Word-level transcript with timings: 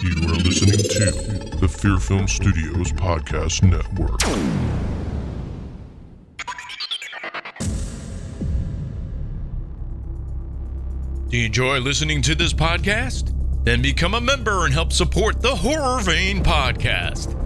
You 0.00 0.10
are 0.28 0.34
listening 0.36 0.78
to 0.78 1.56
the 1.60 1.68
Fear 1.68 1.98
Film 1.98 2.26
Studios 2.26 2.92
Podcast 2.92 3.62
Network. 3.62 4.18
Do 11.28 11.38
you 11.38 11.46
enjoy 11.46 11.78
listening 11.78 12.22
to 12.22 12.34
this 12.34 12.52
podcast? 12.52 13.32
Then 13.64 13.82
become 13.82 14.14
a 14.14 14.20
member 14.20 14.64
and 14.64 14.74
help 14.74 14.92
support 14.92 15.40
the 15.40 15.54
Horror 15.54 16.00
Vein 16.00 16.42
podcast. 16.42 17.38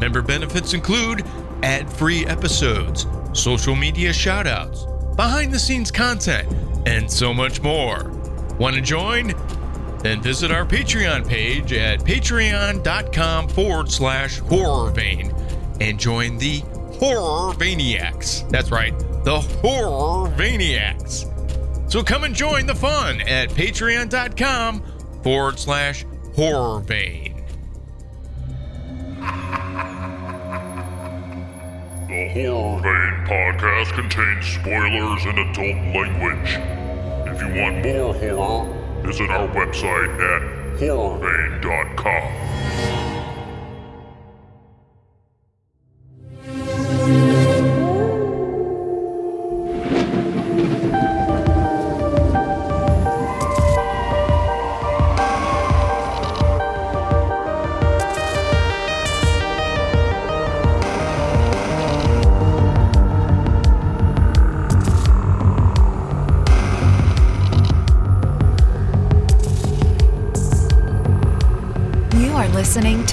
Member 0.00 0.20
benefits 0.22 0.74
include 0.74 1.24
ad 1.62 1.90
free 1.90 2.26
episodes, 2.26 3.06
social 3.32 3.74
media 3.74 4.10
shoutouts, 4.10 5.16
behind 5.16 5.52
the 5.54 5.58
scenes 5.58 5.90
content, 5.90 6.52
and 6.86 7.10
so 7.10 7.32
much 7.32 7.62
more. 7.62 8.10
Want 8.58 8.76
to 8.76 8.82
join? 8.82 9.32
Then 10.04 10.20
visit 10.20 10.50
our 10.50 10.66
Patreon 10.66 11.26
page 11.26 11.72
at 11.72 12.00
patreon.com 12.00 13.48
forward 13.48 13.90
slash 13.90 14.38
horror 14.38 14.90
vein 14.90 15.34
and 15.80 15.98
join 15.98 16.36
the 16.36 16.58
Horror 17.00 17.54
Vaniacs. 17.54 18.46
That's 18.50 18.70
right, 18.70 18.96
the 19.24 19.40
Horror 19.40 20.28
Vaniacs. 20.36 21.30
So 21.90 22.02
come 22.02 22.24
and 22.24 22.34
join 22.34 22.66
the 22.66 22.74
fun 22.74 23.22
at 23.22 23.48
patreon.com 23.48 24.82
forward 25.22 25.58
slash 25.58 26.04
horror 26.34 26.80
vein. 26.80 27.42
The 32.08 32.28
Horror 32.34 32.82
Vein 32.82 33.26
podcast 33.26 33.94
contains 33.94 34.46
spoilers 34.48 35.24
and 35.24 35.38
adult 35.38 35.96
language. 35.96 36.58
If 37.26 37.40
you 37.40 37.62
want 37.62 37.82
more 37.82 38.14
horror, 38.14 38.83
visit 39.04 39.30
our 39.30 39.46
website 39.48 40.18
at 40.18 40.80
horrorvein.com. 40.80 43.03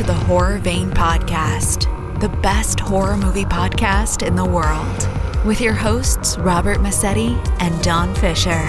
to 0.01 0.07
the 0.07 0.13
Horror 0.13 0.57
Vein 0.57 0.89
Podcast, 0.89 1.85
the 2.19 2.29
best 2.29 2.79
horror 2.79 3.17
movie 3.17 3.45
podcast 3.45 4.25
in 4.25 4.35
the 4.35 4.43
world, 4.43 5.07
with 5.45 5.61
your 5.61 5.73
hosts, 5.73 6.39
Robert 6.39 6.81
Massetti 6.81 7.37
and 7.59 7.83
Don 7.83 8.15
Fisher. 8.15 8.63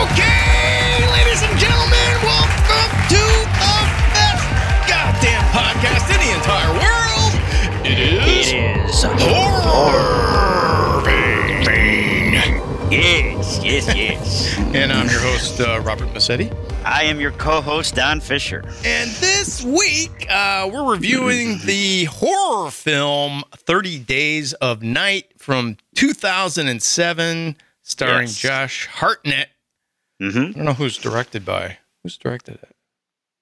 Okay, 0.00 1.04
ladies 1.12 1.42
and 1.42 1.58
gentlemen, 1.58 2.12
welcome 2.24 2.90
to 3.12 3.24
the 3.60 3.76
best 4.16 4.44
goddamn 4.88 5.44
podcast 5.52 6.08
in 6.08 6.20
the 6.24 6.30
entire 6.32 6.72
world. 6.72 7.32
It 7.84 7.98
is, 7.98 8.52
It 8.52 8.56
is. 8.88 9.02
Horror 9.02 10.48
Vein. 10.48 10.53
Yes, 13.64 13.86
yes. 13.96 14.58
And 14.74 14.92
I'm 14.92 15.08
your 15.08 15.20
host, 15.20 15.58
uh, 15.60 15.80
Robert 15.80 16.12
Massetti. 16.12 16.50
I 16.84 17.04
am 17.04 17.18
your 17.18 17.30
co-host 17.32 17.94
Don 17.94 18.20
Fisher. 18.20 18.62
And 18.84 19.10
this 19.12 19.64
week, 19.64 20.26
uh, 20.30 20.68
we're 20.72 20.92
reviewing 20.92 21.58
the 21.64 22.04
horror 22.04 22.70
film 22.70 23.42
30 23.56 23.98
Days 24.00 24.52
of 24.54 24.82
Night 24.82 25.32
from 25.38 25.78
2007, 25.94 27.56
starring 27.82 28.22
Yes. 28.26 28.36
Josh 28.38 28.86
Hartnett. 28.86 29.48
Mm-hmm. 30.20 30.38
I 30.38 30.52
don't 30.52 30.64
know 30.64 30.74
who's 30.74 30.98
directed 30.98 31.46
by. 31.46 31.78
Who's 32.02 32.18
directed 32.18 32.56
it? 32.56 32.68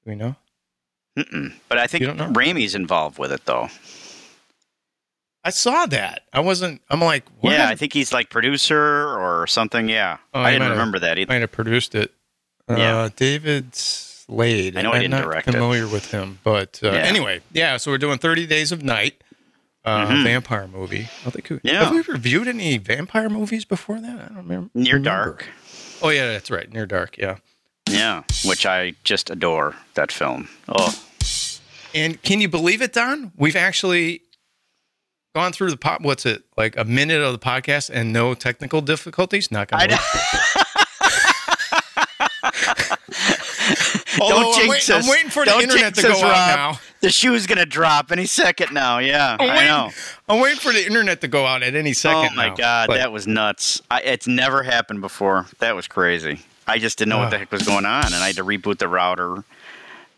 Do 0.05 0.11
we 0.11 0.15
know? 0.15 0.37
Mm-mm. 1.19 1.53
But 1.69 1.79
I 1.79 1.89
think 1.89 2.01
You 2.03 2.07
don't 2.07 2.17
know? 2.17 2.31
Raimi's 2.41 2.77
involved 2.77 3.19
with 3.19 3.33
it, 3.33 3.45
though. 3.45 3.69
I 5.45 5.51
saw 5.51 5.87
that. 5.87 6.23
I 6.33 6.41
wasn't. 6.41 6.83
I'm 6.89 7.01
like, 7.01 7.25
what? 7.41 7.53
Yeah, 7.53 7.69
I 7.69 7.75
think 7.75 7.93
he's 7.93 8.13
like 8.13 8.31
producer 8.31 8.79
or 8.79 9.47
something. 9.47 9.89
Yeah, 9.89 10.19
Oh, 10.33 10.41
I 10.41 10.51
he 10.51 10.55
didn't 10.55 10.61
might 10.61 10.65
have- 10.69 10.77
remember 10.79 10.99
that 11.01 11.19
either. 11.19 11.33
might 11.33 11.41
have 11.41 11.53
produced 11.53 11.95
it. 11.95 12.13
Uh, 12.69 12.77
Yeah. 12.77 13.09
David 13.17 13.75
Slade. 13.75 14.77
I 14.77 14.83
know 14.83 14.93
I'm 14.93 15.01
didn't 15.03 15.11
not 15.11 15.25
direct 15.25 15.49
it. 15.49 15.53
familiar 15.53 15.89
with 15.89 16.11
him, 16.13 16.39
but 16.45 16.79
uh, 16.83 16.93
Yeah. 16.93 16.99
anyway, 16.99 17.41
yeah. 17.53 17.77
So 17.77 17.91
we're 17.91 17.99
doing 17.99 18.19
30 18.19 18.47
Days 18.47 18.71
of 18.71 18.83
Night, 18.85 19.21
uh, 19.85 20.07
Mhm. 20.07 20.23
vampire 20.25 20.69
movie. 20.69 21.09
I 21.27 21.31
think. 21.31 21.51
we- 21.51 21.61
Yeah. 21.65 21.85
Have 21.85 21.93
we 21.93 22.03
reviewed 22.03 22.47
any 22.47 22.79
vampire 22.79 23.29
movies 23.29 23.65
before 23.65 24.01
that? 24.01 24.11
I 24.15 24.25
don't 24.29 24.37
remember. 24.37 24.71
Near 24.75 24.95
remember. 24.95 25.09
Dark. 25.11 25.47
Oh 26.03 26.11
yeah, 26.11 26.29
that's 26.31 26.51
right. 26.53 26.73
Near 26.73 26.87
Dark. 26.87 27.19
Yeah. 27.19 27.37
Yeah, 27.91 28.23
which 28.45 28.65
I 28.65 28.95
just 29.03 29.29
adore 29.29 29.75
that 29.95 30.13
film. 30.13 30.49
Oh, 30.69 30.95
And 31.95 32.23
can 32.23 32.41
you 32.41 32.49
believe 32.49 32.81
it, 32.81 32.93
Don? 32.93 33.33
We've 33.37 33.57
actually 33.57 34.23
gone 35.35 35.53
through 35.53 35.71
the 35.71 35.77
pop. 35.77 36.03
What's 36.03 36.27
it 36.27 36.43
like? 36.57 36.77
A 36.77 36.85
minute 36.85 37.21
of 37.23 37.33
the 37.33 37.39
podcast 37.39 37.91
and 37.93 38.13
no 38.13 38.35
technical 38.35 38.81
difficulties. 38.81 39.51
Not 39.51 39.69
gonna. 39.69 39.85
I 39.85 39.87
know. 39.87 39.99
Although 44.21 44.35
Don't 44.43 44.55
I'm, 44.55 44.61
jinx 44.61 44.69
wait- 44.89 44.97
us. 44.97 45.05
I'm 45.05 45.11
waiting 45.11 45.31
for 45.31 45.45
the 45.45 45.51
Don't 45.53 45.63
internet 45.63 45.95
to 45.95 46.03
jinx 46.03 46.21
go 46.21 46.27
us, 46.27 46.33
out 46.33 46.57
Rob. 46.57 46.75
now. 46.75 46.81
The 47.01 47.11
shoe's 47.11 47.47
gonna 47.47 47.67
drop 47.67 48.13
any 48.13 48.27
second 48.27 48.73
now. 48.73 48.99
Yeah, 48.99 49.37
I'm 49.41 49.51
I 49.51 49.65
know. 49.67 49.91
I'm 50.29 50.41
waiting 50.41 50.59
for 50.61 50.73
the 50.73 50.85
internet 50.87 51.21
to 51.23 51.29
go 51.29 51.45
out 51.47 51.63
at 51.63 51.75
any 51.75 51.93
second. 51.93 52.31
Oh 52.33 52.37
my 52.37 52.49
now. 52.51 52.55
god, 52.55 52.87
But- 52.89 52.99
that 52.99 53.11
was 53.13 53.27
nuts! 53.27 53.81
I, 53.91 54.01
it's 54.03 54.27
never 54.27 54.63
happened 54.63 55.01
before. 55.01 55.47
That 55.59 55.75
was 55.75 55.89
crazy. 55.89 56.41
I 56.67 56.79
just 56.79 56.99
didn't 56.99 57.09
know 57.11 57.19
what 57.19 57.31
the 57.31 57.39
heck 57.39 57.51
was 57.51 57.63
going 57.65 57.85
on, 57.87 58.07
and 58.07 58.15
I 58.15 58.29
had 58.29 58.37
to 58.37 58.45
reboot 58.45 58.79
the 58.79 58.87
router, 58.87 59.43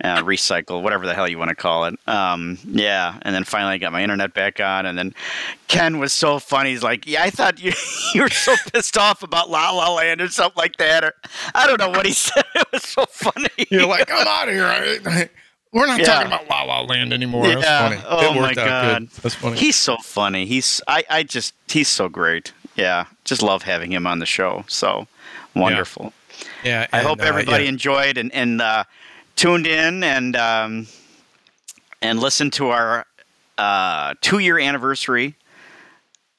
uh, 0.02 0.22
recycle, 0.22 0.82
whatever 0.82 1.06
the 1.06 1.14
hell 1.14 1.28
you 1.28 1.38
want 1.38 1.50
to 1.50 1.54
call 1.54 1.84
it. 1.84 1.98
Um, 2.06 2.58
yeah, 2.64 3.18
and 3.22 3.34
then 3.34 3.44
finally 3.44 3.74
I 3.74 3.78
got 3.78 3.92
my 3.92 4.02
internet 4.02 4.34
back 4.34 4.60
on, 4.60 4.86
and 4.86 4.98
then 4.98 5.14
Ken 5.68 5.98
was 5.98 6.12
so 6.12 6.38
funny. 6.38 6.70
He's 6.70 6.82
like, 6.82 7.06
"Yeah, 7.06 7.22
I 7.22 7.30
thought 7.30 7.62
you 7.62 7.72
you 8.14 8.22
were 8.22 8.28
so 8.30 8.54
pissed 8.72 8.96
off 8.98 9.22
about 9.22 9.50
La 9.50 9.70
La 9.70 9.92
Land 9.94 10.20
or 10.20 10.28
something 10.28 10.58
like 10.58 10.76
that." 10.76 11.04
Or 11.04 11.14
I 11.54 11.66
don't 11.66 11.78
know 11.78 11.90
what 11.90 12.06
he 12.06 12.12
said. 12.14 12.44
It 12.54 12.66
was 12.72 12.82
so 12.82 13.04
funny. 13.06 13.48
You're 13.70 13.86
like, 13.86 14.10
I'm 14.10 14.26
out 14.26 14.48
of 14.48 14.54
here. 14.54 14.66
I- 14.66 15.30
We're 15.72 15.86
not 15.88 15.98
Yeah. 15.98 16.04
talking 16.06 16.26
about 16.28 16.48
La 16.48 16.62
La 16.62 16.80
Land 16.82 17.12
anymore. 17.12 17.48
That's 17.48 17.62
Yeah. 17.62 17.88
funny. 17.88 18.02
Oh 18.06 18.34
my 18.40 18.54
God. 18.54 19.08
That's 19.22 19.34
funny. 19.34 19.56
He's 19.58 19.74
so 19.74 19.96
funny. 19.96 20.46
He's 20.46 20.80
I, 20.86 21.02
I 21.10 21.22
just 21.24 21.52
he's 21.68 21.88
so 21.88 22.08
great. 22.08 22.52
Yeah, 22.76 23.06
just 23.24 23.42
love 23.42 23.62
having 23.64 23.92
him 23.92 24.06
on 24.06 24.20
the 24.20 24.26
show. 24.26 24.64
So 24.68 25.08
wonderful. 25.54 26.12
yeah. 26.62 26.86
I 26.92 26.98
and, 26.98 27.06
hope 27.08 27.20
uh, 27.20 27.24
everybody 27.24 27.64
yeah. 27.64 27.70
enjoyed 27.70 28.18
and, 28.18 28.32
and 28.32 28.60
uh, 28.62 28.84
tuned 29.36 29.66
in 29.66 30.02
and 30.04 30.36
um, 30.36 30.86
and 32.02 32.18
listened 32.20 32.52
to 32.54 32.68
our 32.68 33.06
uh, 33.58 34.14
two 34.20 34.38
year 34.38 34.58
anniversary. 34.58 35.36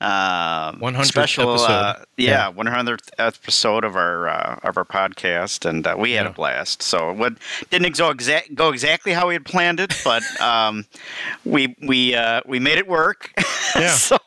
Uh, 0.01 0.73
100th 0.73 1.05
special, 1.05 1.49
episode. 1.51 1.71
Uh, 1.71 1.95
yeah, 2.17 2.51
100th 2.51 3.09
episode 3.17 3.85
of 3.85 3.95
our 3.95 4.27
uh, 4.27 4.59
of 4.61 4.75
our 4.77 4.83
podcast, 4.83 5.67
and 5.67 5.87
uh, 5.87 5.95
we 5.97 6.11
had 6.11 6.25
Yeah. 6.25 6.29
a 6.31 6.33
blast. 6.33 6.81
So 6.83 7.11
it 7.11 7.17
would, 7.17 7.39
didn't 7.69 7.97
go, 7.97 8.09
exact, 8.09 8.53
go 8.53 8.69
exactly 8.71 9.13
how 9.13 9.27
we 9.29 9.33
had 9.35 9.45
planned 9.45 9.79
it, 9.79 9.93
but 10.03 10.21
um, 10.41 10.85
we 11.45 11.75
we 11.81 12.13
uh, 12.13 12.41
we 12.45 12.59
made 12.59 12.77
it 12.77 12.87
work. 12.87 13.31
Yeah. 13.75 13.89
so 13.89 14.17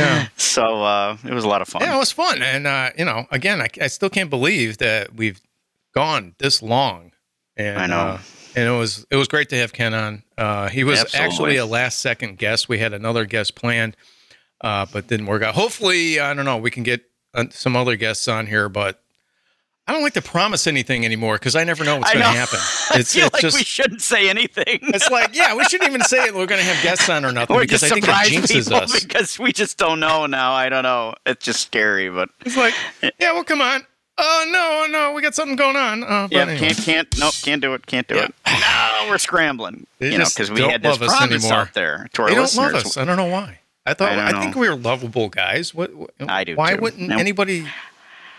Yeah. 0.00 0.26
so 0.36 0.82
uh, 0.82 1.16
it 1.24 1.32
was 1.32 1.44
a 1.44 1.48
lot 1.48 1.60
of 1.62 1.68
fun. 1.68 1.82
Yeah, 1.82 1.94
it 1.94 1.98
was 1.98 2.10
fun, 2.12 2.40
and 2.42 2.66
uh, 2.66 2.90
you 2.98 3.04
know, 3.04 3.26
again, 3.30 3.60
I, 3.60 3.68
I 3.80 3.86
still 3.88 4.10
can't 4.10 4.30
believe 4.30 4.78
that 4.78 5.14
we've 5.14 5.40
gone 5.94 6.34
this 6.38 6.60
long. 6.62 7.12
And, 7.56 7.78
I 7.78 7.86
know. 7.86 7.96
uh, 7.98 8.18
and 8.54 8.68
it 8.68 8.78
was 8.78 9.06
it 9.10 9.16
was 9.16 9.28
great 9.28 9.48
to 9.50 9.56
have 9.56 9.72
Ken 9.72 9.94
on. 9.94 10.22
Uh, 10.36 10.68
he 10.68 10.84
was 10.84 11.00
Absolutely. 11.00 11.26
actually 11.26 11.56
a 11.56 11.66
last 11.66 11.98
second 11.98 12.38
guest. 12.38 12.68
We 12.68 12.78
had 12.78 12.92
another 12.92 13.24
guest 13.24 13.54
planned, 13.54 13.96
uh, 14.60 14.86
but 14.92 15.06
didn't 15.06 15.26
work 15.26 15.42
out. 15.42 15.54
Hopefully, 15.54 16.20
I 16.20 16.34
don't 16.34 16.44
know. 16.44 16.56
We 16.58 16.70
can 16.70 16.82
get 16.82 17.02
uh, 17.34 17.44
some 17.50 17.76
other 17.76 17.96
guests 17.96 18.28
on 18.28 18.46
here, 18.46 18.68
but 18.68 19.00
I 19.88 19.92
don't 19.92 20.02
like 20.02 20.14
to 20.14 20.22
promise 20.22 20.66
anything 20.66 21.04
anymore 21.04 21.34
because 21.36 21.54
I 21.54 21.62
never 21.64 21.84
know 21.84 21.98
what's 21.98 22.12
going 22.12 22.24
to 22.24 22.28
happen. 22.30 22.58
I 22.90 22.98
It's, 23.00 23.14
feel 23.14 23.26
it's 23.26 23.34
like 23.34 23.42
just 23.42 23.56
we 23.56 23.62
shouldn't 23.62 24.02
say 24.02 24.28
anything. 24.28 24.64
it's 24.82 25.10
like 25.10 25.34
yeah, 25.34 25.54
we 25.54 25.62
shouldn't 25.64 25.88
even 25.88 26.02
say 26.02 26.24
it. 26.26 26.34
We're 26.34 26.46
going 26.46 26.60
to 26.60 26.66
have 26.66 26.82
guests 26.82 27.08
on 27.08 27.24
or 27.24 27.32
nothing 27.32 27.54
Or 27.56 27.60
because 27.60 27.82
just 27.82 27.92
I 27.92 27.94
think 27.94 28.06
it 28.08 28.10
jinxes 28.42 28.72
us. 28.72 29.00
because 29.06 29.38
we 29.38 29.52
just 29.52 29.78
don't 29.78 30.00
know 30.00 30.26
now. 30.26 30.52
I 30.52 30.68
don't 30.70 30.82
know. 30.82 31.14
It's 31.24 31.44
just 31.44 31.60
scary, 31.60 32.10
but 32.10 32.30
It's 32.44 32.56
like 32.56 32.74
yeah, 33.20 33.32
well, 33.32 33.44
come 33.44 33.60
on. 33.60 33.86
Oh 34.18 34.46
no, 34.50 34.86
no, 34.90 35.12
we 35.12 35.20
got 35.22 35.34
something 35.34 35.56
going 35.56 35.76
on. 35.76 36.02
Uh, 36.02 36.28
yeah, 36.30 36.42
anyway. 36.42 36.58
can't 36.58 36.76
can't 36.78 37.18
nope, 37.18 37.34
can't 37.42 37.60
do 37.60 37.74
it, 37.74 37.86
can't 37.86 38.06
do 38.08 38.14
Yeah. 38.16 38.24
it. 38.26 38.34
No, 38.46 39.10
we're 39.10 39.18
scrambling. 39.18 39.86
They 39.98 40.12
you 40.12 40.18
know, 40.18 40.24
because 40.24 40.50
we 40.50 40.62
had 40.62 40.82
this 40.82 40.98
promise 40.98 41.44
anymore. 41.44 41.52
out 41.60 41.74
there 41.74 42.08
to 42.14 42.22
our 42.22 42.28
They 42.28 42.34
don't 42.34 42.42
listeners. 42.44 42.72
love 42.72 42.86
us. 42.86 42.96
I 42.96 43.04
don't 43.04 43.16
know 43.16 43.26
why. 43.26 43.58
I 43.84 43.94
thought 43.94 44.12
I 44.12 44.28
I, 44.36 44.40
think 44.42 44.56
we 44.56 44.68
were 44.68 44.74
lovable 44.76 45.28
guys. 45.28 45.74
What? 45.74 45.94
what 45.94 46.10
I 46.28 46.44
do, 46.44 46.56
Why 46.56 46.74
too. 46.74 46.80
wouldn't 46.82 47.08
Nope. 47.08 47.20
anybody 47.20 47.66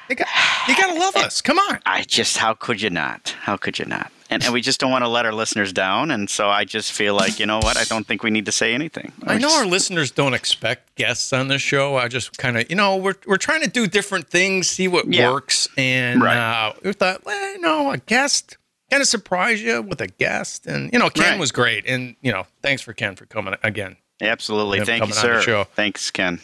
You 0.10 0.16
got, 0.16 0.28
you 0.68 0.76
got 0.76 0.94
to 0.94 1.00
love 1.00 1.16
us. 1.26 1.42
Come 1.42 1.58
on. 1.60 1.80
I 1.86 2.04
just, 2.04 2.38
how 2.38 2.54
could 2.54 2.82
you 2.82 2.90
not? 2.90 3.36
How 3.42 3.56
could 3.58 3.80
you 3.80 3.86
not? 3.86 4.12
And, 4.30 4.44
and 4.44 4.52
we 4.54 4.60
just 4.62 4.80
don't 4.80 4.92
want 4.92 5.06
to 5.06 5.08
let 5.08 5.26
our 5.26 5.32
listeners 5.34 5.72
down. 5.72 6.12
And 6.12 6.30
so 6.30 6.50
I 6.50 6.66
just 6.66 6.92
feel 6.92 7.16
like, 7.16 7.40
you 7.40 7.46
know 7.46 7.60
what? 7.60 7.78
I 7.78 7.86
don't 7.86 8.06
think 8.06 8.24
we 8.24 8.30
need 8.30 8.46
to 8.48 8.52
say 8.52 8.74
anything. 8.74 9.14
I 9.26 9.36
know 9.36 9.48
just- 9.48 9.58
our 9.58 9.66
listeners 9.66 10.12
don't 10.12 10.34
expect 10.34 10.96
guests 10.96 11.32
on 11.32 11.48
this 11.48 11.62
show. 11.62 11.96
I 11.96 12.10
just 12.10 12.38
kind 12.38 12.58
of, 12.58 12.70
you 12.70 12.76
know, 12.76 12.98
we're, 12.98 13.16
we're 13.26 13.38
trying 13.38 13.62
to 13.62 13.70
do 13.70 13.88
different 13.88 14.30
things, 14.30 14.70
see 14.70 14.90
what 14.90 15.12
Yeah. 15.14 15.32
works. 15.32 15.70
And 15.78 16.22
Right. 16.22 16.36
uh, 16.38 16.74
we 16.84 16.92
thought, 16.92 17.24
well, 17.26 17.52
you 17.54 17.60
know, 17.62 17.92
a 17.92 17.98
guest 18.00 18.58
kind 18.92 19.00
of 19.02 19.08
surprise 19.08 19.62
you 19.62 19.82
with 19.82 20.02
a 20.02 20.08
guest. 20.08 20.66
And, 20.68 20.92
you 20.92 21.00
know, 21.00 21.10
Ken 21.10 21.32
Right. 21.32 21.40
was 21.40 21.54
great. 21.54 21.86
And, 21.88 22.16
you 22.22 22.32
know, 22.34 22.48
thanks 22.62 22.82
for 22.82 22.92
Ken 22.94 23.16
for 23.16 23.26
coming 23.28 23.56
again. 23.64 23.96
Absolutely. 24.22 24.84
Thank 24.84 25.04
you, 25.04 25.08
the 25.10 25.14
sir. 25.14 25.42
show. 25.42 25.64
Thanks, 25.64 26.12
Ken. 26.12 26.42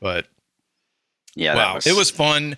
But, 0.00 0.26
Yeah, 1.34 1.54
wow, 1.54 1.66
that 1.66 1.74
was, 1.74 1.86
it 1.88 1.96
was 1.96 2.10
fun. 2.10 2.56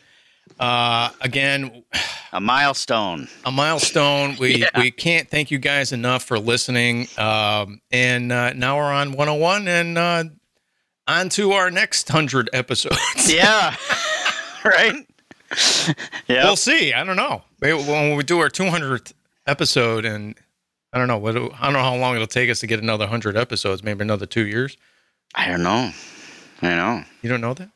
Uh, 0.58 1.10
again, 1.20 1.84
a 2.32 2.40
milestone. 2.40 3.28
a 3.44 3.50
milestone. 3.52 4.36
We 4.38 4.56
Yeah. 4.60 4.68
we 4.76 4.90
can't 4.90 5.28
thank 5.28 5.50
you 5.50 5.58
guys 5.58 5.92
enough 5.92 6.24
for 6.24 6.38
listening. 6.38 7.08
Um, 7.18 7.80
and 7.90 8.30
uh, 8.32 8.52
now 8.52 8.76
we're 8.76 8.92
on 8.92 9.12
101 9.12 9.68
and 9.68 9.98
uh, 9.98 10.24
on 11.06 11.28
to 11.30 11.52
our 11.52 11.70
next 11.70 12.08
100 12.10 12.50
episodes. 12.52 12.98
Yeah. 13.32 13.74
right? 14.64 15.06
Yeah. 16.28 16.44
We'll 16.44 16.56
see. 16.56 16.92
I 16.92 17.04
don't 17.04 17.16
know. 17.16 17.42
Maybe 17.60 17.76
When 17.78 18.16
we 18.16 18.22
do 18.22 18.38
our 18.40 18.48
200th 18.48 19.12
episode, 19.46 20.04
and 20.04 20.34
I 20.92 20.98
don't 20.98 21.08
know 21.08 21.18
what 21.18 21.36
I 21.36 21.38
don't 21.40 21.72
know 21.72 21.82
how 21.82 21.96
long 21.96 22.14
it'll 22.14 22.26
take 22.26 22.50
us 22.50 22.60
to 22.60 22.66
get 22.66 22.80
another 22.80 23.04
100 23.04 23.36
episodes. 23.36 23.82
Maybe 23.82 24.02
another 24.02 24.26
two 24.26 24.46
years. 24.46 24.76
I 25.34 25.48
don't 25.48 25.62
know. 25.62 25.90
I 26.62 26.68
know. 26.68 27.04
You 27.22 27.28
don't 27.30 27.40
know 27.40 27.54
that? 27.54 27.70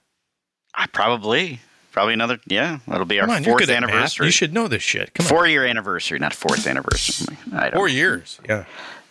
I 0.75 0.87
probably. 0.87 1.61
Probably 1.95 2.13
another. 2.13 2.41
Yeah. 2.47 2.81
That'll 2.89 3.07
be 3.07 3.21
our 3.21 3.31
on, 3.31 3.45
fourth 3.45 3.69
anniversary. 3.71 4.27
You 4.27 4.33
should 4.33 4.53
know 4.53 4.67
this 4.67 4.83
shit. 4.83 5.15
Come 5.15 5.27
on. 5.27 5.31
Four 5.31 5.47
year 5.47 5.65
anniversary, 5.65 6.19
not 6.19 6.35
fourth 6.35 6.67
anniversary. 6.67 7.37
I 7.55 7.71
don't 7.71 7.75
Four 7.75 7.89
years. 7.89 8.41
Yeah. 8.49 8.65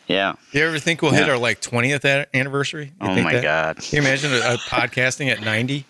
Yeah. 0.07 0.33
You 0.51 0.65
ever 0.65 0.80
think 0.80 1.01
we'll 1.01 1.12
hit 1.13 1.30
our 1.30 1.38
like 1.38 1.62
20th 1.62 2.25
anniversary? 2.33 2.88
You 3.01 3.07
Oh 3.07 3.15
my 3.24 3.33
that? 3.35 3.41
God. 3.44 3.77
Can 3.77 3.95
you 3.95 4.01
imagine 4.01 4.33
a, 4.33 4.35
a 4.56 4.57
podcasting 4.57 5.30
at 5.31 5.41
90? 5.41 5.85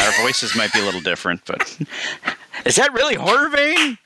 Our 0.00 0.10
voices 0.20 0.56
might 0.56 0.72
be 0.72 0.80
a 0.80 0.84
little 0.84 1.00
different, 1.00 1.42
but 1.46 1.78
is 2.66 2.74
that 2.74 2.92
really 2.92 3.14
horror 3.14 3.48
vein? 3.48 3.96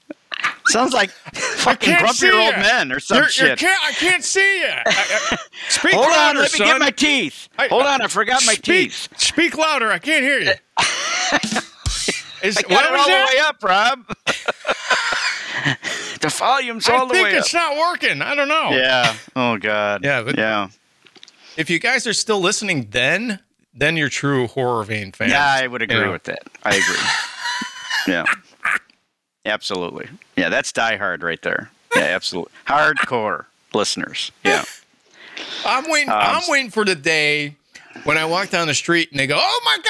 Sounds 0.66 0.92
like 0.92 1.08
fucking 1.10 1.96
grumpy 1.96 2.28
old 2.30 2.52
ya. 2.52 2.58
men 2.58 2.92
or 2.92 3.00
some 3.00 3.16
You're- 3.16 3.28
you're 3.38 3.48
shit. 3.56 3.58
can't, 3.60 3.82
I 3.82 3.92
can't 3.92 4.22
see 4.22 4.58
you. 4.60 4.66
I, 4.66 4.82
I, 4.84 5.36
speak 5.70 5.94
Hold 5.94 6.08
louder, 6.08 6.38
on, 6.40 6.42
let 6.42 6.52
me 6.52 6.58
son. 6.58 6.66
get 6.66 6.80
my 6.80 6.90
teeth. 6.90 7.48
I- 7.58 7.68
Hold 7.68 7.84
on, 7.86 8.02
I 8.02 8.08
forgot 8.08 8.42
my 8.44 8.52
speak, 8.52 8.62
teeth. 8.92 9.08
Speak 9.16 9.56
louder. 9.56 9.90
I 9.90 9.98
can't 9.98 10.22
hear 10.22 10.40
you. 10.40 10.52
Is, 12.42 12.56
I 12.56 12.62
got 12.62 12.70
what 12.70 12.84
it 12.86 12.90
was 12.92 13.00
all 13.00 13.06
that? 13.06 13.28
the 13.30 13.36
way 13.36 13.42
up, 13.42 13.62
Rob. 13.62 14.06
the 16.20 16.28
volume's 16.28 16.88
I 16.88 16.96
all 16.96 17.06
the 17.06 17.14
think 17.14 17.24
way 17.28 17.32
up. 17.34 17.38
it's 17.40 17.54
not 17.54 17.76
working. 17.76 18.22
I 18.22 18.34
don't 18.34 18.48
know. 18.48 18.70
Yeah. 18.70 19.14
Oh 19.34 19.56
God. 19.58 20.04
Yeah, 20.04 20.22
but- 20.22 20.36
yeah. 20.38 20.68
If 21.56 21.70
you 21.70 21.78
guys 21.78 22.06
are 22.06 22.12
still 22.12 22.40
listening, 22.40 22.88
then 22.90 23.40
then 23.74 23.96
you're 23.96 24.08
true 24.10 24.46
horror 24.46 24.84
vein 24.84 25.12
fans. 25.12 25.32
Yeah, 25.32 25.46
I 25.46 25.66
would 25.66 25.82
agree 25.82 26.00
know. 26.00 26.12
with 26.12 26.24
that. 26.24 26.42
I 26.64 26.76
agree. 26.76 26.96
yeah. 28.14 28.24
Absolutely. 29.44 30.08
Yeah, 30.36 30.48
that's 30.48 30.72
Die 30.72 30.96
Hard 30.96 31.22
right 31.22 31.40
there. 31.42 31.70
Yeah, 31.94 32.02
absolutely. 32.02 32.52
Hardcore 32.66 33.46
listeners. 33.72 34.32
Yeah. 34.44 34.64
I'm 35.64 35.88
waiting. 35.90 36.10
Um, 36.10 36.16
I'm 36.18 36.42
waiting 36.48 36.70
for 36.70 36.84
the 36.84 36.94
day 36.94 37.56
when 38.04 38.18
I 38.18 38.24
walk 38.26 38.50
down 38.50 38.66
the 38.66 38.74
street 38.74 39.10
and 39.10 39.20
they 39.20 39.26
go, 39.26 39.36
"Oh 39.38 39.60
my 39.64 39.76
God, 39.76 39.84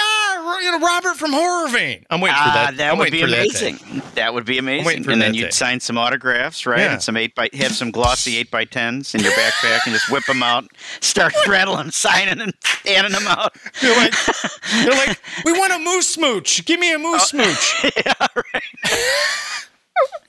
you 0.60 0.70
know 0.70 0.78
Robert 0.80 1.16
from 1.16 1.32
Horror 1.32 1.68
Vein." 1.68 2.04
I'm 2.10 2.20
waiting 2.20 2.36
for 2.36 2.42
Ah, 2.42 2.52
that. 2.54 2.76
that 2.78 2.92
I'm 2.92 2.98
would 2.98 3.10
be 3.12 3.20
for 3.22 3.26
that 3.28 3.38
amazing. 3.38 4.02
That, 4.14 4.32
would 4.34 4.44
be 4.46 4.58
amazing. 4.58 5.10
And 5.10 5.20
then 5.20 5.34
you'd 5.34 5.44
day. 5.46 5.50
sign 5.50 5.80
some 5.80 5.98
autographs, 5.98 6.64
right? 6.66 6.80
Yeah. 6.80 6.92
And 6.94 7.02
some 7.02 7.16
eight 7.16 7.34
by 7.34 7.50
have 7.54 7.72
some 7.72 7.90
glossy 7.90 8.36
eight 8.38 8.50
by 8.50 8.64
tens 8.64 9.14
in 9.14 9.20
your 9.22 9.32
backpack 9.32 9.80
and 9.84 9.92
just 9.94 10.10
whip 10.10 10.24
them 10.26 10.42
out, 10.42 10.64
start 11.00 11.34
rattling, 11.46 11.90
signing 11.90 12.40
and 12.40 12.54
handing 12.84 13.12
them 13.12 13.26
out. 13.26 13.54
They're 13.82 13.96
like, 13.96 14.14
they're 14.84 14.90
like, 15.06 15.18
we 15.44 15.52
want 15.52 15.72
a 15.72 15.78
moose 15.78 16.08
smooch. 16.08 16.64
Give 16.64 16.80
me 16.80 16.92
a 16.94 16.98
moose 16.98 17.24
smooch. 17.30 17.84
yeah, 18.04 18.12
right. 18.34 18.62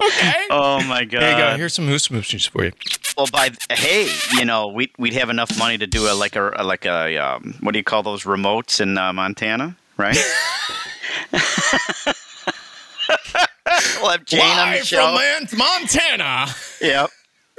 Okay. 0.02 0.46
Oh 0.50 0.82
my 0.88 1.04
god. 1.04 1.22
There 1.22 1.32
you 1.32 1.38
go. 1.38 1.58
Here's 1.58 1.74
some 1.74 1.86
moose 1.86 2.08
smooches 2.08 2.48
for 2.48 2.64
you. 2.64 2.72
Well, 3.18 3.28
by 3.32 3.50
hey, 3.72 4.10
you 4.38 4.46
know, 4.46 4.68
we'd 4.68 4.92
we'd 4.98 5.14
have 5.14 5.30
enough 5.30 5.58
money 5.58 5.78
to 5.78 5.86
do 5.88 6.10
a 6.10 6.14
like 6.14 6.36
a, 6.38 6.52
a 6.56 6.64
like 6.64 6.86
a 6.86 7.18
um, 7.18 7.56
what 7.60 7.74
do 7.74 7.80
you 7.80 7.84
call 7.84 8.02
those 8.04 8.24
remotes 8.24 8.80
in 8.80 8.98
uh, 8.98 9.12
Montana, 9.12 9.76
right? 9.98 10.18
we'll 14.02 14.12
have 14.12 14.26
Jane 14.26 14.40
Live 14.40 14.68
on 14.68 14.74
the 14.74 14.86
show. 14.86 15.06
from 15.06 15.16
Lance, 15.16 15.56
Montana. 15.56 16.48
Yep. 16.82 17.10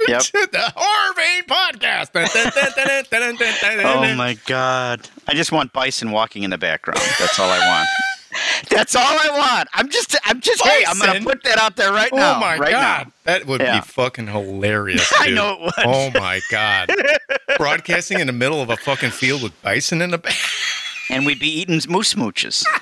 Yep. 0.07 0.21
the 0.51 0.73
Harvey 0.75 1.45
Podcast. 1.47 2.11
oh 3.83 4.15
my 4.15 4.37
god! 4.45 5.09
I 5.27 5.33
just 5.33 5.51
want 5.51 5.73
bison 5.73 6.11
walking 6.11 6.43
in 6.43 6.51
the 6.51 6.57
background. 6.57 7.01
That's 7.19 7.37
all 7.39 7.49
I 7.49 7.59
want. 7.59 7.89
That's 8.69 8.95
all 8.95 9.03
I 9.03 9.29
want. 9.37 9.67
I'm 9.73 9.89
just, 9.89 10.15
I'm 10.23 10.39
just, 10.39 10.63
bison. 10.63 10.77
hey, 10.77 10.85
I'm 10.87 10.99
gonna 10.99 11.21
put 11.21 11.43
that 11.43 11.57
out 11.57 11.75
there 11.75 11.91
right 11.91 12.13
now. 12.13 12.37
Oh 12.37 12.39
my 12.39 12.57
right 12.57 12.71
god, 12.71 13.07
now. 13.07 13.13
that 13.25 13.45
would 13.45 13.59
yeah. 13.59 13.81
be 13.81 13.85
fucking 13.85 14.27
hilarious. 14.27 15.09
Dude. 15.09 15.19
I 15.19 15.31
know 15.31 15.53
it 15.53 15.61
would. 15.61 15.85
Oh 15.85 16.11
my 16.17 16.39
god, 16.49 16.91
broadcasting 17.57 18.19
in 18.19 18.27
the 18.27 18.33
middle 18.33 18.61
of 18.61 18.69
a 18.69 18.77
fucking 18.77 19.11
field 19.11 19.43
with 19.43 19.61
bison 19.61 20.01
in 20.01 20.11
the 20.11 20.17
back. 20.17 20.35
And 21.09 21.25
we'd 21.25 21.39
be 21.39 21.49
eating 21.49 21.81
moose 21.89 22.13
smooches. 22.13 22.65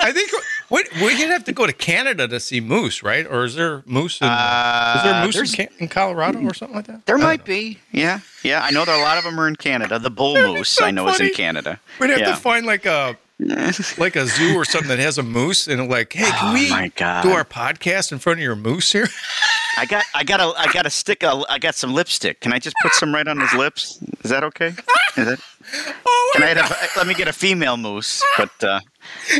I 0.00 0.12
think 0.12 0.30
what 0.68 0.86
we'd 1.00 1.16
have 1.16 1.44
to 1.44 1.52
go 1.52 1.66
to 1.66 1.72
Canada 1.72 2.28
to 2.28 2.38
see 2.38 2.60
moose, 2.60 3.02
right? 3.02 3.26
Or 3.26 3.44
is 3.44 3.54
there 3.54 3.82
moose? 3.86 4.20
In, 4.20 4.28
Uh, 4.28 4.94
is 4.96 5.02
there 5.02 5.24
moose 5.24 5.58
in, 5.58 5.68
in 5.78 5.88
Colorado 5.88 6.40
or 6.42 6.54
something 6.54 6.76
like 6.76 6.86
that? 6.86 7.06
There 7.06 7.16
I 7.16 7.22
might 7.22 7.44
be. 7.44 7.78
Yeah. 7.92 8.20
Yeah. 8.42 8.62
I 8.62 8.70
know 8.70 8.84
there 8.84 8.94
are 8.94 9.00
a 9.00 9.04
lot 9.04 9.18
of 9.18 9.24
them 9.24 9.40
are 9.40 9.48
in 9.48 9.56
Canada. 9.56 9.98
The 9.98 10.10
bull 10.10 10.34
moose 10.34 10.68
so 10.68 10.84
I 10.84 10.90
know 10.90 11.08
is 11.08 11.20
in 11.20 11.32
Canada. 11.32 11.80
We'd 11.98 12.10
have 12.10 12.20
yeah. 12.20 12.30
to 12.30 12.36
find 12.36 12.66
like 12.66 12.86
a 12.86 13.16
like 13.98 14.16
a 14.16 14.26
zoo 14.26 14.56
or 14.56 14.64
something 14.64 14.88
that 14.88 14.98
has 14.98 15.16
a 15.16 15.22
moose 15.22 15.68
and 15.68 15.88
like, 15.88 16.12
hey, 16.12 16.30
can 16.30 16.50
Oh 16.50 16.54
we 16.54 16.68
do 16.68 17.30
our 17.32 17.44
podcast 17.44 18.10
in 18.12 18.18
front 18.18 18.40
of 18.40 18.42
your 18.42 18.56
moose 18.56 18.92
here? 18.92 19.08
I 19.78 19.86
got 19.86 20.04
I 20.12 20.24
got 20.24 20.40
a 20.40 20.52
I 20.58 20.72
got 20.72 20.86
a 20.86 20.90
stick 20.90 21.22
a, 21.22 21.44
I 21.48 21.58
got 21.58 21.76
some 21.76 21.94
lipstick. 21.94 22.40
Can 22.40 22.52
I 22.52 22.58
just 22.58 22.74
put 22.82 22.92
some 22.94 23.14
right 23.14 23.26
on 23.26 23.38
his 23.38 23.52
lips? 23.54 24.00
Is 24.24 24.30
that 24.30 24.42
okay? 24.42 24.74
Is 25.16 25.26
that 25.26 25.40
Oh 26.06 26.30
Can 26.34 26.42
my 26.42 26.50
I 26.50 26.54
god! 26.54 26.64
have, 26.68 26.90
let 26.96 27.06
me 27.06 27.14
get 27.14 27.28
a 27.28 27.32
female 27.32 27.76
moose, 27.76 28.24
but 28.38 28.50
uh, 28.64 28.80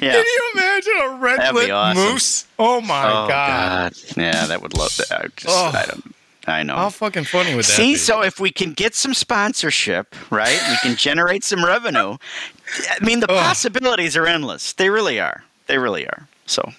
yeah. 0.00 0.12
Can 0.12 0.24
you 0.24 0.50
imagine 0.54 0.92
a 1.02 1.08
red 1.18 1.54
lip 1.54 1.70
awesome. 1.70 2.02
moose? 2.12 2.46
Oh 2.58 2.80
my 2.80 3.04
oh 3.04 3.28
god. 3.28 3.92
Yeah, 4.16 4.46
that 4.46 4.60
would 4.62 4.76
love 4.76 4.96
that. 4.96 5.12
I 5.12 5.26
just 5.36 5.46
Oh. 5.48 5.70
I 5.74 5.86
don't 5.86 6.14
I 6.46 6.62
know. 6.62 6.76
How 6.76 6.88
fucking 6.88 7.24
funny 7.24 7.50
would 7.54 7.64
that 7.66 7.70
See, 7.72 7.92
be? 7.92 7.96
so 7.96 8.22
if 8.22 8.40
we 8.40 8.50
can 8.50 8.72
get 8.72 8.94
some 8.94 9.12
sponsorship, 9.12 10.16
right? 10.30 10.58
We 10.70 10.76
can 10.78 10.96
generate 10.96 11.44
some 11.44 11.62
revenue. 11.62 12.16
I 12.90 13.04
mean, 13.04 13.20
the 13.20 13.26
possibilities 13.26 14.16
are 14.16 14.26
endless. 14.26 14.72
They 14.72 14.88
really 14.88 15.20
are. 15.20 15.44
They 15.66 15.76
really 15.76 16.06
are. 16.06 16.26
So, 16.46 16.72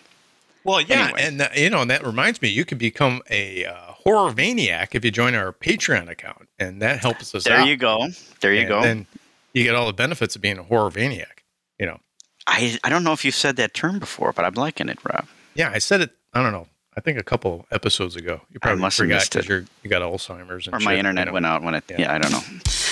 Well, 0.63 0.81
yeah, 0.81 1.03
Anyway. 1.05 1.19
and 1.21 1.41
uh, 1.43 1.49
you 1.55 1.69
know, 1.69 1.81
and 1.83 1.91
that 1.91 2.03
reminds 2.03 2.41
me, 2.41 2.49
you 2.49 2.65
could 2.65 2.79
become 2.79 3.21
a 3.29 3.65
uh, 3.65 3.75
horror 4.03 4.33
maniac 4.33 4.95
if 4.95 5.05
you 5.05 5.11
join 5.11 5.35
our 5.35 5.53
Patreon 5.53 6.09
account, 6.09 6.49
and 6.59 6.81
that 6.81 6.99
helps 7.01 7.35
us 7.35 7.43
there 7.43 7.57
out. 7.57 7.67
you 7.67 7.77
go. 7.77 8.07
There 8.41 8.53
you 8.55 8.61
And 8.61 8.69
go. 8.69 8.81
Then 8.81 9.05
you 9.53 9.63
get 9.63 9.75
all 9.75 9.87
the 9.87 9.93
benefits 9.93 10.35
of 10.35 10.41
being 10.41 10.57
a 10.57 10.63
horror 10.63 10.91
maniac. 10.93 11.43
You 11.79 11.87
know, 11.87 11.99
I, 12.47 12.77
I 12.83 12.89
don't 12.89 13.03
know 13.03 13.13
if 13.13 13.23
you've 13.23 13.35
said 13.35 13.55
that 13.57 13.73
term 13.73 13.99
before, 13.99 14.33
but 14.33 14.45
I'm 14.45 14.53
liking 14.53 14.89
it, 14.89 14.99
Rob. 15.03 15.27
yeah, 15.55 15.71
I 15.73 15.79
said 15.79 16.01
it. 16.01 16.11
I 16.33 16.41
don't 16.43 16.51
know. 16.51 16.67
I 16.97 17.01
think 17.01 17.17
a 17.17 17.23
couple 17.23 17.65
episodes 17.71 18.15
ago. 18.17 18.41
You 18.51 18.59
probably 18.59 18.81
must 18.81 18.97
have 18.97 19.05
forgot 19.07 19.29
because 19.31 19.67
you 19.83 19.89
got 19.89 20.01
Alzheimer's 20.01 20.67
and 20.67 20.75
Or 20.75 20.79
my 20.79 20.95
internet 20.97 21.25
you 21.25 21.31
know. 21.31 21.33
went 21.33 21.45
out 21.45 21.63
when 21.63 21.75
it. 21.75 21.85
Yeah. 21.89 22.01
Yeah, 22.01 22.13
I 22.13 22.17
don't 22.17 22.31
know. 22.31 22.41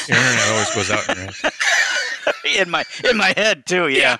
Your 0.07 0.17
internet 0.17 0.47
always 0.51 0.75
goes 0.75 0.91
out 0.91 1.09
in 1.09 1.23
your 1.23 1.31
head. 1.33 1.53
in 2.57 2.69
my 2.69 2.85
in 3.09 3.17
my 3.17 3.33
head 3.35 3.65
too. 3.65 3.89
Yeah, 3.89 4.17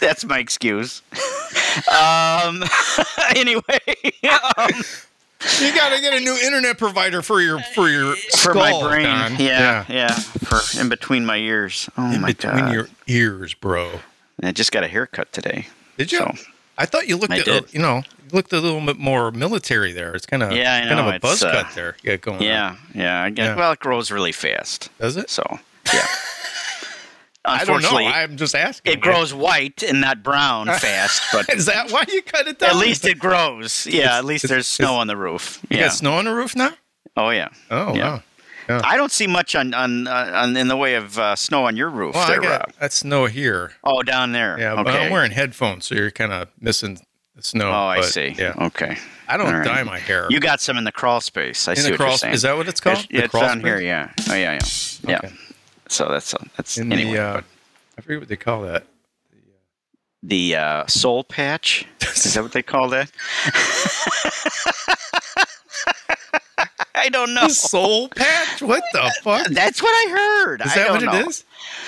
that's 0.00 0.24
my 0.24 0.38
excuse. 0.38 1.02
Um. 1.92 2.64
anyway, 3.36 3.78
um, 4.56 4.82
You 5.60 5.74
got 5.74 5.94
to 5.94 6.00
get 6.00 6.12
a 6.14 6.20
new 6.20 6.36
internet 6.44 6.76
provider 6.78 7.22
for 7.22 7.40
your 7.40 7.60
for 7.74 7.88
your 7.88 8.14
for 8.38 8.52
my 8.54 8.70
brain. 8.82 9.04
Don. 9.04 9.36
Yeah, 9.38 9.84
yeah, 9.88 10.14
For 10.14 10.80
in 10.80 10.88
between 10.88 11.24
my 11.24 11.36
ears. 11.36 11.88
Oh 11.96 12.12
in 12.12 12.20
my 12.20 12.28
between 12.28 12.52
god! 12.52 12.56
Between 12.70 12.74
your 12.74 12.88
ears, 13.06 13.54
bro. 13.54 14.00
I 14.42 14.52
just 14.52 14.72
got 14.72 14.84
a 14.84 14.88
haircut 14.88 15.32
today. 15.32 15.68
Did 15.96 16.12
you? 16.12 16.18
So- 16.18 16.34
I 16.78 16.84
thought 16.84 17.08
you 17.08 17.16
looked 17.16 17.32
I 17.32 17.38
at 17.38 17.44
did. 17.46 17.72
you 17.72 17.80
know 17.80 18.02
looked 18.32 18.52
a 18.52 18.60
little 18.60 18.84
bit 18.84 18.98
more 18.98 19.30
military 19.30 19.92
there. 19.92 20.14
It's 20.14 20.26
kind 20.26 20.42
of 20.42 20.52
Yeah, 20.52 20.86
kind 20.86 21.00
of 21.00 21.14
a 21.14 21.18
buzz 21.20 21.42
uh, 21.42 21.50
cut 21.50 21.74
there. 21.74 21.96
Got 22.04 22.20
going. 22.20 22.36
on. 22.38 22.42
Yeah, 22.42 22.76
yeah. 22.94 23.22
I 23.22 23.30
guess. 23.30 23.46
Yeah. 23.46 23.56
Well, 23.56 23.72
it 23.72 23.78
grows 23.78 24.10
really 24.10 24.32
fast. 24.32 24.90
does 24.98 25.16
it? 25.16 25.30
So 25.30 25.58
yeah. 25.94 26.06
I 27.46 27.64
don't 27.64 27.68
know. 27.68 27.74
Unfortunately, 27.76 28.06
I'm 28.06 28.36
just 28.36 28.54
asking. 28.54 28.92
it 28.92 29.00
grows 29.00 29.32
white 29.32 29.82
and 29.82 30.00
not 30.00 30.22
brown 30.22 30.66
fast, 30.78 31.22
but 31.32 31.48
Is 31.50 31.66
that 31.66 31.90
why 31.90 32.04
you 32.08 32.22
cut 32.22 32.46
it 32.48 32.58
down? 32.58 32.70
at 32.70 32.76
least 32.76 33.04
it 33.06 33.18
grows. 33.18 33.86
Yeah, 33.90 33.98
It's- 34.00 34.18
at 34.18 34.24
least 34.24 34.48
there's 34.48 34.66
snow 34.66 34.94
on 34.96 35.06
the 35.06 35.16
roof. 35.16 35.60
you 35.70 35.78
got 35.78 35.92
snow 35.92 36.14
on 36.14 36.24
the 36.24 36.34
roof 36.34 36.56
now. 36.56 36.72
Oh 37.16 37.30
yeah. 37.30 37.48
Oh 37.70 37.94
Yeah. 37.94 38.08
wow. 38.14 38.22
Yeah. 38.68 38.80
I 38.82 38.96
don't 38.96 39.12
see 39.12 39.28
much 39.28 39.54
on 39.54 39.72
on, 39.74 40.08
uh, 40.08 40.30
on 40.34 40.56
in 40.56 40.66
the 40.66 40.76
way 40.76 40.94
of 40.96 41.16
uh, 41.18 41.36
snow 41.36 41.66
on 41.66 41.76
your 41.76 41.88
roof 41.88 42.16
Well, 42.16 42.26
there, 42.26 42.40
I 42.40 42.42
got 42.44 42.60
Rob. 42.66 42.72
that 42.80 42.92
snow 42.92 43.26
here. 43.26 43.74
Oh, 43.84 44.02
down 44.02 44.32
there. 44.32 44.58
Yeah, 44.58 44.74
but. 44.82 44.88
I'm 44.92 45.12
wearing 45.12 45.30
headphones, 45.30 45.86
so 45.86 45.94
you're 45.94 46.10
kind 46.10 46.32
of 46.32 46.48
missing 46.60 46.98
the 47.36 47.44
snow. 47.44 47.68
oh, 47.70 47.72
I 47.86 47.98
but, 47.98 48.06
see. 48.06 48.34
Yeah, 48.36 48.54
Okay. 48.60 48.96
I 49.28 49.36
don't 49.36 49.52
right. 49.52 49.64
dye 49.64 49.82
my 49.84 49.98
hair. 50.00 50.26
You 50.30 50.40
got 50.40 50.60
some 50.60 50.76
in 50.78 50.84
the 50.84 50.90
crawl 50.90 51.20
space. 51.20 51.68
I 51.68 51.72
in 51.72 51.76
see 51.78 51.90
what 51.92 51.96
crawl? 51.98 52.08
you're 52.10 52.18
saying. 52.18 52.34
Is 52.34 52.42
that 52.42 52.56
what 52.56 52.66
it's 52.66 52.80
called? 52.80 52.98
It's, 52.98 53.06
The 53.08 53.18
it's 53.18 53.28
crawl 53.30 53.44
down 53.44 53.60
space? 53.60 53.66
here. 53.66 53.80
Yeah. 53.80 54.10
Oh 54.30 54.34
yeah, 54.34 54.58
yeah. 55.06 55.20
Yeah. 55.22 55.30
So 55.88 56.08
that's 56.08 56.34
uh, 56.34 56.38
that's 56.56 56.78
In 56.78 56.92
anyway. 56.92 57.12
the, 57.14 57.22
uh, 57.22 57.34
but 57.34 57.44
I 57.98 58.00
forget 58.02 58.18
what 58.20 58.28
they 58.28 58.36
call 58.36 58.62
that. 58.62 58.86
the 60.22 60.56
uh, 60.56 60.86
soul 60.86 61.24
patch. 61.24 61.86
Is 62.02 62.34
that 62.34 62.42
what 62.42 62.52
they 62.52 62.62
call 62.62 62.88
that? 62.90 63.10
I 66.98 67.08
don't 67.10 67.34
know. 67.34 67.46
The 67.48 67.54
soul 67.54 68.08
patch? 68.08 68.62
What 68.62 68.82
the 68.92 69.12
fuck? 69.22 69.46
That's 69.48 69.82
what 69.82 69.90
I 69.90 70.10
heard. 70.10 70.62
Is 70.62 70.74
that 70.74 70.90
what 70.90 71.02
it 71.02 71.06
know. 71.06 71.28
is? 71.28 71.44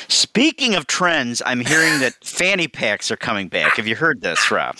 Speaking 0.08 0.74
of 0.74 0.86
trends, 0.86 1.42
I'm 1.44 1.60
hearing 1.60 1.98
that 2.00 2.14
fanny 2.24 2.68
packs 2.68 3.10
are 3.10 3.16
coming 3.16 3.48
back. 3.48 3.76
Have 3.76 3.86
you 3.88 3.96
heard 3.96 4.20
this, 4.20 4.50
Rob? 4.50 4.76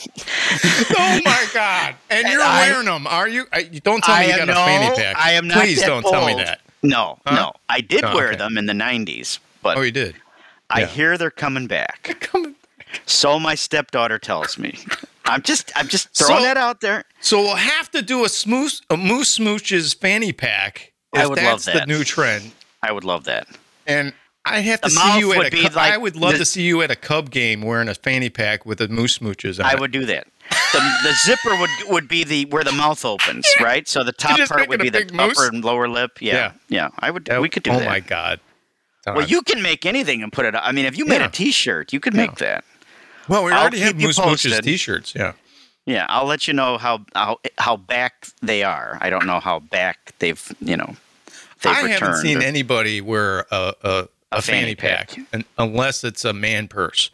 oh 0.96 1.20
my 1.25 1.46
god! 1.54 1.96
And 2.10 2.25
And 2.25 2.32
you're 2.32 2.42
I- 2.42 2.68
wearing 2.70 2.87
them, 2.87 3.06
are 3.06 3.28
you? 3.28 3.46
I, 3.52 3.62
don't 3.64 4.02
tell 4.04 4.18
me 4.18 4.26
I 4.26 4.37
you 4.37 4.46
got 4.46 4.50
a 4.50 4.54
fanny 4.54 4.94
pack. 4.96 5.16
I 5.18 5.32
am 5.32 5.48
not 5.48 5.58
Please 5.62 5.82
don't 5.82 6.02
tell 6.04 6.26
me 6.26 6.34
that. 6.34 6.60
No, 6.82 7.18
Huh? 7.26 7.35
no. 7.35 7.52
I 7.68 7.80
did 7.80 8.04
Oh, 8.04 8.14
wear 8.14 8.28
okay. 8.28 8.37
them 8.37 8.56
in 8.58 8.66
the 8.66 8.73
90s, 8.73 9.38
but 9.62 9.76
Oh, 9.76 9.80
you 9.82 9.90
did. 9.90 10.16
I 10.70 10.80
yeah. 10.80 10.87
hear 10.87 11.18
they're 11.18 11.30
coming 11.30 11.66
back. 11.66 12.16
Come 12.20 12.54
So 13.06 13.38
my 13.38 13.54
stepdaughter 13.54 14.18
tells 14.18 14.58
me. 14.58 14.78
I'm 15.25 15.42
just 15.42 15.70
I'm 15.76 15.88
just 15.88 16.08
throwing 16.16 16.40
So- 16.40 16.44
that 16.44 16.56
out 16.56 16.80
there. 16.80 17.04
So 17.20 17.40
we'll 17.40 17.56
have 17.56 17.90
to 17.90 18.02
do 18.02 18.25
a 18.25 18.28
smooth, 18.28 18.73
a 18.90 18.97
moose 18.97 19.38
smooches 19.38 19.97
fanny 19.99 20.32
pack. 20.32 20.92
I 21.14 21.26
would 21.26 21.37
love 21.38 21.64
that's 21.64 21.64
the 21.66 21.73
that. 21.73 21.88
new 21.88 22.04
trend. 22.04 22.52
I 22.82 22.92
would 22.92 23.04
love 23.04 23.25
that. 23.25 23.47
And 23.87 24.12
I 24.44 24.61
have 24.61 24.80
to 24.82 24.88
The 24.88 24.94
see 24.94 25.18
you 25.18 25.32
at 25.32 25.47
a. 25.47 25.50
Cub- 25.50 25.75
like 25.75 25.92
I 25.92 25.97
would 25.99 26.16
love 26.16 26.32
the- 26.32 26.38
to 26.38 26.44
see 26.44 26.62
you 26.62 26.80
at 26.82 26.90
a 26.90 26.97
Cub 26.97 27.30
game 27.30 27.61
wearing 27.62 27.88
a 27.88 27.94
fanny 27.94 28.30
pack 28.30 28.64
with 28.64 28.80
a 28.80 28.88
moose 28.88 29.18
smooches. 29.18 29.58
On 29.58 29.66
I 29.66 29.73
it. 29.73 29.80
would 29.80 29.90
do 29.90 30.06
that. 30.06 30.26
The, 30.72 30.80
the 31.02 31.12
zipper 31.25 31.56
would 31.58 31.70
would 31.88 32.08
be 32.08 32.25
the 32.25 32.44
where 32.46 32.62
the 32.64 32.72
mouth 32.72 33.04
opens, 33.04 33.46
right? 33.60 33.88
So 33.88 34.04
the 34.04 34.12
top 34.12 34.38
part 34.48 34.68
would 34.68 34.80
be 34.80 34.90
the 34.90 35.08
moose? 35.12 35.38
upper 35.38 35.48
and 35.48 35.64
lower 35.64 35.88
lip. 35.88 36.20
Yeah, 36.20 36.34
Yeah. 36.34 36.52
yeah. 36.68 36.88
I 36.98 37.10
would. 37.10 37.25
That- 37.26 37.40
we 37.40 37.48
could 37.48 37.62
do 37.62 37.70
oh 37.70 37.78
that. 37.78 37.87
Oh 37.87 37.90
my 37.90 38.00
god! 38.00 38.40
Well, 39.06 39.26
you 39.26 39.40
can 39.42 39.62
make 39.62 39.87
anything 39.87 40.22
and 40.22 40.30
put 40.32 40.44
it. 40.44 40.54
I 40.54 40.72
mean, 40.72 40.84
if 40.84 40.98
you 40.98 41.06
made 41.06 41.20
Yeah. 41.22 41.28
a 41.28 41.30
T-shirt, 41.30 41.92
you 41.94 42.00
could 42.00 42.12
make 42.14 42.34
that. 42.37 42.64
Well, 43.28 43.44
we 43.44 43.52
I'll 43.52 43.60
already 43.62 43.80
have 43.80 43.96
moose 43.96 44.18
posted. 44.18 44.62
t-shirts. 44.62 45.14
Yeah. 45.14 45.32
Yeah, 45.87 46.04
I'll 46.10 46.26
let 46.26 46.46
you 46.46 46.52
know 46.52 46.76
how 46.76 47.04
how 47.14 47.38
how 47.56 47.76
back 47.76 48.26
they 48.42 48.62
are. 48.62 48.98
I 49.00 49.08
don't 49.08 49.26
know 49.26 49.40
how 49.40 49.60
back 49.60 50.12
they've 50.18 50.52
you 50.60 50.76
know 50.76 50.96
they've 51.62 51.72
I 51.72 51.82
returned. 51.82 51.92
haven't 52.02 52.16
seen 52.20 52.42
anybody 52.42 53.00
wear 53.00 53.46
a 53.50 53.72
a, 53.82 54.08
a, 54.32 54.42
fanny, 54.42 54.60
fanny 54.60 54.75
pack, 54.75 55.08
pack. 55.12 55.26
un- 55.32 55.44
unless 55.56 56.04
it's 56.04 56.26
a 56.26 56.34
man 56.34 56.68
purse. 56.68 57.10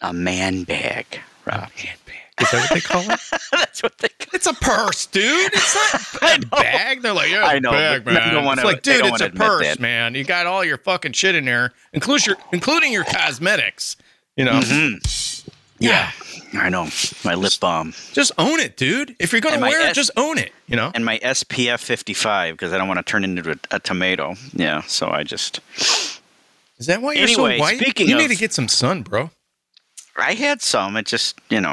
a 0.00 0.12
man 0.12 0.62
bag. 0.62 1.06
A 1.46 1.50
Rob. 1.50 1.60
man 1.60 1.96
bag. 2.05 2.05
Is 2.40 2.50
that 2.50 2.60
what 2.60 2.70
they 2.74 2.80
call 2.80 3.00
it? 3.02 3.20
That's 3.52 3.82
what 3.82 3.96
they. 3.98 4.08
Call 4.08 4.26
it. 4.28 4.34
It's 4.34 4.46
a 4.46 4.52
purse, 4.54 5.06
dude. 5.06 5.52
It's 5.54 6.20
not 6.20 6.42
a 6.44 6.46
bag. 6.48 7.00
They're 7.02 7.12
like, 7.14 7.30
yeah, 7.30 7.44
I 7.44 7.58
know, 7.58 7.70
bag, 7.72 8.04
but 8.04 8.14
man. 8.14 8.34
don't 8.34 8.44
wanna- 8.44 8.60
it's 8.62 8.66
like, 8.72 8.82
dude, 8.82 9.00
don't 9.02 9.12
it's 9.14 9.22
a 9.22 9.30
purse, 9.30 9.66
that. 9.66 9.80
man. 9.80 10.14
You 10.14 10.24
got 10.24 10.46
all 10.46 10.62
your 10.64 10.76
fucking 10.78 11.12
shit 11.12 11.34
in 11.34 11.44
there, 11.46 11.72
including 11.94 12.26
your, 12.26 12.36
including 12.52 12.92
your 12.92 13.04
cosmetics. 13.04 13.96
You 14.36 14.44
know, 14.44 14.60
Mhm. 14.60 15.48
Yeah, 15.78 16.10
I 16.54 16.68
know. 16.70 16.88
My 17.24 17.34
lip 17.34 17.52
balm 17.60 17.92
just 18.12 18.32
own 18.38 18.60
it, 18.60 18.76
dude. 18.76 19.14
If 19.18 19.32
you're 19.32 19.40
gonna 19.40 19.54
And 19.54 19.60
my 19.62 19.68
wear 19.68 19.88
it, 19.90 19.94
just 19.94 20.10
own 20.16 20.36
it. 20.38 20.52
You 20.66 20.76
know. 20.76 20.90
and 20.94 21.04
my 21.04 21.18
SPF 21.22 21.80
55 21.80 22.54
because 22.54 22.72
I 22.72 22.78
don't 22.78 22.88
want 22.88 22.98
to 22.98 23.02
turn 23.10 23.24
into 23.24 23.50
a, 23.52 23.56
a 23.76 23.78
tomato. 23.78 24.34
Yeah, 24.52 24.82
so 24.82 25.08
I 25.10 25.22
just 25.22 25.60
Is 26.78 26.86
that 26.86 27.00
why 27.02 27.12
you're 27.14 27.24
Anyway, 27.24 27.56
so 27.56 27.60
white? 27.62 27.78
speaking 27.78 28.08
you 28.08 28.16
of- 28.16 28.20
need 28.22 28.28
to 28.28 28.36
get 28.36 28.52
some 28.52 28.68
sun, 28.68 29.02
bro. 29.02 29.30
I 30.18 30.32
had 30.34 30.60
some. 30.62 30.96
It 30.96 31.06
just 31.06 31.38
you 31.50 31.60
know, 31.60 31.72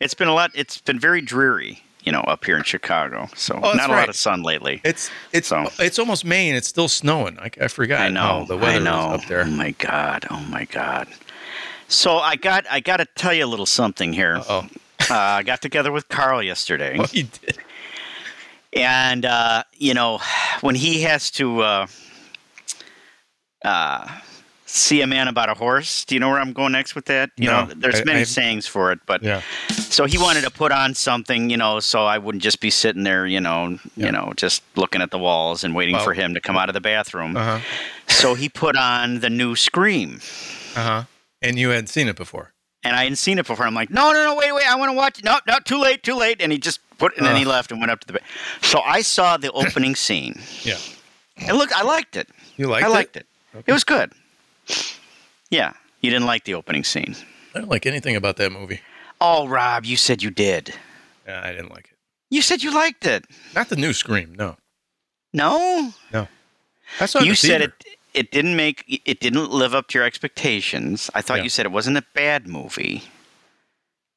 it's 0.00 0.14
been 0.14 0.28
a 0.28 0.34
lot. 0.34 0.50
It's 0.54 0.80
been 0.80 0.98
very 1.00 1.20
dreary. 1.20 1.82
You 2.04 2.12
know, 2.12 2.20
up 2.20 2.44
here 2.46 2.56
in 2.56 2.62
Chicago, 2.62 3.28
so 3.36 3.60
Oh, 3.62 3.72
not 3.74 3.90
a 3.90 3.92
right. 3.92 4.00
lot 4.00 4.08
of 4.08 4.16
sun 4.16 4.42
lately. 4.42 4.80
It's 4.84 5.10
it's 5.32 5.48
So- 5.48 5.68
it's 5.78 5.98
almost 5.98 6.24
May 6.24 6.48
and 6.48 6.56
it's 6.56 6.68
still 6.68 6.88
snowing. 6.88 7.38
I, 7.38 7.50
I 7.60 7.68
forgot. 7.68 8.00
I 8.00 8.08
know. 8.08 8.46
the 8.48 8.56
weather 8.56 8.76
I 8.76 8.78
know. 8.78 9.14
is 9.14 9.20
up 9.22 9.28
there. 9.28 9.42
Oh 9.42 9.50
my 9.50 9.72
god. 9.72 10.24
Oh 10.30 10.40
my 10.48 10.64
god. 10.64 11.08
So 11.88 12.16
I 12.18 12.36
got 12.36 12.64
I 12.70 12.80
got 12.80 12.98
to 12.98 13.06
tell 13.16 13.34
you 13.34 13.44
a 13.44 13.46
little 13.50 13.66
something 13.66 14.12
here. 14.14 14.40
Oh, 14.48 14.66
Uh, 15.10 15.14
I 15.14 15.42
got 15.42 15.60
together 15.60 15.90
with 15.92 16.08
Carl 16.08 16.42
yesterday, 16.42 16.96
oh, 17.00 17.06
you 17.12 17.24
did. 17.24 17.58
and 18.74 19.24
uh, 19.26 19.64
you 19.76 19.92
know 19.94 20.20
when 20.60 20.74
he 20.76 21.02
has 21.02 21.30
to 21.32 21.60
uh, 21.60 21.86
uh, 23.64 24.06
see 24.70 25.00
a 25.00 25.06
man 25.06 25.28
about 25.28 25.48
a 25.48 25.54
horse. 25.54 26.04
Do 26.04 26.14
you 26.14 26.20
know 26.20 26.28
where 26.28 26.38
I'm 26.38 26.52
going 26.52 26.72
next 26.72 26.94
with 26.94 27.06
that? 27.06 27.30
You 27.36 27.46
No, 27.48 27.64
know, 27.64 27.72
there's 27.74 28.00
I- 28.00 28.04
many 28.04 28.20
I've- 28.20 28.26
sayings 28.28 28.66
for 28.66 28.92
it, 28.92 29.00
but 29.06 29.22
Yeah. 29.22 29.40
so 29.70 30.04
he 30.04 30.18
wanted 30.18 30.42
to 30.44 30.50
put 30.50 30.72
on 30.72 30.94
something, 30.94 31.48
you 31.50 31.56
know, 31.56 31.80
so 31.80 32.04
I 32.04 32.18
wouldn't 32.18 32.42
just 32.42 32.60
be 32.60 32.70
sitting 32.70 33.02
there, 33.02 33.26
you 33.26 33.40
know, 33.40 33.78
Yeah. 33.96 34.06
you 34.06 34.12
know, 34.12 34.32
just 34.36 34.62
looking 34.76 35.00
at 35.00 35.10
the 35.10 35.18
walls 35.18 35.64
and 35.64 35.74
waiting 35.74 35.98
for 35.98 36.12
him 36.14 36.34
to 36.34 36.40
come 36.40 36.56
out 36.58 36.68
of 36.68 36.74
the 36.74 36.80
bathroom. 36.80 37.36
Uh 37.36 37.58
huh. 37.58 37.58
So 38.08 38.34
he 38.34 38.48
put 38.48 38.76
on 38.76 39.20
the 39.20 39.30
new 39.30 39.56
Scream. 39.56 40.20
Uh 40.76 40.82
huh. 40.84 41.02
And 41.40 41.58
you 41.58 41.70
hadn't 41.70 41.86
seen 41.88 42.08
it 42.08 42.16
before. 42.16 42.52
And 42.84 42.94
I 42.94 43.04
hadn't 43.04 43.16
seen 43.16 43.38
it 43.38 43.46
before. 43.46 43.66
I'm 43.66 43.74
like, 43.74 43.90
no, 43.90 44.12
no, 44.12 44.24
no, 44.24 44.34
wait, 44.34 44.52
wait, 44.54 44.68
I 44.68 44.76
want 44.76 44.90
to 44.90 44.96
watch 44.96 45.18
it. 45.18 45.24
No, 45.24 45.38
no, 45.46 45.58
too 45.64 45.78
late, 45.80 46.02
too 46.02 46.14
late. 46.14 46.40
And 46.40 46.52
he 46.52 46.58
just 46.58 46.78
put, 46.98 47.16
and 47.16 47.26
then 47.26 47.36
he 47.36 47.44
left 47.44 47.70
and 47.72 47.80
went 47.80 47.90
up 47.90 48.00
to 48.00 48.06
the 48.06 48.12
bed. 48.14 48.22
So 48.62 48.80
I 48.80 49.02
saw 49.02 49.36
the 49.36 49.50
opening 49.52 49.96
scene. 49.96 50.40
Yeah. 50.62 50.76
And 51.38 51.56
look, 51.58 51.72
I 51.72 51.82
liked 51.82 52.16
it. 52.16 52.28
You 52.56 52.68
liked 52.68 52.84
it. 52.84 52.86
I 52.86 52.90
it? 52.90 52.94
liked 52.94 53.16
it. 53.16 53.26
It 53.66 53.72
was 53.72 53.82
good. 53.84 54.12
Yeah, 55.50 55.72
you 56.00 56.10
didn't 56.10 56.26
like 56.26 56.44
the 56.44 56.54
opening 56.54 56.84
scene. 56.84 57.16
I 57.54 57.60
don't 57.60 57.70
like 57.70 57.86
anything 57.86 58.16
about 58.16 58.36
that 58.36 58.52
movie. 58.52 58.80
Oh, 59.20 59.48
Rob, 59.48 59.84
you 59.84 59.96
said 59.96 60.22
you 60.22 60.30
did. 60.30 60.74
Yeah, 61.26 61.40
I 61.42 61.50
didn't 61.52 61.70
like 61.70 61.86
it. 61.90 61.96
You 62.30 62.42
said 62.42 62.62
you 62.62 62.72
liked 62.74 63.06
it. 63.06 63.24
Not 63.54 63.68
the 63.68 63.76
new 63.76 63.92
Scream. 63.92 64.34
No. 64.36 64.56
No, 65.32 65.92
I 67.00 67.06
saw 67.06 67.20
you 67.20 67.30
the 67.32 67.36
said 67.36 67.60
it. 67.62 67.72
It 68.14 68.30
didn't 68.30 68.56
make. 68.56 69.02
It 69.04 69.20
didn't 69.20 69.50
live 69.50 69.74
up 69.74 69.88
to 69.88 69.98
your 69.98 70.04
expectations. 70.06 71.10
I 71.14 71.20
thought 71.20 71.38
Yeah. 71.38 71.44
you 71.44 71.50
said 71.50 71.66
it 71.66 71.72
wasn't 71.72 71.98
a 71.98 72.04
bad 72.14 72.48
movie, 72.48 73.02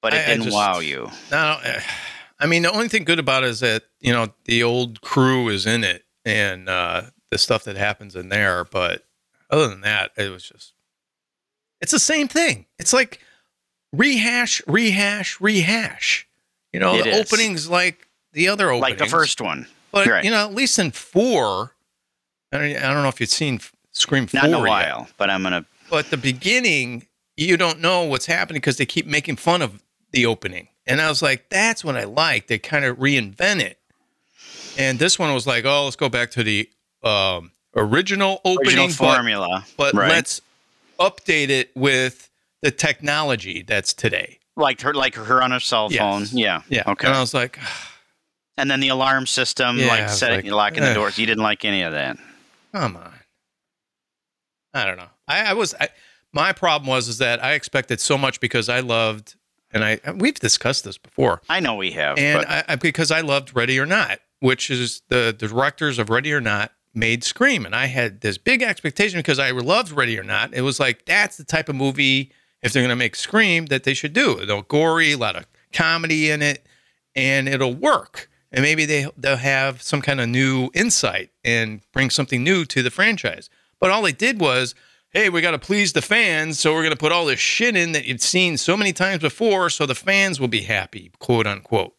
but 0.02 0.14
it 0.14 0.18
I- 0.18 0.24
I 0.24 0.26
didn't 0.28 0.44
just- 0.46 0.56
wow 0.56 0.80
you. 0.80 1.12
No, 1.32 1.60
I 2.40 2.46
mean 2.46 2.62
the 2.64 2.72
only 2.72 2.88
thing 2.88 3.04
good 3.04 3.20
about 3.20 3.44
it 3.44 3.50
is 3.50 3.60
that 3.60 3.84
you 4.00 4.14
know 4.14 4.34
the 4.46 4.64
old 4.64 5.02
crew 5.02 5.50
is 5.50 5.66
in 5.66 5.84
it 5.84 6.06
and 6.26 6.70
uh, 6.70 7.04
the 7.30 7.38
stuff 7.38 7.66
that 7.66 7.76
happens 7.76 8.16
in 8.16 8.30
there. 8.30 8.64
But 8.64 9.06
other 9.52 9.68
than 9.68 9.82
that, 9.82 10.12
it 10.18 10.30
was 10.30 10.44
just 10.44 10.74
it's 11.82 11.92
the 11.92 12.00
same 12.00 12.28
thing. 12.28 12.66
It's 12.80 12.94
like 12.94 13.20
rehash, 13.92 14.62
rehash, 14.68 15.40
rehash. 15.42 16.28
You 16.74 16.80
know, 16.80 16.96
It 16.96 17.04
the 17.04 17.10
is. 17.12 17.20
openings 17.34 17.70
like 17.70 18.08
the 18.34 18.48
other 18.48 18.70
openings, 18.72 18.82
Like 18.82 18.98
the 18.98 19.06
first 19.08 19.42
one. 19.42 19.68
But 19.92 20.08
right. 20.08 20.24
you 20.24 20.32
know, 20.32 20.46
at 20.46 20.54
least 20.54 20.80
in 20.80 20.92
four, 20.92 21.76
I 22.54 22.58
don't, 22.58 22.78
I 22.78 22.94
don't 22.94 23.04
know 23.04 23.10
if 23.10 23.20
you've 23.20 23.30
seen 23.30 23.60
Scream 23.92 24.28
Not 24.34 24.46
in 24.46 24.54
a 24.54 24.58
four 24.58 24.68
yet. 24.68 24.72
while, 24.72 25.08
but 25.18 25.30
I'm 25.30 25.44
gonna. 25.44 25.66
But 25.90 26.10
the 26.10 26.18
beginning, 26.18 27.08
you 27.36 27.58
don't 27.58 27.82
know 27.82 28.06
what's 28.06 28.26
happening 28.26 28.62
because 28.62 28.78
they 28.78 28.86
keep 28.86 29.06
making 29.06 29.36
fun 29.36 29.62
of 29.62 29.84
the 30.12 30.26
opening. 30.26 30.70
And 30.88 31.02
I 31.02 31.10
was 31.10 31.22
like, 31.22 31.50
that's 31.50 31.84
what 31.84 31.98
I 31.98 32.06
like. 32.06 32.48
They 32.48 32.58
kind 32.58 32.86
of 32.86 32.98
reinvent 32.98 33.60
it. 33.60 33.78
And 34.78 34.98
this 34.98 35.20
one 35.20 35.34
was 35.34 35.46
like, 35.46 35.66
oh, 35.66 35.84
let's 35.86 35.96
go 35.98 36.08
back 36.08 36.32
to 36.32 36.44
the 36.44 36.70
um, 37.04 37.52
original 37.76 38.42
opening, 38.46 38.78
Original 38.80 38.90
formula, 38.90 39.66
but 39.78 39.94
right? 39.94 40.10
let's 40.10 40.42
update 41.00 41.50
it 41.50 41.72
with 41.76 42.30
the 42.62 42.72
technology 42.72 43.64
that's 43.64 43.94
today. 43.94 44.40
like 44.56 44.82
her, 44.82 44.94
like 44.94 45.16
her 45.16 45.42
on 45.42 45.52
her 45.52 45.60
cell 45.60 45.88
Yes. 45.92 46.00
phone. 46.00 46.38
Yeah, 46.38 46.62
Yeah. 46.70 46.84
Okay. 46.88 47.08
And 47.08 47.16
I 47.16 47.20
was 47.22 47.34
like, 47.34 47.58
and 48.58 48.70
then 48.70 48.80
the 48.82 48.90
alarm 48.90 49.26
system, 49.26 49.78
Yeah, 49.78 49.88
like 49.88 50.10
setting, 50.10 50.46
like, 50.52 50.74
locking 50.74 50.84
the 50.84 50.94
doors. 50.94 51.18
You 51.18 51.26
didn't 51.26 51.44
like 51.44 51.66
any 51.66 51.82
of 51.82 51.94
that. 51.94 52.18
come 52.74 52.98
on. 52.98 53.14
I 54.74 54.86
don't 54.86 54.98
know. 54.98 55.10
I, 55.28 55.46
I 55.52 55.54
was 55.54 55.74
I, 55.80 55.90
my 56.34 56.54
problem 56.54 56.88
was 56.88 57.08
is 57.08 57.18
that 57.18 57.44
I 57.44 57.54
expected 57.54 58.00
so 58.00 58.18
much 58.18 58.40
because 58.40 58.70
I 58.70 58.80
loved 58.82 59.36
and 59.72 59.84
I 59.84 60.00
we've 60.16 60.36
discussed 60.40 60.84
this 60.84 60.98
before. 60.98 61.42
I 61.50 61.60
know 61.62 61.76
we 61.76 61.92
have, 61.92 62.18
and 62.18 62.40
but 62.42 62.50
I, 62.50 62.64
I, 62.70 62.76
because 62.76 63.12
I 63.12 63.22
loved 63.22 63.56
Ready 63.56 63.80
or 63.80 63.86
Not, 63.86 64.20
which 64.40 64.70
is 64.70 65.02
the, 65.10 65.36
the 65.38 65.48
directors 65.48 65.98
of 66.00 66.10
Ready 66.10 66.32
or 66.34 66.42
Not 66.42 66.72
made 66.94 67.24
Scream, 67.24 67.66
and 67.66 67.76
I 67.76 67.86
had 67.86 68.22
this 68.22 68.38
big 68.38 68.62
expectation 68.62 69.20
because 69.20 69.40
I 69.40 69.52
loved 69.52 69.92
Ready 69.92 70.20
or 70.20 70.24
Not. 70.24 70.54
It 70.54 70.62
was 70.62 70.80
like 70.80 71.06
that's 71.06 71.38
the 71.38 71.44
type 71.44 71.70
of 71.70 71.76
movie 71.76 72.32
if 72.62 72.74
they're 72.74 72.82
going 72.84 72.90
to 72.90 72.96
make 72.96 73.16
Scream 73.16 73.68
that 73.68 73.84
they 73.84 73.94
should 73.94 74.14
do. 74.14 74.46
They'll 74.46 74.62
gory, 74.64 75.14
a 75.14 75.18
lot 75.18 75.36
of 75.36 75.46
comedy 75.74 76.30
in 76.30 76.42
it, 76.42 76.66
and 77.16 77.48
it'll 77.48 77.74
work. 77.74 78.30
And 78.52 78.64
maybe 78.64 78.86
they 78.86 79.08
they'll 79.18 79.38
have 79.38 79.82
some 79.82 80.02
kind 80.02 80.20
of 80.20 80.28
new 80.28 80.70
insight 80.74 81.30
and 81.44 81.82
bring 81.94 82.10
something 82.10 82.44
new 82.44 82.66
to 82.66 82.84
the 82.84 82.92
franchise. 82.92 83.50
But 83.80 83.90
all 83.92 84.02
they 84.02 84.12
did 84.12 84.42
was, 84.42 84.76
hey, 85.12 85.30
we 85.30 85.42
got 85.42 85.52
to 85.52 85.60
please 85.60 85.94
the 85.94 86.02
fans, 86.02 86.60
so 86.60 86.74
we're 86.74 86.84
going 86.84 86.92
to 86.92 86.98
put 86.98 87.12
all 87.12 87.26
this 87.26 87.40
shit 87.40 87.76
in 87.76 87.94
that 87.94 88.06
you've 88.06 88.22
seen 88.22 88.58
so 88.58 88.76
many 88.78 88.94
times 88.94 89.22
before, 89.22 89.70
so 89.70 89.86
the 89.86 89.96
fans 89.96 90.40
will 90.40 90.48
be 90.50 90.62
happy, 90.62 91.12
quote 91.20 91.48
unquote. 91.48 91.98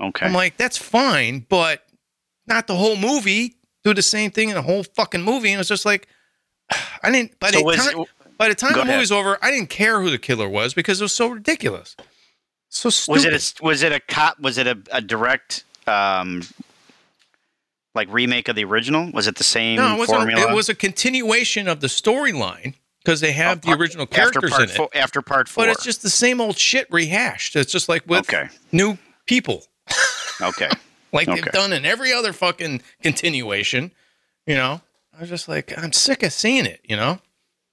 okay. 0.00 0.24
I'm 0.26 0.32
like, 0.32 0.56
that's 0.56 0.76
fine, 0.78 1.44
but 1.48 1.84
not 2.46 2.66
the 2.66 2.76
whole 2.76 2.96
movie. 2.96 3.56
Do 3.84 3.94
the 3.94 4.02
same 4.02 4.30
thing 4.30 4.48
in 4.50 4.54
the 4.54 4.62
whole 4.62 4.82
fucking 4.84 5.22
movie, 5.22 5.50
and 5.52 5.60
it's 5.60 5.68
just 5.68 5.84
like 5.86 6.08
I 7.02 7.10
didn't. 7.10 7.38
By 7.38 7.50
So 7.50 7.58
the 7.60 7.64
was- 7.64 7.76
time, 7.76 8.04
by 8.36 8.48
the 8.48 8.54
time 8.54 8.72
the 8.74 8.84
movie's 8.84 9.10
ahead. 9.10 9.20
over, 9.26 9.38
I 9.42 9.50
didn't 9.50 9.70
care 9.70 10.00
who 10.00 10.10
the 10.10 10.18
killer 10.18 10.48
was 10.48 10.72
because 10.74 11.00
it 11.00 11.04
was 11.04 11.12
so 11.12 11.28
ridiculous, 11.28 11.96
so 12.68 12.88
stupid. 12.90 13.12
Was 13.16 13.24
it 13.24 13.32
a 13.60 13.64
was 13.64 13.82
it 13.82 13.92
a 13.92 14.00
cop? 14.00 14.38
Was 14.40 14.58
it 14.58 14.66
a, 14.66 14.78
a 14.92 15.00
direct 15.00 15.64
um, 15.88 16.42
like 17.94 18.08
remake 18.12 18.48
of 18.48 18.56
the 18.56 18.64
original? 18.64 19.10
Was 19.12 19.26
it 19.26 19.36
the 19.36 19.44
same 19.44 19.76
no, 19.76 20.02
it 20.02 20.06
formula? 20.06 20.50
It 20.50 20.54
was 20.54 20.68
a 20.68 20.74
continuation 20.74 21.66
of 21.68 21.80
the 21.80 21.86
storyline 21.88 22.74
because 23.04 23.20
they 23.20 23.32
have 23.32 23.60
the 23.62 23.72
original 23.72 24.04
after 24.04 24.14
characters 24.40 24.50
part 24.50 24.62
in 24.70 24.82
it. 24.82 24.88
after 24.94 25.22
part 25.22 25.48
four. 25.48 25.64
But 25.64 25.70
it's 25.70 25.84
just 25.84 26.02
the 26.02 26.10
same 26.10 26.40
old 26.40 26.56
shit 26.58 26.86
rehashed. 26.92 27.56
It's 27.56 27.72
just 27.72 27.88
like 27.88 28.06
with 28.06 28.20
Okay. 28.32 28.48
new 28.72 28.98
people, 29.26 29.64
okay. 30.40 30.70
Like 31.12 31.28
Okay. 31.28 31.40
they've 31.40 31.52
done 31.52 31.72
in 31.72 31.84
every 31.84 32.12
other 32.12 32.32
fucking 32.32 32.82
continuation. 33.02 33.92
You 34.46 34.54
know, 34.54 34.80
I 35.16 35.20
was 35.20 35.28
just 35.28 35.48
like, 35.48 35.76
I'm 35.78 35.92
sick 35.92 36.22
of 36.22 36.32
seeing 36.32 36.64
it. 36.66 36.80
You 36.84 36.96
know, 36.96 37.20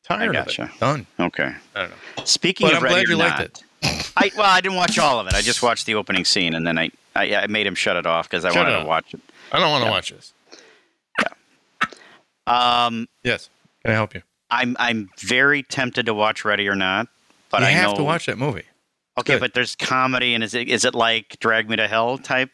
tired 0.04 0.34
gotcha. 0.34 0.64
of 0.64 0.70
it. 0.70 0.80
Done. 0.80 1.08
Okay. 1.20 1.54
I 1.76 1.80
don't 1.82 1.90
know. 1.90 2.24
Speaking 2.26 2.68
But 2.68 2.78
of 2.78 2.84
I'm 2.84 2.90
glad 2.90 3.08
you 3.08 3.16
or 3.16 3.18
liked 3.18 3.40
it. 3.42 3.64
I 4.18 4.32
well, 4.36 4.46
I 4.50 4.62
didn't 4.62 4.78
watch 4.78 4.98
all 5.00 5.20
of 5.20 5.28
it. 5.28 5.34
I 5.34 5.42
just 5.42 5.62
watched 5.64 5.86
the 5.86 5.96
opening 5.96 6.26
scene, 6.26 6.54
and 6.56 6.66
then 6.66 6.78
I 6.78 6.90
I, 7.16 7.36
I 7.36 7.48
made 7.48 7.66
him 7.68 7.76
shut 7.76 7.96
it 7.98 8.06
off 8.06 8.30
because 8.30 8.44
I 8.46 8.50
Shut 8.52 8.66
wanted 8.66 8.80
to 8.80 8.86
watch 8.86 9.14
it. 9.14 9.22
I 9.52 9.60
don't 9.60 9.70
want 9.72 9.84
to 9.86 9.90
watch 9.92 10.12
this. 10.12 10.34
Um, 12.48 13.08
Yes. 13.24 13.50
Can 13.84 13.92
I 13.92 13.96
help 13.96 14.14
you? 14.14 14.22
I'm 14.52 14.76
I'm 14.80 15.10
very 15.20 15.64
tempted 15.64 16.06
to 16.06 16.14
watch 16.14 16.46
Ready 16.46 16.68
or 16.68 16.76
Not, 16.76 17.08
but 17.50 17.62
you 17.62 17.68
I 17.68 17.70
have 17.72 17.92
know 17.92 17.98
to 17.98 18.04
watch 18.04 18.26
that 18.28 18.38
movie. 18.38 18.64
Okay, 19.18 19.34
good. 19.34 19.40
but 19.40 19.54
there's 19.54 19.76
comedy, 19.76 20.34
and 20.34 20.44
is 20.44 20.54
it 20.54 20.68
is 20.68 20.86
it 20.86 20.94
like 20.94 21.38
Drag 21.40 21.70
Me 21.70 21.76
to 21.78 21.88
Hell 21.88 22.18
type? 22.18 22.50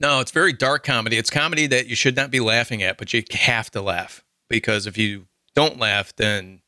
No, 0.00 0.20
it's 0.20 0.30
very 0.30 0.54
dark 0.54 0.82
comedy. 0.82 1.18
It's 1.18 1.28
comedy 1.30 1.66
that 1.66 1.86
you 1.86 1.94
should 1.94 2.16
not 2.16 2.30
be 2.30 2.40
laughing 2.40 2.82
at, 2.82 2.96
but 2.96 3.12
you 3.12 3.22
have 3.32 3.70
to 3.72 3.82
laugh 3.82 4.24
because 4.48 4.86
if 4.86 4.96
you 4.96 5.26
don't 5.54 5.78
laugh, 5.78 6.16
then 6.16 6.62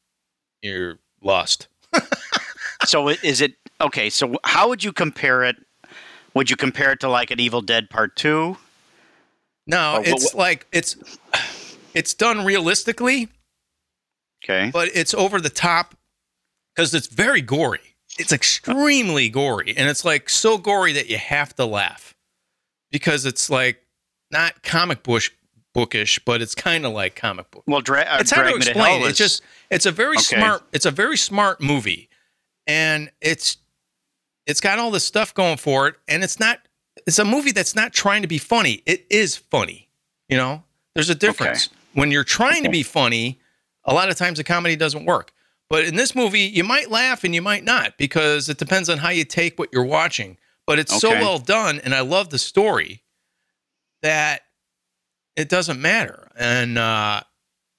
you're 0.61 0.99
lost. 1.23 1.69
so 2.85 3.09
is 3.09 3.41
it 3.41 3.55
okay? 3.81 4.11
So 4.11 4.37
how 4.45 4.69
would 4.69 4.85
you 4.85 4.93
compare 4.93 5.45
it? 5.45 5.57
Would 6.35 6.51
you 6.51 6.57
compare 6.57 6.93
it 6.93 7.01
to 7.01 7.09
like 7.09 7.31
an 7.31 7.41
Evil 7.41 7.63
Dead 7.63 7.89
Part 7.89 8.17
Two? 8.17 8.59
No, 9.67 9.95
wha- 9.99 10.03
it's 10.07 10.35
like 10.35 10.67
it's 10.73 10.97
it's 11.95 12.13
done 12.15 12.45
realistically, 12.45 13.29
Okay, 14.45 14.71
but 14.73 14.91
it's 14.95 15.15
over 15.15 15.41
the 15.41 15.51
top 15.51 15.95
because 16.75 16.95
it's 16.95 17.07
very 17.07 17.41
gory. 17.41 17.81
It's 18.19 18.33
extremely 18.33 19.31
gory, 19.31 19.75
and 19.77 19.89
it's 19.89 20.05
like 20.05 20.29
so 20.29 20.59
gory 20.59 20.93
that 20.93 21.09
you 21.09 21.17
have 21.17 21.55
to 21.57 21.65
laugh 21.65 22.15
because 22.93 23.27
it's 23.27 23.51
like 23.51 23.83
not 24.31 24.63
comic 24.63 25.01
bookish, 25.75 26.21
but 26.25 26.41
it's 26.41 26.55
kind 26.55 26.87
of 26.87 26.93
like 26.93 27.17
comic 27.17 27.51
book. 27.51 27.65
well, 27.67 27.81
dra- 27.81 28.03
uh, 28.03 28.19
it's 28.21 28.31
hard 28.31 28.47
Drag 28.49 28.61
to 28.63 28.69
explain. 28.71 29.03
It's 29.03 29.19
just 29.19 29.43
it's 29.71 29.87
a 29.87 29.91
very 29.91 30.17
Okay. 30.19 30.37
smart 30.37 30.63
it's 30.73 30.87
a 30.87 30.91
very 30.93 31.17
smart 31.17 31.61
movie, 31.61 32.09
and 32.67 33.11
it's 33.21 33.57
it's 34.47 34.61
got 34.61 34.79
all 34.79 34.91
this 34.91 35.05
stuff 35.05 35.35
going 35.35 35.57
for 35.57 35.89
it, 35.89 35.97
and 36.07 36.23
it's 36.23 36.39
not 36.39 36.61
it's 37.07 37.19
a 37.19 37.25
movie 37.25 37.53
that's 37.53 37.75
not 37.75 37.93
trying 37.93 38.23
to 38.23 38.29
be 38.29 38.39
funny. 38.39 38.83
It 38.87 39.07
is 39.11 39.35
funny, 39.37 39.89
you 40.29 40.37
know. 40.37 40.63
There's 40.95 41.11
a 41.11 41.15
difference 41.15 41.71
when 41.95 42.11
you're 42.11 42.23
trying 42.25 42.63
to 42.65 42.69
be 42.71 42.83
funny. 42.83 43.41
A 43.85 43.95
lot 43.95 44.11
of 44.11 44.17
times 44.17 44.39
the 44.39 44.45
comedy 44.45 44.77
doesn't 44.77 45.07
work, 45.07 45.33
but 45.69 45.85
in 45.85 45.97
this 45.97 46.15
movie 46.15 46.41
you 46.43 46.63
might 46.65 46.91
laugh 46.91 47.25
and 47.25 47.35
you 47.35 47.43
might 47.43 47.65
not 47.65 47.97
because 47.99 48.49
it 48.49 48.59
depends 48.59 48.89
on 48.89 48.99
how 48.99 49.09
you 49.09 49.25
take 49.25 49.59
what 49.59 49.71
you're 49.73 49.85
watching. 49.85 50.37
But 50.67 50.79
it's 50.79 50.99
so 51.01 51.11
well 51.11 51.39
done, 51.39 51.81
and 51.83 51.95
I 51.95 52.01
love 52.01 52.31
the 52.31 52.39
story 52.39 53.03
that 54.03 54.43
it 55.37 55.49
doesn't 55.49 55.81
matter. 55.81 56.29
And 56.37 56.79
uh, 56.79 57.23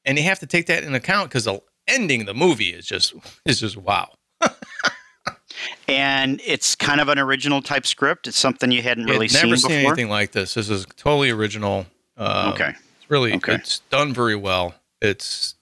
and 0.06 0.18
you 0.18 0.24
have 0.26 0.40
to 0.40 0.46
take 0.48 0.66
that 0.68 0.84
in 0.84 0.94
account 0.94 1.30
because 1.30 1.46
the 1.46 1.62
ending 1.88 2.22
of 2.22 2.28
the 2.28 2.34
movie 2.34 2.70
is 2.74 2.86
just 2.86 3.14
is 3.46 3.60
just 3.62 3.78
wow. 3.78 4.10
and 5.88 6.42
it's 6.46 6.76
kind 6.76 7.00
of 7.00 7.10
an 7.10 7.20
original 7.20 7.62
type 7.62 7.86
script. 7.86 8.28
It's 8.28 8.38
something 8.38 8.72
you 8.72 8.82
hadn't 8.82 9.06
really 9.06 9.28
never 9.28 9.56
seen 9.56 9.58
seen 9.58 9.70
before. 9.80 9.92
anything 9.94 10.10
like 10.10 10.32
this. 10.32 10.54
This 10.54 10.70
is 10.70 10.86
totally 10.98 11.30
original. 11.30 11.86
Uh, 12.18 12.52
Okay, 12.54 12.70
it's 12.70 13.10
really 13.10 13.34
Okay. 13.36 13.56
it's 13.56 13.80
done 13.90 14.14
very 14.14 14.36
well. 14.36 14.76
It's 15.02 15.56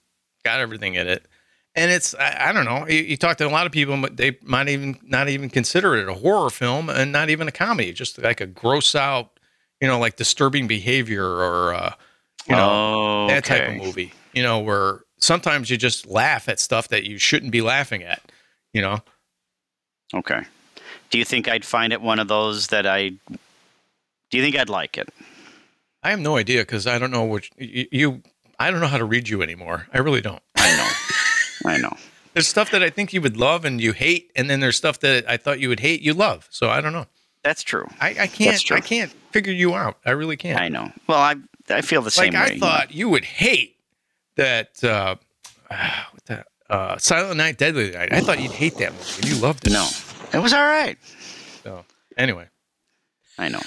got 0.43 0.59
everything 0.59 0.95
in 0.95 1.07
it, 1.07 1.25
and 1.75 1.91
it's 1.91 2.13
I, 2.15 2.49
I 2.49 2.53
don't 2.53 2.65
know. 2.65 2.87
You, 2.87 2.99
you 3.01 3.17
talk 3.17 3.37
to 3.37 3.47
a 3.47 3.49
lot 3.49 3.65
of 3.65 3.71
people, 3.71 3.99
but 4.01 4.17
they 4.17 4.37
might 4.43 4.69
even 4.69 4.99
not 5.03 5.29
even 5.29 5.49
consider 5.49 5.95
it 5.95 6.07
a 6.07 6.13
horror 6.13 6.49
film 6.49 6.89
and 6.89 7.11
not 7.11 7.29
even 7.29 7.47
a 7.47 7.51
comedy, 7.51 7.93
just 7.93 8.21
like 8.21 8.41
a 8.41 8.47
gross 8.47 8.95
out, 8.95 9.39
you 9.79 9.87
know, 9.87 9.99
like 9.99 10.15
disturbing 10.15 10.67
behavior 10.67 11.25
or 11.25 11.73
uh, 11.73 11.93
you 12.47 12.55
know 12.55 12.69
oh, 12.69 13.27
that 13.27 13.45
type 13.45 13.69
of 13.69 13.75
movie. 13.75 14.13
You 14.33 14.43
know, 14.43 14.59
where 14.59 15.01
sometimes 15.17 15.69
you 15.69 15.77
just 15.77 16.07
laugh 16.07 16.47
at 16.47 16.59
stuff 16.59 16.87
that 16.89 17.03
you 17.03 17.17
shouldn't 17.17 17.51
be 17.51 17.61
laughing 17.61 18.03
at. 18.03 18.21
You 18.73 18.81
know, 18.81 19.01
Okay. 20.13 20.41
Do 21.09 21.17
you 21.17 21.25
think 21.25 21.47
I'd 21.47 21.65
find 21.65 21.93
it 21.93 22.01
one 22.01 22.19
of 22.19 22.27
those 22.27 22.67
that 22.67 22.85
I? 22.85 23.09
Do 23.09 24.37
you 24.37 24.41
think 24.41 24.55
I'd 24.57 24.69
like 24.69 24.97
it? 24.97 25.09
I 26.03 26.09
have 26.09 26.19
no 26.19 26.37
idea 26.37 26.61
because 26.61 26.87
I 26.87 26.99
don't 26.99 27.11
know 27.11 27.25
which 27.25 27.51
you. 27.57 28.21
I 28.59 28.71
don't 28.71 28.79
know 28.79 28.87
how 28.87 28.97
to 28.97 29.05
read 29.05 29.29
you 29.29 29.41
anymore. 29.41 29.87
I 29.93 29.99
really 29.99 30.21
don't. 30.21 30.41
I 30.55 30.77
know. 30.77 30.89
I 31.65 31.77
know. 31.77 31.95
There's 32.33 32.47
stuff 32.47 32.71
that 32.71 32.81
I 32.81 32.89
think 32.89 33.13
you 33.13 33.21
would 33.21 33.35
love 33.37 33.65
and 33.65 33.81
you 33.81 33.91
hate, 33.91 34.31
and 34.35 34.49
then 34.49 34.61
there's 34.61 34.77
stuff 34.77 34.99
that 35.01 35.29
I 35.29 35.37
thought 35.37 35.59
you 35.59 35.67
would 35.69 35.81
hate 35.81 36.01
you 36.01 36.13
love. 36.13 36.47
So 36.49 36.69
I 36.69 36.79
don't 36.81 36.93
know. 36.93 37.07
That's 37.43 37.63
true. 37.63 37.87
I, 37.99 38.09
I 38.19 38.27
can't. 38.27 38.59
true. 38.61 38.77
I 38.77 38.81
can't 38.81 39.11
figure 39.31 39.51
you 39.53 39.73
out. 39.75 39.97
I 40.05 40.11
really 40.11 40.37
can't. 40.37 40.59
I 40.59 40.69
know. 40.69 40.91
Well, 41.07 41.19
I 41.19 41.35
I 41.69 41.81
feel 41.81 42.01
the 42.01 42.11
same. 42.11 42.33
like 42.33 42.47
same 42.49 42.57
I 42.57 42.59
thought 42.59 42.93
you 42.93 43.09
would 43.09 43.25
hate 43.25 43.75
that. 44.35 44.83
Uh, 44.83 45.15
what 45.67 46.25
the 46.25 46.45
uh, 46.69 46.97
Silent 46.97 47.37
Night, 47.37 47.57
Deadly 47.57 47.91
Night. 47.91 48.13
I 48.13 48.21
thought 48.21 48.41
you'd 48.41 48.51
hate 48.51 48.77
that 48.77 48.93
movie. 48.93 49.27
You 49.27 49.41
loved 49.41 49.67
it. 49.67 49.73
No, 49.73 49.89
it 50.33 50.39
was 50.39 50.53
all 50.53 50.63
right. 50.63 50.97
So 51.63 51.83
anyway, 52.17 52.47
I 53.37 53.49
know. 53.49 53.61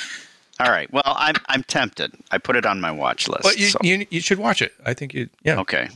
All 0.60 0.70
right. 0.70 0.90
Well, 0.92 1.02
I'm 1.04 1.34
I'm 1.48 1.64
tempted. 1.64 2.12
I 2.30 2.38
put 2.38 2.56
it 2.56 2.64
on 2.64 2.80
my 2.80 2.92
watch 2.92 3.28
list. 3.28 3.42
but 3.42 3.58
you, 3.58 3.66
so- 3.66 3.78
you 3.82 4.06
you 4.10 4.20
should 4.20 4.38
watch 4.38 4.62
it. 4.62 4.72
I 4.86 4.94
think 4.94 5.12
you. 5.12 5.28
Yeah. 5.42 5.58
okay. 5.60 5.88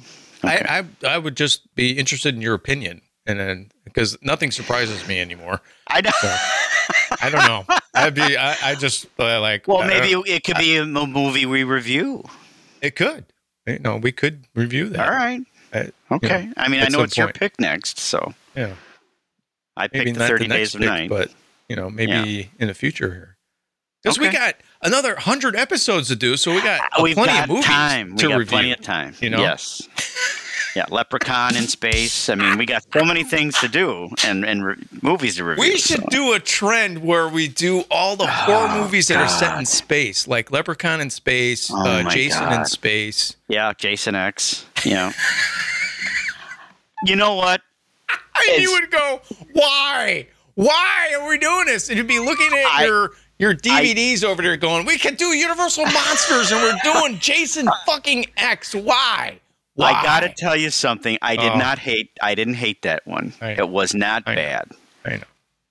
Okay. 0.44 0.64
I, 0.68 0.78
I 0.80 1.14
I 1.14 1.18
would 1.18 1.36
just 1.36 1.74
be 1.74 1.92
interested 1.98 2.34
in 2.34 2.40
your 2.42 2.54
opinion, 2.54 3.02
and 3.26 3.38
then 3.40 3.70
because 3.84 4.16
nothing 4.22 4.50
surprises 4.50 5.06
me 5.08 5.20
anymore. 5.20 5.60
I 5.88 6.00
know. 6.00 6.10
I 7.20 7.30
don't 7.30 7.46
know. 7.46 7.64
I'd 7.94 8.14
be. 8.14 8.36
I, 8.36 8.56
I 8.62 8.74
just 8.74 9.06
uh, 9.18 9.40
like. 9.40 9.66
well, 9.66 9.86
maybe 9.86 10.12
it 10.30 10.44
could 10.44 10.56
be 10.58 10.76
a 10.76 10.84
movie 10.84 11.46
we 11.46 11.64
review. 11.64 12.24
it 12.80 12.94
could. 12.96 13.24
You 13.66 13.78
know, 13.80 13.96
we 13.96 14.12
could 14.12 14.44
review 14.54 14.88
that. 14.90 15.06
All 15.08 15.14
right. 15.14 15.40
Uh, 15.72 15.84
Okay. 16.10 16.40
you 16.42 16.46
know, 16.48 16.52
I 16.56 16.68
mean, 16.68 16.80
I 16.82 16.88
know 16.88 17.02
it's 17.02 17.16
your 17.18 17.30
pick 17.32 17.58
next, 17.60 17.98
so 17.98 18.32
Yeah. 18.56 18.74
I 19.76 19.88
Maybe 19.92 20.06
picked 20.06 20.18
the 20.18 20.26
30 20.26 20.44
the 20.44 20.48
next 20.48 20.58
Days 20.58 20.74
of 20.74 20.80
pick, 20.80 20.88
Night. 20.88 21.08
but 21.10 21.30
you 21.68 21.76
know, 21.76 21.90
maybe 21.90 22.50
in 22.58 22.68
the 22.68 22.74
future 22.74 23.12
here. 23.12 23.36
Because 24.02 24.18
we 24.18 24.30
got 24.30 24.54
another 24.82 25.16
hundred 25.16 25.56
episodes 25.56 26.08
to 26.08 26.16
do, 26.16 26.36
so 26.36 26.54
we 26.54 26.62
got 26.62 26.80
We've 27.02 27.14
plenty 27.14 27.32
got 27.32 27.44
of 27.44 27.48
movies 27.50 27.64
time. 27.64 28.16
to 28.16 28.26
we 28.26 28.32
got 28.32 28.38
review. 28.38 28.50
plenty 28.50 28.72
of 28.72 28.80
time. 28.80 29.14
you 29.20 29.28
know? 29.30 29.40
Yes. 29.40 29.88
Yeah, 30.76 30.84
Leprechaun 30.90 31.56
in 31.56 31.66
space. 31.66 32.28
I 32.28 32.36
mean, 32.36 32.56
we 32.58 32.64
got 32.66 32.84
so 32.92 33.04
many 33.04 33.24
things 33.24 33.58
to 33.60 33.68
do 33.68 34.10
and 34.24 34.44
and 34.44 34.64
re- 34.64 34.76
movies 35.02 35.36
to 35.36 35.44
review. 35.44 35.62
We 35.62 35.76
should 35.78 36.02
so. 36.02 36.06
do 36.10 36.32
a 36.34 36.38
trend 36.38 37.02
where 37.02 37.26
we 37.28 37.48
do 37.48 37.80
all 37.90 38.14
the 38.14 38.26
horror 38.28 38.68
Oh, 38.70 38.82
movies 38.82 39.08
that 39.08 39.16
are 39.16 39.28
set 39.28 39.58
in 39.58 39.66
space, 39.66 40.28
like 40.28 40.52
Leprechaun 40.52 41.00
in 41.00 41.10
space, 41.10 41.68
Oh, 41.72 41.84
uh, 41.84 42.08
Jason 42.10 42.52
in 42.52 42.64
space. 42.66 43.34
Yeah, 43.48 43.72
Jason 43.76 44.14
X. 44.14 44.66
Yeah. 44.84 45.12
you 47.04 47.16
know 47.16 47.34
what? 47.34 47.60
And 48.48 48.62
you 48.62 48.70
would 48.72 48.90
go, 48.90 49.20
"Why? 49.54 50.28
Why 50.54 51.16
are 51.18 51.28
we 51.28 51.38
doing 51.38 51.66
this?" 51.66 51.88
And 51.88 51.98
you'd 51.98 52.06
be 52.06 52.20
looking 52.20 52.52
at 52.56 52.66
I- 52.66 52.84
your 52.86 53.10
your 53.38 53.54
DVDs 53.54 54.24
over 54.24 54.42
there, 54.42 54.56
going, 54.56 54.84
"We 54.86 54.98
can 54.98 55.14
do 55.14 55.26
Universal 55.26 55.84
Monsters, 55.86 56.50
and 56.52 56.62
we're 56.62 56.78
doing 56.92 57.18
Jason 57.20 57.68
fucking 57.86 58.26
X. 58.36 58.74
Why? 58.74 59.40
Why?" 59.74 59.92
I 59.92 60.02
gotta 60.02 60.28
tell 60.36 60.56
you 60.56 60.70
something. 60.70 61.18
I 61.22 61.36
did 61.36 61.52
Oh. 61.52 61.58
not 61.58 61.78
hate. 61.78 62.10
I 62.22 62.34
didn't 62.34 62.54
hate 62.54 62.82
that 62.82 63.06
one. 63.06 63.32
It 63.40 63.68
was 63.68 63.94
not 63.94 64.22
I 64.26 64.34
know. 64.34 64.40
bad. 64.42 64.70
I 65.04 65.10
know. 65.16 65.22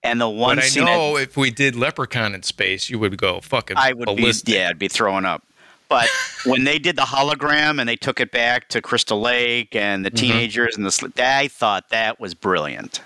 And 0.03 0.21
the 0.21 0.30
one 0.30 0.56
But 0.58 0.65
I 0.65 0.67
scene 0.67 0.86
know 0.86 1.17
if 1.17 1.36
we 1.36 1.51
did 1.51 1.75
Leprechaun 1.75 2.34
in 2.34 2.43
space, 2.43 2.89
you 2.89 2.97
would 2.99 3.17
go 3.17 3.41
fucking 3.41 3.75
I 3.77 3.93
would 3.93 4.06
ballistic. 4.06 4.45
be 4.45 4.51
yeah, 4.53 4.69
I'd 4.69 4.80
be 4.80 4.88
throwing 4.88 5.25
up. 5.25 5.43
But 5.89 6.08
when 6.45 6.63
they 6.63 6.80
did 6.80 6.95
the 6.95 7.01
hologram 7.01 7.80
and 7.80 7.89
they 7.89 7.95
took 7.97 8.19
it 8.21 8.32
back 8.32 8.69
to 8.69 8.82
Crystal 8.82 9.19
Lake 9.19 9.75
and 9.75 10.06
Mm-hmm. 10.06 10.15
the 10.15 10.21
teenagers 10.21 10.77
and 10.77 10.86
the 10.86 11.12
I 11.21 11.47
thought 11.49 11.89
that 11.89 12.19
was 12.19 12.34
brilliant. 12.34 13.01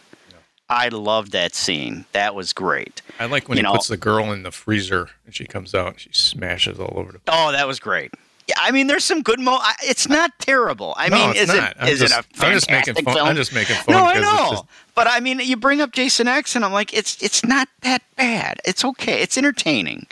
I 0.72 0.88
love 0.88 1.32
that 1.32 1.54
scene. 1.54 2.06
That 2.14 2.34
was 2.34 2.54
great. 2.54 3.02
I 3.20 3.26
like 3.26 3.50
when 3.50 3.58
you 3.58 3.60
he 3.60 3.64
know- 3.64 3.74
puts 3.74 3.90
the 3.90 3.98
girl 3.98 4.32
in 4.32 4.44
the 4.44 4.52
freezer 4.52 5.10
and 5.26 5.36
she 5.36 5.46
comes 5.46 5.76
out 5.76 5.88
and 5.88 6.00
she 6.00 6.10
smashes 6.14 6.80
all 6.80 6.94
over 6.98 7.12
the. 7.12 7.20
Place. 7.20 7.38
Oh, 7.38 7.52
that 7.52 7.68
was 7.68 7.80
great. 7.80 8.12
Yeah, 8.48 8.56
I 8.58 8.72
mean, 8.72 8.88
there's 8.88 9.04
some 9.04 9.22
good 9.22 9.40
mo. 9.40 9.54
I- 9.62 9.76
It's 9.84 10.08
not 10.10 10.32
terrible. 10.40 10.94
I 10.98 11.10
No, 11.10 11.16
mean, 11.18 11.30
it's 11.32 11.42
is 11.42 11.48
not. 11.50 11.72
it 11.72 11.78
I'm 11.80 11.88
is 11.90 12.00
just- 12.00 12.14
it 12.14 12.16
a 12.16 12.18
I'm 12.20 12.24
fantastic 12.24 12.54
just 12.54 12.70
making 12.88 13.04
fun- 13.06 13.14
film? 13.16 13.28
I'm 13.28 13.36
just 13.36 13.54
making 13.54 13.76
fun 13.76 13.96
No, 13.96 14.06
I 14.06 14.20
know. 14.20 14.48
just- 14.52 14.64
But 14.96 15.08
I 15.08 15.20
mean, 15.20 15.40
you 15.40 15.58
bring 15.58 15.82
up 15.82 15.92
Jason 15.92 16.28
X, 16.28 16.56
and 16.56 16.64
I'm 16.66 16.74
like, 16.74 16.94
it's 16.94 17.22
it's 17.22 17.44
not 17.46 17.68
that 17.82 18.02
bad. 18.16 18.60
It's 18.66 18.84
okay. 18.86 19.22
It's 19.22 19.38
entertaining. 19.38 20.08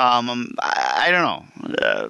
Um, 0.00 0.54
I, 0.60 1.06
I 1.06 1.10
don't 1.10 1.22
know. 1.22 1.76
Uh, 1.86 2.08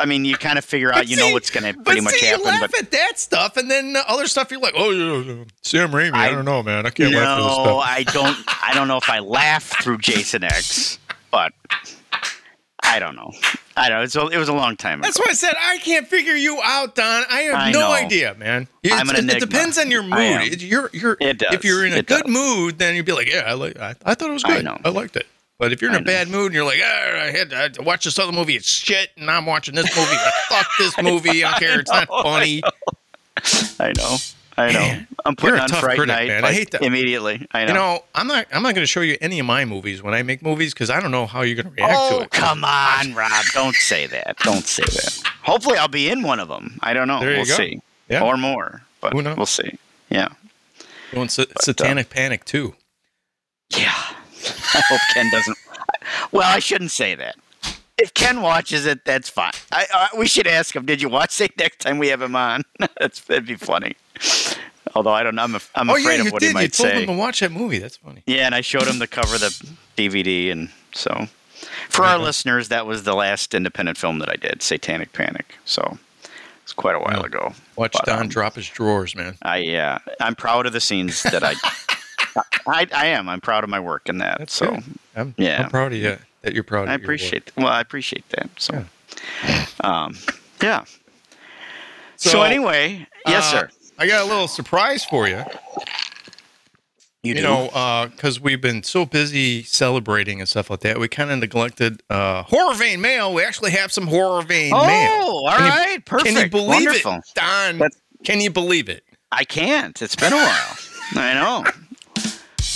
I 0.00 0.04
mean, 0.04 0.24
you 0.24 0.36
kind 0.36 0.58
of 0.58 0.64
figure 0.64 0.90
out, 0.90 0.96
But 0.96 1.08
you 1.08 1.16
know 1.16 1.32
what's 1.32 1.50
going 1.50 1.72
to 1.72 1.80
pretty 1.82 2.00
much 2.00 2.14
see, 2.14 2.26
happen. 2.26 2.40
You 2.44 2.46
laugh 2.50 2.70
But 2.72 2.80
at 2.82 2.90
that 2.90 3.18
stuff, 3.20 3.56
and 3.56 3.70
then 3.70 3.92
the 3.92 4.08
other 4.10 4.26
stuff 4.26 4.50
you're 4.50 4.60
like, 4.60 4.74
oh, 4.76 4.90
yeah, 4.90 5.44
Sam 5.62 5.90
Raimi. 5.92 6.12
I, 6.14 6.26
I- 6.26 6.30
don't 6.32 6.44
know, 6.44 6.62
man. 6.62 6.86
I 6.86 6.90
can't 6.90 7.14
laugh 7.14 7.22
at 7.28 7.36
this 7.36 7.46
no, 7.46 7.64
stuff. 7.64 7.82
I 7.84 8.02
don't. 8.02 8.36
I 8.70 8.74
don't 8.74 8.88
know 8.88 8.96
if 8.96 9.08
I 9.08 9.20
laugh 9.20 9.80
through 9.82 9.98
Jason 9.98 10.42
X, 10.44 10.98
but 11.30 11.52
I 12.82 12.98
don't 12.98 13.14
know. 13.16 13.32
I 13.76 13.88
don't 13.88 13.98
know. 13.98 14.02
It's 14.04 14.16
a, 14.16 14.26
it 14.26 14.38
was 14.38 14.48
a 14.48 14.52
long 14.54 14.76
time 14.76 14.98
ago. 14.98 15.06
That's 15.06 15.18
why 15.20 15.26
I 15.28 15.34
said 15.34 15.54
I 15.60 15.78
can't 15.78 16.06
figure 16.08 16.34
you 16.34 16.60
out, 16.64 16.96
Don. 16.96 17.24
I 17.30 17.42
have 17.42 17.54
I 17.54 17.70
no 17.70 17.92
idea, 17.92 18.34
man. 18.34 18.66
It's- 18.82 19.00
I'm 19.00 19.08
an 19.10 19.16
it, 19.30 19.36
it 19.36 19.40
depends 19.40 19.78
on 19.78 19.90
your 19.90 20.02
mood. 20.02 20.12
I 20.14 20.42
you're, 20.58 20.90
you're, 20.92 21.16
It 21.20 21.38
does. 21.38 21.54
If 21.54 21.64
you're 21.64 21.84
in 21.86 21.92
a 21.92 21.96
It 21.98 22.06
good 22.06 22.24
does. 22.24 22.32
mood, 22.32 22.78
then 22.78 22.96
you'd 22.96 23.06
be 23.06 23.12
like, 23.12 23.30
yeah, 23.32 23.44
I, 23.46 23.52
like, 23.52 23.78
I, 23.78 23.94
I 24.04 24.14
thought 24.14 24.30
it 24.30 24.32
was 24.32 24.42
I 24.44 24.56
good. 24.56 24.64
know. 24.64 24.78
I 24.84 24.88
liked 24.88 25.14
it. 25.16 25.26
But 25.58 25.72
if 25.72 25.82
you're 25.82 25.90
in 25.90 25.96
I 25.96 25.98
a 25.98 26.02
know. 26.02 26.06
bad 26.06 26.28
mood 26.28 26.46
and 26.46 26.54
you're 26.54 26.64
like, 26.64 26.80
I 26.80 27.30
had, 27.32 27.52
I 27.52 27.62
had 27.62 27.74
to 27.74 27.82
watch 27.82 28.04
this 28.04 28.18
other 28.18 28.30
movie, 28.32 28.54
it's 28.54 28.68
shit, 28.70 29.10
and 29.16 29.28
I'm 29.30 29.44
watching 29.44 29.74
this 29.74 29.94
movie. 29.96 30.16
Fuck 30.48 30.66
this 30.78 30.96
movie. 31.02 31.42
I 31.44 31.50
don't 31.50 31.60
care. 31.60 31.80
It's 31.80 31.90
not 31.90 32.06
funny. 32.08 32.62
I 33.80 33.92
know. 33.96 34.16
I 34.56 34.72
know. 34.72 34.98
I'm 35.24 35.36
putting 35.36 35.50
you're 35.54 35.58
a 35.58 35.62
on 35.62 35.68
tough 35.68 35.80
Fright 35.80 35.96
critic, 35.98 36.14
Night 36.16 36.28
man. 36.28 36.44
I 36.44 36.52
hate 36.52 36.72
that. 36.72 36.82
immediately. 36.82 37.46
I 37.52 37.64
know. 37.64 37.68
You 37.68 37.74
know, 37.74 38.04
I'm 38.14 38.26
not. 38.26 38.46
I'm 38.52 38.62
not 38.62 38.74
going 38.74 38.82
to 38.82 38.88
show 38.88 39.00
you 39.02 39.16
any 39.20 39.38
of 39.38 39.46
my 39.46 39.64
movies 39.64 40.02
when 40.02 40.14
I 40.14 40.22
make 40.24 40.42
movies 40.42 40.74
because 40.74 40.90
I 40.90 40.98
don't 40.98 41.12
know 41.12 41.26
how 41.26 41.42
you're 41.42 41.54
going 41.62 41.72
to 41.74 41.82
react 41.82 41.92
to 41.92 42.16
oh 42.16 42.20
it. 42.22 42.30
come 42.32 42.64
on, 42.64 43.14
Rob! 43.14 43.30
Don't 43.54 43.74
say 43.76 44.06
that. 44.08 44.36
Don't 44.38 44.64
say 44.66 44.82
that. 44.82 45.22
Hopefully, 45.44 45.78
I'll 45.78 45.86
be 45.86 46.08
in 46.08 46.22
one 46.22 46.40
of 46.40 46.48
them. 46.48 46.76
I 46.82 46.92
don't 46.92 47.06
know. 47.06 47.20
There 47.20 47.36
we'll 47.36 47.44
go. 47.46 47.54
see. 47.54 47.80
Yeah. 48.08 48.24
Or 48.24 48.36
more, 48.36 48.82
but 49.00 49.12
Who 49.12 49.22
knows? 49.22 49.36
we'll 49.36 49.46
see. 49.46 49.78
Yeah. 50.10 50.28
Doing 51.12 51.28
sa- 51.28 51.42
uh, 51.42 51.60
Satanic 51.60 52.10
Panic 52.10 52.44
too. 52.44 52.74
Yeah. 53.76 53.94
I 54.74 54.82
hope 54.88 55.00
Ken 55.14 55.30
doesn't. 55.30 55.58
Well, 56.32 56.48
I 56.54 56.58
shouldn't 56.58 56.90
say 56.90 57.14
that. 57.14 57.36
If 57.98 58.14
Ken 58.14 58.42
watches 58.42 58.86
it, 58.86 59.04
that's 59.04 59.28
fine. 59.28 59.52
I, 59.72 59.86
uh, 59.92 60.08
we 60.16 60.28
should 60.28 60.46
ask 60.46 60.74
him. 60.76 60.86
Did 60.86 61.02
you 61.02 61.08
watch 61.08 61.40
it 61.40 61.56
next 61.58 61.80
time 61.80 61.98
we 61.98 62.08
have 62.08 62.22
him 62.22 62.36
on? 62.36 62.62
that's 63.00 63.20
that'd 63.22 63.46
be 63.46 63.56
funny. 63.56 63.96
Although 64.94 65.10
I 65.12 65.22
don't 65.22 65.34
know, 65.34 65.42
I'm, 65.42 65.54
af- 65.56 65.70
I'm 65.74 65.90
oh 65.90 65.96
afraid 65.96 66.14
yeah, 66.14 66.20
of 66.20 66.26
you 66.26 66.32
what 66.32 66.40
did. 66.40 66.46
he 66.46 66.48
You 66.50 66.54
might 66.54 66.72
told 66.72 66.88
say. 66.90 67.00
him 67.02 67.06
to 67.08 67.12
watch 67.12 67.40
that 67.40 67.52
movie. 67.52 67.78
That's 67.78 67.96
funny. 67.96 68.22
Yeah, 68.26 68.46
and 68.46 68.54
I 68.54 68.60
showed 68.60 68.84
him 68.84 68.98
the 69.00 69.06
cover 69.08 69.34
of 69.34 69.40
the 69.40 69.68
DVD, 69.96 70.50
and 70.52 70.70
so 70.92 71.26
for 71.88 72.04
our 72.04 72.18
listeners, 72.18 72.68
that 72.68 72.86
was 72.86 73.02
the 73.02 73.14
last 73.14 73.52
independent 73.52 73.98
film 73.98 74.20
that 74.20 74.28
I 74.30 74.36
did, 74.36 74.62
Satanic 74.62 75.12
Panic. 75.12 75.56
So 75.64 75.98
it's 76.62 76.72
quite 76.72 76.94
a 76.94 77.00
while 77.00 77.20
Yeah. 77.20 77.26
ago. 77.26 77.52
Watch 77.76 77.92
But, 77.92 78.06
Don 78.06 78.20
um, 78.22 78.28
drop 78.28 78.54
his 78.54 78.68
drawers, 78.68 79.14
man. 79.16 79.36
I 79.42 79.58
yeah, 79.58 79.98
I'm 80.20 80.34
proud 80.36 80.66
of 80.66 80.72
the 80.72 80.80
scenes 80.80 81.22
that 81.24 81.42
I. 81.44 81.54
I, 82.66 82.86
I 82.94 83.06
am. 83.06 83.28
I'm 83.28 83.40
proud 83.40 83.64
of 83.64 83.70
my 83.70 83.80
work 83.80 84.08
in 84.08 84.18
that. 84.18 84.38
That's 84.38 84.54
so 84.54 84.70
good. 84.72 84.84
I'm, 85.16 85.34
yeah. 85.36 85.62
I'm 85.64 85.70
proud 85.70 85.92
of 85.92 85.98
you 85.98 86.16
that 86.42 86.54
you're 86.54 86.62
proud. 86.64 86.88
I 86.88 86.94
of 86.94 87.00
your 87.00 87.08
work. 87.08 87.18
appreciate. 87.18 87.52
Well, 87.56 87.66
I 87.68 87.80
appreciate 87.80 88.28
that. 88.30 88.50
So, 88.58 88.84
um, 89.80 90.16
yeah. 90.62 90.84
So, 92.16 92.30
So, 92.30 92.42
anyway, 92.42 93.06
yes, 93.26 93.52
Uh, 93.54 93.60
sir. 93.60 93.70
I 93.98 94.06
got 94.06 94.22
a 94.24 94.28
little 94.28 94.48
surprise 94.48 95.04
for 95.04 95.26
you. 95.28 95.42
You, 97.24 97.30
You 97.30 97.34
do? 97.34 97.42
know, 97.42 98.06
because 98.14 98.40
we've 98.40 98.60
been 98.60 98.82
so 98.84 99.04
busy 99.04 99.64
celebrating 99.64 100.38
and 100.40 100.48
stuff 100.48 100.70
like 100.70 100.80
that, 100.80 100.98
we 101.00 101.08
kind 101.08 101.30
of 101.32 101.38
neglected 101.38 102.00
uh, 102.08 102.44
horror 102.44 102.74
vein 102.74 103.00
mail. 103.00 103.34
We 103.34 103.42
actually 103.42 103.72
have 103.72 103.90
some 103.92 104.06
horror 104.06 104.42
vein 104.42 104.72
Oh, 104.74 104.86
mail. 104.86 105.10
all 105.22 105.50
Can 105.56 105.90
you- 105.94 106.00
perfect. 106.00 106.34
Can 106.34 106.44
you 106.44 106.50
believe 106.50 106.84
Wonderful. 106.86 107.14
it, 107.14 107.24
Don? 107.34 107.78
That's- 107.78 108.00
Can 108.24 108.40
you 108.40 108.50
believe 108.50 108.88
it? 108.88 109.02
I 109.32 109.44
can't. 109.44 110.00
It's 110.00 110.14
been 110.16 110.32
a 110.32 110.36
while. 110.36 110.76
I 111.16 111.34
know. 111.34 111.64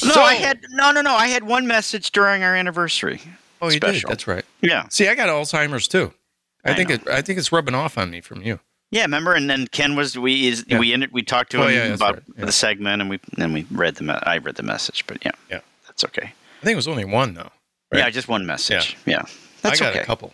No, 0.05 0.13
So- 0.13 0.23
I 0.23 0.35
had 0.35 0.61
no, 0.71 0.91
no, 0.93 1.01
no. 1.01 1.15
I 1.15 1.29
had 1.29 1.45
one 1.45 1.67
message 1.67 2.11
during 2.13 2.43
our 2.43 2.55
anniversary. 2.55 3.21
Oh, 3.61 3.67
you 3.67 3.73
Special. 3.77 4.09
did. 4.09 4.11
That's 4.11 4.27
right. 4.27 4.45
Yeah, 4.61 4.89
See, 4.89 5.07
I 5.09 5.15
got 5.15 5.29
Alzheimer's 5.29 5.87
too. 5.87 6.13
I, 6.65 6.73
I 6.73 6.75
think 6.75 6.89
know. 6.89 6.95
it. 6.97 7.09
I 7.09 7.23
think 7.23 7.39
it's 7.39 7.53
rubbing 7.53 7.75
off 7.75 7.97
on 7.97 8.11
me 8.11 8.21
from 8.21 8.43
you. 8.43 8.59
yeah. 8.91 9.03
Remember, 9.03 9.35
and 9.35 9.49
then 9.49 9.67
Ken 9.69 9.95
was 9.97 10.19
we 10.19 10.49
is 10.49 10.65
Yeah. 10.67 10.79
we 10.79 10.93
ended 10.93 11.13
we 11.13 11.23
talked 11.23 11.53
to 11.53 11.59
oh, 11.59 11.69
him 11.69 11.69
Oh, 11.69 11.71
yeah, 11.87 11.95
about 11.95 12.15
right. 12.15 12.23
Yeah. 12.39 12.45
the 12.47 12.53
segment, 12.53 13.01
and 13.01 13.09
we 13.11 13.21
then 13.37 13.53
we 13.53 13.67
read 13.71 13.95
the 13.97 14.05
me- 14.05 14.19
I 14.23 14.39
read 14.39 14.57
the 14.57 14.63
message, 14.65 15.07
but 15.07 15.25
yeah, 15.25 15.31
Yeah. 15.51 15.61
that's 15.87 16.05
okay. 16.05 16.33
I 16.61 16.65
think 16.65 16.73
it 16.73 16.77
was 16.77 16.89
only 16.89 17.05
one 17.05 17.35
though. 17.35 17.51
Right. 17.93 17.99
Yeah, 18.01 18.11
just 18.11 18.27
one 18.29 18.47
message. 18.47 18.97
Yeah, 19.07 19.23
that's 19.63 19.81
I 19.81 19.85
got 19.85 19.93
okay. 19.93 20.01
a 20.03 20.05
couple. 20.05 20.33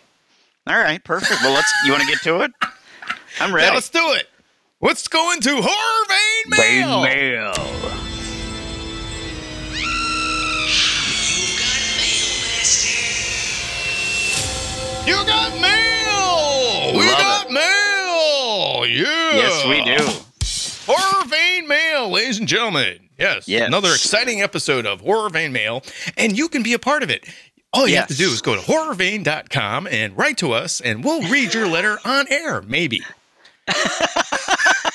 All 0.67 0.77
right, 0.79 1.03
perfect. 1.03 1.41
Well, 1.41 1.53
let's. 1.53 1.71
You 1.85 1.91
want 1.91 2.03
to 2.03 2.09
get 2.09 2.21
to 2.23 2.41
it? 2.41 2.51
I'm 3.39 3.49
Yeah, 3.49 3.55
ready. 3.55 3.73
let's 3.75 3.89
do 3.89 4.11
it. 4.13 4.27
Let's 4.81 5.07
go 5.07 5.31
into 5.33 5.61
horror 5.61 6.05
vein 6.07 6.79
mail. 6.81 7.01
mail. 7.03 8.08
You 15.09 15.15
got 15.25 15.53
mail. 15.59 16.93
We 16.99 17.07
Love 17.07 17.17
got 17.17 17.45
it. 17.47 17.51
mail. 17.51 18.85
Yeah. 18.85 19.35
Yes, 19.35 19.65
we 19.65 19.83
do. 19.83 19.97
Horror 20.93 21.25
Vein 21.25 21.67
Mail, 21.67 22.11
ladies 22.11 22.37
and 22.37 22.47
gentlemen. 22.47 23.09
Yes. 23.17 23.47
Yes. 23.47 23.67
Another 23.67 23.89
exciting 23.89 24.43
episode 24.43 24.85
of 24.85 25.01
Horror 25.01 25.31
Vein 25.31 25.51
Mail, 25.51 25.81
and 26.15 26.37
you 26.37 26.47
can 26.47 26.61
be 26.61 26.73
a 26.73 26.79
part 26.79 27.01
of 27.01 27.09
it. 27.09 27.27
All 27.73 27.87
you 27.87 27.95
have 27.95 28.07
to 28.09 28.13
do 28.15 28.29
is 28.29 28.43
go 28.43 28.53
to 28.53 28.61
horrorvein.com 28.61 29.87
and 29.87 30.15
write 30.15 30.37
to 30.37 30.51
us, 30.51 30.79
and 30.79 31.03
we'll 31.03 31.27
read 31.31 31.55
your 31.55 31.67
letter 31.67 31.97
on 32.05 32.25
air, 32.31 32.61
maybe. 32.61 33.01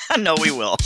no, 0.19 0.35
we 0.41 0.51
will. 0.51 0.77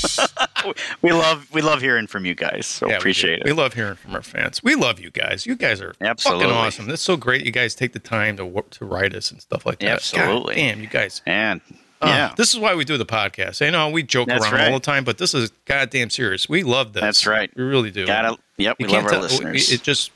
we 1.01 1.11
love 1.11 1.47
we 1.53 1.61
love 1.61 1.81
hearing 1.81 2.07
from 2.07 2.25
you 2.25 2.35
guys. 2.35 2.65
So 2.67 2.87
Yeah, 2.89 2.97
appreciate. 2.97 3.43
We 3.43 3.51
it. 3.51 3.55
love 3.55 3.73
hearing 3.73 3.95
from 3.95 4.15
our 4.15 4.21
fans. 4.21 4.63
We 4.63 4.75
love 4.75 4.99
you 4.99 5.09
guys. 5.11 5.45
You 5.45 5.55
guys 5.55 5.81
are 5.81 5.93
Absolutely. 6.01 6.45
fucking 6.45 6.57
awesome. 6.57 6.87
That's 6.87 7.01
so 7.01 7.17
great. 7.17 7.45
You 7.45 7.51
guys 7.51 7.75
take 7.75 7.93
the 7.93 7.99
time 7.99 8.37
to 8.37 8.63
to 8.71 8.85
write 8.85 9.15
us 9.15 9.31
and 9.31 9.41
stuff 9.41 9.65
like 9.65 9.79
that. 9.79 9.89
Absolutely. 9.89 10.55
God 10.55 10.61
damn, 10.61 10.81
you 10.81 10.87
guys. 10.87 11.21
And 11.25 11.61
Uh, 12.01 12.07
yeah, 12.07 12.33
This 12.37 12.53
is 12.53 12.59
why 12.59 12.75
we 12.75 12.85
do 12.85 12.97
the 12.97 13.05
podcast. 13.05 13.65
I 13.65 13.69
know 13.71 13.89
we 13.89 14.03
joke 14.03 14.27
That's 14.29 14.43
around 14.45 14.53
right. 14.53 14.67
all 14.71 14.79
the 14.79 14.85
time, 14.85 15.03
but 15.03 15.17
this 15.17 15.33
is 15.33 15.51
goddamn 15.65 16.09
serious. 16.09 16.47
We 16.47 16.63
love 16.63 16.93
this. 16.93 17.01
That's 17.01 17.27
right. 17.27 17.51
We 17.55 17.63
really 17.63 17.91
do. 17.91 18.05
gotta. 18.05 18.37
Yep, 18.57 18.77
You 18.79 18.87
we 18.87 18.93
love 18.93 19.03
our 19.05 19.09
tell- 19.11 19.21
listeners. 19.21 19.71
It 19.71 19.83
just 19.83 20.11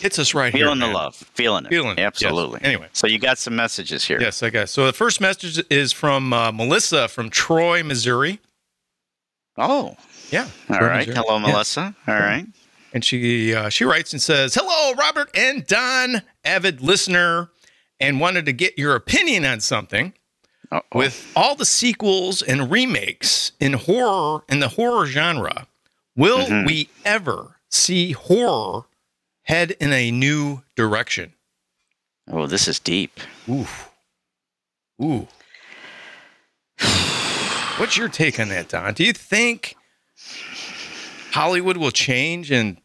hits 0.00 0.18
us 0.18 0.34
right 0.34 0.52
here. 0.52 0.64
feeling 0.66 0.78
the 0.80 0.86
man. 0.86 0.94
love, 0.94 1.14
feeling 1.16 1.64
it, 1.66 1.68
Feeling 1.68 1.92
it, 1.92 1.98
yes. 1.98 2.06
absolutely. 2.06 2.60
Anyway. 2.62 2.88
so 2.92 3.06
you 3.06 3.18
got 3.18 3.38
some 3.38 3.54
messages 3.56 4.04
here. 4.04 4.20
Yes, 4.20 4.42
I 4.42 4.50
guess. 4.50 4.70
So 4.70 4.86
the 4.86 4.92
first 4.92 5.20
message 5.20 5.62
is 5.70 5.92
from 5.92 6.32
uh, 6.32 6.52
Melissa 6.52 7.08
from 7.08 7.30
Troy, 7.30 7.82
Missouri. 7.82 8.40
Oh, 9.58 9.96
Yeah. 10.30 10.48
all 10.70 10.78
Troy, 10.78 10.86
right. 10.88 11.06
Missouri. 11.06 11.14
Hello, 11.16 11.38
Yeah. 11.38 11.46
Melissa. 11.46 11.94
All 12.06 12.14
right. 12.14 12.46
And 12.94 13.04
she 13.04 13.54
uh, 13.54 13.68
she 13.70 13.84
writes 13.84 14.12
and 14.12 14.20
says, 14.20 14.54
"Hello, 14.54 14.92
Robert 14.94 15.30
and 15.34 15.66
Don, 15.66 16.20
avid 16.44 16.82
listener, 16.82 17.48
and 17.98 18.20
wanted 18.20 18.44
to 18.46 18.52
get 18.52 18.78
your 18.78 18.94
opinion 18.94 19.46
on 19.46 19.60
something. 19.60 20.12
Uh-oh. 20.70 20.98
With 20.98 21.30
all 21.34 21.54
the 21.54 21.64
sequels 21.64 22.42
and 22.42 22.70
remakes 22.70 23.52
in 23.60 23.72
horror 23.74 24.42
in 24.48 24.60
the 24.60 24.68
horror 24.68 25.06
genre, 25.06 25.66
will 26.16 26.44
Mhm. 26.46 26.66
we 26.66 26.88
ever 27.04 27.56
see 27.70 28.12
horror 28.12 28.82
head 29.42 29.72
in 29.72 29.92
a 29.92 30.10
new 30.10 30.62
direction?" 30.76 31.32
oh, 32.30 32.46
this 32.46 32.68
is 32.68 32.78
deep. 32.78 33.20
Ooh, 33.48 33.66
ooh. 35.02 35.28
What's 37.78 37.96
your 37.96 38.08
take 38.08 38.38
on 38.38 38.48
that, 38.48 38.68
Don? 38.68 38.94
Do 38.94 39.04
you 39.04 39.12
think 39.12 39.76
Hollywood 41.32 41.76
will 41.76 41.90
change 41.90 42.50
and 42.50 42.76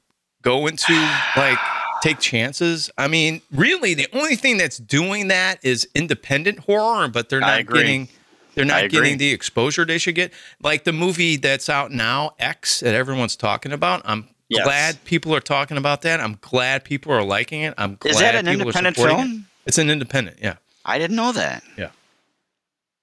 go 0.41 0.65
into 0.67 0.93
like 1.35 1.57
take 2.01 2.19
chances? 2.19 2.89
I 2.97 3.07
mean, 3.07 3.41
really, 3.51 3.93
the 3.93 4.07
only 4.13 4.35
thing 4.35 4.57
that's 4.57 4.77
doing 4.77 5.27
that 5.27 5.59
is 5.63 5.87
independent 5.93 6.59
horror, 6.59 7.07
but 7.09 7.29
they're 7.29 7.39
not 7.39 7.67
getting 7.67 8.07
they're 8.55 8.65
not 8.65 8.89
getting 8.89 9.17
the 9.17 9.31
exposure 9.31 9.85
they 9.85 9.97
should 9.97 10.15
get. 10.15 10.33
Like 10.63 10.83
the 10.83 10.93
movie 10.93 11.35
that's 11.35 11.69
out 11.69 11.91
now, 11.91 12.31
X, 12.39 12.79
that 12.79 12.95
everyone's 12.95 13.35
talking 13.35 13.71
about. 13.71 14.01
I'm 14.05 14.29
Yes. 14.49 14.63
glad 14.65 15.03
people 15.03 15.35
are 15.35 15.39
talking 15.41 15.77
about 15.77 16.03
that. 16.03 16.19
I'm 16.21 16.37
glad 16.41 16.83
people 16.85 17.11
are 17.11 17.23
liking 17.23 17.61
it. 17.61 17.73
I'm 17.77 17.95
glad 17.95 18.11
Is 18.11 18.19
that 18.19 18.35
an 18.35 18.47
independent 18.47 18.95
supporting 18.95 19.17
it. 19.19 19.21
film? 19.23 19.45
It's 19.65 19.77
an 19.77 19.89
independent, 19.89 20.37
yeah. 20.41 20.55
I 20.85 20.97
didn't 20.97 21.17
know 21.17 21.33
that. 21.33 21.63
Yeah. 21.77 21.89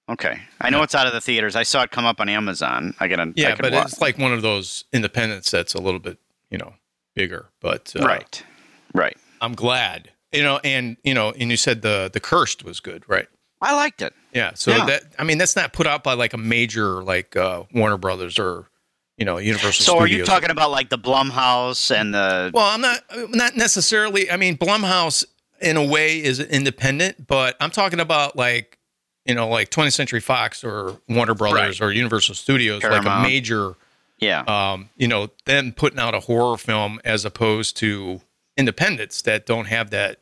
Okay, 0.07 0.39
I 0.61 0.69
know 0.69 0.77
Yeah. 0.79 0.83
it's 0.83 0.95
out 0.95 1.07
of 1.07 1.13
the 1.13 1.21
theaters. 1.21 1.55
I 1.55 1.63
saw 1.63 1.81
it 1.83 1.89
come 1.91 2.05
up 2.05 2.19
on 2.19 2.29
Amazon. 2.29 2.93
I 2.99 3.07
gotta. 3.07 3.23
I 3.23 3.33
Yeah, 3.35 3.55
but 3.59 3.73
watch. 3.73 3.87
it's 3.93 4.01
like 4.01 4.17
one 4.19 4.33
of 4.33 4.41
those 4.43 4.85
independents 4.93 5.49
that's 5.49 5.73
a 5.73 5.79
little 5.81 5.99
bit, 5.99 6.19
you 6.51 6.57
know, 6.59 6.75
bigger. 7.15 7.49
But 7.59 7.91
uh, 7.99 8.05
right, 8.05 8.43
right. 8.93 9.17
I'm 9.41 9.55
glad, 9.55 10.11
you 10.31 10.43
know, 10.43 10.59
and 10.63 10.97
you 11.03 11.15
know, 11.15 11.31
and 11.31 11.49
you 11.49 11.57
said 11.57 11.81
the 11.81 12.09
the 12.13 12.19
cursed 12.19 12.63
was 12.63 12.79
good, 12.79 13.03
right? 13.07 13.27
I 13.61 13.73
liked 13.75 14.03
it. 14.03 14.13
Yeah. 14.31 14.51
So 14.53 14.75
Yeah. 14.75 14.85
that 14.85 15.03
I 15.17 15.23
mean, 15.23 15.39
that's 15.39 15.55
not 15.55 15.73
put 15.73 15.87
out 15.87 16.03
by 16.03 16.13
like 16.13 16.33
a 16.33 16.37
major 16.37 17.03
like 17.03 17.35
uh, 17.35 17.63
Warner 17.73 17.97
Brothers 17.97 18.37
or 18.37 18.67
you 19.17 19.25
know 19.25 19.37
Universal. 19.37 19.85
So, 19.85 19.97
are 19.97 20.07
you 20.07 20.25
talking 20.25 20.49
about 20.51 20.71
like 20.71 20.89
the 20.89 20.97
Blumhouse 20.97 21.95
and 21.95 22.13
the? 22.13 22.51
Well, 22.53 22.65
I'm 22.65 22.81
not 22.81 23.01
not 23.29 23.55
necessarily. 23.55 24.29
I 24.31 24.37
mean, 24.37 24.57
Blumhouse 24.57 25.25
in 25.61 25.77
a 25.77 25.85
way 25.85 26.21
is 26.21 26.39
independent, 26.39 27.27
but 27.27 27.55
I'm 27.59 27.71
talking 27.71 27.99
about 27.99 28.35
like 28.35 28.77
you 29.25 29.33
know, 29.33 29.47
like 29.47 29.71
20th 29.71 29.93
Century 29.93 30.19
Fox 30.19 30.63
or 30.63 30.99
Warner 31.09 31.33
Brothers 31.33 31.81
or 31.81 31.91
Universal 31.91 32.35
Studios, 32.35 32.83
like 32.83 33.05
a 33.05 33.21
major. 33.23 33.73
yeah, 34.19 34.43
um, 34.47 34.89
you 34.97 35.07
know, 35.07 35.29
them 35.45 35.71
putting 35.71 35.97
out 35.99 36.13
a 36.13 36.19
horror 36.19 36.57
film 36.57 36.99
as 37.03 37.25
opposed 37.25 37.75
to 37.77 38.21
independents 38.55 39.21
that 39.23 39.45
don't 39.47 39.65
have 39.65 39.89
that 39.89 40.19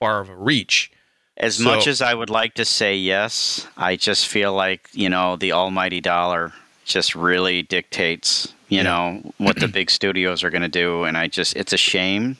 far 0.00 0.20
of 0.20 0.28
a 0.28 0.34
reach. 0.34 0.90
As 1.36 1.56
So- 1.56 1.64
much 1.64 1.86
as 1.86 2.02
I 2.02 2.14
would 2.14 2.30
like 2.30 2.54
to 2.54 2.64
say 2.64 2.96
yes, 2.96 3.66
I 3.76 3.96
just 3.96 4.26
feel 4.26 4.52
like, 4.52 4.88
you 4.92 5.08
know, 5.08 5.36
the 5.36 5.52
almighty 5.52 6.00
dollar 6.00 6.52
just 6.86 7.14
really 7.14 7.62
dictates, 7.62 8.54
you 8.68 8.78
Yeah. 8.78 8.84
know, 8.84 9.32
what 9.38 9.56
the 9.56 9.68
big 9.68 9.90
studios 9.90 10.42
are 10.44 10.50
going 10.50 10.62
to 10.62 10.68
do. 10.68 11.04
And 11.04 11.16
I 11.16 11.26
just, 11.26 11.56
it's 11.56 11.72
a 11.72 11.76
shame. 11.76 12.36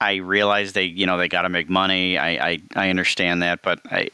I 0.00 0.16
realize 0.16 0.72
they, 0.72 0.84
you 0.84 1.06
know, 1.06 1.16
they 1.16 1.28
got 1.28 1.42
to 1.42 1.48
make 1.48 1.68
money. 1.68 2.18
I, 2.18 2.30
I, 2.50 2.58
I 2.74 2.90
understand 2.90 3.42
that, 3.42 3.62
but 3.62 3.80
I, 3.90 4.08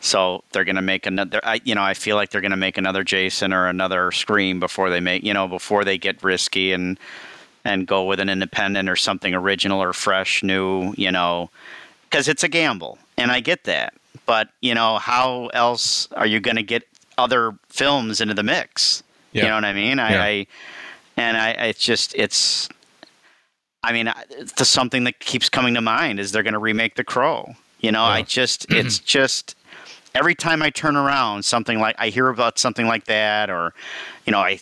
so 0.00 0.42
they're 0.52 0.64
going 0.64 0.76
to 0.76 0.82
make 0.82 1.06
another, 1.06 1.40
I, 1.42 1.60
you 1.64 1.74
know, 1.74 1.82
I 1.82 1.94
feel 1.94 2.16
like 2.16 2.30
they're 2.30 2.40
going 2.40 2.50
to 2.50 2.56
make 2.56 2.78
another 2.78 3.04
Jason 3.04 3.52
or 3.52 3.68
another 3.68 4.10
Scream 4.12 4.60
before 4.60 4.90
they 4.90 5.00
make, 5.00 5.22
you 5.22 5.34
know, 5.34 5.48
before 5.48 5.84
they 5.84 5.98
get 5.98 6.22
risky 6.22 6.72
and, 6.72 6.98
and 7.64 7.86
go 7.86 8.04
with 8.04 8.20
an 8.20 8.28
independent 8.28 8.88
or 8.88 8.96
something 8.96 9.34
original 9.34 9.82
or 9.82 9.92
fresh, 9.92 10.42
new, 10.42 10.94
you 10.96 11.10
know, 11.10 11.50
because 12.08 12.28
it's 12.28 12.42
a 12.42 12.48
gamble, 12.48 12.98
and 13.18 13.30
I 13.30 13.40
get 13.40 13.64
that. 13.64 13.92
But 14.24 14.48
you 14.60 14.74
know, 14.74 14.98
how 14.98 15.48
else 15.52 16.08
are 16.12 16.26
you 16.26 16.40
going 16.40 16.56
to 16.56 16.62
get 16.62 16.84
other 17.18 17.52
films 17.68 18.20
into 18.20 18.34
the 18.34 18.42
mix? 18.42 19.02
Yeah. 19.32 19.42
You 19.42 19.48
know 19.50 19.54
what 19.56 19.64
I 19.64 19.72
mean? 19.74 19.98
I, 19.98 20.10
Yeah. 20.12 20.22
I 20.22 20.46
and 21.16 21.36
I, 21.36 21.50
it's 21.50 21.80
just 21.80 22.14
it's. 22.14 22.68
I 23.82 23.92
mean, 23.92 24.12
it's 24.30 24.68
something 24.68 25.04
that 25.04 25.20
keeps 25.20 25.48
coming 25.48 25.74
to 25.74 25.80
mind 25.80 26.18
is 26.18 26.32
they're 26.32 26.42
going 26.42 26.52
to 26.54 26.58
remake 26.58 26.96
The 26.96 27.04
Crow. 27.04 27.54
You 27.80 27.92
know, 27.92 28.02
I 28.02 28.22
just 28.22 28.66
it's 28.70 28.98
just 29.16 29.54
every 30.14 30.34
time 30.34 30.62
I 30.62 30.70
turn 30.70 30.96
around, 30.96 31.44
something 31.44 31.78
like 31.78 31.94
I 31.98 32.08
hear 32.08 32.28
about 32.28 32.58
something 32.58 32.86
like 32.86 33.04
that, 33.04 33.50
or 33.50 33.74
you 34.26 34.32
know, 34.32 34.40
I 34.40 34.60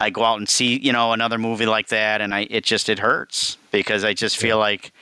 I 0.00 0.10
go 0.10 0.24
out 0.24 0.38
and 0.38 0.48
see 0.48 0.78
you 0.78 0.92
know 0.92 1.12
another 1.12 1.38
movie 1.38 1.66
like 1.66 1.88
that, 1.88 2.20
and 2.20 2.34
I 2.34 2.46
it 2.50 2.64
just 2.64 2.88
it 2.88 2.98
hurts 2.98 3.58
because 3.70 4.02
I 4.02 4.14
just 4.14 4.36
feel 4.38 4.58
like 4.58 4.92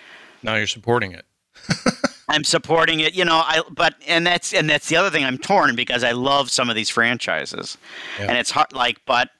Now 0.42 0.56
you're 0.56 0.66
supporting 0.66 1.12
it. 1.12 1.24
I'm 2.28 2.44
supporting 2.44 3.00
it, 3.00 3.14
you 3.14 3.24
know. 3.24 3.36
I 3.44 3.62
but 3.70 3.94
and 4.06 4.26
that's 4.26 4.52
and 4.54 4.68
that's 4.70 4.88
the 4.88 4.96
other 4.96 5.10
thing. 5.10 5.24
I'm 5.24 5.38
torn 5.38 5.74
because 5.76 6.04
I 6.04 6.12
love 6.12 6.50
some 6.50 6.70
of 6.70 6.76
these 6.76 6.88
franchises, 6.90 7.76
Yeah. 8.18 8.26
and 8.28 8.38
it's 8.38 8.50
hard. 8.50 8.72
Like, 8.72 9.00
but 9.06 9.30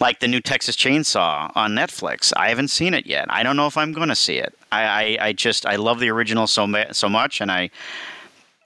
like 0.00 0.20
the 0.20 0.28
new 0.28 0.40
Texas 0.40 0.74
Chainsaw 0.76 1.52
on 1.54 1.72
Netflix, 1.72 2.32
I 2.36 2.48
haven't 2.48 2.68
seen 2.68 2.94
it 2.94 3.06
yet. 3.06 3.26
I 3.30 3.42
don't 3.42 3.56
know 3.56 3.66
if 3.66 3.76
I'm 3.76 3.92
going 3.92 4.08
to 4.08 4.16
see 4.16 4.36
it. 4.38 4.54
I, 4.72 4.82
I 5.20 5.26
I 5.28 5.32
just 5.32 5.64
I 5.66 5.76
love 5.76 6.00
the 6.00 6.10
original 6.10 6.46
so 6.46 6.66
ma- 6.66 6.92
so 6.92 7.08
much, 7.08 7.40
and 7.40 7.50
I 7.50 7.70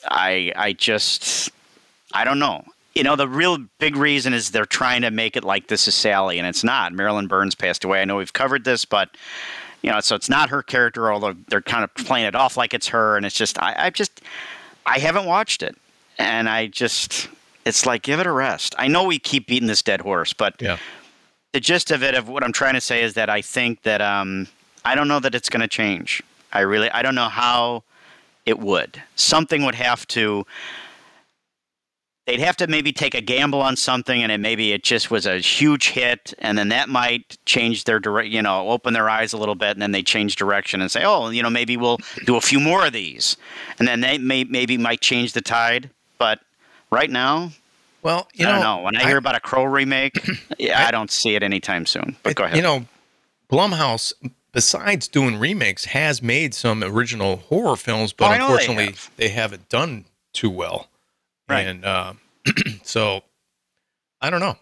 I 0.09 0.53
I 0.57 0.73
just 0.73 1.51
I 2.12 2.25
don't 2.25 2.39
know. 2.39 2.65
You 2.95 3.03
know, 3.03 3.15
the 3.15 3.29
real 3.29 3.59
big 3.79 3.95
reason 3.95 4.33
is 4.33 4.53
they're 4.53 4.65
trying 4.65 5.03
to 5.03 5.11
make 5.11 5.37
it 5.37 5.45
like 5.45 5.69
this 5.69 5.87
is 5.87 5.95
Sally, 5.95 6.39
and 6.39 6.49
it's 6.49 6.65
not. 6.65 6.95
Marilyn 6.95 7.27
Burns 7.27 7.55
passed 7.55 7.85
away. 7.85 8.01
I 8.01 8.07
know 8.07 8.17
we've 8.17 8.33
covered 8.33 8.65
this, 8.65 8.87
but 8.87 9.11
you 9.87 9.92
know, 9.92 10.01
so 10.01 10.16
it's 10.16 10.29
not 10.29 10.51
her 10.51 10.62
character, 10.64 11.12
although 11.12 11.35
they're 11.49 11.62
kind 11.62 11.85
of 11.85 11.94
playing 11.94 12.27
it 12.27 12.35
off 12.35 12.57
like 12.57 12.75
it's 12.75 12.88
her, 12.88 13.16
and 13.16 13.25
it's 13.25 13.37
just 13.37 13.57
I, 13.62 13.87
I 13.87 13.90
just 13.90 14.20
I 14.85 14.99
haven't 14.99 15.27
watched 15.27 15.62
it, 15.62 15.77
and 16.18 16.49
I 16.49 16.66
just 16.66 17.29
it's 17.64 17.87
like 17.87 18.03
give 18.03 18.18
it 18.18 18.27
a 18.27 18.33
rest. 18.33 18.75
I 18.79 18.88
know 18.88 19.05
we 19.05 19.18
keep 19.20 19.46
beating 19.46 19.68
this 19.68 19.83
dead 19.83 20.01
horse, 20.01 20.33
but 20.33 20.61
Yeah. 20.61 20.79
the 21.53 21.61
gist 21.61 21.92
of 21.92 22.03
it 22.03 22.14
of 22.16 22.29
what 22.29 22.42
I'm 22.42 22.53
trying 22.53 22.75
to 22.75 22.81
say 22.81 23.03
is 23.05 23.14
that 23.14 23.31
I 23.31 23.40
think 23.42 23.83
that 23.83 24.03
um 24.03 24.49
I 24.85 24.96
don't 24.96 25.07
know 25.09 25.20
that 25.20 25.35
it's 25.37 25.49
going 25.49 25.61
to 25.62 25.68
change. 25.68 26.20
I 26.53 26.61
really 26.61 26.90
I 26.90 27.03
don't 27.03 27.14
know 27.14 27.29
how 27.29 27.85
it 28.44 28.59
would. 28.59 29.01
Something 29.14 29.64
would 29.64 29.75
have 29.77 30.07
to 30.09 30.46
they'd 32.27 32.41
have 32.41 32.57
to 32.57 32.67
maybe 32.67 32.93
take 32.93 33.15
a 33.15 33.21
gamble 33.21 33.61
on 33.62 33.77
something 33.77 34.23
and 34.23 34.33
it 34.33 34.39
maybe 34.39 34.73
it 34.73 34.83
just 34.83 35.11
was 35.11 35.27
a 35.27 35.39
huge 35.39 35.91
hit 35.91 36.35
and 36.39 36.59
then 36.59 36.69
that 36.71 36.89
might 36.89 37.39
change 37.47 37.85
their 37.85 37.99
direct 38.01 38.29
you 38.29 38.43
know 38.43 38.69
open 38.71 38.93
their 38.95 39.09
eyes 39.09 39.33
a 39.33 39.37
little 39.39 39.55
bit 39.55 39.71
and 39.71 39.81
then 39.83 39.93
they 39.93 40.03
change 40.03 40.37
direction 40.37 40.81
and 40.81 40.91
say 40.91 41.03
oh 41.05 41.31
you 41.31 41.43
know 41.43 41.51
maybe 41.51 41.77
we'll 41.77 41.99
do 42.25 42.37
a 42.37 42.41
few 42.41 42.59
more 42.61 42.87
of 42.87 42.93
these 42.93 43.37
and 43.79 43.87
then 43.89 44.01
they 44.01 44.19
may 44.19 44.45
maybe 44.45 44.77
might 44.77 45.01
change 45.01 45.33
the 45.35 45.41
tide 45.41 45.89
but 46.19 46.41
right 46.91 47.11
now 47.11 47.51
Well, 48.03 48.29
you 48.35 48.47
I 48.47 48.49
know, 48.51 48.55
don't 48.55 48.65
know 48.79 48.83
when 48.85 48.97
I, 48.97 49.07
hear 49.07 49.17
about 49.19 49.37
a 49.37 49.41
crow 49.41 49.65
remake 49.65 50.27
yeah, 50.59 50.85
I, 50.87 50.91
don't 50.91 51.11
see 51.11 51.35
it 51.37 51.43
anytime 51.43 51.87
soon 51.87 52.17
but 52.23 52.31
it- 52.31 52.37
go 52.37 52.45
ahead 52.45 52.57
You 52.57 52.62
know, 52.62 52.87
Blumhouse, 53.51 54.12
besides 54.53 55.07
doing 55.07 55.39
remakes, 55.39 55.85
has 55.87 56.21
made 56.21 56.53
some 56.55 56.83
original 56.83 57.37
horror 57.37 57.77
films, 57.77 58.12
but 58.12 58.25
Oh, 58.25 58.29
I 58.29 58.39
know 58.39 58.47
they 58.49 58.53
unfortunately, 58.55 58.87
have. 58.87 59.11
they, 59.17 59.29
haven't 59.29 59.69
done 59.69 60.05
too 60.33 60.51
well. 60.51 60.89
Right. 61.48 61.66
And 61.66 61.85
uh, 61.85 62.14
so, 62.82 63.22
I 64.20 64.30
don't 64.30 64.40
know. 64.40 64.56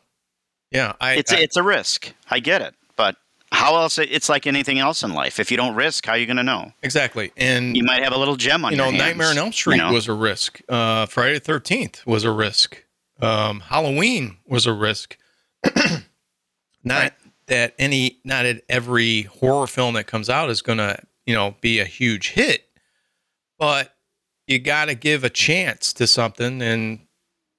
Yeah, 0.70 0.92
I. 1.00 1.14
it's 1.14 1.32
I- 1.32 1.38
it's 1.38 1.56
a 1.56 1.62
risk 1.62 2.12
I 2.30 2.40
get 2.40 2.60
it 2.62 2.74
but 2.96 3.16
how 3.52 3.76
else 3.76 3.98
it's 3.98 4.28
like 4.28 4.46
anything 4.48 4.78
else 4.80 5.04
in 5.04 5.12
life 5.12 5.38
if 5.38 5.50
you 5.52 5.56
don't 5.56 5.76
risk 5.76 6.06
how 6.06 6.12
are 6.12 6.18
you 6.18 6.26
going 6.26 6.36
to 6.38 6.42
know 6.42 6.72
exactly. 6.82 7.30
And 7.36 7.76
you 7.76 7.84
might 7.84 8.02
have 8.02 8.12
a 8.12 8.16
little 8.18 8.34
gem 8.36 8.64
on 8.64 8.72
you 8.72 8.78
know, 8.78 8.84
hands, 8.86 8.98
Nightmare 8.98 9.28
on 9.28 9.38
Elm 9.38 9.52
Street 9.52 9.76
you 9.76 9.82
know? 9.82 9.92
was 9.92 10.08
a 10.08 10.12
risk. 10.12 10.60
Uh, 10.68 11.06
Friday 11.06 11.34
the 11.34 11.40
Thirteenth 11.40 12.04
was 12.06 12.24
a 12.24 12.32
risk. 12.32 12.84
Um, 13.20 13.60
Halloween 13.60 14.38
was 14.46 14.66
a 14.66 14.72
risk. 14.72 15.16
not 15.76 16.04
Right. 16.84 17.12
that 17.46 17.74
any, 17.78 18.18
not 18.24 18.42
that 18.42 18.62
every 18.68 19.22
horror 19.22 19.66
film 19.68 19.94
that 19.94 20.06
comes 20.08 20.28
out 20.28 20.50
is 20.50 20.60
going 20.62 20.78
to, 20.78 20.98
you 21.24 21.34
know, 21.34 21.54
be 21.60 21.78
a 21.78 21.84
huge 21.84 22.30
hit, 22.30 22.64
but 23.58 23.93
you 24.46 24.58
got 24.58 24.86
to 24.86 24.94
give 24.94 25.24
a 25.24 25.30
chance 25.30 25.92
to 25.94 26.06
something, 26.06 26.60
and 26.62 26.98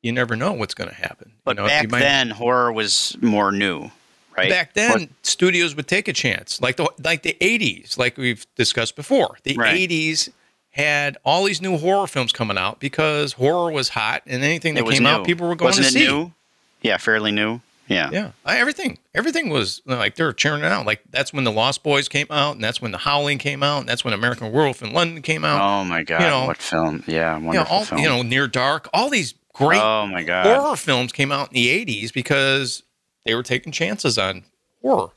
you 0.03 0.11
never 0.11 0.35
know 0.35 0.53
what's 0.53 0.73
going 0.73 0.89
to 0.89 0.95
happen. 0.95 1.29
You 1.29 1.41
But 1.43 1.55
know, 1.57 1.63
you 1.63 1.69
back 1.69 1.89
might- 1.91 1.99
then, 1.99 2.29
horror 2.31 2.71
was 2.71 3.17
more 3.21 3.51
new, 3.51 3.91
right? 4.37 4.49
Back 4.49 4.73
then, 4.73 5.09
studios 5.23 5.75
would 5.75 5.87
take 5.87 6.07
a 6.07 6.13
chance, 6.13 6.61
like 6.61 6.75
the 6.77 6.89
like 7.03 7.23
the 7.23 7.35
'80s, 7.41 7.97
like 7.97 8.17
we've 8.17 8.45
discussed 8.55 8.95
before. 8.95 9.37
The 9.43 9.55
Right. 9.55 9.75
'80s 9.89 10.29
had 10.71 11.17
all 11.23 11.45
these 11.45 11.61
new 11.61 11.77
horror 11.77 12.05
films 12.05 12.31
coming 12.33 12.57
out 12.57 12.79
because 12.79 13.33
horror 13.33 13.71
was 13.71 13.89
hot, 13.89 14.23
and 14.27 14.43
anything 14.43 14.73
that 14.75 14.85
came 14.87 15.03
new. 15.03 15.09
out, 15.09 15.25
people 15.25 15.47
were 15.47 15.55
going 15.55 15.69
Wasn't 15.69 15.87
to 15.87 15.97
it 15.97 16.01
see. 16.01 16.07
new? 16.07 16.33
Yeah, 16.81 16.97
fairly 16.97 17.31
new. 17.31 17.61
Yeah. 17.87 18.09
Yeah, 18.11 18.31
I- 18.45 18.57
everything, 18.57 18.97
everything 19.13 19.49
was 19.49 19.81
like 19.85 20.15
they 20.15 20.23
were 20.23 20.33
cheering 20.33 20.63
it 20.63 20.71
out. 20.71 20.85
Like 20.85 21.01
that's 21.09 21.31
when 21.33 21.43
the 21.43 21.51
Lost 21.51 21.83
Boys 21.83 22.07
came 22.07 22.27
out, 22.31 22.55
and 22.55 22.63
that's 22.63 22.81
when 22.81 22.91
the 22.91 22.97
Howling 22.97 23.37
came 23.37 23.61
out, 23.63 23.81
and 23.81 23.89
that's 23.89 24.03
when 24.03 24.13
American 24.13 24.51
Werewolf 24.51 24.81
in 24.81 24.91
London 24.93 25.21
came 25.21 25.45
out. 25.45 25.61
Oh 25.61 25.83
my 25.85 26.03
God! 26.03 26.21
You 26.21 26.27
know, 26.27 26.45
what 26.47 26.57
film? 26.57 27.03
Yeah, 27.07 27.35
you 27.35 27.41
know, 27.41 27.47
wonderful 27.47 27.75
all 27.75 27.85
film. 27.85 28.01
you 28.01 28.09
know, 28.09 28.21
Near 28.21 28.47
Dark, 28.47 28.89
all 28.93 29.09
these 29.09 29.33
great 29.53 29.81
oh 29.81 30.07
my 30.07 30.23
God! 30.23 30.45
horror 30.45 30.75
films 30.75 31.11
came 31.11 31.31
out 31.31 31.49
in 31.49 31.53
the 31.53 31.85
'80s 31.85 32.11
because 32.13 32.83
they 33.25 33.35
were 33.35 33.43
taking 33.43 33.71
chances 33.71 34.17
on 34.17 34.43
horror. 34.81 35.09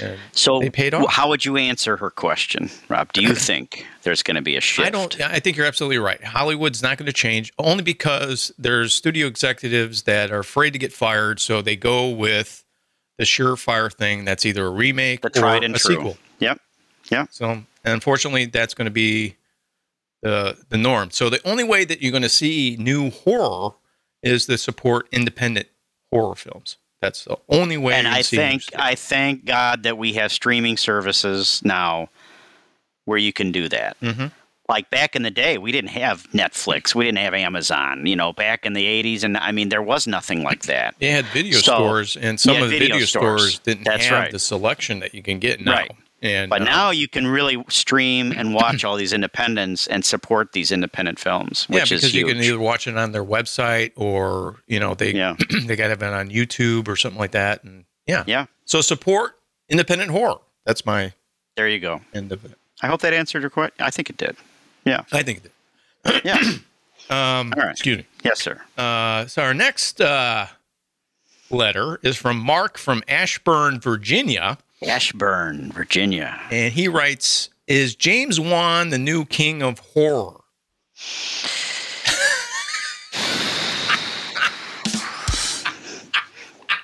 And 0.00 0.18
so, 0.32 0.58
they 0.58 0.70
paid 0.70 0.94
off. 0.94 1.10
how 1.10 1.28
would 1.28 1.44
you 1.44 1.56
answer 1.58 1.96
her 1.98 2.08
question, 2.08 2.70
Rob? 2.88 3.12
Do 3.12 3.20
you 3.20 3.34
think 3.48 3.86
there's 4.04 4.22
going 4.22 4.36
to 4.36 4.42
be 4.42 4.56
a 4.56 4.60
shift? 4.60 4.86
I 4.86 4.90
don't. 4.90 5.20
I 5.20 5.38
think 5.38 5.56
you're 5.56 5.66
absolutely 5.66 5.98
right. 5.98 6.22
Hollywood's 6.24 6.82
not 6.82 6.96
going 6.96 7.06
to 7.06 7.12
change 7.12 7.52
only 7.58 7.82
because 7.82 8.52
there's 8.58 8.94
studio 8.94 9.26
executives 9.26 10.02
that 10.04 10.30
are 10.30 10.38
afraid 10.38 10.70
to 10.72 10.78
get 10.78 10.92
fired, 10.92 11.40
so 11.40 11.60
they 11.60 11.76
go 11.76 12.08
with 12.08 12.64
the 13.18 13.24
surefire 13.24 13.92
thing. 13.92 14.24
That's 14.24 14.46
either 14.46 14.66
a 14.66 14.70
remake 14.70 15.20
The 15.20 15.28
tried 15.30 15.62
or 15.62 15.66
and 15.66 15.76
a 15.76 15.78
true. 15.78 15.94
sequel. 15.96 16.16
Yep. 16.38 16.58
Yep. 17.10 17.28
So, 17.30 17.62
unfortunately, 17.84 18.46
that's 18.46 18.72
going 18.72 18.86
to 18.86 18.90
be 18.90 19.36
the 20.22 20.56
the 20.70 20.78
norm. 20.78 21.10
So, 21.10 21.28
the 21.28 21.46
only 21.46 21.64
way 21.64 21.84
that 21.84 22.00
you're 22.00 22.12
going 22.12 22.22
to 22.22 22.28
see 22.30 22.76
new 22.80 23.10
horror 23.10 23.74
is 24.22 24.46
to 24.46 24.56
support 24.56 25.06
independent 25.12 25.66
horror 26.10 26.34
films. 26.34 26.78
That's 27.02 27.24
the 27.24 27.36
only 27.50 27.76
way. 27.76 27.94
and 27.94 28.06
I 28.08 28.22
think. 28.22 28.62
I 28.78 28.94
thank 28.94 29.44
God 29.44 29.82
that 29.82 29.98
we 29.98 30.14
have 30.14 30.32
streaming 30.32 30.76
services 30.78 31.60
now 31.64 32.08
where 33.04 33.18
you 33.18 33.32
can 33.32 33.50
do 33.52 33.68
that. 33.68 34.00
Mhm. 34.00 34.30
Like 34.68 34.88
back 34.88 35.16
in 35.16 35.22
the 35.24 35.30
day, 35.30 35.58
we 35.58 35.72
didn't 35.72 35.90
have 35.90 36.30
Netflix, 36.30 36.94
we 36.94 37.04
didn't 37.04 37.18
have 37.18 37.34
Amazon. 37.34 38.06
You 38.06 38.14
know, 38.14 38.32
back 38.32 38.64
in 38.64 38.72
the 38.72 38.86
'80s, 38.86 39.24
and 39.24 39.36
I 39.36 39.50
mean, 39.50 39.68
there 39.68 39.82
was 39.82 40.06
nothing 40.06 40.44
like 40.44 40.62
that. 40.62 40.94
They 41.00 41.08
had 41.10 41.26
video 41.26 41.58
So, 41.58 41.74
stores, 41.74 42.16
and 42.16 42.38
some 42.40 42.54
of 42.56 42.62
the 42.70 42.78
video 42.78 42.94
video, 42.94 43.06
stores. 43.06 43.40
stores. 43.42 43.58
didn't 43.58 43.84
That's 43.84 44.06
have 44.06 44.18
right. 44.20 44.30
the 44.32 44.38
selection 44.38 45.00
that 45.00 45.12
you 45.12 45.22
can 45.22 45.40
get 45.40 45.60
now. 45.60 45.72
Right. 45.72 45.90
And 46.22 46.48
But 46.48 46.62
uh, 46.62 46.64
now 46.66 46.90
you 46.90 47.08
can 47.08 47.26
really 47.26 47.62
stream 47.68 48.32
and 48.36 48.54
watch 48.54 48.84
all 48.84 48.96
these 48.96 49.12
independents 49.12 49.88
and 49.88 50.04
support 50.04 50.52
these 50.52 50.70
independent 50.70 51.18
films, 51.18 51.66
yeah, 51.68 51.82
because 51.82 52.04
is 52.04 52.14
you 52.14 52.26
can 52.26 52.36
either 52.38 52.60
watch 52.60 52.86
it 52.86 52.96
on 52.96 53.10
their 53.10 53.24
website 53.24 53.90
or 53.96 54.62
you 54.68 54.78
know 54.78 54.94
they 54.94 55.12
Yeah. 55.12 55.34
they 55.66 55.74
got 55.74 55.90
it 55.90 56.02
on 56.02 56.30
YouTube 56.30 56.86
or 56.88 56.94
something 56.94 57.18
like 57.18 57.32
that. 57.32 57.64
And 57.64 57.84
yeah, 58.06 58.22
yeah, 58.26 58.46
So 58.66 58.80
support 58.80 59.36
independent 59.68 60.10
horror. 60.12 60.38
That's 60.64 60.86
my 60.86 61.12
there 61.56 61.68
you 61.68 61.80
go. 61.80 62.00
end 62.14 62.30
of 62.32 62.44
it. 62.44 62.52
I 62.82 62.86
hope 62.86 63.00
that 63.00 63.12
answered 63.12 63.42
your 63.42 63.50
question. 63.50 63.74
I 63.80 63.90
think 63.90 64.08
it 64.08 64.16
did. 64.16 64.36
Yeah, 64.84 65.02
I 65.12 65.22
think 65.24 65.42
that. 65.42 66.22
yeah. 66.24 66.40
Um, 67.10 67.52
All 67.56 67.64
right. 67.64 67.72
Excuse 67.72 67.98
me. 67.98 68.06
yes, 68.24 68.40
sir. 68.40 68.62
Uh, 68.78 69.26
so 69.26 69.42
our 69.42 69.52
next 69.52 70.00
uh, 70.00 70.46
letter 71.50 71.98
is 72.02 72.16
from 72.16 72.38
Mark 72.38 72.78
from 72.78 73.02
Ashburn, 73.06 73.80
Virginia, 73.80 74.56
Ashburn, 74.86 75.72
Virginia. 75.72 76.40
and 76.50 76.72
he 76.72 76.88
writes: 76.88 77.50
"Is 77.66 77.94
James 77.94 78.38
Wan 78.40 78.90
the 78.90 78.98
new 78.98 79.24
king 79.24 79.62
of 79.62 79.78
horror?" 79.78 80.40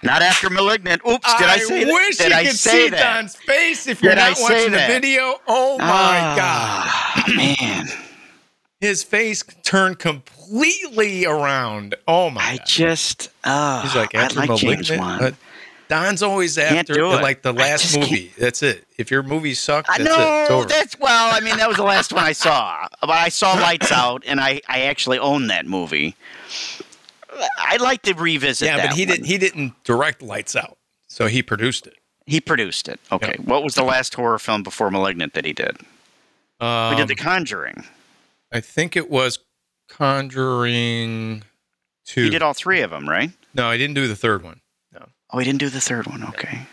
Not 0.03 0.23
after 0.23 0.49
Malignant. 0.49 1.03
Oops, 1.09 1.35
did 1.39 1.47
I, 1.49 1.59
say 1.59 1.85
that? 1.85 1.91
I 1.91 1.93
wish 1.93 2.17
Did 2.19 2.31
you 2.31 2.37
I 2.37 2.45
could 2.45 2.57
see 2.57 2.89
that? 2.91 3.01
Don's 3.01 3.35
face 3.35 3.87
if 3.89 4.01
you're 4.01 4.15
Did 4.15 4.21
not 4.21 4.39
watching 4.41 4.71
the 4.71 4.85
video. 4.87 5.35
Oh 5.49 5.77
my 5.79 5.85
god! 6.37 6.87
Ah, 6.87 7.25
man. 7.37 7.87
his 8.81 9.03
face 9.03 9.43
turned 9.65 9.99
completely 9.99 11.27
around. 11.27 11.97
Oh 12.07 12.31
my! 12.31 12.41
I 12.41 12.57
God. 12.59 12.67
just, 12.67 13.31
uh, 13.43 13.83
He's 13.83 13.97
like 13.97 14.15
I 14.15 14.23
after 14.23 14.39
like 14.39 14.55
James 14.57 14.89
malignant. 14.89 15.37
Don's 15.89 16.23
always 16.23 16.59
after 16.59 16.99
it. 16.99 17.23
like 17.23 17.43
the 17.43 17.53
last 17.53 17.83
just 17.83 17.95
can't- 17.97 18.11
movie. 18.11 18.33
That's 18.39 18.63
it. 18.63 18.87
If 18.99 19.11
your 19.11 19.23
movie 19.23 19.55
sucked, 19.55 19.89
I 19.91 19.99
that's 19.99 20.11
it. 20.11 20.13
It's 20.13 20.51
know 20.51 20.57
over. 20.57 20.69
that's 20.69 20.99
well. 20.99 21.35
I 21.35 21.41
mean, 21.41 21.57
that 21.57 21.69
was 21.69 21.77
the 21.79 21.83
last 21.85 22.13
one 22.13 22.25
I 22.25 22.33
saw. 22.33 22.87
But 23.01 23.11
I 23.11 23.29
saw 23.31 23.55
Lights 23.55 23.91
Out, 23.93 24.23
and 24.27 24.41
I, 24.41 24.61
I 24.69 24.83
actually 24.83 25.19
own 25.19 25.47
that 25.49 25.67
movie. 25.67 26.15
I'd 27.59 27.81
like 27.81 28.03
to 28.03 28.15
revisit. 28.15 28.67
yeah, 28.67 28.87
but 28.89 28.97
he 28.97 29.03
one. 29.03 29.09
didn't. 29.15 29.27
He 29.27 29.39
didn't 29.39 29.85
direct 29.85 30.23
Lights 30.23 30.57
Out, 30.57 30.77
so 31.07 31.27
he 31.27 31.43
produced 31.43 31.87
it. 31.87 31.95
He 32.27 32.41
produced 32.41 32.89
it. 32.89 33.01
Okay. 33.11 33.37
What 33.45 33.63
was 33.63 33.75
the 33.75 33.85
last 33.85 34.15
horror 34.15 34.39
film 34.39 34.63
before 34.63 34.91
*Malignant* 34.91 35.33
that 35.35 35.45
he 35.47 35.53
did? 35.55 35.79
Um, 36.61 36.91
We 36.91 36.97
did 36.97 37.09
*The 37.09 37.15
Conjuring*. 37.15 37.85
I 38.53 38.61
think 38.61 38.97
it 38.97 39.09
was 39.11 39.39
Conjuring 39.89 41.45
Two. 42.05 42.25
He 42.25 42.31
did 42.31 42.43
all 42.43 42.55
three 42.55 42.81
of 42.81 42.91
them, 42.91 43.09
right? 43.09 43.31
no, 43.55 43.67
I 43.69 43.77
didn't 43.77 43.95
do 43.95 44.07
the 44.09 44.17
third 44.17 44.43
one. 44.43 44.61
Oh, 45.31 45.39
he 45.39 45.45
didn't 45.45 45.59
do 45.61 45.69
the 45.69 45.81
third 45.81 46.07
one. 46.07 46.25
Okay. 46.25 46.67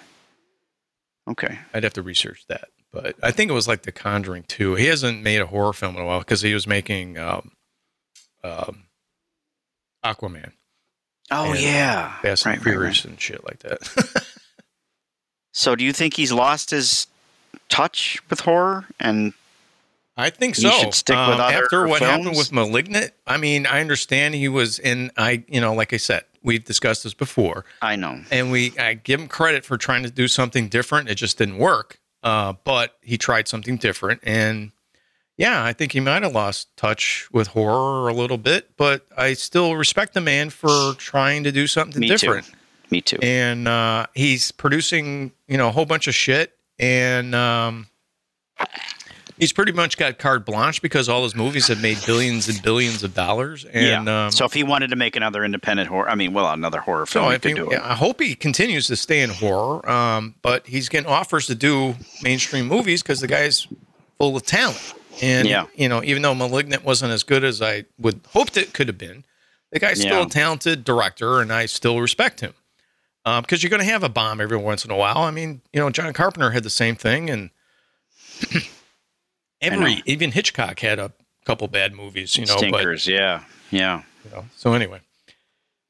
Okay. 1.28 1.60
I'd 1.74 1.84
have 1.84 1.94
to 1.94 2.02
research 2.02 2.46
that, 2.50 2.70
but 2.92 3.16
I 3.24 3.32
think 3.32 3.50
it 3.50 3.54
was 3.56 3.68
like 3.68 3.82
The 3.82 3.92
Conjuring 3.92 4.44
Two. 4.48 4.76
He 4.76 4.86
hasn't 4.86 5.24
made 5.24 5.42
a 5.42 5.48
horror 5.48 5.74
film 5.74 5.96
in 5.96 6.02
a 6.02 6.06
while 6.06 6.20
because 6.20 6.42
he 6.42 6.54
was 6.54 6.68
making 6.68 7.18
um, 7.18 7.52
um, 8.44 8.84
Aquaman, 10.06 10.52
Oh 11.32 11.52
And 11.52 11.60
yeah. 11.60 12.20
Fast 12.22 12.46
Right, 12.46 12.54
and 12.56 12.64
Furious, 12.64 13.04
right. 13.04 13.12
and 13.12 13.20
shit 13.22 13.44
like 13.44 13.60
that. 13.60 14.26
So, 15.58 15.74
do 15.74 15.86
you 15.86 15.94
think 15.94 16.16
he's 16.16 16.34
lost 16.34 16.72
his 16.72 17.08
touch 17.70 18.22
with 18.30 18.42
horror? 18.42 18.88
And 19.00 19.32
I 20.18 20.30
think 20.30 20.56
so. 20.56 20.70
should 20.70 20.94
stick 20.94 21.16
with 21.16 21.40
Um, 21.40 21.40
after 21.40 21.88
what 21.88 22.02
happened 22.02 22.36
with 22.36 22.52
*Malignant*. 22.52 23.14
I 23.26 23.38
mean, 23.38 23.66
I 23.66 23.80
understand 23.80 24.36
he 24.36 24.50
was 24.50 24.80
in. 24.80 25.12
I, 25.16 25.46
you 25.48 25.62
know, 25.62 25.74
like 25.74 25.94
I 25.94 25.98
said, 25.98 26.26
we've 26.46 26.64
discussed 26.64 27.04
this 27.04 27.14
before, 27.14 27.66
I 27.82 27.98
know. 27.98 28.22
and 28.32 28.52
we 28.52 28.72
I 28.80 28.94
give 28.94 29.20
him 29.20 29.28
credit 29.28 29.66
for 29.66 29.78
trying 29.78 30.04
to 30.04 30.10
do 30.10 30.28
something 30.30 30.70
different. 30.70 31.10
It 31.10 31.16
just 31.16 31.38
didn't 31.38 31.58
work. 31.58 32.00
Uh, 32.24 32.54
but 32.64 32.96
he 33.02 33.18
tried 33.18 33.48
something 33.48 33.78
different, 33.78 34.20
and 34.24 34.72
yeah, 35.38 35.64
I 35.64 35.74
think 35.74 35.92
he 35.92 36.00
might 36.00 36.24
have 36.24 36.32
lost 36.34 36.76
touch 36.78 37.28
with 37.32 37.50
horror 37.50 38.08
a 38.08 38.14
little 38.14 38.38
bit. 38.38 38.72
But 38.78 39.06
I 39.18 39.34
still 39.34 39.76
respect 39.76 40.14
the 40.14 40.22
man 40.22 40.50
for 40.50 40.94
trying 40.96 41.44
to 41.44 41.52
do 41.52 41.68
something 41.68 42.00
Me 42.00 42.08
different. 42.08 42.46
too. 42.48 42.54
Me 42.90 43.02
too. 43.02 43.18
And 43.22 43.68
uh, 43.68 44.08
he's 44.16 44.52
producing, 44.52 45.34
you 45.48 45.58
know, 45.58 45.68
a 45.68 45.72
whole 45.72 45.86
bunch 45.86 46.08
of 46.08 46.16
shit, 46.16 46.54
and 46.80 47.36
um, 47.36 47.88
he's 49.38 49.54
pretty 49.54 49.72
much 49.72 49.98
got 49.98 50.18
carte 50.18 50.46
blanche 50.46 50.82
because 50.82 51.10
all 51.10 51.24
his 51.24 51.36
movies 51.36 51.68
have 51.68 51.82
made 51.82 51.98
billions 52.06 52.48
and 52.48 52.62
billions 52.62 53.04
of 53.04 53.14
dollars. 53.14 53.66
And 53.66 54.06
yeah. 54.08 54.26
um, 54.26 54.32
so, 54.32 54.46
if 54.46 54.54
he 54.54 54.64
wanted 54.64 54.90
to 54.90 54.96
make 54.96 55.16
another 55.16 55.44
independent 55.44 55.90
horror, 55.90 56.10
I 56.10 56.16
mean, 56.16 56.34
well, 56.34 56.52
another 56.52 56.80
horror 56.82 57.06
film, 57.06 57.26
I 57.26 57.30
he 57.30 57.34
could 57.36 57.42
think 57.42 57.58
do 57.58 57.72
it. 57.72 57.82
I 57.82 57.96
hope 57.96 58.20
he 58.22 58.36
continues 58.36 58.88
to 58.88 58.96
stay 58.96 59.22
in 59.22 59.30
horror. 59.30 59.88
Um, 59.90 60.36
but 60.42 60.68
he's 60.68 60.90
getting 60.90 61.10
offers 61.10 61.48
to 61.48 61.56
do 61.56 61.96
mainstream 62.24 62.68
movies 62.68 63.02
because 63.04 63.20
the 63.22 63.28
guy's 63.28 63.68
full 64.18 64.36
of 64.36 64.46
talent. 64.46 64.94
And 65.22 65.48
Yeah. 65.48 65.68
you 65.76 65.88
know, 65.90 66.04
even 66.04 66.22
though 66.22 66.36
*Malignant* 66.36 66.84
wasn't 66.84 67.12
as 67.12 67.24
good 67.24 67.44
as 67.44 67.62
I 67.62 67.86
would 67.98 68.20
hoped 68.34 68.58
it 68.58 68.74
could 68.74 68.88
have 68.88 68.98
been, 68.98 69.24
the 69.72 69.80
guy's 69.80 70.00
still 70.00 70.20
Yeah. 70.20 70.26
a 70.26 70.30
talented 70.30 70.84
director, 70.84 71.40
and 71.42 71.52
I 71.54 71.66
still 71.68 72.00
respect 72.02 72.42
him. 72.42 72.54
Because 73.24 73.64
you're 73.64 73.72
going 73.72 73.80
to 73.82 73.86
have 73.92 74.04
a 74.04 74.10
bomb 74.10 74.40
every 74.40 74.58
once 74.58 74.86
in 74.86 74.92
a 74.92 74.96
while. 74.96 75.18
I 75.18 75.32
mean, 75.32 75.62
you 75.74 75.80
know, 75.80 75.90
John 75.90 76.14
Carpenter 76.14 76.52
had 76.52 76.62
the 76.64 76.70
same 76.70 76.96
thing, 76.96 77.30
and 77.30 77.50
every 79.62 80.02
even 80.06 80.32
Hitchcock 80.32 80.80
had 80.80 81.00
a 81.00 81.12
couple 81.46 81.68
bad 81.68 81.94
movies. 81.94 82.36
You 82.38 82.46
know, 82.46 82.54
but 82.56 82.60
Stinkers, 82.60 83.08
yeah, 83.08 83.44
yeah. 83.72 84.04
you 84.24 84.32
know, 84.32 84.46
so 84.56 84.74
anyway, 84.74 85.02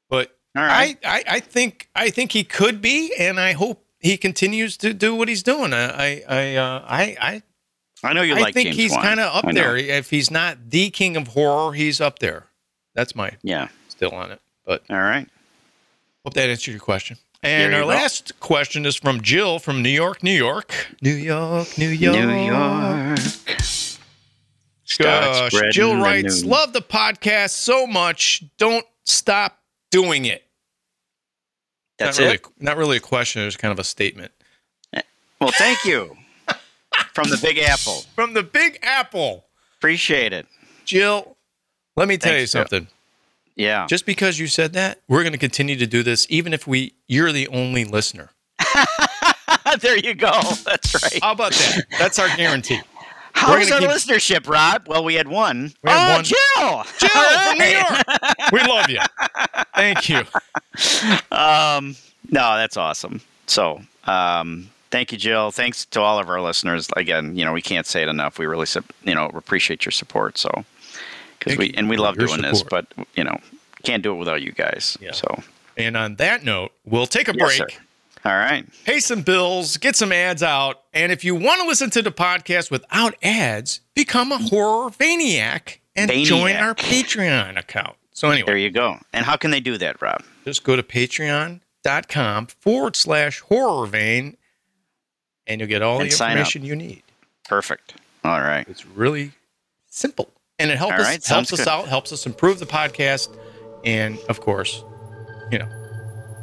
but 0.08 0.36
All 0.56 0.62
right. 0.64 0.96
I, 1.04 1.18
I, 1.18 1.24
I 1.36 1.40
think 1.40 1.88
I 1.94 2.10
think 2.10 2.32
he 2.32 2.44
could 2.44 2.80
be, 2.80 3.12
and 3.18 3.38
I 3.40 3.52
hope 3.52 3.84
he 3.98 4.16
continues 4.16 4.76
to 4.78 4.92
do 4.94 5.14
what 5.14 5.28
he's 5.28 5.42
doing. 5.42 5.72
I 5.72 5.88
I 5.90 6.24
I 6.28 6.56
uh, 6.56 6.84
I, 6.86 7.16
I, 7.20 7.42
I, 8.04 8.12
know 8.12 8.22
you 8.22 8.36
I 8.36 8.40
like 8.40 8.54
think 8.54 8.66
James 8.68 8.76
he's 8.76 8.92
kind 8.96 9.20
of 9.20 9.44
up 9.44 9.52
there. 9.52 9.76
If 9.76 10.10
he's 10.10 10.30
not 10.30 10.70
the 10.70 10.90
king 10.90 11.16
of 11.16 11.28
horror, 11.28 11.72
he's 11.72 12.00
up 12.00 12.18
there. 12.18 12.46
That's 12.94 13.14
my 13.14 13.32
Yeah. 13.42 13.68
still 13.88 14.12
on 14.12 14.30
it. 14.30 14.40
But 14.64 14.82
All 14.90 14.96
right. 15.00 15.28
hope 16.24 16.34
that 16.34 16.48
answered 16.50 16.70
your 16.72 16.80
question. 16.80 17.18
And 17.42 17.72
There 17.72 17.80
our 17.80 17.84
go. 17.86 17.88
last 17.88 18.38
question 18.40 18.86
is 18.86 18.96
from 18.96 19.20
Jill 19.20 19.58
from 19.58 19.82
New 19.82 19.90
York, 19.90 20.22
New 20.22 20.32
York, 20.32 20.72
New 21.02 21.12
York, 21.12 21.76
New 21.78 21.88
York, 21.88 22.16
New 22.16 22.46
York. 22.46 23.18
Start 24.86 25.52
Gosh, 25.52 25.74
Jill 25.74 25.96
writes, 26.00 26.22
news. 26.24 26.44
"Love 26.44 26.72
the 26.72 26.80
podcast 26.80 27.50
so 27.50 27.86
much. 27.86 28.42
Don't 28.56 28.86
stop 29.04 29.58
doing 29.90 30.24
it." 30.24 30.44
That's 31.98 32.18
not 32.18 32.24
really, 32.24 32.34
it. 32.36 32.46
Not 32.58 32.76
really 32.76 32.96
a 32.98 33.00
question. 33.00 33.42
It's 33.42 33.56
kind 33.56 33.72
of 33.72 33.78
a 33.78 33.84
statement 33.84 34.32
eh, 34.92 35.02
Well, 35.40 35.50
thank 35.52 35.84
you. 35.84 36.16
From 37.14 37.30
the 37.30 37.38
Big 37.42 37.58
Apple. 37.58 38.04
from 38.14 38.34
the 38.34 38.42
Big 38.42 38.78
Apple. 38.82 39.44
Appreciate 39.78 40.32
it. 40.32 40.46
Jill, 40.84 41.36
let 41.96 42.06
me 42.08 42.16
tell 42.18 42.32
Thanks, 42.32 42.54
you 42.54 42.58
Jill. 42.60 42.68
something. 42.68 42.88
Yeah. 43.56 43.86
Just 43.86 44.04
because 44.06 44.38
you 44.38 44.46
said 44.46 44.74
that, 44.74 45.00
we're 45.08 45.22
going 45.22 45.32
to 45.32 45.38
continue 45.38 45.76
to 45.76 45.86
do 45.86 46.02
this, 46.02 46.26
even 46.28 46.52
if 46.52 46.66
we 46.66 46.94
you're 47.08 47.32
the 47.32 47.48
only 47.48 47.84
listener. 47.84 48.30
there 49.80 49.96
you 49.98 50.14
go. 50.14 50.30
That's 50.64 50.94
right. 51.02 51.18
How 51.22 51.32
about 51.32 51.52
that? 51.52 51.86
That's 51.98 52.18
our 52.18 52.28
guarantee. 52.36 52.80
How's 53.36 53.70
our 53.70 53.80
keep- 53.80 53.90
listenership, 53.90 54.48
Rob? 54.48 54.86
Well, 54.88 55.04
we 55.04 55.14
had 55.14 55.28
one. 55.28 55.72
We 55.82 55.90
had 55.90 56.10
oh, 56.10 56.14
one. 56.16 56.24
Jill. 56.24 56.84
Jill 56.98 57.10
All 57.14 57.50
from 57.50 57.58
New. 57.58 57.64
York. 57.66 58.02
We 58.52 58.60
love 58.60 58.88
you. 58.88 59.00
Thank 59.74 60.08
you. 60.08 60.22
Um, 61.30 61.96
no, 62.30 62.56
that's 62.56 62.76
awesome. 62.76 63.20
So, 63.46 63.82
um, 64.04 64.70
thank 64.90 65.12
you, 65.12 65.18
Jill. 65.18 65.50
Thanks 65.50 65.84
to 65.86 66.00
all 66.00 66.18
of 66.18 66.28
our 66.28 66.40
listeners. 66.40 66.88
Again, 66.96 67.36
you 67.36 67.44
know, 67.44 67.52
we 67.52 67.62
can't 67.62 67.86
say 67.86 68.02
it 68.02 68.08
enough. 68.08 68.38
We 68.38 68.46
really, 68.46 68.66
you 69.04 69.14
know, 69.14 69.26
appreciate 69.26 69.84
your 69.84 69.92
support. 69.92 70.38
So, 70.38 70.64
because 71.38 71.58
we 71.58 71.72
and 71.76 71.88
we 71.90 71.96
love 71.96 72.16
your 72.16 72.28
doing 72.28 72.42
this, 72.42 72.62
but 72.62 72.86
you 73.16 73.24
know, 73.24 73.36
can't 73.82 74.02
do 74.02 74.12
it 74.12 74.16
without 74.16 74.42
you 74.42 74.52
guys. 74.52 74.96
Yeah. 75.00 75.12
So, 75.12 75.42
And 75.76 75.96
on 75.96 76.16
that 76.16 76.44
note, 76.44 76.72
we'll 76.84 77.06
take 77.06 77.28
a 77.28 77.34
Yes, 77.36 77.58
break. 77.58 77.72
sir. 77.72 77.78
All 78.26 78.36
right. 78.36 78.66
pay 78.84 79.00
some 79.00 79.22
bills, 79.22 79.76
get 79.76 79.96
some 79.96 80.12
ads 80.12 80.42
out, 80.42 80.82
and 80.92 81.12
if 81.12 81.24
you 81.24 81.34
want 81.34 81.60
to 81.60 81.66
listen 81.66 81.90
to 81.90 82.02
the 82.02 82.10
podcast 82.10 82.70
without 82.70 83.14
ads, 83.22 83.80
become 83.94 84.32
a 84.32 84.38
horror 84.38 84.90
maniac 84.98 85.80
and 85.94 86.10
join 86.10 86.56
our 86.56 86.74
Patreon 86.74 87.58
account. 87.58 87.96
So 88.12 88.30
anyway. 88.30 88.46
There 88.46 88.56
you 88.56 88.70
go. 88.70 88.98
And 89.12 89.24
how 89.24 89.36
can 89.36 89.50
they 89.50 89.60
do 89.60 89.78
that, 89.78 90.00
Rob? 90.02 90.22
just 90.46 90.62
go 90.62 90.76
to 90.76 90.82
patreon.com 90.82 92.46
forward 92.46 92.96
slash 92.96 93.40
horror 93.40 93.86
vein 93.86 94.36
and 95.46 95.60
you'll 95.60 95.68
get 95.68 95.82
all 95.82 96.00
And 96.00 96.10
the 96.10 96.12
information 96.12 96.64
you 96.64 96.76
need. 96.76 97.02
Perfect. 97.48 97.94
All 98.24 98.40
right. 98.40 98.66
It's 98.68 98.86
really 98.86 99.32
simple. 99.88 100.30
And 100.58 100.70
it 100.70 100.78
us 100.78 100.90
right, 100.90 101.22
sounds 101.22 101.50
helps 101.50 101.52
us 101.52 101.58
good. 101.66 101.68
out, 101.68 101.88
helps 101.88 102.12
us 102.12 102.26
improve 102.26 102.58
the 102.58 102.66
podcast. 102.66 103.36
And 103.84 104.18
of 104.28 104.40
course, 104.40 104.84
you 105.50 105.58
know, 105.58 105.68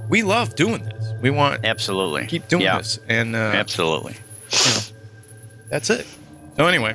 we 0.09 0.21
love 0.21 0.55
doing 0.55 0.83
this. 0.83 1.02
We 1.23 1.29
want 1.31 1.63
Absolutely. 1.63 2.27
keep 2.27 2.49
doing 2.49 2.63
yeah, 2.63 2.77
this. 2.79 2.99
And 3.07 3.33
uh, 3.33 3.39
Absolutely. 3.39 4.13
you 4.51 4.71
know, 4.71 4.79
that's 5.69 5.89
it. 5.89 6.05
So 6.57 6.67
anyway, 6.67 6.93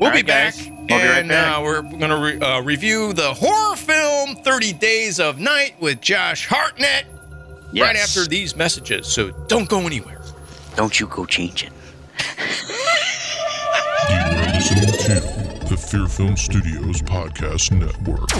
we'll 0.00 0.08
All 0.08 0.10
be 0.10 0.16
right, 0.22 0.26
back, 0.26 0.54
guys. 0.54 0.66
We'll 0.66 0.86
be 0.86 0.94
right 0.94 1.18
and 1.18 1.28
back. 1.28 1.58
Uh, 1.58 1.62
we're 1.62 1.82
going 1.82 2.08
to 2.08 2.16
re- 2.16 2.40
uh, 2.40 2.62
review 2.62 3.12
the 3.12 3.34
horror 3.34 3.76
film 3.76 4.36
"30 4.36 4.72
Days 4.72 5.20
of 5.20 5.38
Night" 5.38 5.74
with 5.80 6.00
Josh 6.00 6.46
Hartnett 6.46 7.04
Yes. 7.70 7.86
right 7.86 7.96
after 7.96 8.24
these 8.26 8.56
messages. 8.56 9.06
So 9.06 9.32
don't 9.48 9.68
go 9.68 9.80
anywhere. 9.80 10.22
Don't 10.74 10.98
you 10.98 11.06
go 11.06 11.26
change 11.26 11.62
it. 11.64 11.72
You 14.08 14.16
are 14.16 14.52
listening 14.54 14.86
to 14.86 15.68
the 15.68 15.76
Fear 15.76 16.06
Film 16.08 16.36
Studios 16.38 17.02
Podcast 17.02 17.70
Network. 17.72 18.30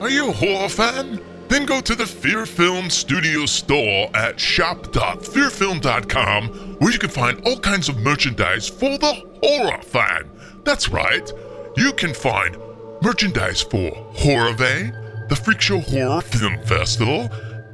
Are 0.00 0.10
you 0.10 0.28
a 0.28 0.32
horror 0.32 0.68
fan? 0.68 1.20
Then 1.48 1.66
go 1.66 1.80
to 1.80 1.96
the 1.96 2.06
Fear 2.06 2.46
Film 2.46 2.88
Studio 2.88 3.46
store 3.46 4.08
at 4.14 4.38
shop.fearfilm.com 4.38 6.48
where 6.78 6.92
you 6.92 7.00
can 7.00 7.10
find 7.10 7.44
all 7.44 7.58
kinds 7.58 7.88
of 7.88 7.96
merchandise 7.96 8.68
for 8.68 8.96
the 8.96 9.24
horror 9.42 9.82
fan. 9.82 10.30
That's 10.64 10.90
right. 10.90 11.28
You 11.76 11.92
can 11.94 12.14
find 12.14 12.56
merchandise 13.02 13.62
for 13.62 13.90
Horror 14.14 14.52
Vein, 14.52 14.92
the 15.28 15.34
Freak 15.34 15.60
Show 15.60 15.80
Horror 15.80 16.20
Film 16.20 16.62
Festival, 16.64 17.28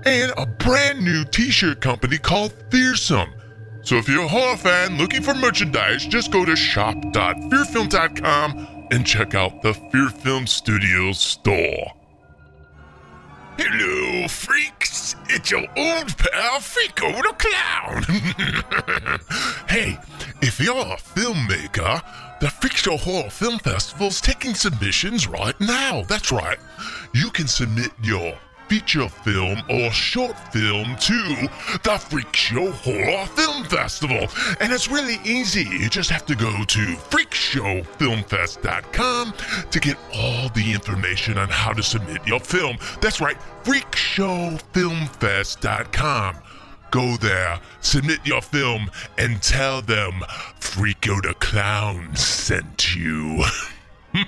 and 0.06 0.32
a 0.38 0.46
brand 0.46 1.04
new 1.04 1.26
t-shirt 1.26 1.82
company 1.82 2.16
called 2.16 2.54
Fearsome. 2.70 3.34
So 3.82 3.96
if 3.96 4.08
you're 4.08 4.24
a 4.24 4.28
horror 4.28 4.56
fan 4.56 4.96
looking 4.96 5.20
for 5.22 5.34
merchandise, 5.34 6.06
just 6.06 6.32
go 6.32 6.46
to 6.46 6.56
shop.fearfilm.com 6.56 8.86
and 8.90 9.06
check 9.06 9.34
out 9.34 9.60
the 9.60 9.74
Fear 9.74 10.08
Film 10.08 10.46
Studios 10.46 11.20
store. 11.20 11.92
Hello, 13.56 14.26
freaks! 14.26 15.14
It's 15.28 15.50
your 15.50 15.62
old 15.76 16.16
pal 16.18 16.58
Freako 16.58 17.22
the 17.22 17.34
Clown! 17.38 18.02
hey, 19.68 19.98
If 20.42 20.58
you're 20.60 20.76
a 20.76 20.96
filmmaker, 20.96 22.02
the 22.40 22.50
Freak 22.50 22.76
Show 22.76 22.96
Horror 22.96 23.30
Film 23.30 23.58
Festival 23.60 24.08
is 24.08 24.20
taking 24.20 24.54
submissions 24.54 25.28
right 25.28 25.58
now. 25.60 26.02
That's 26.08 26.32
right. 26.32 26.58
You 27.14 27.30
can 27.30 27.46
submit 27.46 27.92
your 28.02 28.34
feature 28.68 29.08
film 29.08 29.62
or 29.68 29.90
short 29.90 30.38
film 30.52 30.94
to 30.96 31.48
the 31.82 31.98
Freak 31.98 32.34
Show 32.34 32.70
Horror 32.70 33.26
Film 33.26 33.64
Festival. 33.64 34.28
And 34.60 34.72
it's 34.72 34.88
really 34.90 35.18
easy. 35.24 35.64
You 35.64 35.88
just 35.88 36.10
have 36.10 36.26
to 36.26 36.34
go 36.34 36.50
to 36.64 36.80
freakshowfilmfest.com 36.80 39.34
to 39.70 39.80
get 39.80 39.96
all 40.14 40.50
the 40.50 40.72
information 40.72 41.38
on 41.38 41.48
how 41.48 41.72
to 41.72 41.82
submit 41.82 42.26
your 42.26 42.40
film. 42.40 42.76
That's 43.00 43.20
right, 43.20 43.38
freakshowfilmfest.com. 43.64 46.36
Go 46.90 47.16
there, 47.16 47.60
submit 47.80 48.20
your 48.24 48.40
film, 48.40 48.88
and 49.18 49.42
tell 49.42 49.82
them 49.82 50.12
Freako 50.60 51.20
the 51.22 51.34
Clown 51.40 52.14
sent 52.14 52.94
you. 52.94 53.44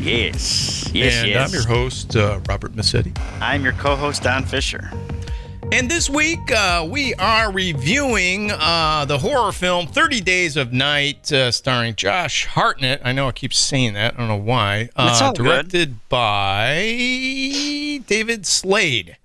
Yes. 0.00 0.90
Yes, 0.92 1.14
and 1.22 1.28
yes. 1.28 1.48
I'm 1.48 1.54
your 1.54 1.66
host, 1.66 2.16
uh, 2.16 2.40
Robert 2.48 2.74
Massetti. 2.74 3.12
I'm 3.40 3.62
your 3.64 3.72
co-host 3.74 4.24
Don 4.24 4.44
Fisher. 4.44 4.90
And 5.72 5.90
this 5.90 6.10
week, 6.10 6.38
uh, 6.54 6.86
we 6.90 7.14
are 7.14 7.50
reviewing 7.50 8.50
uh, 8.50 9.06
the 9.06 9.16
horror 9.16 9.52
film 9.52 9.86
30 9.86 10.20
Days 10.20 10.58
of 10.58 10.70
Night, 10.70 11.32
uh, 11.32 11.50
starring 11.50 11.94
Josh 11.94 12.44
Hartnett. 12.44 13.00
I 13.04 13.12
know 13.12 13.28
I 13.28 13.32
keep 13.32 13.54
saying 13.54 13.94
that. 13.94 14.14
I 14.14 14.18
don't 14.18 14.28
know 14.28 14.36
why. 14.36 14.90
That's 14.96 15.22
Uh, 15.22 15.26
all 15.26 15.32
good. 15.32 15.44
directed 15.44 16.08
by 16.10 18.00
David 18.06 18.44
Slade. 18.46 19.16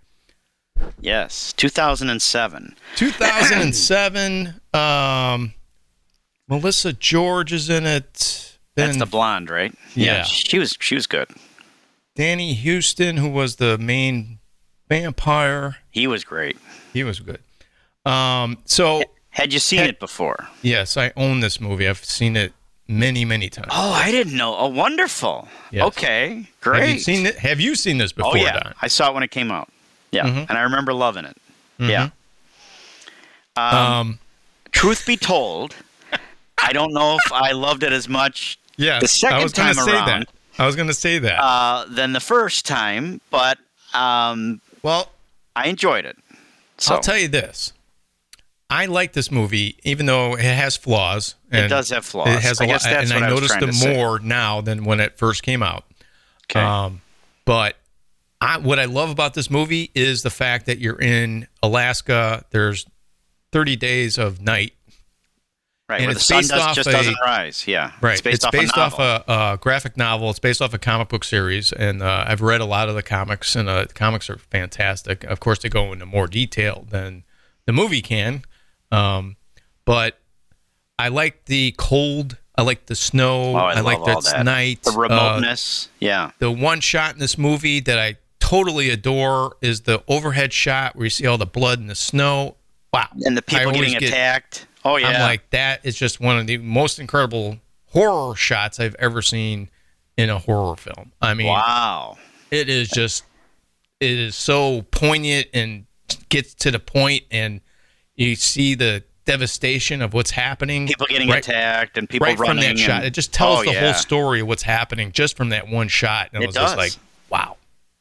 Yes, 1.00 1.54
2007. 1.54 2.76
2007. 2.96 4.62
um, 4.74 5.54
Melissa 6.48 6.94
George 6.94 7.54
is 7.54 7.70
in 7.70 7.86
it. 7.86 8.58
That's 8.76 8.98
the 8.98 9.06
blonde, 9.06 9.50
right? 9.50 9.74
Yeah. 9.96 10.24
She 10.24 10.60
was 10.60 10.78
she 10.80 10.96
was 10.96 11.08
good. 11.08 11.30
Danny 12.16 12.54
Huston, 12.56 13.18
who 13.18 13.30
was 13.30 13.56
the 13.58 13.78
main 13.78 14.40
vampire. 14.90 15.78
He 15.92 16.08
was 16.08 16.24
great. 16.24 16.58
He 16.94 17.04
was 17.04 17.20
good. 17.20 17.40
Um, 18.06 18.58
so, 18.66 19.04
Had 19.30 19.52
you 19.54 19.60
seen 19.60 19.80
Had- 19.80 19.90
it 19.90 20.00
before? 20.00 20.48
yes, 20.62 20.96
I 20.98 21.12
own 21.18 21.42
this 21.42 21.60
movie. 21.60 21.88
I've 21.88 22.04
seen 22.06 22.36
it 22.36 22.54
many, 22.88 23.26
many 23.26 23.50
times. 23.50 23.68
Oh, 23.72 23.92
I 23.92 24.12
didn't 24.12 24.36
know. 24.38 24.56
Oh, 24.58 24.68
wonderful. 24.68 25.48
Yes. 25.72 25.86
Okay, 25.88 26.48
great. 26.62 26.80
Have 26.82 26.90
you 26.90 27.00
seen 27.00 27.26
it? 27.26 27.36
Have 27.38 27.60
you 27.60 27.76
seen 27.76 27.98
this 27.98 28.12
before, 28.14 28.32
Oh 28.34 28.36
yeah, 28.36 28.60
Don? 28.60 28.74
I 28.82 28.88
saw 28.88 29.10
it 29.10 29.14
when 29.14 29.24
it 29.24 29.32
came 29.32 29.52
out. 29.52 29.70
Yeah, 30.18 30.26
Mhm. 30.26 30.46
and 30.50 30.58
I 30.58 30.62
remember 30.62 30.94
loving 30.94 31.26
it. 31.26 31.38
Yeah. 31.80 32.10
Um, 33.56 33.76
Um, 33.76 34.20
truth 34.72 35.06
be 35.06 35.18
told, 35.18 35.76
I 36.62 36.74
don't 36.74 36.94
know 36.94 37.18
if 37.24 37.32
I 37.32 37.52
loved 37.52 37.84
it 37.84 37.92
as 37.94 38.08
much 38.08 38.58
yes, 38.78 39.02
the 39.02 39.08
second 39.08 39.38
I 39.40 39.44
was 39.44 39.52
time 39.54 39.74
say 39.76 39.92
around- 39.92 40.08
that. 40.08 40.30
I 40.60 40.66
was 40.66 40.76
going 40.76 40.88
to 40.88 40.94
say 40.94 41.20
that. 41.20 41.40
uh, 41.40 41.86
than 41.88 42.14
the 42.14 42.20
first 42.20 42.66
time, 42.66 43.22
but 43.30 43.58
um, 43.94 44.60
well, 44.84 45.12
I 45.56 45.68
enjoyed 45.68 46.06
it. 46.06 46.18
So 46.78 46.96
I'll 46.96 47.00
tell 47.02 47.18
you 47.18 47.28
this. 47.28 47.74
I 48.70 48.86
like 48.86 49.14
this 49.14 49.32
movie, 49.32 49.78
even 49.84 50.08
though 50.08 50.34
it 50.36 50.42
has 50.44 50.76
flaws. 50.76 51.36
it 51.52 51.68
does 51.70 51.90
have 51.90 52.06
flaws. 52.06 52.28
It 52.28 52.42
has 52.42 52.60
a 52.60 52.64
I 52.64 52.68
lot, 52.68 52.82
that's 52.82 53.12
and 53.12 53.22
what 53.22 53.24
I 53.24 53.28
I 53.28 53.30
noticed 53.30 53.60
them 53.60 53.94
more 53.94 54.20
now 54.20 54.60
than 54.62 54.84
when 54.84 55.00
it 55.00 55.18
first 55.18 55.42
came 55.44 55.64
out. 55.64 55.86
Okay. 56.52 56.60
Um, 56.60 57.02
but 57.46 57.78
I, 58.40 58.58
what 58.58 58.78
I 58.80 58.86
love 58.86 59.10
about 59.10 59.34
this 59.34 59.50
movie 59.50 59.90
is 59.96 60.22
the 60.24 60.30
fact 60.30 60.66
that 60.68 60.78
you're 60.80 61.02
in 61.02 61.48
Alaska. 61.64 62.46
There's 62.52 62.86
30 63.52 63.76
days 63.78 64.18
of 64.18 64.40
night. 64.42 64.74
right, 65.90 65.98
and 66.02 66.08
where 66.08 66.14
the 66.14 66.20
it's 66.20 66.28
sun 66.28 66.40
based 66.40 66.52
does, 66.52 66.62
off 66.62 66.76
just 66.76 66.88
a- 66.90 66.92
doesn't 66.92 67.18
rise. 67.26 67.68
Yeah. 67.68 67.94
Right. 68.02 68.14
It's 68.26 68.46
based, 68.50 68.78
off, 68.78 69.00
a, 69.00 69.24
novel. 69.28 69.34
a, 69.34 69.54
a 69.54 69.58
graphic 69.58 69.98
novel. 69.98 70.30
It's 70.30 70.38
based 70.40 70.62
off 70.62 70.74
a 70.74 70.78
comic 70.78 71.10
book 71.10 71.24
series, 71.24 71.72
and 71.74 72.04
uh, 72.04 72.26
I've 72.28 72.42
read 72.42 72.62
a 72.62 72.66
lot 72.66 72.90
of 72.90 72.96
the 72.96 73.02
comics, 73.04 73.56
and 73.56 73.68
uh, 73.68 73.86
the 73.86 73.94
comics 73.94 74.30
are 74.30 74.38
fantastic. 74.38 75.24
Of 75.24 75.40
course, 75.40 75.60
they 75.60 75.70
go 75.70 75.92
into 75.92 76.06
more 76.06 76.28
detail 76.28 76.86
than 76.90 77.24
the 77.66 77.74
movie 77.74 78.02
can, 78.04 78.44
um, 78.92 79.36
but 79.86 80.20
I 81.00 81.08
like 81.08 81.46
the 81.46 81.74
cold. 81.78 82.38
I 82.56 82.64
like 82.64 82.86
the 82.88 82.96
snow. 82.96 83.54
Oh, 83.54 83.56
I, 83.56 83.80
like 83.82 84.00
love 84.00 84.24
that 84.24 84.36
it's 84.36 84.44
night. 84.44 84.82
The 84.84 84.92
Uh, 84.92 84.98
remoteness. 84.98 85.90
yeah. 86.00 86.32
the 86.40 86.52
one 86.52 86.80
shot 86.82 87.14
in 87.14 87.20
this 87.20 87.38
movie 87.38 87.80
that 87.82 88.00
I 88.00 88.18
totally 88.48 88.90
adore 88.90 89.56
is 89.62 89.82
the 89.82 90.04
overhead 90.08 90.54
shot 90.54 90.96
where 90.96 91.06
you 91.06 91.10
see 91.10 91.26
all 91.28 91.38
the 91.38 91.46
blood 91.46 91.80
and 91.80 91.90
the 91.90 91.96
snow. 91.96 92.56
Wow. 92.94 93.08
And 93.26 93.36
the 93.36 93.42
people 93.42 93.72
getting 93.72 93.94
get- 94.00 94.04
attacked. 94.04 94.68
Oh 94.86 94.96
yeah. 94.96 95.10
I'm 95.10 95.20
like, 95.22 95.50
that 95.50 95.86
is 95.86 95.98
just 95.98 96.20
one 96.22 96.38
of 96.38 96.48
the 96.48 96.58
most 96.60 96.98
incredible 97.00 97.58
horror 97.88 98.36
shots 98.36 98.80
I've 98.80 98.96
ever 98.96 99.22
seen 99.22 99.70
in 100.18 100.30
a 100.30 100.40
horror 100.40 100.78
film. 100.78 101.12
I 101.22 101.34
mean, 101.34 101.48
wow. 101.48 102.18
it 102.52 102.70
is 102.70 102.88
just, 102.90 103.24
it 104.00 104.12
is 104.12 104.36
so 104.36 104.84
poignant 104.92 105.48
and 105.54 105.86
gets 106.30 106.54
to 106.56 106.72
the 106.72 106.80
point, 106.80 107.24
and 107.32 107.60
you 108.16 108.36
see 108.36 108.76
the 108.76 109.04
devastation 109.26 110.02
of 110.02 110.14
what's 110.14 110.32
happening. 110.32 110.88
People 110.88 111.08
getting 111.10 111.28
right, 111.30 111.46
attacked 111.46 111.98
and 111.98 112.10
people 112.10 112.26
right 112.28 112.38
from 112.38 112.48
running. 112.48 112.64
that 112.64 112.80
shot. 112.80 113.04
It 113.04 113.14
just 113.14 113.34
tells 113.34 113.60
Oh, 113.60 113.64
the 113.66 113.74
yeah. 113.74 113.80
whole 113.82 113.94
story 113.94 114.40
of 114.40 114.48
what's 114.48 114.64
happening 114.64 115.12
just 115.12 115.36
from 115.36 115.50
that 115.50 115.68
one 115.68 115.90
shot. 115.90 116.30
And 116.34 116.42
It 116.42 116.46
it 116.46 116.48
was 116.48 116.56
just 116.56 116.78
like, 116.78 116.94
wow. 117.30 117.57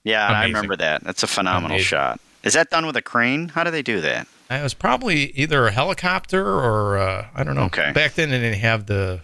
Yeah, 0.07 0.26
I 0.28 0.44
remember 0.44 0.76
that. 0.76 1.02
That's 1.02 1.22
a 1.24 1.26
phenomenal 1.26 1.74
Amazing. 1.76 1.84
shot. 1.86 2.20
Is 2.44 2.52
that 2.54 2.70
done 2.70 2.86
with 2.86 2.96
a 2.96 3.02
crane? 3.02 3.48
How 3.48 3.64
do 3.64 3.72
they 3.72 3.82
do 3.82 4.00
that? 4.02 4.28
It 4.48 4.62
was 4.62 4.72
probably 4.72 5.32
either 5.32 5.66
a 5.66 5.72
helicopter 5.72 6.46
or 6.46 6.96
uh, 6.98 7.26
I 7.34 7.42
don't 7.42 7.57
know. 7.57 7.64
Okay. 7.64 7.90
Back 7.92 8.14
then, 8.14 8.30
they 8.30 8.38
didn't 8.38 8.61
have 8.61 8.86
the, 8.86 9.20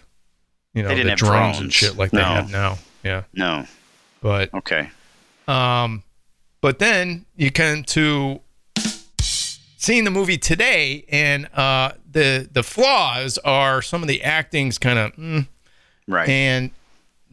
you 0.73 0.83
know, 0.83 0.89
They 0.89 0.95
didn't 0.95 1.05
the 1.05 1.25
have 1.25 1.31
drones, 1.31 1.59
and 1.59 1.73
shit 1.73 1.95
like 1.95 2.11
they 2.11 2.21
have 2.21 2.51
now. 2.51 2.77
Yeah, 3.03 3.23
No. 3.33 3.65
but 4.21 4.53
Okay. 4.53 4.89
um, 5.47 6.03
but 6.59 6.79
then 6.79 7.25
you 7.37 7.49
come 7.51 7.83
to 7.85 8.41
seeing 9.19 10.03
the 10.03 10.11
movie 10.11 10.37
today, 10.37 11.05
and 11.09 11.47
uh, 11.53 11.93
the 12.11 12.49
the 12.51 12.63
flaws 12.63 13.37
are 13.39 13.81
some 13.81 14.01
of 14.01 14.07
the 14.09 14.21
acting's 14.23 14.77
kind 14.77 14.99
of, 14.99 15.15
mm, 15.15 15.47
Right. 16.07 16.27
and 16.29 16.71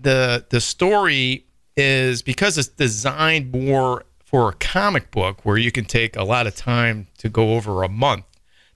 the 0.01 0.45
the 0.51 0.61
story 0.61 1.45
is 1.77 2.23
because 2.23 2.59
it's 2.59 2.69
designed 2.69 3.53
more 3.53 4.05
for 4.25 4.51
a 4.51 4.53
comic 4.53 5.11
book 5.11 5.45
where 5.45 5.57
you 5.57 5.73
can 5.73 5.85
take 5.85 6.17
a 6.17 6.23
lot 6.23 6.47
of 6.47 6.55
time 6.55 7.09
to 7.19 7.29
go 7.29 7.55
over 7.55 7.83
a 7.83 7.89
month. 7.89 8.25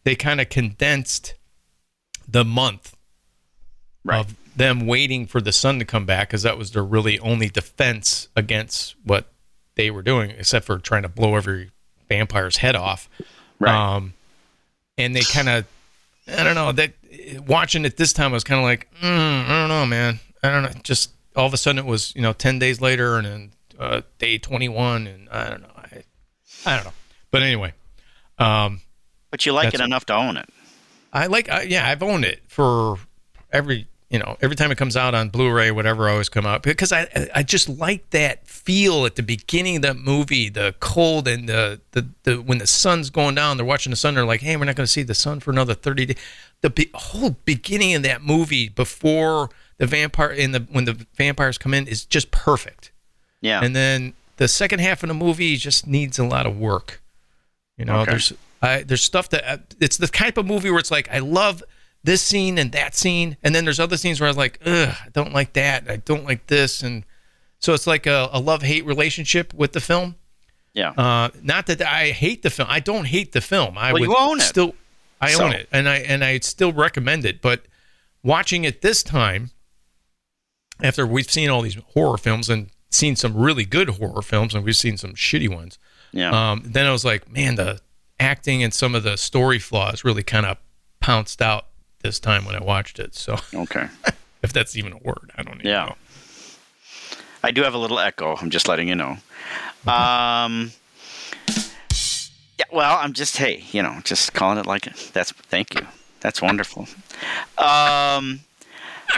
They 0.05 0.17
kind 0.17 0.41
of 0.41 0.49
condensed 0.49 1.35
the 2.27 2.45
month 2.45 2.97
right. 4.05 4.21
of 4.21 4.35
them 4.57 4.87
waiting 4.87 5.27
for 5.27 5.41
the 5.41 5.53
sun 5.53 5.79
to 5.79 5.85
come 5.85 6.07
back 6.07 6.29
because 6.29 6.43
that 6.43 6.59
was 6.59 6.73
their 6.73 6.85
really 6.85 7.19
only 7.21 7.49
defense 7.49 8.29
against 8.37 8.95
what 9.05 9.27
they 9.77 9.91
were 9.91 10.03
doing, 10.03 10.31
except 10.31 10.67
for 10.67 10.79
trying 10.79 11.03
to 11.03 11.09
blow 11.09 11.37
every 11.37 11.71
vampire's 12.09 12.59
head 12.59 12.77
off. 12.77 13.09
right. 13.59 13.75
Um, 13.75 14.15
and 14.97 15.15
they 15.15 15.23
kind 15.23 15.49
of, 15.49 15.67
I 16.29 16.45
don't 16.45 16.55
know, 16.55 16.73
that 16.73 16.93
watching 17.47 17.85
it 17.85 17.97
this 17.97 18.13
time 18.13 18.31
I 18.31 18.35
was 18.35 18.45
kind 18.45 18.61
of 18.61 18.65
like, 18.65 18.89
mm, 19.01 19.45
I 19.45 19.61
don't 19.61 19.69
know, 19.69 19.87
man. 19.87 20.21
I 20.43 20.51
don't 20.51 20.63
know. 20.63 20.81
Just 20.83 21.11
all 21.37 21.47
of 21.47 21.55
a 21.55 21.57
sudden 21.57 21.78
it 21.78 21.87
was, 21.87 22.14
you 22.14 22.22
know, 22.22 22.32
10 22.32 22.59
days 22.59 22.80
later 22.80 23.16
and 23.16 23.26
then 23.26 23.53
uh, 23.78 24.01
day 24.18 24.39
21. 24.39 25.07
And 25.07 25.28
I 25.30 25.51
don't 25.51 25.62
know. 25.62 25.72
I, 25.76 26.05
I 26.66 26.76
don't 26.76 26.85
know. 26.85 26.93
But 27.30 27.43
anyway, 27.43 27.74
um, 28.39 28.80
but 29.30 29.45
you 29.45 29.53
like 29.53 29.74
it 29.74 29.80
enough 29.80 30.07
to 30.07 30.14
own 30.14 30.37
it. 30.37 30.49
I 31.12 31.26
like, 31.26 31.49
I, 31.49 31.62
yeah, 31.62 31.89
I've 31.89 32.03
owned 32.03 32.24
it 32.24 32.43
for 32.47 32.99
every, 33.53 33.89
you 34.11 34.18
know, 34.18 34.37
every 34.41 34.55
time 34.55 34.70
it 34.70 34.78
comes 34.78 34.97
out 34.97 35.14
on 35.14 35.28
Blu-ray, 35.28 35.72
whatever, 35.72 36.09
I 36.09 36.12
always 36.12 36.28
come 36.28 36.47
out 36.47 36.62
because 36.62 36.93
I, 36.93 37.09
I 37.35 37.43
just 37.43 37.68
like 37.68 38.11
that 38.11 38.47
feel 38.47 39.07
at 39.07 39.16
the 39.16 39.22
beginning 39.22 39.76
of 39.76 39.82
that 39.82 39.97
movie, 39.97 40.49
the 40.49 40.74
cold 40.78 41.26
and 41.26 41.49
the, 41.49 41.80
the, 41.93 42.09
the 42.22 42.37
when 42.41 42.59
the 42.59 42.66
sun's 42.66 43.11
going 43.11 43.35
down, 43.35 43.57
they're 43.57 43.66
watching 43.66 43.91
the 43.91 43.97
sun. 43.97 44.14
They're 44.14 44.24
like, 44.24 44.41
hey, 44.41 44.57
we're 44.57 44.66
not 44.66 44.76
going 44.76 44.87
to 44.87 44.93
see 44.93 45.03
the 45.03 45.14
sun 45.14 45.41
for 45.41 45.51
another 45.51 45.74
thirty 45.74 46.07
days. 46.07 46.16
The 46.61 46.70
be- 46.70 46.91
whole 46.95 47.37
beginning 47.45 47.95
of 47.95 48.05
that 48.05 48.22
movie 48.22 48.68
before 48.68 49.51
the 49.79 49.87
vampire 49.87 50.31
in 50.31 50.53
the 50.53 50.61
when 50.70 50.85
the 50.85 51.07
vampires 51.16 51.59
come 51.59 51.75
in 51.75 51.87
is 51.87 52.05
just 52.05 52.31
perfect, 52.31 52.93
Yeah. 53.41 53.61
and 53.62 53.75
then 53.75 54.14
the 54.37 54.49
second 54.49 54.81
half 54.81 55.03
of 55.03 55.09
the 55.09 55.14
movie 55.14 55.57
just 55.57 55.87
needs 55.87 56.18
a 56.18 56.25
lot 56.25 56.47
of 56.47 56.59
work. 56.59 57.03
You 57.77 57.85
know, 57.85 58.01
Okay. 58.01 58.12
there's 58.12 58.33
I, 58.62 58.83
there's 58.83 59.03
stuff 59.03 59.29
that 59.31 59.45
uh, 59.47 59.59
it's 59.81 59.97
the 59.97 60.07
type 60.09 60.37
of 60.39 60.47
movie 60.47 60.70
where 60.70 60.79
it's 60.81 60.91
like 60.91 61.09
I 61.11 61.18
love 61.18 61.62
this 62.03 62.22
scene 62.22 62.59
and 62.59 62.70
that 62.72 62.95
scene, 62.95 63.37
and 63.43 63.55
then 63.55 63.64
there's 63.64 63.81
other 63.81 63.97
scenes 63.97 64.20
where 64.20 64.27
I 64.27 64.31
was 64.31 64.37
like, 64.37 64.59
ugh, 64.64 64.89
I 65.05 65.09
don't 65.12 65.33
like 65.33 65.55
that, 65.55 65.91
I 65.91 65.97
don't 65.97 66.25
like 66.25 66.47
this, 66.49 66.83
and 66.83 67.05
so 67.59 67.72
it's 67.75 67.87
like 67.87 68.07
a, 68.07 68.29
a 68.33 68.41
love 68.41 68.62
hate 68.62 68.85
relationship 68.85 69.55
with 69.55 69.72
the 69.72 69.81
film. 69.81 70.16
Yeah. 70.75 70.91
Uh, 70.91 71.31
not 71.43 71.66
that 71.66 71.81
I 71.83 72.11
hate 72.11 72.43
the 72.43 72.51
film. 72.51 72.68
I 72.70 72.81
don't 72.81 73.07
hate 73.07 73.33
the 73.33 73.41
film. 73.41 73.79
I 73.79 73.93
Well, 73.93 74.01
would 74.01 74.09
you 74.11 74.16
own 74.18 74.39
it. 74.39 74.43
still. 74.45 74.75
I 75.20 75.31
So- 75.33 75.45
own 75.45 75.53
it, 75.53 75.68
and 75.72 75.89
I 75.89 75.97
and 75.99 76.22
I 76.25 76.39
still 76.41 76.72
recommend 76.72 77.25
it. 77.25 77.41
But 77.41 77.64
watching 78.22 78.64
it 78.64 78.83
this 78.83 79.03
time, 79.03 79.51
after 80.85 81.05
we've 81.05 81.28
seen 81.30 81.51
all 81.51 81.62
these 81.62 81.76
horror 81.95 82.16
films 82.18 82.49
and 82.49 82.68
seen 82.91 83.16
some 83.16 83.37
really 83.37 83.64
good 83.64 83.89
horror 83.91 84.22
films, 84.22 84.55
and 84.55 84.64
we've 84.64 84.76
seen 84.76 84.97
some 84.97 85.14
shitty 85.14 85.53
ones. 85.53 85.78
yeah. 86.12 86.30
Um, 86.53 86.62
then 86.64 86.87
I 86.87 86.93
was 86.93 87.05
like, 87.05 87.28
man, 87.32 87.57
the 87.57 87.80
acting 88.20 88.62
and 88.62 88.72
some 88.72 88.95
of 88.95 89.03
the 89.03 89.16
story 89.16 89.59
flaws 89.59 90.05
really 90.05 90.22
kind 90.22 90.47
of 90.47 90.59
pounced 91.01 91.43
out 91.43 91.66
this 92.03 92.20
time 92.20 92.45
when 92.45 92.55
I 92.55 92.62
watched 92.62 92.99
it. 93.01 93.14
So 93.16 93.37
okay. 93.55 93.89
if 94.45 94.53
that's 94.53 94.76
even 94.76 94.93
a 94.93 94.99
word, 94.99 95.32
I 95.37 95.43
don't 95.43 95.57
even 95.57 95.66
Yeah. 95.66 95.87
know. 95.87 95.95
I 97.43 97.51
do 97.51 97.62
have 97.62 97.74
a 97.74 97.78
little 97.78 97.99
echo. 97.99 98.37
I'm 98.37 98.51
just 98.51 98.68
letting 98.68 98.89
you 98.89 98.95
know. 98.95 99.16
Um. 99.87 100.70
Yeah. 102.59 102.66
Well, 102.72 102.99
I'm 102.99 103.12
just 103.12 103.37
hey, 103.37 103.64
you 103.72 103.82
know, 103.82 103.99
just 104.05 104.32
calling 104.32 104.59
it 104.59 104.66
like 104.66 104.87
it. 104.87 105.11
That's 105.12 105.32
thank 105.32 105.74
you. 105.74 105.87
That's 106.20 106.41
wonderful. 106.41 106.87
Um. 107.59 108.41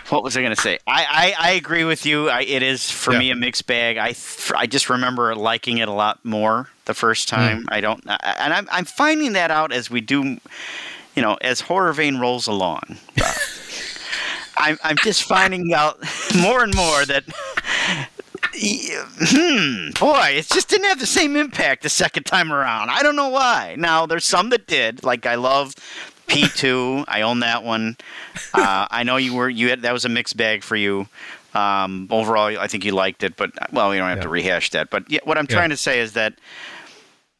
What 0.08 0.22
was 0.22 0.36
I 0.36 0.40
going 0.42 0.54
to 0.54 0.60
say? 0.60 0.78
I, 0.86 1.34
I, 1.38 1.48
I 1.48 1.52
agree 1.52 1.84
with 1.84 2.06
you. 2.06 2.28
I, 2.28 2.42
it 2.42 2.62
is 2.62 2.90
for 2.90 3.12
Yeah. 3.12 3.18
me 3.18 3.30
a 3.30 3.34
mixed 3.36 3.66
bag. 3.66 3.96
I 3.96 4.14
I 4.54 4.66
just 4.66 4.88
remember 4.88 5.34
liking 5.34 5.78
it 5.78 5.88
a 5.88 5.92
lot 5.92 6.24
more 6.24 6.68
the 6.84 6.94
first 6.94 7.28
time. 7.28 7.66
I 7.70 7.80
don't, 7.80 8.00
and 8.06 8.52
I'm 8.52 8.68
I'm 8.70 8.84
finding 8.84 9.32
that 9.32 9.50
out 9.50 9.72
as 9.72 9.90
we 9.90 10.00
do, 10.00 10.38
you 11.16 11.22
know, 11.22 11.36
as 11.40 11.60
horror 11.62 11.92
vein 11.92 12.18
rolls 12.18 12.46
along. 12.46 12.98
I'm 14.58 14.78
I'm 14.84 14.96
just 15.02 15.24
finding 15.24 15.72
out 15.74 15.98
more 16.40 16.62
and 16.62 16.74
more 16.74 17.04
that. 17.06 17.24
Hmm, 18.58 19.90
boy, 19.98 20.28
it 20.38 20.48
just 20.48 20.68
didn't 20.68 20.86
have 20.86 20.98
the 21.00 21.06
same 21.06 21.36
impact 21.36 21.82
the 21.82 21.88
second 21.90 22.24
time 22.24 22.52
around. 22.52 22.90
I 22.90 23.02
don't 23.02 23.16
know 23.16 23.28
why. 23.28 23.74
Now 23.78 24.06
there's 24.06 24.24
some 24.24 24.48
that 24.50 24.66
did. 24.66 25.04
Like 25.04 25.26
I 25.26 25.34
love 25.34 25.74
P2. 26.28 27.04
I 27.08 27.22
own 27.22 27.40
that 27.40 27.62
one. 27.64 27.96
Uh, 28.54 28.86
I 28.90 29.02
know 29.02 29.16
you 29.16 29.34
were 29.34 29.48
you 29.48 29.68
had 29.70 29.82
that 29.82 29.92
was 29.92 30.04
a 30.04 30.08
mixed 30.08 30.36
bag 30.36 30.62
for 30.62 30.76
you. 30.76 31.08
Um, 31.54 32.06
overall, 32.10 32.58
I 32.58 32.66
think 32.66 32.84
you 32.84 32.92
liked 32.92 33.22
it, 33.22 33.36
but 33.36 33.50
well, 33.72 33.88
we 33.90 33.96
don't 33.96 34.08
have 34.10 34.20
to 34.20 34.28
rehash 34.28 34.70
that. 34.70 34.90
But 34.90 35.10
yeah, 35.10 35.20
what 35.24 35.38
I'm 35.38 35.46
Yeah. 35.48 35.56
trying 35.56 35.70
to 35.70 35.76
say 35.76 36.00
is 36.00 36.12
that 36.12 36.34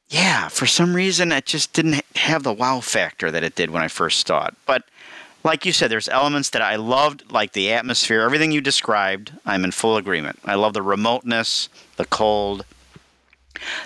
yeah, 0.08 0.48
for 0.48 0.66
some 0.66 0.94
reason 0.94 1.32
it 1.32 1.46
just 1.46 1.72
didn't 1.72 2.02
have 2.14 2.42
the 2.44 2.52
wow 2.52 2.80
factor 2.80 3.30
that 3.30 3.42
it 3.42 3.54
did 3.56 3.70
when 3.70 3.82
I 3.82 3.88
first 3.88 4.26
saw 4.26 4.46
it. 4.46 4.54
But 4.64 4.84
like 5.42 5.66
you 5.66 5.72
said, 5.72 5.90
there's 5.90 6.08
elements 6.08 6.50
that 6.50 6.62
I 6.62 6.76
loved, 6.76 7.30
like 7.30 7.52
the 7.52 7.72
atmosphere, 7.72 8.22
everything 8.22 8.52
you 8.52 8.60
described. 8.60 9.32
I'm 9.44 9.64
in 9.64 9.72
full 9.72 9.96
agreement. 9.96 10.38
I 10.44 10.54
love 10.54 10.72
the 10.74 10.82
remoteness, 10.82 11.68
the 11.96 12.04
cold, 12.04 12.64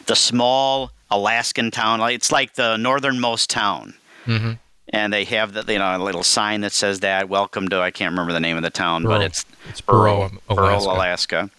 the 0.06 0.14
small 0.16 0.92
Alaskan 1.10 1.70
town. 1.70 2.00
It's 2.12 2.30
like 2.30 2.54
the 2.54 2.76
northernmost 2.76 3.50
town, 3.50 3.94
Mhm. 4.26 4.58
And 4.92 5.12
they 5.12 5.24
have 5.24 5.52
the 5.52 5.64
you 5.72 5.78
know 5.78 5.96
a 5.96 6.02
little 6.02 6.22
sign 6.24 6.62
that 6.62 6.72
says 6.72 7.00
that 7.00 7.28
"Welcome 7.28 7.68
to." 7.68 7.80
I 7.80 7.90
can't 7.92 8.10
remember 8.10 8.32
the 8.32 8.40
name 8.40 8.56
of 8.56 8.62
the 8.64 8.70
town, 8.70 9.04
but 9.04 9.10
Barrow. 9.10 9.20
it's 9.24 9.44
It's 9.68 9.80
Barrow, 9.80 10.30
Barrow, 10.48 10.76
Alaska. 10.78 10.90
Alaska. 10.90 11.50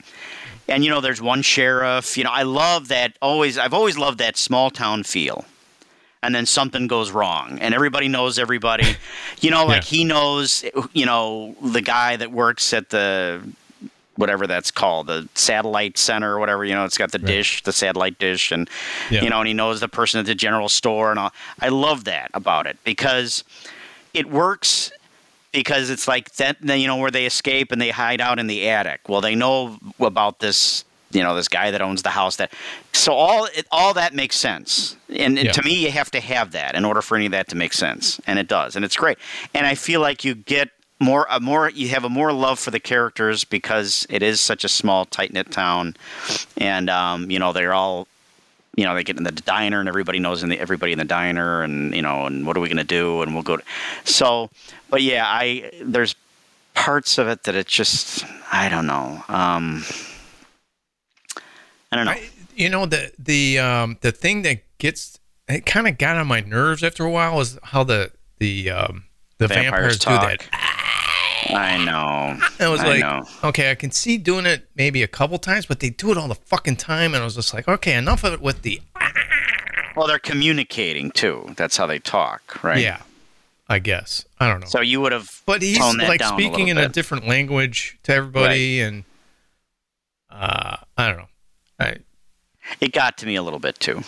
And 0.68 0.84
you 0.84 0.90
know, 0.90 1.00
there's 1.02 1.22
one 1.22 1.42
sheriff. 1.42 2.18
You 2.18 2.24
know, 2.26 2.30
I 2.32 2.44
love 2.44 2.90
that. 2.90 3.18
Always, 3.22 3.58
I've 3.58 3.74
always 3.74 3.98
loved 3.98 4.18
that 4.20 4.36
small 4.38 4.70
town 4.70 5.04
feel. 5.04 5.46
And 6.24 6.36
then 6.36 6.46
something 6.46 6.86
goes 6.88 7.10
wrong, 7.12 7.58
and 7.60 7.74
everybody 7.74 8.08
knows 8.08 8.38
everybody. 8.38 8.96
You 9.40 9.50
know, 9.50 9.66
like 9.74 9.90
Yeah. 9.92 9.98
he 9.98 10.04
knows. 10.04 10.64
You 10.94 11.06
know, 11.06 11.56
the 11.62 11.82
guy 11.82 12.16
that 12.18 12.32
works 12.32 12.74
at 12.74 12.90
the 12.90 13.42
whatever 14.22 14.48
that's 14.48 14.72
called, 14.72 15.08
the 15.08 15.28
satellite 15.36 15.98
center 15.98 16.34
or 16.36 16.40
whatever. 16.40 16.64
You 16.64 16.76
know, 16.76 16.86
it's 16.86 16.98
got 16.98 17.12
the 17.12 17.20
dish, 17.20 17.64
the 17.64 17.74
satellite 17.74 18.18
dish, 18.20 18.52
and 18.54 18.70
Yeah. 19.10 19.24
you 19.24 19.30
know, 19.30 19.40
and 19.40 19.48
he 19.48 19.54
knows 19.54 19.82
the 19.82 19.90
person 19.90 20.20
at 20.22 20.26
the 20.28 20.36
general 20.36 20.70
store, 20.70 21.10
and 21.12 21.20
all. 21.20 21.34
I 21.60 21.68
love 21.68 22.06
that 22.06 22.32
about 22.34 22.68
it 22.68 22.78
because 22.86 23.44
it 24.14 24.30
works 24.30 24.92
because 25.52 25.90
it's 25.90 26.08
like 26.08 26.34
that 26.36 26.58
you 26.64 26.88
know 26.88 26.96
where 26.96 27.12
they 27.12 27.26
escape 27.26 27.74
and 27.74 27.82
they 27.82 27.90
hide 27.90 28.22
out 28.22 28.40
in 28.40 28.48
the 28.48 28.70
attic 28.70 29.10
well 29.10 29.20
they 29.20 29.36
know 29.36 29.78
about 30.00 30.40
this 30.40 30.86
you 31.12 31.22
know 31.22 31.36
this 31.36 31.50
guy 31.50 31.72
that 31.72 31.82
owns 31.82 32.04
the 32.04 32.10
house 32.12 32.38
that 32.38 32.54
so 32.94 33.12
all 33.12 33.46
it, 33.46 33.66
all 33.70 33.94
that 33.94 34.14
makes 34.14 34.38
sense 34.38 34.96
and 35.10 35.38
Yeah. 35.38 35.52
to 35.52 35.62
me 35.62 35.74
you 35.86 35.92
have 35.92 36.10
to 36.12 36.22
have 36.22 36.52
that 36.54 36.74
in 36.76 36.86
order 36.86 37.02
for 37.02 37.18
any 37.18 37.26
of 37.26 37.34
that 37.34 37.50
to 37.50 37.56
make 37.58 37.74
sense 37.74 38.20
and 38.28 38.40
it 38.40 38.48
does 38.48 38.78
and 38.78 38.86
it's 38.86 38.96
great 38.96 39.18
and 39.54 39.66
i 39.68 39.76
feel 39.76 40.00
like 40.00 40.24
you 40.24 40.36
get 40.36 40.70
more 41.02 41.28
a 41.30 41.40
more 41.40 41.70
you 41.70 41.90
have 41.90 42.06
a 42.06 42.10
more 42.10 42.32
love 42.32 42.60
for 42.60 42.72
the 42.72 42.80
characters 42.80 43.44
because 43.44 44.06
it 44.10 44.24
is 44.24 44.40
such 44.40 44.64
a 44.64 44.70
small 44.70 45.06
tight 45.06 45.34
knit 45.34 45.52
town 45.52 45.96
and 46.58 46.90
um, 46.90 47.30
you 47.30 47.40
know 47.40 47.52
they're 47.52 47.74
all 47.74 48.08
you 48.78 48.86
know, 48.86 48.96
they 48.96 49.04
get 49.04 49.18
in 49.18 49.24
the 49.24 49.34
diner 49.34 49.82
and 49.82 49.90
everybody 49.90 50.18
knows 50.18 50.44
in 50.44 50.50
the, 50.50 50.58
everybody 50.58 50.94
in 50.94 50.98
the 50.98 51.04
diner 51.04 51.62
and, 51.62 51.94
you 51.94 52.02
know, 52.02 52.26
and 52.26 52.48
what 52.48 52.56
are 52.56 52.62
we 52.62 52.70
going 52.70 52.78
to 52.78 52.86
do? 52.86 53.22
And 53.22 53.34
we'll 53.34 53.44
go 53.44 53.58
to, 53.58 53.64
so, 54.06 54.50
but 54.90 55.02
yeah, 55.02 55.26
I, 55.28 55.72
there's 55.84 56.16
parts 56.74 57.18
of 57.18 57.28
it 57.28 57.44
that 57.44 57.54
it 57.54 57.68
just, 57.68 58.24
I 58.50 58.70
don't 58.70 58.88
know. 58.88 59.26
Um, 59.28 59.84
I 61.92 61.98
don't 61.98 62.06
know. 62.06 62.12
I, 62.12 62.30
you 62.56 62.70
know 62.70 62.86
the 62.86 63.12
the 63.18 63.60
um 63.60 63.98
the 64.02 64.12
thing 64.12 64.44
that 64.44 64.62
gets 64.78 65.20
it 65.48 65.66
kind 65.66 65.88
of 65.88 65.98
got 65.98 66.18
on 66.18 66.28
my 66.28 66.42
nerves 66.42 66.84
after 66.84 67.04
a 67.04 67.10
while 67.10 67.40
is 67.40 67.58
how 67.64 67.84
the 67.84 68.12
the 68.40 68.70
um 68.70 69.06
the 69.38 69.48
vampires, 69.48 69.98
do 69.98 70.12
that. 70.12 70.48
I 71.50 71.84
know. 71.84 72.40
I 72.60 72.70
was 72.70 72.82
I 72.82 72.88
like, 72.88 73.00
know. 73.02 73.24
okay, 73.44 73.72
I 73.72 73.76
can 73.76 73.92
see 73.92 74.18
doing 74.18 74.46
it 74.46 74.68
maybe 74.76 75.02
a 75.04 75.08
couple 75.08 75.38
times, 75.40 75.66
but 75.66 75.80
they 75.80 75.90
do 75.90 76.12
it 76.12 76.18
all 76.18 76.28
the 76.28 76.36
fucking 76.36 76.76
time, 76.78 77.14
and 77.14 77.22
I 77.22 77.26
was 77.26 77.36
just 77.36 77.54
like, 77.54 77.68
okay, 77.68 77.96
enough 77.96 78.24
of 78.24 78.34
it 78.34 78.42
with 78.42 78.62
the 78.62 78.82
Well, 79.96 80.08
they're 80.08 80.20
communicating 80.20 81.12
too. 81.12 81.54
That's 81.58 81.76
how 81.78 81.86
they 81.86 82.00
talk, 82.00 82.64
right? 82.64 82.80
yeah. 82.80 83.02
I 83.68 83.80
guess 83.80 84.26
I 84.38 84.50
don't 84.50 84.60
know, 84.60 84.68
So 84.68 84.82
you 84.82 85.00
would 85.00 85.14
have, 85.14 85.42
but 85.46 85.62
he's 85.62 85.80
like 85.80 86.20
down 86.20 86.34
a 86.34 86.36
speaking 86.38 86.68
in 86.68 86.76
little 86.76 86.90
a 86.92 86.94
different 86.94 87.26
language 87.26 87.98
to 88.04 88.14
everybody, 88.14 88.82
and 88.82 89.06
uh, 90.30 90.76
I 90.98 91.08
don't 91.08 91.18
know. 91.20 91.28
I, 91.80 91.98
it 92.82 92.92
got 92.92 93.18
to 93.20 93.26
me 93.26 93.36
a 93.36 93.42
little 93.44 93.60
bit 93.60 93.80
too. 93.80 94.02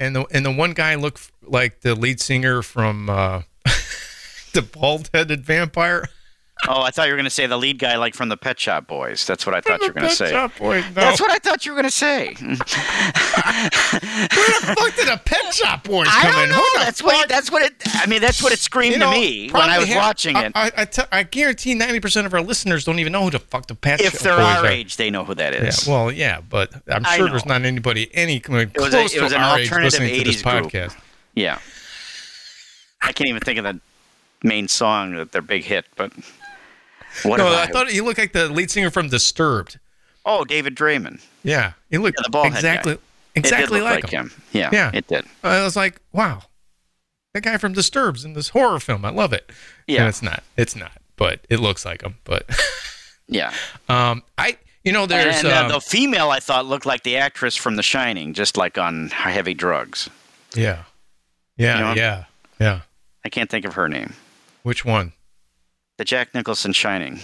and 0.00 0.16
the 0.16 0.26
and 0.32 0.44
the 0.44 0.50
one 0.50 0.72
guy 0.72 0.96
looked 0.96 1.30
like 1.42 1.80
the 1.82 1.94
lead 1.94 2.20
singer 2.20 2.60
from 2.62 3.08
uh, 3.08 3.42
the 4.52 4.62
bald-headed 4.62 5.44
vampire. 5.44 6.08
Oh, 6.66 6.82
I 6.82 6.90
thought 6.90 7.06
you 7.06 7.12
were 7.12 7.16
going 7.16 7.24
to 7.24 7.30
say 7.30 7.46
the 7.46 7.56
lead 7.56 7.78
guy, 7.78 7.96
like 7.96 8.14
from 8.14 8.28
the 8.28 8.36
Pet 8.36 8.58
Shop 8.58 8.86
Boys. 8.88 9.24
That's 9.26 9.46
what 9.46 9.54
I 9.54 9.60
thought 9.60 9.80
you 9.80 9.86
were 9.88 9.92
going 9.92 10.08
to 10.08 10.14
say. 10.14 10.30
Shop 10.30 10.50
Boys. 10.58 10.82
No. 10.86 10.90
That's 10.94 11.20
what 11.20 11.30
I 11.30 11.38
thought 11.38 11.64
you 11.64 11.72
were 11.72 11.76
going 11.76 11.88
to 11.88 11.96
say. 11.96 12.34
Where 12.38 12.56
the 14.60 14.74
fuck 14.76 14.96
did 14.96 15.08
a 15.08 15.16
Pet 15.18 15.54
Shop 15.54 15.84
Boys 15.84 16.08
I 16.10 16.22
come 16.22 16.32
don't 16.32 16.42
in? 16.44 16.48
know. 16.50 16.56
Who 16.56 16.78
the 16.78 16.84
That's 16.84 17.02
what. 17.02 17.16
fuck- 17.16 17.28
That's 17.28 17.50
what 17.52 17.62
it. 17.62 17.74
I 17.94 18.06
mean, 18.06 18.20
that's 18.20 18.42
what 18.42 18.52
it 18.52 18.58
screamed 18.58 18.94
You 18.94 18.98
know, 18.98 19.12
to 19.12 19.18
me 19.20 19.50
when 19.50 19.62
I 19.62 19.78
was 19.78 19.88
half- 19.88 19.96
watching 19.98 20.36
it. 20.36 20.52
I, 20.54 20.66
I, 20.66 20.72
I, 20.78 20.84
t- 20.84 21.02
I 21.12 21.22
guarantee 21.22 21.74
ninety 21.74 22.00
percent 22.00 22.26
of 22.26 22.34
our 22.34 22.42
listeners 22.42 22.84
don't 22.84 22.98
even 22.98 23.12
know 23.12 23.22
who 23.24 23.30
the 23.30 23.38
fuck 23.38 23.66
the 23.66 23.74
Pet 23.74 24.00
if 24.00 24.12
Shop 24.12 24.12
Boys 24.12 24.26
are. 24.26 24.30
If 24.32 24.36
they're 24.38 24.44
our 24.44 24.66
age, 24.66 24.96
they 24.96 25.10
know 25.10 25.24
who 25.24 25.34
that 25.36 25.54
is. 25.54 25.86
Yeah, 25.86 25.92
well, 25.94 26.12
yeah, 26.12 26.40
but 26.40 26.72
I'm 26.88 27.04
sure 27.04 27.28
there's 27.30 27.46
not 27.46 27.62
anybody 27.62 28.10
any 28.14 28.40
close 28.40 28.66
was 28.76 28.94
a- 28.94 29.00
it 29.04 29.22
was 29.22 29.30
to 29.32 29.36
an 29.38 29.42
our 29.42 29.58
age 29.58 29.68
alternative 29.68 30.00
listening 30.00 30.18
to 30.18 30.24
this 30.24 30.42
80s 30.42 30.60
group. 30.60 30.72
podcast. 30.72 30.96
Yeah. 31.34 31.58
I 33.00 33.12
can't 33.12 33.28
even 33.30 33.40
think 33.40 33.58
of 33.58 33.64
the 33.64 33.80
main 34.42 34.66
song 34.68 35.14
that 35.16 35.30
their 35.32 35.42
big 35.42 35.64
hit, 35.64 35.84
but 35.96 36.12
what? 37.24 37.38
No, 37.38 37.46
have 37.46 37.68
I 37.68 37.72
thought 37.72 37.88
he 37.90 38.00
looked 38.00 38.18
like 38.18 38.32
the 38.32 38.48
lead 38.48 38.70
singer 38.70 38.90
from 38.90 39.08
Disturbed. 39.08 39.78
Oh, 40.24 40.44
David 40.44 40.74
Draiman. 40.76 41.20
Yeah, 41.42 41.72
he 41.90 41.98
looked 41.98 42.18
Yeah, 42.18 42.24
the 42.24 42.30
bald 42.30 42.46
exactly 42.48 42.92
It 42.94 43.00
exactly 43.34 43.80
like, 43.80 44.04
like 44.04 44.12
him. 44.12 44.30
him. 44.30 44.42
Yeah, 44.52 44.70
Yeah. 44.72 44.90
it 44.92 45.06
did. 45.06 45.24
I 45.42 45.62
was 45.62 45.74
like, 45.76 46.00
wow, 46.12 46.42
that 47.34 47.42
guy 47.42 47.56
from 47.56 47.72
Disturbed's 47.72 48.24
in 48.24 48.32
this 48.34 48.50
horror 48.50 48.80
film. 48.80 49.04
I 49.04 49.10
love 49.10 49.32
it. 49.32 49.50
Yeah. 49.86 50.00
and 50.00 50.08
it's 50.08 50.22
not. 50.22 50.42
It's 50.56 50.76
not, 50.76 50.92
but 51.16 51.40
it 51.48 51.60
looks 51.60 51.84
like 51.84 52.02
him. 52.02 52.16
But 52.24 52.44
Yeah. 53.28 53.52
um, 53.88 54.22
I, 54.36 54.58
you 54.84 54.92
know, 54.92 55.06
there's 55.06 55.38
and 55.38 55.48
uh, 55.48 55.62
um, 55.64 55.68
the 55.72 55.80
female 55.80 56.30
I 56.30 56.40
thought 56.40 56.66
looked 56.66 56.86
like 56.86 57.02
the 57.04 57.16
actress 57.16 57.56
from 57.56 57.76
The 57.76 57.82
Shining, 57.82 58.34
just 58.34 58.56
like 58.56 58.76
on 58.78 59.08
heavy 59.08 59.54
drugs. 59.54 60.08
yeah, 60.54 60.84
yeah, 61.56 61.78
You 61.78 61.84
know? 61.84 61.92
yeah, 61.94 62.24
yeah. 62.60 62.80
I 63.24 63.28
can't 63.28 63.48
think 63.50 63.64
of 63.64 63.74
her 63.74 63.88
name. 63.88 64.14
Which 64.62 64.84
one? 64.84 65.12
The 65.98 66.04
Jack 66.04 66.32
Nicholson 66.32 66.72
Shining. 66.72 67.20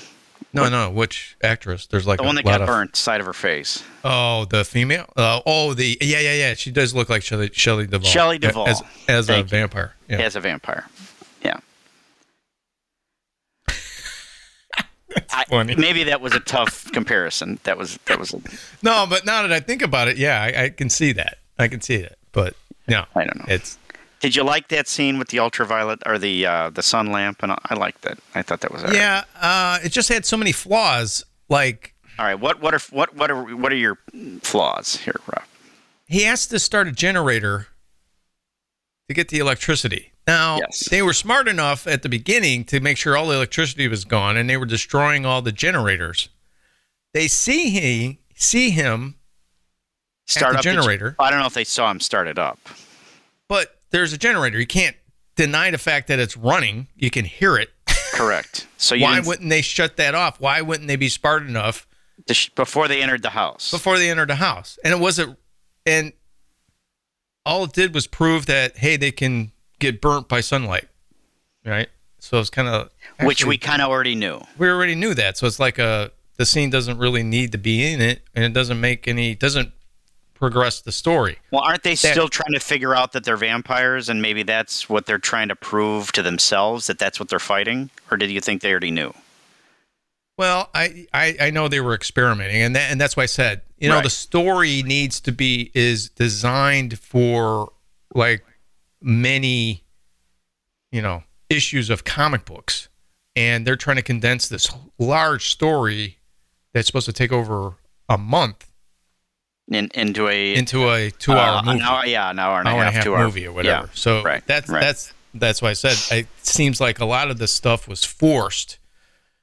No, 0.53 0.69
no. 0.69 0.91
Which 0.91 1.37
actress? 1.43 1.87
There's 1.87 2.07
like 2.07 2.19
The 2.19 2.25
a 2.25 2.27
one 2.27 2.35
that 2.37 2.45
got 2.45 2.61
of, 2.61 2.67
burnt, 2.67 2.95
side 2.97 3.21
of 3.21 3.27
her 3.27 3.33
face. 3.33 3.83
Oh, 4.05 4.45
the 4.45 4.65
female. 4.65 5.07
Uh, 5.17 5.41
oh, 5.47 5.75
the 5.75 5.97
yeah, 6.01 6.21
yeah, 6.21 6.35
yeah. 6.35 6.55
She 6.55 6.71
does 6.71 6.95
look 6.95 7.09
like 7.09 7.23
Shelley 7.23 7.51
Shelley 7.53 7.87
Duvall. 7.87 8.09
Shelley 8.09 8.39
Duvall. 8.39 8.69
as, 8.69 8.83
as 9.09 9.31
a 9.31 9.43
vampire. 9.43 9.95
Yeah. 10.09 10.19
as 10.19 10.37
a 10.37 10.41
vampire. 10.41 10.87
Yeah. 11.43 11.59
I-. 15.31 15.45
Maybe 15.77 16.05
that 16.05 16.21
was 16.21 16.35
a 16.35 16.41
tough 16.41 16.91
comparison. 16.93 17.59
That 17.65 17.79
was 17.79 17.99
that 18.07 18.19
was. 18.19 18.35
A, 18.35 18.41
No, 18.83 19.07
but 19.09 19.25
now 19.25 19.43
that 19.43 19.53
I 19.53 19.61
think 19.61 19.83
about 19.83 20.09
it, 20.09 20.17
yeah, 20.17 20.41
I, 20.43 20.65
I 20.65 20.69
can 20.71 20.91
see 20.91 21.13
that. 21.13 21.39
I 21.59 21.69
can 21.69 21.81
see 21.81 21.99
that. 21.99 22.19
But 22.33 22.55
no, 22.87 23.05
I 23.15 23.25
don't 23.25 23.39
know. 23.39 23.45
It's 23.49 23.79
Did 24.25 24.37
you 24.37 24.43
like 24.43 24.69
that 24.69 24.89
scene 24.89 25.19
with 25.19 25.29
the 25.29 25.39
ultraviolet 25.39 26.01
or 26.07 26.19
the 26.19 26.47
uh, 26.47 26.71
the 26.71 26.83
sun 26.83 27.09
lamp? 27.13 27.43
And 27.43 27.53
I, 27.53 27.75
liked 27.75 28.01
that. 28.03 28.19
I 28.35 28.41
thought 28.41 28.61
that 28.63 28.73
was 28.73 28.83
all 28.83 28.89
right. 28.89 28.97
yeah. 28.97 29.25
Uh, 29.39 29.79
it 29.85 29.91
just 29.91 30.09
had 30.09 30.25
so 30.25 30.39
many 30.39 30.51
flaws. 30.51 31.27
Like 31.51 31.95
All 32.19 32.25
right. 32.25 32.35
What 32.41 32.63
what 32.63 32.73
are 32.73 32.81
what 32.91 33.15
what 33.15 33.31
are 33.31 33.45
what 33.55 33.71
are 33.71 33.77
your 33.77 33.99
flaws 34.41 34.97
here, 34.97 35.21
Rob? 35.27 35.45
he 36.07 36.23
has 36.23 36.47
to 36.47 36.59
start 36.59 36.89
a 36.89 36.93
generator 36.93 37.67
to 39.09 39.15
get 39.15 39.29
the 39.29 39.41
electricity. 39.41 40.13
Now, 40.27 40.57
Yes. 40.59 40.89
they 40.89 41.03
were 41.03 41.13
smart 41.13 41.47
enough 41.47 41.87
at 41.87 42.03
the 42.03 42.09
beginning 42.09 42.65
to 42.67 42.81
make 42.81 42.97
sure 42.97 43.19
all 43.19 43.27
the 43.27 43.35
electricity 43.35 43.89
was 43.89 44.07
gone 44.07 44.39
and 44.39 44.49
they 44.49 44.57
were 44.57 44.65
destroying 44.65 45.27
all 45.27 45.43
the 45.43 45.53
generators. 45.53 46.31
They 47.13 47.29
see 47.29 47.69
he 47.69 48.21
see 48.35 48.71
him, 48.71 49.17
Start 50.27 50.53
the 50.55 50.59
up 50.61 50.65
gen- 50.65 50.77
generator. 50.77 51.15
I 51.19 51.31
don't 51.31 51.41
know 51.41 51.47
if 51.47 51.53
they 51.53 51.65
saw 51.65 51.91
him 51.91 52.01
start 52.01 52.27
it 52.27 52.39
up. 52.39 52.59
but 53.49 53.83
there's 53.95 54.13
a 54.13 54.19
generator. 54.19 54.59
You 54.59 54.67
can't 54.67 54.97
deny 55.37 55.71
the 55.71 55.79
fact 55.79 56.09
that 56.09 56.19
it's 56.19 56.37
running. 56.37 56.89
You 56.97 57.11
can 57.11 57.25
hear 57.25 57.57
it. 57.57 57.71
Correct. 58.13 58.67
So 58.77 58.97
Why 58.99 59.15
didn't- 59.15 59.27
wouldn't 59.29 59.49
they 59.51 59.63
shut 59.63 59.97
that 59.99 60.15
off? 60.15 60.41
Why 60.41 60.61
wouldn't 60.61 60.89
they 60.89 60.97
be 60.97 61.09
smart 61.09 61.43
enough 61.45 61.87
sh- 62.31 62.49
before 62.57 62.89
they 62.89 63.01
entered 63.03 63.23
the 63.23 63.31
house. 63.31 63.71
before 63.71 63.99
they 63.99 64.11
entered 64.11 64.29
the 64.31 64.37
house? 64.37 64.79
And 64.85 64.93
it 64.93 64.99
wasn't 64.99 65.39
and 65.87 66.13
all 67.47 67.65
it 67.65 67.73
did 67.73 67.95
was 67.95 68.07
prove 68.07 68.47
that 68.47 68.77
hey, 68.79 68.97
they 68.97 69.13
can 69.13 69.53
get 69.79 70.01
burnt 70.01 70.29
by 70.29 70.41
sunlight. 70.41 70.89
Right? 71.65 71.89
So 72.19 72.41
it's 72.41 72.51
kind 72.51 72.69
of 72.69 72.91
which 73.21 73.45
we 73.45 73.59
kind 73.59 73.81
of 73.83 73.91
already 73.91 74.15
knew. 74.15 74.41
we 74.59 74.69
already 74.69 74.95
knew 74.95 75.15
that. 75.15 75.37
So 75.37 75.47
it's 75.47 75.61
like 75.61 75.79
a 75.79 76.11
the 76.37 76.47
scene 76.47 76.71
doesn't 76.71 76.99
really 76.99 77.23
need 77.23 77.53
to 77.53 77.59
be 77.59 77.85
in 77.93 78.01
it, 78.01 78.23
and 78.35 78.45
it 78.45 78.53
doesn't 78.53 78.81
make 78.81 79.07
any 79.07 79.35
doesn't 79.35 79.73
progress 80.35 80.81
the 80.81 80.93
story. 80.93 81.39
Well, 81.51 81.63
aren't 81.63 81.83
they 81.83 81.95
still 81.95 82.29
trying 82.29 82.53
to 82.53 82.61
figure 82.61 82.95
out 82.95 83.13
that 83.13 83.25
they're 83.25 83.37
vampires, 83.37 84.09
and 84.09 84.21
maybe 84.21 84.43
that's 84.43 84.89
what 84.89 85.07
they're 85.07 85.19
trying 85.19 85.49
to 85.49 85.57
prove 85.57 86.13
to 86.13 86.23
themselves 86.23 86.87
that 86.89 86.99
that's 86.99 87.19
what 87.19 87.29
they're 87.29 87.39
fighting, 87.39 87.91
or 88.11 88.17
did 88.17 88.31
you 88.31 88.41
think 88.41 88.61
they 88.63 88.71
already 88.71 88.91
knew? 88.91 89.13
Well, 90.37 90.69
I, 90.75 91.07
I 91.15 91.37
I 91.41 91.51
know 91.51 91.69
they 91.69 91.81
were 91.81 91.95
experimenting, 91.95 92.61
and 92.61 92.75
that 92.75 92.91
and 92.91 93.01
that's 93.01 93.17
why 93.17 93.23
I 93.23 93.27
said 93.27 93.63
you 93.79 93.89
know 93.89 93.97
Right. 93.97 94.05
the 94.05 94.11
story 94.11 94.83
needs 94.83 95.21
to 95.21 95.33
be 95.33 95.71
is 95.75 96.09
designed 96.11 96.99
for 96.99 97.73
like 98.15 98.45
many 99.01 99.85
you 100.91 101.01
know 101.03 101.23
issues 101.49 101.89
of 101.91 102.03
comic 102.03 102.45
books, 102.45 102.89
and 103.37 103.65
they're 103.65 103.77
trying 103.77 103.97
to 103.97 104.03
condense 104.03 104.49
this 104.49 104.69
large 104.99 105.49
story 105.51 106.19
that's 106.73 106.89
supposed 106.89 107.07
to 107.07 107.13
take 107.13 107.31
over 107.33 107.75
a 108.09 108.19
month 108.19 108.67
In, 109.67 109.91
into 109.95 110.29
a 110.29 110.55
into 110.55 110.91
a 110.91 111.11
two-hour 111.11 111.59
uh, 111.59 111.63
movie. 111.63 111.79
an 111.79 111.83
hour, 111.83 112.07
yeah, 112.07 112.31
an 112.31 112.39
hour 112.39 112.59
and, 112.59 112.69
hour 112.69 112.83
a 112.83 112.91
half, 112.91 113.03
two 113.03 113.15
hour 113.15 113.25
movie 113.25 113.47
or 113.47 113.53
whatever. 113.53 113.87
Yeah, 113.87 113.93
so 113.95 114.23
right, 114.23 114.47
that's 114.47 114.69
right. 114.69 114.81
that's 114.81 115.15
that's 115.33 115.63
why 115.63 115.71
I 115.71 115.73
said 115.73 115.97
it 116.19 116.29
seems 116.43 116.83
like 116.83 117.01
a 117.01 117.07
lot 117.07 117.31
of 117.31 117.39
this 117.39 117.51
stuff 117.51 117.89
was 117.89 118.05
forced, 118.05 118.79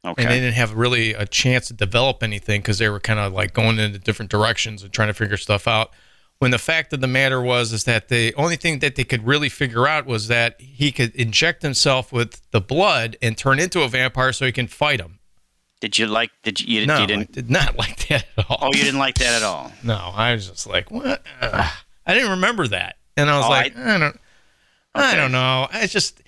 okay. 0.06 0.22
and 0.22 0.32
they 0.32 0.40
didn't 0.40 0.54
have 0.54 0.76
really 0.76 1.14
a 1.14 1.26
chance 1.26 1.68
to 1.68 1.74
develop 1.74 2.22
anything 2.22 2.62
because 2.62 2.78
they 2.78 2.88
were 2.88 3.00
kind 3.00 3.20
of 3.20 3.34
like 3.34 3.54
going 3.54 3.80
into 3.80 3.98
different 3.98 4.30
directions 4.30 4.84
and 4.84 4.94
trying 4.94 5.08
to 5.08 5.14
figure 5.16 5.38
stuff 5.38 5.68
out. 5.68 5.92
When 6.38 6.52
the 6.52 6.60
fact 6.60 6.94
of 6.94 7.02
the 7.02 7.08
matter 7.08 7.42
was 7.42 7.74
is 7.74 7.84
that 7.86 8.10
the 8.10 8.34
only 8.36 8.58
thing 8.58 8.80
that 8.80 8.96
they 8.96 9.04
could 9.04 9.26
really 9.26 9.50
figure 9.50 9.88
out 9.88 10.06
was 10.06 10.28
that 10.28 10.60
he 10.60 10.92
could 10.92 11.16
inject 11.16 11.62
himself 11.62 12.12
with 12.12 12.42
the 12.52 12.62
blood 12.62 13.18
and 13.22 13.38
turn 13.38 13.60
into 13.60 13.82
a 13.82 13.88
vampire 13.88 14.34
so 14.34 14.46
he 14.46 14.52
can 14.52 14.68
fight 14.68 15.00
him. 15.00 15.20
Did 15.82 15.98
you 16.00 16.08
like? 16.08 16.32
Did 16.44 16.62
you? 16.62 16.82
You, 16.82 16.88
No, 16.88 17.06
didn't? 17.06 17.32
did 17.34 17.50
not 17.52 17.76
like 17.78 18.08
that 18.08 18.26
at 18.38 18.50
all. 18.50 18.60
Oh, 18.62 18.68
you 18.68 18.84
didn't 18.84 19.00
like 19.00 19.16
that 19.16 19.42
at 19.42 19.44
all. 19.44 19.72
No, 19.84 19.96
I 20.16 20.34
was 20.34 20.48
just 20.48 20.66
like, 20.68 20.90
what? 20.90 21.22
Ugh. 21.42 21.72
I 22.08 22.14
didn't 22.14 22.30
remember 22.32 22.68
that, 22.70 22.96
and 23.18 23.30
I 23.30 23.38
was 23.38 23.46
Oh, 23.46 23.50
like, 23.50 23.78
I, 23.78 23.98
don't, 24.00 24.20
I 24.96 25.16
don't 25.16 25.32
know. 25.32 25.68
I 25.72 25.86
just, 25.88 26.22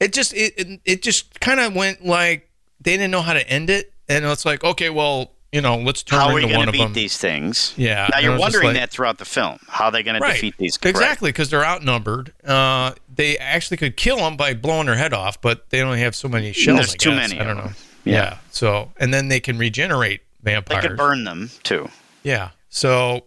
it 0.00 0.12
just, 0.12 0.34
it, 0.34 0.54
it, 0.56 0.80
it 0.84 1.02
just 1.02 1.38
kind 1.40 1.60
of 1.60 1.74
went 1.74 2.04
like 2.04 2.48
they 2.80 2.92
didn't 2.96 3.10
know 3.12 3.22
how 3.22 3.32
to 3.34 3.48
end 3.48 3.70
it, 3.70 3.92
and 4.08 4.24
it's 4.24 4.44
like, 4.44 4.64
okay, 4.64 4.90
well, 4.90 5.30
you 5.52 5.60
know, 5.60 5.76
let's 5.76 6.02
turn 6.02 6.18
How 6.18 6.28
are 6.30 6.40
you 6.40 6.48
going 6.48 6.66
to 6.66 6.72
beat 6.72 6.78
them. 6.82 6.92
these 6.94 7.16
things? 7.16 7.74
Yeah, 7.76 8.08
Now 8.12 8.18
you're 8.18 8.34
I 8.34 8.38
wondering 8.38 8.66
like- 8.68 8.76
that 8.76 8.90
throughout 8.90 9.18
the 9.18 9.24
film. 9.24 9.58
How 9.68 9.86
are 9.86 9.90
they 9.92 10.02
going 10.02 10.20
to 10.20 10.26
defeat 10.28 10.56
these? 10.58 10.78
right. 10.84 10.90
exactly, 10.90 11.30
because 11.30 11.48
they're 11.50 11.64
outnumbered. 11.64 12.32
Uh, 12.44 12.92
they 13.12 13.36
actually 13.38 13.76
could 13.76 13.96
kill 13.96 14.16
them 14.18 14.36
by 14.36 14.52
blowing 14.54 14.86
their 14.86 14.96
head 14.96 15.12
off, 15.12 15.40
but 15.40 15.70
they 15.70 15.80
only 15.82 16.00
have 16.00 16.14
so 16.16 16.28
many 16.28 16.52
shells. 16.52 16.78
There's 16.78 16.94
I 16.94 16.96
too 16.96 17.10
guess. 17.10 17.30
many 17.30 17.40
I 17.40 17.44
don't 17.44 17.56
know. 17.56 17.70
Yeah. 18.04 18.14
Yeah. 18.14 18.38
So, 18.50 18.92
and 18.98 19.12
then 19.12 19.28
they 19.28 19.40
can 19.40 19.58
regenerate 19.58 20.20
vampires. 20.42 20.82
They 20.82 20.88
could 20.88 20.96
burn 20.96 21.24
them 21.24 21.50
too. 21.62 21.88
Yeah. 22.22 22.50
So 22.68 23.24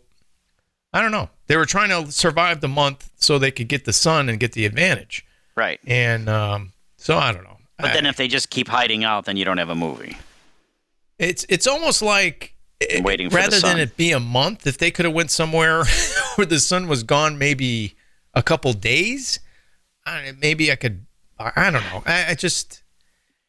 I 0.94 1.02
don't 1.02 1.12
know. 1.12 1.30
They 1.48 1.58
were 1.58 1.66
trying 1.66 1.90
to 1.90 2.12
survive 2.12 2.62
the 2.62 2.68
month 2.68 3.10
so 3.18 3.38
they 3.40 3.52
could 3.52 3.68
get 3.68 3.86
the 3.86 3.94
sun 3.94 4.30
and 4.30 4.40
get 4.40 4.54
the 4.54 4.66
advantage. 4.66 5.26
Right. 5.56 5.80
And 5.86 6.30
um, 6.30 6.74
so 6.98 7.18
I 7.18 7.32
don't 7.32 7.44
know. 7.44 7.58
But 7.78 7.92
I- 7.92 7.94
then 7.94 8.06
if 8.06 8.16
they 8.18 8.28
just 8.28 8.50
keep 8.50 8.68
hiding 8.68 9.04
out, 9.04 9.26
then 9.26 9.36
you 9.38 9.46
don't 9.46 9.58
have 9.58 9.70
a 9.70 9.76
movie. 9.76 10.18
it's 11.20 11.46
it's 11.50 11.68
almost 11.68 12.02
like 12.02 12.54
eh, 12.82 13.02
Waiting 13.04 13.30
rather 13.30 13.60
than 13.60 13.80
it 13.80 13.98
be 13.98 14.12
a 14.12 14.20
month, 14.20 14.66
if 14.68 14.78
they 14.78 14.92
could 14.92 15.06
have 15.06 15.14
went 15.14 15.32
somewhere 15.32 15.84
where 16.36 16.46
the 16.46 16.60
sun 16.60 16.88
was 16.88 17.04
gone, 17.04 17.38
maybe 17.38 17.96
a 18.34 18.42
couple 18.44 18.74
days, 18.74 19.40
I, 20.06 20.34
maybe 20.40 20.72
I 20.72 20.76
could. 20.76 21.06
I 21.40 21.52
I 21.56 21.72
don't 21.72 21.84
know. 21.84 22.04
I, 22.06 22.32
I 22.32 22.36
just 22.36 22.83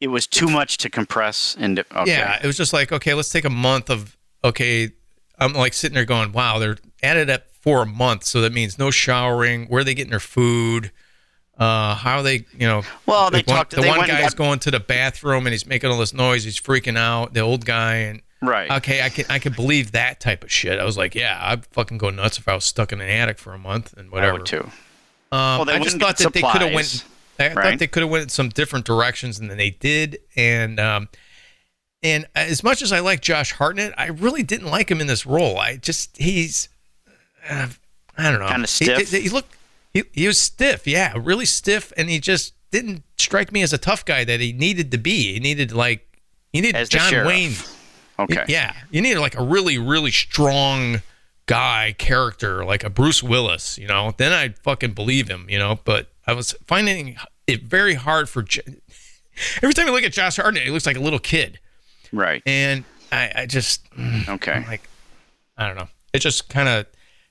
It 0.05 0.09
was 0.09 0.27
too 0.27 0.47
much 0.47 0.77
to 0.77 0.89
compress 0.89 1.55
and 1.59 1.79
Okay. 1.79 2.03
yeah, 2.05 2.39
it 2.41 2.45
was 2.45 2.55
just 2.57 2.73
like 2.73 2.91
okay, 2.91 3.13
let's 3.15 3.29
take 3.29 3.43
a 3.45 3.49
month 3.49 3.89
of 3.89 4.15
okay. 4.43 4.91
I'm 5.39 5.53
like 5.53 5.73
sitting 5.73 5.95
there 5.95 6.05
going, 6.05 6.31
wow, 6.31 6.59
they're 6.59 6.77
added 7.01 7.29
up 7.31 7.43
for 7.59 7.81
a 7.81 7.85
month, 7.87 8.23
so 8.23 8.39
that 8.41 8.53
means 8.53 8.77
no 8.77 8.91
showering. 8.91 9.65
Where 9.65 9.81
are 9.81 9.83
they 9.83 9.95
getting 9.95 10.11
their 10.11 10.19
food? 10.19 10.91
Uh, 11.57 11.95
how 11.95 12.17
are 12.17 12.23
they, 12.23 12.45
you 12.53 12.67
know? 12.67 12.83
Well, 13.05 13.31
they 13.31 13.41
talked- 13.41 13.71
The 13.75 13.81
they 13.81 13.87
one 13.89 14.05
guy's 14.07 14.33
got- 14.33 14.35
going 14.35 14.59
to 14.59 14.71
the 14.71 14.79
bathroom 14.79 15.47
and 15.47 15.53
he's 15.53 15.65
making 15.65 15.89
all 15.89 15.97
this 15.97 16.13
noise. 16.13 16.43
He's 16.43 16.59
freaking 16.59 16.97
out. 16.97 17.33
The 17.33 17.39
old 17.39 17.65
guy 17.65 17.95
and 17.95 18.21
Right. 18.41 18.69
okay, 18.69 19.01
I 19.01 19.09
can 19.09 19.25
I 19.29 19.39
can 19.39 19.53
believe 19.53 19.93
that 19.93 20.19
type 20.19 20.43
of 20.43 20.51
shit. 20.51 20.79
I 20.79 20.83
was 20.83 20.97
like, 20.97 21.15
yeah, 21.15 21.39
I'd 21.41 21.65
fucking 21.67 21.97
go 21.97 22.09
nuts 22.11 22.37
if 22.37 22.47
I 22.47 22.53
was 22.55 22.63
stuck 22.65 22.91
in 22.93 23.01
an 23.01 23.09
attic 23.09 23.39
for 23.39 23.53
a 23.53 23.57
month 23.57 23.93
and 23.97 24.11
whatever 24.11 24.33
I 24.35 24.37
would 24.37 24.45
too. 24.45 24.63
Um, 25.31 25.39
Well, 25.57 25.65
they 25.65 25.73
I 25.73 25.79
just 25.79 25.97
thought 25.97 26.17
that 26.17 26.33
they 26.33 26.41
could 26.41 26.61
have 26.61 26.73
went. 26.73 27.03
I 27.39 27.49
thought 27.49 27.79
they 27.79 27.87
could 27.87 28.01
have 28.03 28.09
went 28.09 28.23
in 28.23 28.29
some 28.29 28.49
different 28.49 28.85
directions 28.85 29.39
than 29.39 29.49
they 29.57 29.71
did, 29.71 30.19
and 30.35 30.79
um, 30.79 31.09
and 32.03 32.25
as 32.35 32.63
much 32.63 32.81
as 32.81 32.91
I 32.91 32.99
like 32.99 33.21
Josh 33.21 33.51
Hartnett, 33.53 33.93
I 33.97 34.07
really 34.07 34.43
didn't 34.43 34.67
like 34.67 34.89
him 34.89 35.01
in 35.01 35.07
this 35.07 35.25
role. 35.25 35.57
I 35.57 35.77
just 35.77 36.15
he's, 36.17 36.69
uh, 37.49 37.67
I 38.17 38.31
don't 38.31 38.39
know, 38.39 38.47
Kinda 38.47 38.61
He- 38.61 38.85
stiff? 38.85 39.11
He, 39.11 39.21
he 39.21 39.29
looked 39.29 39.55
he, 39.93 40.03
he 40.13 40.27
was 40.27 40.39
stiff, 40.39 40.85
yeah, 40.87 41.13
really 41.17 41.45
stiff, 41.45 41.91
and 41.97 42.09
he 42.09 42.19
just 42.19 42.53
didn't 42.71 43.03
strike 43.17 43.51
me 43.51 43.61
as 43.61 43.71
a 43.73 43.77
tough 43.77 44.03
guy 44.05 44.23
that 44.25 44.39
he 44.41 44.51
needed 44.53 44.91
to 44.91 44.97
be. 44.97 45.33
He 45.33 45.39
needed 45.39 45.71
like 45.71 46.19
he 46.51 46.61
needed 46.61 46.89
John. 46.89 47.25
Wayne. 47.25 47.53
Okay. 48.19 48.45
Yeah, 48.47 48.73
you 48.91 49.01
need 49.01 49.15
like 49.17 49.37
a 49.37 49.43
really, 49.43 49.77
really 49.77 50.11
strong 50.11 51.01
guy 51.47 51.95
character, 51.97 52.63
like 52.63 52.83
a 52.83 52.89
Bruce 52.89 53.21
Willis. 53.21 53.77
You 53.77 53.87
know, 53.87 54.13
then 54.17 54.31
I'd 54.31 54.57
fucking 54.59 54.93
believe 54.93 55.27
him. 55.27 55.47
You 55.49 55.59
know, 55.59 55.79
but 55.83 56.09
I 56.27 56.33
was 56.33 56.53
finding 56.67 57.17
it 57.47 57.63
very 57.63 57.93
hard 57.95 58.29
for. 58.29 58.45
Every 59.61 59.73
time 59.73 59.87
I 59.87 59.91
look 59.91 60.03
at 60.03 60.13
Josh 60.13 60.37
Hartnett, 60.37 60.63
he 60.63 60.69
looks 60.71 60.85
like 60.85 60.95
a 60.97 61.01
little 61.01 61.19
kid, 61.19 61.59
Right. 62.13 62.41
and 62.45 62.83
I, 63.11 63.31
I 63.35 63.45
just 63.45 63.89
mm, 63.91 64.27
Okay. 64.29 64.53
I'm 64.53 64.65
like, 64.65 64.87
I 65.57 65.67
don't 65.67 65.75
know. 65.77 65.89
It 66.13 66.19
just 66.19 66.47
kind 66.49 66.69
of 66.69 66.85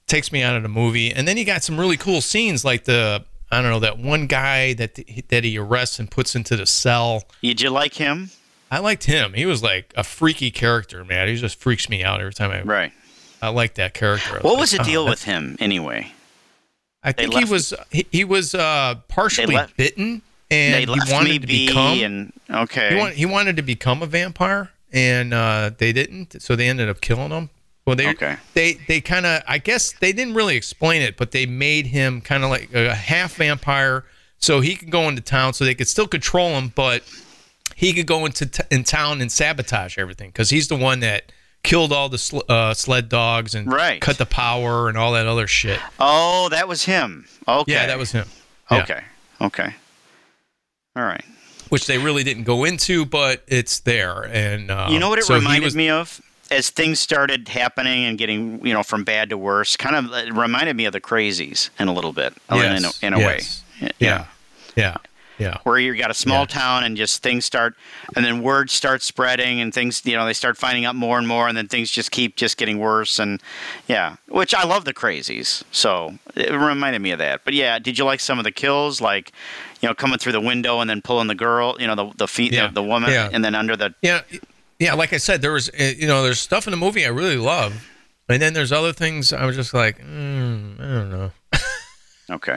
takes 0.06 0.30
me 0.30 0.42
out 0.42 0.54
of 0.56 0.62
the 0.62 0.68
movie. 0.68 1.10
And 1.12 1.26
then 1.26 1.36
you 1.38 1.44
got 1.46 1.62
some 1.62 1.80
really 1.80 1.96
cool 1.96 2.20
scenes, 2.20 2.64
like 2.64 2.84
the 2.84 3.24
I 3.50 3.62
don't 3.62 3.70
know 3.70 3.80
that 3.80 3.98
one 3.98 4.26
guy 4.26 4.74
that 4.74 4.98
that 5.28 5.44
he 5.44 5.56
arrests 5.58 5.98
and 5.98 6.10
puts 6.10 6.34
into 6.34 6.56
the 6.56 6.66
cell. 6.66 7.24
Did 7.42 7.60
you 7.62 7.70
like 7.70 7.94
him? 7.94 8.30
I 8.70 8.80
liked 8.80 9.04
him. 9.04 9.32
He 9.34 9.46
was 9.46 9.62
like 9.62 9.92
a 9.96 10.04
freaky 10.04 10.50
character, 10.50 11.04
man. 11.04 11.28
He 11.28 11.36
just 11.36 11.58
freaks 11.60 11.88
me 11.88 12.02
out 12.04 12.20
every 12.20 12.34
time 12.34 12.50
I 12.50 12.62
Right. 12.62 12.92
I 13.40 13.48
like 13.48 13.74
that 13.74 13.94
character. 13.94 14.40
What 14.40 14.58
was 14.58 14.72
like, 14.72 14.82
the 14.82 14.88
oh, 14.88 14.90
deal 14.92 15.04
that's- 15.04 15.20
with 15.20 15.24
him 15.24 15.56
anyway? 15.60 16.12
I 17.04 17.12
they 17.12 17.26
think 17.26 17.34
he 17.34 17.44
was 17.44 17.74
he, 17.90 18.06
he 18.10 18.24
was 18.24 18.54
uh, 18.54 18.94
partially 19.08 19.54
left- 19.54 19.76
bitten, 19.76 20.22
and 20.50 20.88
he 20.88 21.00
wanted 21.12 21.42
to 21.42 21.46
be, 21.46 21.66
become. 21.66 21.98
and 21.98 22.32
okay. 22.50 22.90
he, 22.90 22.96
wanted, 22.96 23.16
he 23.16 23.26
wanted 23.26 23.56
to 23.56 23.62
become 23.62 24.02
a 24.02 24.06
vampire, 24.06 24.70
and 24.92 25.34
uh, 25.34 25.70
they 25.76 25.92
didn't, 25.92 26.40
so 26.42 26.56
they 26.56 26.68
ended 26.68 26.88
up 26.88 27.00
killing 27.00 27.30
him. 27.30 27.50
Well, 27.86 27.96
they 27.96 28.08
Okay. 28.08 28.36
they 28.54 28.74
they 28.88 29.02
kind 29.02 29.26
of 29.26 29.42
I 29.46 29.58
guess 29.58 29.92
they 29.92 30.12
didn't 30.12 30.34
really 30.34 30.56
explain 30.56 31.02
it, 31.02 31.18
but 31.18 31.32
they 31.32 31.44
made 31.44 31.86
him 31.88 32.22
kind 32.22 32.42
of 32.42 32.48
like 32.48 32.72
a 32.74 32.94
half 32.94 33.34
vampire, 33.34 34.04
so 34.38 34.60
he 34.62 34.74
could 34.74 34.90
go 34.90 35.06
into 35.08 35.20
town, 35.20 35.52
so 35.52 35.64
they 35.66 35.74
could 35.74 35.88
still 35.88 36.06
control 36.08 36.50
him, 36.58 36.72
but 36.74 37.02
he 37.76 37.92
could 37.92 38.06
go 38.06 38.24
into 38.24 38.46
t- 38.46 38.62
in 38.70 38.84
town 38.84 39.20
and 39.20 39.30
sabotage 39.30 39.98
everything 39.98 40.30
because 40.30 40.48
he's 40.48 40.68
the 40.68 40.76
one 40.76 41.00
that 41.00 41.30
killed 41.64 41.92
all 41.92 42.08
the 42.08 42.18
sl- 42.18 42.40
uh, 42.48 42.72
sled 42.74 43.08
dogs 43.08 43.54
and 43.56 43.66
Right. 43.72 44.00
cut 44.00 44.18
the 44.18 44.26
power 44.26 44.88
and 44.88 44.96
all 44.96 45.12
that 45.14 45.26
other 45.26 45.48
shit. 45.48 45.80
oh, 45.98 46.48
that 46.50 46.68
was 46.68 46.84
him. 46.84 47.26
Okay. 47.48 47.72
Yeah, 47.72 47.86
that 47.88 47.98
was 47.98 48.12
him. 48.12 48.28
Yeah. 48.70 48.82
Okay. 48.82 49.00
Okay. 49.40 49.74
All 50.94 51.02
right. 51.02 51.24
Which 51.70 51.86
they 51.86 51.98
really 51.98 52.22
didn't 52.22 52.44
go 52.44 52.62
into, 52.64 53.04
but 53.04 53.42
it's 53.48 53.80
there. 53.80 54.22
And 54.26 54.70
uh, 54.70 54.86
You 54.90 54.98
know 55.00 55.08
what 55.08 55.18
it 55.18 55.24
so 55.24 55.34
reminded 55.34 55.64
was- 55.64 55.74
me 55.74 55.90
of? 55.90 56.20
As 56.50 56.68
things 56.70 57.00
started 57.00 57.48
happening 57.48 58.04
and 58.04 58.18
getting, 58.18 58.64
you 58.64 58.74
know, 58.74 58.82
from 58.82 59.02
bad 59.02 59.30
to 59.30 59.38
worse, 59.38 59.76
kind 59.78 59.96
of 59.96 60.12
it 60.12 60.32
reminded 60.32 60.76
me 60.76 60.84
of 60.84 60.92
the 60.92 61.00
crazies 61.00 61.70
in 61.80 61.88
a 61.88 61.92
little 61.92 62.12
bit, 62.12 62.34
in 62.50 62.56
a- 62.58 62.62
Yes, 62.62 62.98
in 63.02 63.14
a, 63.14 63.18
yes. 63.18 63.62
way. 63.80 63.88
Yeah, 63.88 63.90
yeah. 63.98 64.24
Yeah. 64.76 64.96
Where 65.64 65.78
you 65.78 65.94
got 65.96 66.10
a 66.10 66.14
small 66.14 66.40
Yeah. 66.40 66.46
town 66.46 66.84
and 66.84 66.96
just 66.96 67.22
things 67.22 67.44
start, 67.44 67.74
and 68.16 68.24
then 68.24 68.42
word 68.42 68.70
starts 68.70 69.04
spreading 69.04 69.60
and 69.60 69.72
things, 69.74 70.02
you 70.04 70.14
know, 70.16 70.24
they 70.26 70.32
start 70.32 70.56
finding 70.56 70.84
out 70.84 70.94
more 70.94 71.18
and 71.18 71.26
more, 71.28 71.48
and 71.48 71.56
then 71.56 71.68
things 71.68 71.90
just 71.90 72.10
keep 72.10 72.36
just 72.36 72.56
getting 72.56 72.78
worse. 72.78 73.18
And 73.18 73.40
yeah, 73.88 74.16
which 74.28 74.54
I 74.54 74.64
love 74.64 74.84
the 74.84 74.94
crazies. 74.94 75.62
So 75.72 76.14
it 76.36 76.52
reminded 76.52 77.00
me 77.02 77.10
of 77.10 77.18
that. 77.18 77.44
But 77.44 77.54
yeah, 77.54 77.78
did 77.78 77.98
you 77.98 78.04
like 78.04 78.20
some 78.20 78.38
of 78.38 78.44
the 78.44 78.52
kills, 78.52 79.00
like 79.00 79.32
you 79.80 79.88
know, 79.88 79.94
coming 79.94 80.18
through 80.18 80.32
the 80.32 80.40
window 80.40 80.80
and 80.80 80.88
then 80.88 81.02
pulling 81.02 81.26
the 81.28 81.34
girl, 81.34 81.76
you 81.78 81.86
know, 81.86 81.94
the 81.94 82.10
the 82.16 82.28
feet, 82.28 82.52
Yeah. 82.52 82.68
the, 82.68 82.74
the 82.74 82.82
woman, 82.82 83.10
Yeah. 83.10 83.28
and 83.32 83.44
then 83.44 83.54
under 83.54 83.76
the 83.76 83.94
Yeah, 84.02 84.22
yeah. 84.78 84.94
Like 84.94 85.12
I 85.12 85.18
said, 85.18 85.42
there 85.42 85.52
was 85.52 85.68
uh, 85.68 85.92
you 85.96 86.06
know 86.06 86.22
there's 86.22 86.40
stuff 86.40 86.66
in 86.66 86.70
the 86.70 86.76
movie 86.76 87.04
I 87.04 87.08
really 87.10 87.36
love, 87.36 87.86
and 88.28 88.40
then 88.40 88.54
there's 88.54 88.72
other 88.72 88.92
things 88.92 89.32
I 89.32 89.44
was 89.44 89.56
just 89.56 89.74
like, 89.74 89.98
mm, 89.98 90.80
I 90.80 90.82
don't 90.94 91.10
know. 91.10 91.30
okay, 92.30 92.56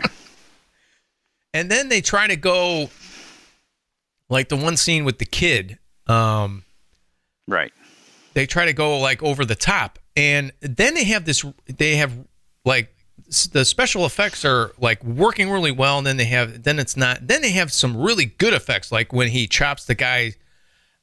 And 1.54 1.72
then 1.72 1.90
they 1.90 2.02
try 2.02 2.28
to 2.28 2.36
go, 2.36 2.90
like 4.30 4.50
the 4.50 4.58
one 4.58 4.78
scene 4.78 5.06
with 5.06 5.18
the 5.18 5.26
kid. 5.26 5.80
Um, 6.08 6.64
right, 7.48 7.72
they 8.34 8.46
try 8.46 8.66
to 8.66 8.74
go 8.74 9.00
like 9.00 9.24
over 9.24 9.46
the 9.46 9.56
top, 9.56 10.00
and 10.16 10.52
then 10.62 10.94
they 10.94 11.06
have 11.06 11.26
this. 11.26 11.44
They 11.66 11.96
have 11.98 12.14
like 12.66 12.94
the 13.52 13.66
special 13.66 14.06
effects 14.06 14.46
are 14.46 14.72
like 14.80 15.04
working 15.04 15.50
really 15.50 15.72
well, 15.72 15.98
and 15.98 16.08
then 16.08 16.18
they 16.18 16.26
have 16.26 16.64
then 16.64 16.80
it's 16.80 16.96
not. 16.96 17.28
Then 17.28 17.42
they 17.42 17.52
have 17.52 17.74
some 17.74 17.98
really 17.98 18.26
good 18.26 18.54
effects, 18.54 18.92
like 18.92 19.12
when 19.12 19.30
he 19.30 19.48
chops 19.48 19.86
the 19.86 19.96
guy 19.96 20.34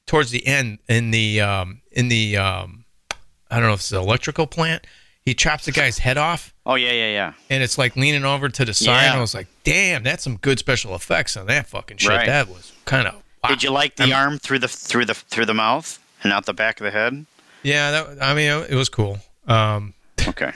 towards 0.07 0.31
the 0.31 0.47
end 0.47 0.79
in 0.89 1.11
the 1.11 1.41
um 1.41 1.81
in 1.91 2.09
the 2.09 2.37
um 2.37 2.85
I 3.51 3.57
don't 3.59 3.69
know 3.69 3.75
if 3.75 3.81
it's 3.81 3.91
the 3.91 3.99
electrical 3.99 4.47
plant. 4.47 4.87
He 5.23 5.35
chops 5.35 5.65
the 5.65 5.73
guy's 5.73 5.99
head 5.99 6.19
off, 6.19 6.54
oh 6.67 6.75
yeah, 6.75 6.93
yeah, 6.93 7.11
yeah, 7.13 7.33
and 7.51 7.63
it's 7.63 7.79
like 7.79 7.97
leaning 7.97 8.25
over 8.25 8.49
to 8.49 8.65
the 8.65 8.75
side. 8.75 9.03
Yeah. 9.03 9.11
And 9.11 9.19
I 9.19 9.21
was 9.21 9.35
like, 9.35 9.49
"Damn, 9.65 10.03
that's 10.03 10.25
some 10.25 10.37
good 10.37 10.59
special 10.59 10.95
effects 10.95 11.37
on 11.37 11.47
that 11.47 11.67
fucking 11.67 11.99
shit." 11.99 12.11
Right. 12.11 12.27
That 12.27 12.49
was 12.49 12.73
kind 12.85 13.09
of. 13.09 13.23
Did 13.49 13.63
you 13.63 13.71
like 13.71 13.97
the 13.97 14.13
arm 14.13 14.39
through 14.39 14.61
the 14.61 14.69
through 14.69 15.05
the 15.05 15.15
through 15.15 15.47
the 15.47 15.55
mouth 15.55 15.99
and 16.23 16.33
out 16.33 16.47
the 16.47 16.55
back 16.55 16.81
of 16.81 16.85
the 16.85 16.91
head? 16.91 17.27
Yeah, 17.63 17.91
that, 17.91 18.23
I 18.23 18.35
mean, 18.35 18.51
it 18.69 18.75
was 18.75 18.89
cool. 18.89 19.19
Um, 19.47 19.95
Okay, 20.27 20.53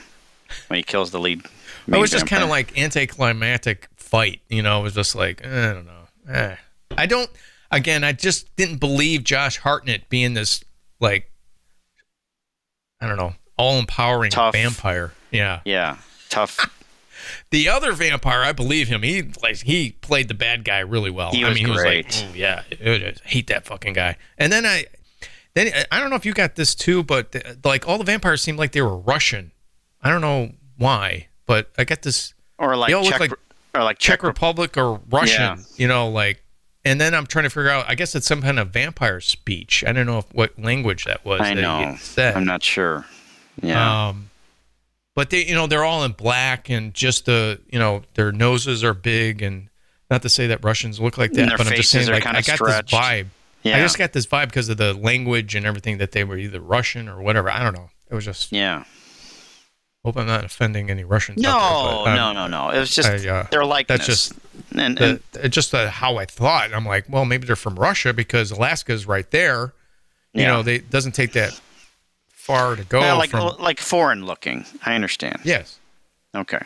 when 0.67 0.77
he 0.77 0.83
kills 0.83 1.11
the 1.11 1.19
lead. 1.19 1.43
It 1.87 1.97
was 1.97 2.11
just 2.11 2.27
kind 2.27 2.43
of 2.43 2.49
like 2.49 2.77
anticlimactic 2.77 3.87
fight, 3.95 4.41
you 4.47 4.61
know. 4.61 4.79
It 4.79 4.83
was 4.83 4.93
just 4.95 5.15
like 5.15 5.45
I 5.45 5.73
don't 5.73 5.85
know. 5.85 6.33
Eh. 6.33 6.55
I 6.97 7.05
don't. 7.05 7.29
Again, 7.71 8.03
I 8.03 8.13
just 8.13 8.55
didn't 8.55 8.77
believe 8.77 9.23
Josh 9.23 9.57
Hartnett 9.57 10.09
being 10.09 10.33
this 10.33 10.63
like 10.99 11.31
I 13.01 13.07
don't 13.07 13.17
know, 13.17 13.33
all 13.57 13.79
empowering 13.79 14.31
vampire. 14.31 15.13
Yeah. 15.31 15.61
yeah, 15.65 15.97
tough. 16.29 16.57
The 17.51 17.67
other 17.69 17.91
vampire, 17.91 18.41
I 18.41 18.53
believe 18.53 18.87
him. 18.87 19.03
He 19.03 19.23
like 19.43 19.57
he 19.57 19.91
played 20.01 20.29
the 20.29 20.33
bad 20.33 20.63
guy 20.63 20.79
really 20.79 21.11
well. 21.11 21.31
He 21.31 21.43
I 21.43 21.49
was 21.49 21.55
mean, 21.57 21.65
he 21.65 21.71
was 21.71 21.81
great. 21.81 22.05
like, 22.23 22.35
"Ooh, 22.35 22.37
yeah, 22.37 22.63
I 22.83 23.13
hate 23.23 23.47
that 23.47 23.65
fucking 23.65 23.93
guy. 23.93 24.15
And 24.37 24.51
then 24.51 24.65
I, 24.65 24.85
then 25.53 25.71
I 25.91 25.99
don't 25.99 26.09
know 26.09 26.15
if 26.15 26.25
you 26.25 26.33
got 26.33 26.55
this 26.55 26.73
too, 26.73 27.03
but 27.03 27.35
uh, 27.35 27.55
like 27.63 27.87
all 27.87 27.97
the 27.97 28.03
vampires 28.03 28.41
seemed 28.41 28.57
like 28.57 28.71
they 28.71 28.81
were 28.81 28.97
Russian. 28.97 29.51
I 30.01 30.09
don't 30.09 30.21
know 30.21 30.53
why, 30.77 31.27
but 31.45 31.69
I 31.77 31.83
got 31.83 32.01
this. 32.03 32.33
Or 32.57 32.75
like 32.75 32.91
They 32.91 33.03
Czech, 33.03 33.19
like 33.19 33.31
or 33.75 33.83
like 33.83 33.99
Czech 33.99 34.19
Czech, 34.19 34.23
Republic 34.23 34.77
or 34.77 34.99
Russian, 35.11 35.41
Yeah. 35.41 35.57
you 35.75 35.87
know, 35.87 36.09
like. 36.09 36.41
And 36.85 36.99
then 37.01 37.13
I'm 37.13 37.27
trying 37.27 37.43
to 37.43 37.49
figure 37.49 37.69
out. 37.69 37.85
I 37.87 37.95
guess 37.95 38.15
it's 38.15 38.25
some 38.27 38.41
kind 38.41 38.57
of 38.59 38.69
vampire 38.69 39.19
speech. 39.19 39.83
I 39.85 39.91
don't 39.91 40.05
know 40.05 40.19
if, 40.19 40.33
what 40.33 40.57
language 40.57 41.03
that 41.05 41.25
was. 41.25 41.41
I 41.41 41.53
that 41.53 41.61
know. 41.61 41.95
said. 41.99 42.35
I'm 42.37 42.45
not 42.45 42.63
sure. 42.63 43.05
Yeah. 43.61 44.07
Um, 44.09 44.29
but 45.19 45.31
they, 45.31 45.43
you 45.45 45.53
know, 45.53 45.67
they're 45.67 45.83
all 45.83 46.05
in 46.05 46.13
black, 46.13 46.69
and 46.69 46.93
just 46.93 47.25
the, 47.25 47.59
you 47.69 47.77
know, 47.77 48.03
their 48.13 48.31
noses 48.31 48.85
are 48.85 48.93
big, 48.93 49.41
and 49.41 49.67
not 50.09 50.21
to 50.21 50.29
say 50.29 50.47
that 50.47 50.63
Russians 50.63 50.97
look 50.97 51.17
like 51.17 51.33
that, 51.33 51.57
but 51.57 51.67
I'm 51.67 51.75
just 51.75 51.91
saying, 51.91 52.07
like, 52.07 52.25
I 52.25 52.35
got 52.35 52.45
stretched. 52.55 52.91
this 52.91 52.97
vibe. 52.97 53.25
yeah. 53.63 53.75
I 53.75 53.81
just 53.81 53.97
got 53.97 54.13
this 54.13 54.25
vibe 54.25 54.45
because 54.45 54.69
of 54.69 54.77
the 54.77 54.93
language 54.93 55.55
and 55.55 55.65
everything 55.65 55.97
that 55.97 56.13
they 56.13 56.23
were 56.23 56.37
either 56.37 56.61
Russian 56.61 57.09
or 57.09 57.21
whatever. 57.21 57.51
I 57.51 57.61
don't 57.61 57.73
know. 57.75 57.89
It 58.09 58.15
was 58.15 58.23
just. 58.23 58.53
yeah. 58.53 58.85
Hope 60.05 60.15
I'm 60.15 60.25
not 60.27 60.45
offending 60.45 60.89
any 60.89 61.03
Russians. 61.03 61.41
No, 61.41 61.49
there, 61.51 62.05
but, 62.05 62.15
no, 62.15 62.27
um, 62.27 62.35
no, 62.35 62.47
no. 62.47 62.69
It 62.69 62.79
was 62.79 62.95
just 62.95 63.09
I, 63.09 63.29
uh, 63.29 63.47
their 63.51 63.65
likeness. 63.65 63.97
That's 63.97 64.07
just 64.07 64.33
and, 64.71 64.97
and 65.01 65.19
the, 65.33 65.49
just 65.49 65.75
uh, 65.75 65.89
how 65.89 66.15
I 66.15 66.23
thought. 66.23 66.73
I'm 66.73 66.85
like, 66.85 67.09
well, 67.09 67.25
maybe 67.25 67.45
they're 67.45 67.57
from 67.57 67.75
Russia 67.75 68.13
because 68.13 68.51
Alaska's 68.51 69.05
right 69.05 69.29
there. 69.31 69.73
You 70.31 70.43
Yeah. 70.43 70.47
know, 70.47 70.63
they 70.63 70.77
doesn't 70.77 71.11
take 71.11 71.33
that 71.33 71.59
far 72.57 72.75
to 72.75 72.83
go 72.83 72.99
like 72.99 73.29
from. 73.31 73.41
Uh, 73.47 73.55
like 73.59 73.79
foreign 73.79 74.25
looking. 74.25 74.65
I 74.85 74.95
understand. 74.95 75.39
yes. 75.43 75.79
Okay. 76.35 76.61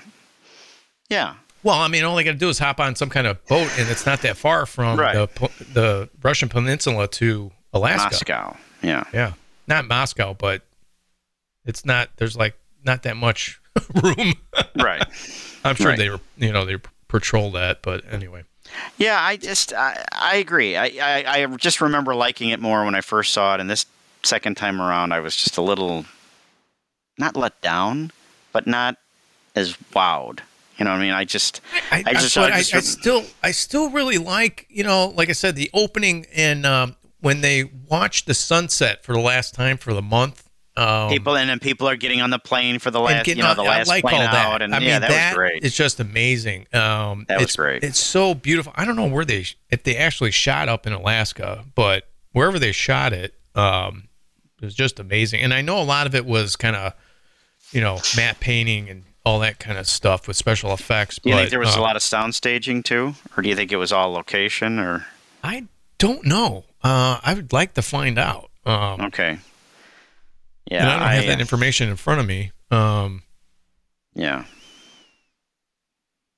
Yeah. 1.09 1.36
Well, 1.63 1.75
I 1.79 1.88
mean, 1.88 2.03
all 2.03 2.15
they 2.17 2.23
got 2.25 2.31
to 2.34 2.38
do 2.38 2.49
is 2.49 2.59
hop 2.59 2.79
on 2.79 2.95
some 2.95 3.09
kind 3.09 3.25
of 3.27 3.43
boat, 3.45 3.69
and 3.79 3.89
it's 3.89 4.05
not 4.05 4.21
that 4.23 4.36
far 4.36 4.65
from 4.65 4.99
Right. 4.99 5.13
the 5.13 5.49
the 5.73 6.09
Russian 6.21 6.49
peninsula 6.49 7.07
to 7.07 7.51
Alaska. 7.73 8.09
Moscow. 8.11 8.57
Yeah. 8.81 9.03
Yeah, 9.13 9.34
not 9.67 9.86
Moscow, 9.88 10.34
but 10.34 10.61
it's 11.65 11.86
not. 11.86 12.09
There's 12.17 12.36
like 12.36 12.55
not 12.84 13.03
that 13.03 13.15
much 13.15 13.61
room. 14.03 14.34
Right. 14.75 15.03
I'm 15.63 15.75
sure 15.75 15.88
Right. 15.91 15.97
they 15.97 16.09
were, 16.09 16.19
you 16.38 16.51
know, 16.51 16.65
they 16.65 16.75
patrol 17.07 17.51
that, 17.51 17.81
but 17.81 18.03
anyway. 18.11 18.43
Yeah, 18.97 19.17
I 19.21 19.38
just 19.38 19.71
I, 19.73 20.03
I 20.11 20.36
agree. 20.38 20.75
I, 20.75 20.86
I 21.01 21.23
I 21.43 21.45
just 21.55 21.79
remember 21.79 22.13
liking 22.15 22.49
it 22.49 22.59
more 22.59 22.84
when 22.84 22.95
I 22.95 23.01
first 23.01 23.31
saw 23.31 23.53
it, 23.55 23.61
and 23.61 23.69
this 23.69 23.86
second 24.24 24.55
time 24.55 24.82
around, 24.82 25.11
I 25.13 25.19
was 25.19 25.36
just 25.36 25.57
a 25.57 25.61
little 25.61 26.05
not 27.17 27.36
let 27.36 27.59
down, 27.61 28.11
but 28.51 28.67
not 28.67 28.97
as 29.55 29.74
wowed. 29.93 30.39
You 30.78 30.86
know 30.86 30.91
what 30.91 30.97
I 30.97 31.01
mean? 31.01 31.11
I 31.13 31.26
just 31.26 31.61
I, 31.91 32.03
I 32.07 32.13
just- 32.13 32.38
I 32.38 32.45
I, 32.45 32.57
just 32.61 32.74
I 32.74 32.80
still, 32.80 33.24
I 33.43 33.51
still 33.51 33.89
really 33.91 34.17
like, 34.17 34.65
you 34.69 34.84
know, 34.84 35.13
like 35.15 35.30
I 35.30 35.34
said, 35.34 35.55
the 35.55 35.69
opening 35.74 36.26
and 36.34 36.65
um, 36.65 36.95
when 37.21 37.41
they 37.41 37.65
watched 37.89 38.26
the 38.26 38.34
sunset 38.34 39.03
for 39.03 39.13
the 39.13 39.19
last 39.19 39.53
time 39.53 39.78
for 39.78 39.93
the 39.93 40.01
month. 40.01 40.49
Um, 40.76 41.09
people 41.09 41.38
and 41.38 41.47
then 41.47 41.59
people 41.59 41.88
are 41.88 41.95
getting 41.95 42.19
on 42.21 42.32
the 42.32 42.39
plane 42.39 42.80
for 42.80 42.89
the 42.89 42.99
last 42.99 43.26
getting 43.26 43.43
you 43.43 43.47
know 43.47 43.53
the 43.53 43.61
last 43.61 43.88
like 43.88 44.03
plane 44.03 44.19
that. 44.21 44.34
out, 44.34 44.63
and 44.63 44.74
I 44.74 44.80
yeah, 44.80 44.97
mean, 44.97 45.01
that, 45.07 45.30
was 45.30 45.36
great. 45.36 45.63
It's 45.63 45.76
just 45.76 45.99
amazing. 45.99 46.65
Um, 46.74 47.26
That 47.28 47.38
was 47.38 47.43
it's, 47.43 47.55
great. 47.55 47.84
It's 47.84 47.99
so 47.99 48.34
beautiful. 48.34 48.74
I 48.76 48.84
don't 48.84 48.95
know 48.95 49.05
where 49.05 49.24
they, 49.24 49.45
if 49.69 49.84
they 49.84 49.95
actually 49.97 50.32
shot 50.32 50.69
up 50.69 50.88
in 50.88 50.93
Alaska, 50.93 51.63
but 51.76 52.09
wherever 52.32 52.57
they 52.57 52.71
shot 52.71 53.13
it, 53.13 53.36
um, 53.53 54.07
it 54.64 54.68
was 54.68 54.76
just 54.76 54.99
amazing. 54.99 55.41
And 55.41 55.53
I 55.53 55.61
know 55.61 55.82
a 55.82 55.84
lot 55.84 56.07
of 56.07 56.16
it 56.16 56.26
was 56.26 56.55
kind 56.55 56.76
of, 56.76 56.93
you 57.72 57.82
know, 57.82 57.99
matte 58.16 58.39
painting 58.39 58.89
and 58.89 59.03
all 59.26 59.39
that 59.39 59.59
kind 59.59 59.78
of 59.78 59.88
stuff 59.88 60.26
with 60.26 60.38
special 60.38 60.74
effects. 60.74 61.20
Do 61.22 61.30
you 61.30 61.36
but, 61.36 61.39
think 61.39 61.49
there 61.51 61.59
was 61.59 61.76
uh, 61.76 61.80
a 61.80 61.82
lot 61.82 61.97
of 61.97 62.01
sound 62.01 62.34
staging 62.34 62.82
too, 62.82 63.16
or 63.36 63.43
do 63.43 63.49
you 63.49 63.55
think 63.55 63.74
it 63.74 63.76
was 63.76 63.91
all 63.91 64.11
location? 64.14 64.80
Or 64.80 65.05
I 65.43 65.68
don't 65.97 66.26
know. 66.26 66.64
Uh, 66.82 67.20
I 67.22 67.34
would 67.34 67.51
like 67.51 67.74
to 67.74 67.82
find 67.82 68.18
out. 68.18 68.49
Um, 68.66 69.01
okay, 69.01 69.39
yeah, 70.72 70.88
I 70.88 70.91
don't 70.91 71.07
have 71.07 71.26
that 71.26 71.38
uh, 71.38 71.41
information 71.41 71.89
in 71.89 71.97
front 71.97 72.22
of 72.22 72.26
me. 72.26 72.51
Um, 72.72 73.24
yeah, 74.16 74.45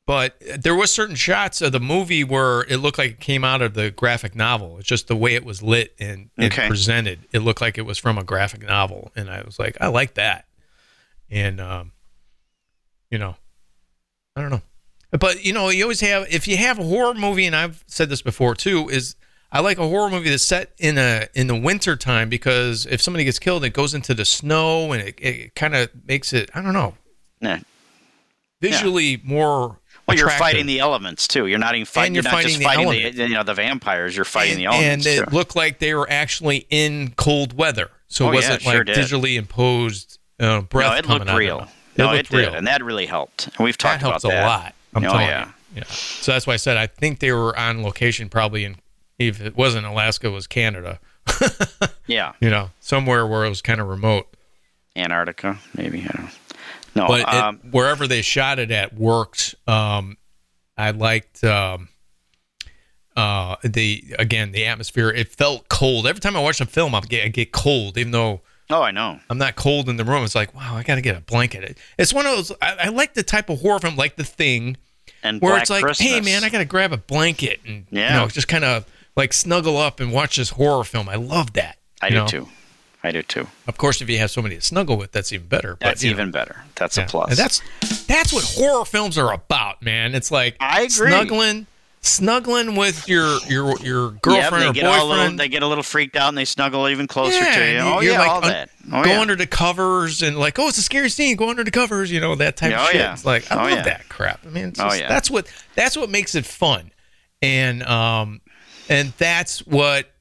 but 0.07 0.35
there 0.59 0.75
was 0.75 0.91
certain 0.93 1.15
shots 1.15 1.61
of 1.61 1.71
the 1.71 1.79
movie 1.79 2.23
where 2.23 2.61
it 2.63 2.77
looked 2.77 2.97
like 2.97 3.11
it 3.11 3.19
came 3.19 3.43
out 3.43 3.61
of 3.61 3.73
the 3.73 3.89
graphic 3.91 4.35
novel. 4.35 4.77
It's 4.77 4.87
just 4.87 5.07
the 5.07 5.15
way 5.15 5.33
it 5.35 5.43
was 5.43 5.63
lit 5.63 5.95
and, 5.99 6.29
and 6.37 6.53
Okay. 6.53 6.67
presented. 6.67 7.27
It 7.31 7.39
looked 7.39 7.61
like 7.61 7.77
it 7.77 7.83
was 7.85 7.97
from 7.97 8.17
a 8.17 8.23
graphic 8.23 8.61
novel, 8.61 9.11
and 9.15 9.29
I 9.29 9.41
was 9.43 9.57
like, 9.57 9.77
I 9.81 9.87
like 9.87 10.13
that. 10.13 10.45
And 11.29 11.59
um, 11.59 11.91
you 13.09 13.17
know, 13.17 13.35
I 14.35 14.41
don't 14.41 14.51
know, 14.51 14.61
but 15.17 15.43
you 15.43 15.53
know, 15.53 15.69
you 15.69 15.83
always 15.83 16.01
have 16.01 16.27
if 16.31 16.47
you 16.47 16.57
have 16.57 16.77
a 16.77 16.83
horror 16.83 17.13
movie, 17.15 17.45
and 17.45 17.55
I've 17.55 17.83
said 17.87 18.09
this 18.09 18.21
before 18.21 18.53
too, 18.53 18.89
is 18.89 19.15
I 19.51 19.61
like 19.61 19.77
a 19.79 19.87
horror 19.87 20.09
movie 20.09 20.29
that's 20.29 20.43
set 20.43 20.73
in 20.77 20.97
a 20.97 21.27
in 21.33 21.47
the 21.47 21.55
winter 21.55 21.95
time 21.95 22.29
because 22.29 22.85
if 22.85 23.01
somebody 23.01 23.23
gets 23.23 23.39
killed, 23.39 23.63
it 23.63 23.71
goes 23.71 23.93
into 23.95 24.13
the 24.13 24.25
snow 24.25 24.91
and 24.91 25.01
it, 25.01 25.15
it 25.17 25.55
kind 25.55 25.75
of 25.75 25.89
makes 26.05 26.31
it 26.33 26.49
I 26.53 26.61
don't 26.61 26.73
know 26.73 26.93
yeah. 27.39 27.59
visually 28.61 29.21
more. 29.23 29.79
Well, 30.07 30.17
you're 30.17 30.29
fighting 30.29 30.65
the 30.67 30.79
elements 30.79 31.27
too. 31.27 31.47
You're 31.47 31.57
not 31.59 31.73
even 31.75 31.85
fighting. 31.85 32.13
you're 32.15 32.23
you're, 32.23 32.31
not 32.31 32.41
just 32.43 32.57
fighting 32.57 32.59
the 32.59 32.65
fighting 32.65 32.85
element. 32.85 33.15
the, 33.15 33.27
you 33.27 33.33
know 33.33 33.43
the 33.43 33.53
vampires. 33.53 34.15
You're 34.15 34.25
fighting 34.25 34.53
and, 34.53 34.61
the 34.61 34.65
elements 34.67 35.05
and 35.07 35.17
too. 35.17 35.23
it 35.23 35.33
looked 35.33 35.55
like 35.55 35.79
they 35.79 35.93
were 35.95 36.07
actually 36.09 36.67
in 36.69 37.13
cold 37.17 37.53
weather, 37.57 37.89
so 38.07 38.27
Oh, 38.27 38.31
it 38.31 38.35
wasn't 38.35 38.55
it 38.55 38.61
sure 38.61 38.77
like 38.77 38.85
did. 38.87 38.97
digitally 38.97 39.35
imposed 39.35 40.19
uh, 40.39 40.61
breath 40.61 40.91
no, 40.91 40.97
it 40.97 41.05
coming 41.05 41.27
looked 41.27 41.37
real. 41.39 41.59
them. 41.59 41.67
No, 41.97 42.09
it 42.11 42.13
it, 42.13 42.17
looked 42.17 42.31
did, 42.31 42.37
real. 42.37 42.53
and 42.53 42.67
that 42.67 42.83
really 42.83 43.05
helped. 43.05 43.47
And 43.57 43.63
we've 43.65 43.77
that 43.77 43.99
talked 43.99 44.01
helps 44.01 44.23
about 44.25 44.31
that 44.33 44.43
a 44.43 44.47
lot. 44.47 44.75
I'm 44.93 45.03
Oh, 45.05 45.09
telling 45.09 45.27
yeah. 45.27 45.45
you. 45.45 45.51
Yeah. 45.77 45.83
So 45.85 46.31
that's 46.33 46.45
why 46.45 46.53
I 46.53 46.57
said 46.57 46.77
I 46.77 46.87
think 46.87 47.19
they 47.19 47.31
were 47.31 47.57
on 47.57 47.81
location, 47.83 48.29
probably 48.29 48.63
in 48.63 48.75
if 49.17 49.41
it 49.41 49.55
wasn't 49.57 49.85
Alaska, 49.85 50.27
it 50.27 50.31
was 50.31 50.45
Canada. 50.47 50.99
Yeah, 52.07 52.33
You 52.39 52.51
know, 52.51 52.69
somewhere 52.79 53.25
where 53.25 53.45
it 53.45 53.49
was 53.49 53.63
kind 53.63 53.81
of 53.81 53.87
remote. 53.87 54.27
Antarctica, 54.95 55.57
maybe. 55.75 56.01
I 56.03 56.07
don't 56.15 56.25
know. 56.25 56.31
No, 56.95 57.07
but 57.07 57.33
um, 57.33 57.59
it, 57.63 57.73
wherever 57.73 58.07
they 58.07 58.21
shot 58.21 58.57
it 58.59 58.71
at 58.71 58.93
worked. 58.93 59.55
Um, 59.67 60.17
I 60.77 60.91
liked 60.91 61.43
um, 61.43 61.89
uh, 63.15 63.55
the 63.63 64.03
again 64.19 64.51
the 64.51 64.65
atmosphere. 64.65 65.09
It 65.09 65.29
felt 65.29 65.69
cold 65.69 66.07
every 66.07 66.19
time 66.19 66.35
I 66.35 66.41
watch 66.41 66.59
a 66.61 66.65
film. 66.65 66.93
I 66.95 67.01
get, 67.01 67.25
I 67.25 67.27
get 67.29 67.51
cold, 67.51 67.97
even 67.97 68.11
though 68.11 68.41
oh, 68.69 68.81
I 68.81 68.91
know. 68.91 69.19
I'm 69.29 69.37
not 69.37 69.55
cold 69.55 69.89
in 69.89 69.97
the 69.97 70.03
room. 70.05 70.23
It's 70.23 70.35
like 70.35 70.53
wow, 70.55 70.75
I 70.75 70.83
got 70.83 70.95
to 70.95 71.01
get 71.01 71.15
a 71.15 71.21
blanket. 71.21 71.77
It's 71.97 72.13
one 72.13 72.25
of 72.25 72.35
those. 72.35 72.51
I, 72.61 72.75
I 72.83 72.87
like 72.89 73.13
the 73.13 73.23
type 73.23 73.49
of 73.49 73.61
horror 73.61 73.79
film, 73.79 73.95
like 73.95 74.15
The 74.15 74.23
Thing, 74.23 74.77
And 75.23 75.41
where 75.41 75.51
Black 75.53 75.61
it's 75.63 75.69
like, 75.71 75.83
Christmas. 75.83 76.07
hey 76.09 76.21
man, 76.21 76.43
I 76.43 76.49
gotta 76.49 76.65
grab 76.65 76.91
a 76.93 76.97
blanket 76.97 77.59
and 77.65 77.85
Yeah. 77.89 78.15
you 78.15 78.21
know 78.21 78.27
just 78.27 78.47
kind 78.47 78.63
of 78.65 78.85
like 79.15 79.31
snuggle 79.33 79.77
up 79.77 79.99
and 79.99 80.11
watch 80.11 80.35
this 80.37 80.49
horror 80.51 80.83
film. 80.83 81.07
I 81.07 81.15
love 81.15 81.53
that. 81.53 81.77
I 82.01 82.09
do 82.09 82.15
know? 82.15 82.27
too. 82.27 82.47
I 83.05 83.11
do 83.11 83.21
too. 83.21 83.47
Of 83.67 83.77
course, 83.77 84.01
if 84.01 84.09
you 84.09 84.17
have 84.19 84.31
somebody 84.31 84.55
to 84.55 84.61
snuggle 84.61 84.97
with, 84.97 85.11
that's 85.11 85.31
even 85.31 85.47
better. 85.47 85.71
But, 85.75 85.79
That's 85.81 86.03
you 86.03 86.09
know, 86.11 86.17
even 86.17 86.31
better. 86.31 86.63
That's 86.75 86.97
yeah. 86.97 87.05
a 87.05 87.07
plus. 87.07 87.29
And 87.29 87.37
that's 87.37 87.61
that's 88.07 88.33
what 88.33 88.43
horror 88.43 88.85
films 88.85 89.17
are 89.17 89.33
about, 89.33 89.81
man. 89.81 90.15
It's 90.15 90.31
like 90.31 90.57
I 90.59 90.81
agree. 90.81 90.89
snuggling, 91.09 91.67
snuggling 92.01 92.75
with 92.75 93.07
your 93.07 93.39
your 93.47 93.77
your 93.79 94.11
Yep, 94.13 94.21
girlfriend 94.21 94.63
they 94.63 94.69
or 94.69 94.73
get 94.73 94.85
all 94.85 95.07
little, 95.07 95.15
boyfriend. 95.23 95.39
they 95.39 95.47
get 95.49 95.63
a 95.63 95.67
little 95.67 95.83
freaked 95.83 96.15
out 96.15 96.29
and 96.29 96.37
they 96.37 96.45
snuggle 96.45 96.87
even 96.89 97.07
closer 97.07 97.37
yeah, 97.37 97.55
to 97.55 97.71
you. 97.71 97.77
Oh 97.79 97.99
yeah, 98.01 98.19
like 98.19 98.29
all 98.29 98.43
un- 98.43 98.49
that. 98.51 98.69
Oh 98.91 99.03
go 99.03 99.11
yeah. 99.11 99.21
under 99.21 99.35
the 99.35 99.47
covers 99.47 100.21
and 100.21 100.37
like, 100.37 100.59
oh, 100.59 100.67
it's 100.67 100.77
a 100.77 100.81
scary 100.83 101.09
scene. 101.09 101.35
Go 101.35 101.49
under 101.49 101.63
the 101.63 101.71
covers, 101.71 102.11
you 102.11 102.19
know 102.19 102.35
that 102.35 102.57
type 102.57 102.73
Oh, 102.77 102.81
of 102.83 102.87
shit. 102.87 102.95
yeah. 102.95 103.13
It's 103.13 103.25
like 103.25 103.51
I 103.51 103.71
Oh, 103.71 103.75
love 103.75 103.85
that 103.85 104.07
crap. 104.09 104.45
I 104.45 104.49
mean, 104.49 104.65
it's 104.65 104.79
Oh, 104.79 104.93
yeah. 104.93 105.07
that's 105.07 105.29
what 105.31 105.47
that's 105.75 105.97
what 105.97 106.09
makes 106.09 106.35
it 106.35 106.45
fun, 106.45 106.91
and 107.41 107.81
um, 107.83 108.41
and 108.89 109.13
that's 109.17 109.59
what 109.65 110.11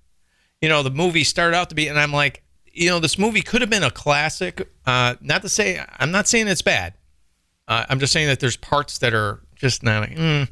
you 0.62 0.68
know 0.70 0.82
the 0.82 0.91
movie 0.91 1.24
started 1.24 1.55
out 1.57 1.68
to 1.70 1.74
be. 1.74 1.89
And 1.89 1.99
I'm 1.99 2.12
like, 2.12 2.43
you 2.74 2.88
know, 2.90 2.98
this 2.98 3.18
movie 3.18 3.42
could 3.42 3.60
have 3.60 3.70
been 3.70 3.82
a 3.84 3.90
classic. 3.90 4.68
Uh, 4.84 5.14
not 5.20 5.42
to 5.42 5.48
say 5.48 5.82
I'm 5.98 6.10
not 6.10 6.26
saying 6.28 6.48
it's 6.48 6.62
bad. 6.62 6.94
Uh, 7.68 7.84
I'm 7.88 7.98
just 8.00 8.12
saying 8.12 8.26
that 8.26 8.40
there's 8.40 8.56
parts 8.56 8.98
that 8.98 9.14
are 9.14 9.40
just 9.54 9.82
not. 9.82 10.08
Like, 10.08 10.16
mm. 10.18 10.48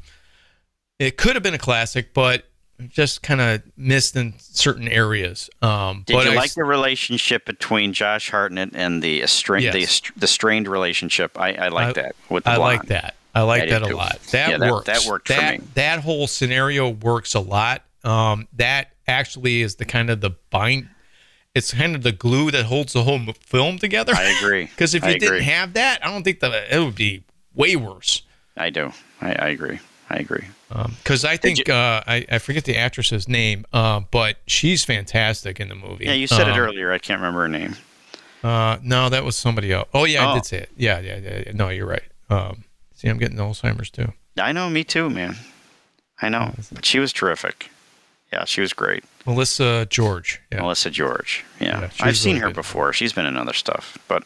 It 0.99 1.17
could 1.17 1.35
have 1.35 1.43
been 1.43 1.53
a 1.53 1.59
classic, 1.59 2.13
but 2.13 2.45
just 2.87 3.21
kind 3.21 3.39
of 3.41 3.61
missed 3.77 4.15
in 4.15 4.33
certain 4.39 4.87
areas. 4.87 5.49
Um, 5.61 6.03
Did 6.05 6.13
but 6.13 6.25
you 6.25 6.31
I 6.31 6.35
like 6.35 6.53
the 6.53 6.63
relationship 6.63 7.45
between 7.45 7.93
Josh 7.93 8.29
Hartnett 8.31 8.69
and 8.73 9.01
the 9.03 9.21
estra- 9.23 9.61
Yes. 9.61 10.01
the, 10.01 10.11
the 10.21 10.27
strained 10.27 10.67
relationship? 10.67 11.39
I, 11.39 11.53
I 11.53 11.67
like 11.67 11.97
I- 11.97 12.01
that 12.03 12.15
with 12.29 12.45
the 12.45 12.51
I 12.51 12.55
like 12.57 12.85
that. 12.87 13.15
I 13.35 13.41
like 13.41 13.63
I 13.63 13.65
that 13.67 13.83
a 13.83 13.87
too. 13.87 13.95
lot. 13.95 14.19
That 14.31 14.49
Yeah, 14.51 14.57
that- 14.57 14.71
works. 14.71 14.85
that 14.87 15.05
worked 15.09 15.27
for 15.27 15.41
me. 15.41 15.61
That 15.75 15.99
whole 15.99 16.27
scenario 16.27 16.89
works 16.89 17.33
a 17.33 17.39
lot. 17.39 17.83
Um, 18.03 18.47
that 18.53 18.91
actually 19.07 19.61
is 19.61 19.75
the 19.75 19.85
kind 19.85 20.09
of 20.09 20.21
the 20.21 20.31
bind. 20.49 20.87
It's 21.55 21.73
kind 21.73 21.95
of 21.95 22.01
the 22.01 22.11
glue 22.11 22.49
that 22.51 22.65
holds 22.65 22.93
the 22.93 23.03
whole 23.03 23.19
film 23.45 23.77
together. 23.77 24.13
I 24.15 24.23
agree. 24.39 24.65
Because 24.71 24.95
if 24.95 25.03
I 25.03 25.09
you 25.11 25.19
didn't 25.19 25.35
agree. 25.35 25.43
have 25.45 25.73
that, 25.73 26.03
I 26.05 26.11
don't 26.11 26.23
think 26.23 26.39
that 26.39 26.73
it 26.73 26.79
would 26.83 26.95
be 26.95 27.23
way 27.53 27.75
worse. 27.75 28.23
I 28.57 28.69
do. 28.71 28.91
I, 29.21 29.33
I 29.33 29.47
agree. 29.49 29.79
I 30.09 30.15
agree. 30.17 30.45
Because 31.03 31.23
I 31.23 31.37
think 31.37 31.69
uh, 31.69 32.01
I, 32.07 32.25
I 32.31 32.39
forget 32.39 32.65
the 32.65 32.75
actress's 32.77 33.27
name, 33.27 33.65
uh, 33.73 33.99
but 34.11 34.37
she's 34.47 34.83
fantastic 34.83 35.59
in 35.59 35.69
the 35.69 35.75
movie. 35.75 36.05
Yeah, 36.05 36.13
you 36.13 36.25
said 36.25 36.47
it 36.47 36.53
Um, 36.53 36.59
earlier. 36.59 36.91
I 36.91 36.97
can't 36.97 37.19
remember 37.19 37.41
her 37.41 37.47
name. 37.49 37.75
Uh, 38.43 38.77
no, 38.81 39.09
that 39.09 39.23
was 39.23 39.35
somebody 39.35 39.71
else. 39.71 39.87
Oh 39.93 40.05
yeah, 40.05 40.25
I 40.27 40.31
Oh. 40.31 40.35
did 40.35 40.45
say 40.45 40.57
it. 40.57 40.69
Yeah, 40.75 40.99
yeah, 40.99 41.17
yeah. 41.17 41.43
yeah. 41.45 41.51
No, 41.53 41.69
you're 41.69 41.85
right. 41.85 42.01
Um, 42.29 42.63
see, 42.95 43.07
I'm 43.07 43.19
getting 43.19 43.37
Alzheimer's 43.37 43.91
too. 43.91 44.11
I 44.37 44.51
know, 44.51 44.67
me 44.69 44.83
too, 44.83 45.09
man. 45.11 45.35
I 46.21 46.29
know. 46.29 46.53
But 46.71 46.85
she 46.85 46.97
was 46.99 47.13
terrific. 47.13 47.69
Yeah, 48.31 48.45
she 48.45 48.61
was 48.61 48.73
great. 48.73 49.03
Melissa 49.25 49.87
George. 49.89 50.41
Yeah. 50.51 50.61
Melissa 50.61 50.89
George. 50.89 51.43
Yeah. 51.59 51.81
Yeah, 51.81 51.89
I've 52.01 52.17
seen 52.17 52.33
really 52.35 52.41
her 52.41 52.47
good. 52.47 52.55
before. 52.55 52.93
She's 52.93 53.13
been 53.13 53.25
in 53.25 53.37
other 53.37 53.53
stuff. 53.53 53.97
But 54.07 54.23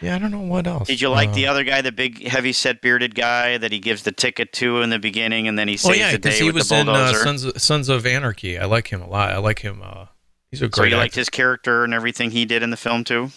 Yeah, 0.00 0.16
I 0.16 0.18
don't 0.18 0.30
know 0.30 0.40
what 0.40 0.66
else. 0.66 0.86
did 0.88 1.00
you 1.00 1.08
like 1.08 1.30
Uh, 1.30 1.34
the 1.34 1.46
other 1.46 1.64
guy, 1.64 1.80
the 1.80 1.92
big, 1.92 2.26
heavy 2.26 2.52
set 2.52 2.80
bearded 2.82 3.14
guy 3.14 3.56
that 3.58 3.72
he 3.72 3.78
gives 3.78 4.02
the 4.02 4.12
ticket 4.12 4.52
to 4.54 4.82
in 4.82 4.90
the 4.90 4.98
beginning 4.98 5.48
and 5.48 5.58
then 5.58 5.66
he 5.68 5.74
Oh 5.74 5.88
saves 5.88 5.98
yeah, 5.98 6.12
the 6.12 6.18
day 6.18 6.36
he 6.38 6.44
with 6.44 6.56
was 6.56 6.68
the 6.68 6.80
in 6.80 6.88
uh, 6.88 6.92
bulldozer? 6.92 7.22
Sons 7.24 7.44
of, 7.44 7.60
Sons 7.62 7.88
of 7.88 8.04
Anarchy. 8.06 8.58
I 8.58 8.66
like 8.66 8.88
him 8.88 9.00
a 9.00 9.08
lot. 9.08 9.30
I 9.32 9.38
like 9.38 9.60
him. 9.60 9.80
Uh, 9.82 10.06
he's 10.50 10.60
a 10.60 10.68
great. 10.68 10.90
so 10.90 10.96
you 10.96 10.96
liked 10.96 11.14
his 11.14 11.30
character 11.30 11.84
and 11.84 11.94
everything 11.94 12.30
he 12.30 12.44
did 12.44 12.62
in 12.62 12.68
the 12.70 12.76
film 12.76 13.04
too? 13.04 13.30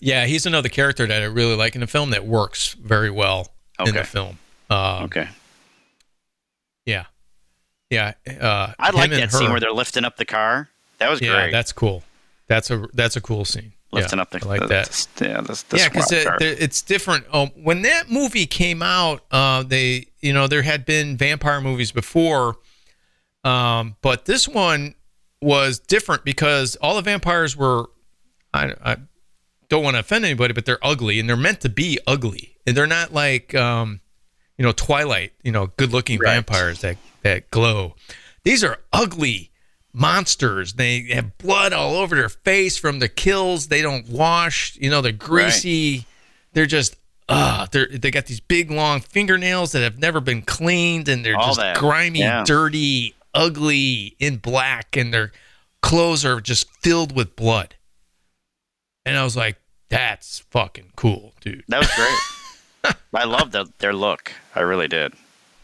Yeah, 0.00 0.26
he's 0.26 0.46
another 0.46 0.68
character 0.68 1.06
that 1.06 1.22
I 1.22 1.24
really 1.24 1.56
like 1.56 1.74
in 1.74 1.80
the 1.80 1.86
film 1.86 2.10
that 2.10 2.26
works 2.26 2.74
very 2.74 3.10
well 3.10 3.48
in 3.80 3.86
the 3.86 4.00
Okay. 4.00 4.02
film. 4.06 4.38
Uh, 4.70 5.00
Okay. 5.04 5.28
Yeah, 6.84 7.06
yeah. 7.90 8.12
Uh, 8.28 8.72
I 8.78 8.90
like 8.90 9.10
that 9.10 9.32
scene 9.32 9.50
where 9.50 9.60
they're 9.60 9.72
lifting 9.72 10.04
up 10.04 10.16
the 10.16 10.24
car. 10.24 10.68
That 10.98 11.10
was 11.10 11.20
Yeah, 11.20 11.32
great. 11.32 11.52
that's 11.52 11.72
cool. 11.72 12.02
That's 12.48 12.70
a 12.70 12.86
that's 12.94 13.16
a 13.16 13.20
cool 13.20 13.44
scene. 13.44 13.72
lifting 13.92 14.18
yeah, 14.18 14.22
up 14.22 14.30
the 14.30 14.40
car. 14.40 14.48
I 14.48 14.58
like 14.58 14.60
the- 14.62 14.66
that. 14.68 15.06
the- 15.16 15.28
yeah, 15.28 15.78
yeah, 15.78 15.88
because 15.88 16.12
it's 16.40 16.82
different. 16.82 17.24
Um, 17.32 17.48
when 17.56 17.82
that 17.82 18.10
movie 18.10 18.46
came 18.46 18.82
out, 18.82 19.24
uh, 19.30 19.62
they 19.62 20.06
you 20.20 20.32
know 20.32 20.46
there 20.46 20.62
had 20.62 20.84
been 20.84 21.16
vampire 21.16 21.60
movies 21.60 21.92
before, 21.92 22.56
um, 23.44 23.96
but 24.02 24.24
this 24.24 24.48
one 24.48 24.94
was 25.40 25.78
different 25.78 26.24
because 26.24 26.76
all 26.76 26.96
the 26.96 27.02
vampires 27.02 27.56
were. 27.56 27.86
I, 28.54 28.74
I 28.82 28.96
don't 29.68 29.82
want 29.84 29.94
to 29.96 30.00
offend 30.00 30.24
anybody, 30.24 30.54
but 30.54 30.64
they're 30.64 30.84
ugly 30.84 31.20
and 31.20 31.28
they're 31.28 31.36
meant 31.36 31.60
to 31.62 31.68
be 31.68 31.98
ugly, 32.06 32.56
and 32.66 32.76
they're 32.76 32.86
not 32.86 33.12
like 33.12 33.54
um, 33.54 34.00
you 34.58 34.64
know 34.64 34.72
Twilight, 34.72 35.32
you 35.42 35.52
know, 35.52 35.68
good-looking 35.76 36.18
Right. 36.18 36.34
vampires 36.34 36.80
that 36.80 36.96
that 37.22 37.50
glow. 37.50 37.94
These 38.44 38.62
are 38.64 38.78
ugly 38.92 39.50
monsters. 39.92 40.74
They 40.74 41.02
have 41.14 41.36
blood 41.38 41.72
all 41.72 41.96
over 41.96 42.14
their 42.14 42.28
face 42.28 42.76
from 42.76 42.98
the 42.98 43.08
kills. 43.08 43.68
They 43.68 43.82
don't 43.82 44.08
wash. 44.08 44.76
You 44.80 44.90
know, 44.90 45.00
they're 45.00 45.12
greasy. 45.12 46.06
They're 46.52 46.66
just 46.66 46.96
uh 47.28 47.66
they're 47.72 47.88
they 47.88 48.10
got 48.10 48.26
these 48.26 48.40
big 48.40 48.70
long 48.70 49.00
fingernails 49.00 49.72
that 49.72 49.82
have 49.82 49.98
never 49.98 50.20
been 50.20 50.42
cleaned 50.42 51.08
and 51.08 51.24
they're 51.24 51.36
All 51.36 51.48
just 51.48 51.58
that. 51.60 51.76
grimy, 51.78 52.20
Yeah. 52.20 52.44
dirty, 52.46 53.14
ugly 53.34 54.14
in 54.20 54.36
black 54.36 54.96
and 54.96 55.12
their 55.12 55.32
clothes 55.82 56.24
are 56.24 56.40
just 56.40 56.68
filled 56.82 57.14
with 57.16 57.34
blood. 57.36 57.74
And 59.04 59.16
I 59.16 59.24
was 59.24 59.36
like, 59.36 59.56
that's 59.88 60.40
fucking 60.50 60.92
cool, 60.96 61.32
dude. 61.40 61.64
That 61.68 61.78
was 61.80 61.90
great. 61.96 62.18
I 63.14 63.24
loved 63.24 63.52
the, 63.52 63.66
their 63.78 63.92
look. 63.92 64.32
I 64.54 64.60
really 64.60 64.88
did. 64.88 65.14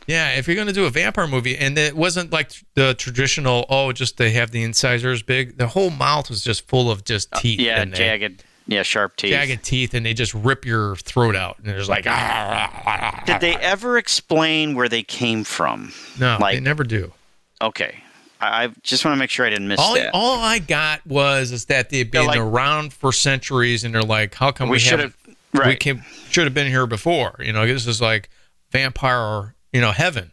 Yeah, 0.07 0.31
if 0.33 0.47
you're 0.49 0.57
gonna 0.57 0.73
do 0.73 0.85
a 0.87 0.91
vampire 0.91 1.27
movie, 1.29 1.57
and 1.57 1.79
it 1.79 1.95
wasn't 1.97 2.33
like 2.33 2.51
the 2.75 2.95
traditional, 2.95 3.66
oh, 3.68 3.93
just 3.93 4.16
they 4.16 4.31
have 4.33 4.51
the 4.51 4.62
incisors 4.64 5.23
big. 5.23 5.59
The 5.59 5.68
whole 5.68 5.91
mouth 5.91 6.29
was 6.29 6.43
just 6.43 6.66
full 6.66 6.91
of 6.91 7.05
just 7.05 7.31
teeth. 7.33 7.61
Uh, 7.61 7.62
Yeah, 7.62 7.85
jagged. 7.85 8.45
Yeah, 8.66 8.83
sharp 8.83 9.16
teeth. 9.16 9.31
jagged 9.31 9.62
teeth, 9.64 9.95
and 9.95 10.05
they 10.07 10.14
just 10.14 10.35
rip 10.35 10.64
your 10.64 10.97
throat 10.97 11.35
out, 11.37 11.59
and 11.59 11.66
there's 11.66 11.89
like, 11.89 12.07
ah, 12.09 13.23
Did 13.27 13.41
they 13.41 13.57
ever 13.57 13.99
explain 13.99 14.75
where 14.75 14.89
they 14.89 15.03
came 15.03 15.45
from? 15.45 15.93
no, 16.18 16.39
they 16.41 16.61
never 16.61 16.85
do. 16.85 17.12
Okay, 17.61 17.97
I, 18.41 18.64
I 18.64 18.68
just 18.83 19.05
want 19.05 19.14
to 19.14 19.18
make 19.18 19.31
sure 19.31 19.47
I 19.47 19.51
didn't 19.51 19.68
miss 19.68 19.79
All, 19.81 19.95
that. 19.95 20.11
all 20.14 20.39
I 20.41 20.59
got 20.59 21.05
was 21.07 21.53
is 21.53 21.66
that 21.66 21.91
they've 21.91 22.11
been 22.11 22.27
like- 22.27 22.39
around 22.41 22.93
for 22.93 23.12
centuries, 23.12 23.85
and 23.85 23.95
they're 23.95 24.03
like, 24.03 24.35
how 24.35 24.51
come 24.51 24.68
we 24.68 24.75
we, 24.75 24.79
should 24.81 24.99
haven't? 24.99 25.14
Have. 25.61 25.67
We 25.67 25.77
came, 25.77 26.03
should 26.31 26.45
have 26.45 26.55
been 26.55 26.67
here 26.69 26.87
before. 26.87 27.37
You 27.41 27.53
know, 27.53 27.67
this 27.67 27.87
is 27.87 28.01
like 28.01 28.29
vampire, 28.71 29.55
you 29.73 29.81
know, 29.81 29.93
heaven. 29.93 30.33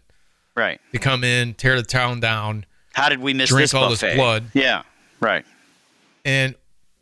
right. 0.55 0.79
They 0.91 0.99
come 0.99 1.23
in, 1.23 1.53
tear 1.53 1.75
the 1.75 1.83
town 1.83 2.19
down, 2.19 2.65
How 2.93 3.09
did 3.09 3.19
we 3.19 3.33
miss 3.33 3.49
Drink 3.49 3.63
this 3.63 3.73
all 3.73 3.89
this 3.89 4.01
blood. 4.15 4.45
Yeah. 4.53 4.83
Right. 5.19 5.45
and 6.25 6.55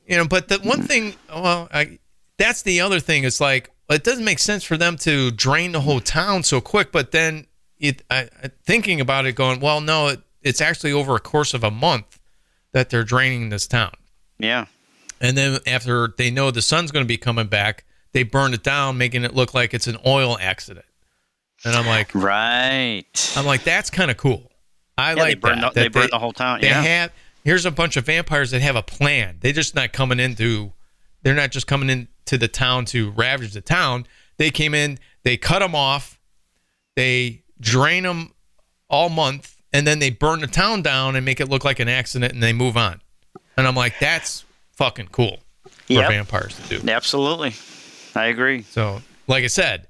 you 0.07 0.15
know 0.17 0.25
but 0.27 0.47
the 0.47 0.57
one 0.59 0.81
thing 0.83 1.13
well 1.29 1.67
I, 1.71 1.99
that's 2.37 2.63
the 2.63 2.81
other 2.81 2.99
thing 2.99 3.23
it's 3.25 3.39
like 3.41 3.69
it 3.89 4.03
doesn't 4.03 4.23
make 4.25 4.39
sense 4.39 4.63
for 4.63 4.75
them 4.77 4.95
to 4.99 5.29
drain 5.31 5.71
the 5.73 5.81
whole 5.81 5.99
town 5.99 6.41
so 6.43 6.59
quick 6.61 6.91
but 6.91 7.11
then 7.11 7.45
it 7.77 8.01
I, 8.09 8.29
I- 8.43 8.49
thinking 8.65 8.99
about 9.01 9.25
it 9.27 9.33
going 9.35 9.59
well 9.59 9.81
no 9.81 10.07
it, 10.07 10.21
it's 10.41 10.61
actually 10.61 10.93
over 10.93 11.15
a 11.15 11.19
course 11.19 11.53
of 11.53 11.63
a 11.63 11.69
month 11.69 12.19
that 12.71 12.89
they're 12.89 13.03
draining 13.03 13.49
this 13.49 13.67
town 13.67 13.91
Yeah. 14.39 14.65
and 15.21 15.37
then 15.37 15.59
after 15.67 16.11
they 16.17 16.31
know 16.31 16.49
the 16.49 16.61
sun's 16.63 16.89
going 16.91 17.03
to 17.05 17.07
be 17.07 17.17
coming 17.17 17.47
back 17.47 17.83
they 18.13 18.23
burned 18.23 18.53
it 18.53 18.63
down 18.63 18.97
making 18.97 19.23
it 19.23 19.33
look 19.35 19.53
like 19.53 19.73
it's 19.73 19.87
an 19.87 19.97
oil 20.05 20.37
accident 20.39 20.85
and 21.65 21.75
i'm 21.75 21.85
like 21.85 22.13
Right. 22.15 23.33
i'm 23.35 23.45
like 23.45 23.63
that's 23.63 23.89
kind 23.89 24.09
of 24.11 24.17
cool 24.17 24.51
i 24.97 25.09
yeah, 25.09 25.15
they 25.15 25.21
like 25.21 25.41
burned 25.41 25.63
that, 25.63 25.73
the, 25.73 25.79
they 25.81 25.87
that 25.87 25.93
burned 25.93 26.09
the 26.11 26.19
whole 26.19 26.33
town. 26.33 26.61
they 26.61 26.67
Yeah. 26.67 26.81
have 26.81 27.11
here's 27.43 27.65
a 27.65 27.71
bunch 27.71 27.95
of 27.97 28.05
vampires 28.05 28.51
that 28.51 28.61
have 28.61 28.75
a 28.75 28.83
plan. 28.83 29.37
They're 29.39 29.53
just 29.53 29.73
not 29.73 29.93
coming 29.93 30.19
into 30.19 30.73
they're 31.23 31.33
not 31.33 31.51
just 31.51 31.65
coming 31.65 31.89
into 31.89 32.37
the 32.37 32.47
town 32.49 32.83
to 32.85 33.11
ravage 33.11 33.53
the 33.53 33.61
town. 33.61 34.05
They 34.37 34.49
came 34.49 34.73
in, 34.75 34.99
they 35.23 35.37
cut 35.37 35.59
them 35.59 35.73
off, 35.73 36.19
they 36.95 37.43
drain 37.59 38.03
them 38.03 38.33
all 38.89 39.07
month, 39.09 39.55
and 39.73 39.87
then 39.87 39.99
they 39.99 40.09
burn 40.09 40.41
the 40.41 40.47
town 40.47 40.81
down 40.81 41.15
and 41.15 41.25
make 41.25 41.39
it 41.39 41.47
look 41.49 41.63
like 41.63 41.79
an 41.79 41.87
accident, 41.89 42.33
and 42.33 42.43
they 42.43 42.53
move 42.53 42.75
on. 42.77 42.99
And 43.57 43.65
I'm 43.67 43.75
like, 43.75 43.95
that's 43.99 44.43
fucking 44.73 45.07
cool 45.11 45.39
for 45.63 45.93
Yep. 45.93 46.09
vampires 46.09 46.55
to 46.67 46.79
do. 46.79 46.89
Absolutely. 46.89 47.53
I 48.17 48.25
agree. 48.27 48.63
So, 48.63 49.01
like 49.27 49.43
I 49.43 49.47
said, 49.47 49.87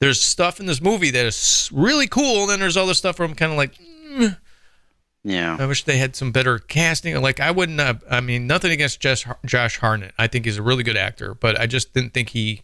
there's 0.00 0.20
stuff 0.20 0.60
in 0.60 0.66
this 0.66 0.80
movie 0.80 1.10
that 1.10 1.26
is 1.26 1.70
really 1.72 2.06
cool, 2.06 2.42
and 2.42 2.50
then 2.50 2.60
there's 2.60 2.76
other 2.76 2.94
stuff 2.94 3.18
where 3.18 3.28
I'm 3.28 3.34
kind 3.34 3.52
of 3.52 3.58
like, 3.58 3.78
Yeah. 5.24 5.56
I 5.58 5.66
wish 5.66 5.84
they 5.84 5.98
had 5.98 6.16
some 6.16 6.32
better 6.32 6.58
casting. 6.58 7.20
Like 7.20 7.40
I 7.40 7.50
wouldn't 7.50 7.80
have. 7.80 8.02
I 8.10 8.20
mean, 8.20 8.46
nothing 8.46 8.70
against 8.70 9.00
Josh, 9.00 9.26
Josh 9.44 9.78
Hartnett. 9.78 10.14
I 10.18 10.26
think 10.26 10.44
he's 10.44 10.56
a 10.56 10.62
really 10.62 10.82
good 10.82 10.96
actor, 10.96 11.34
but 11.34 11.58
I 11.60 11.66
just 11.66 11.92
didn't 11.92 12.14
think 12.14 12.30
he 12.30 12.62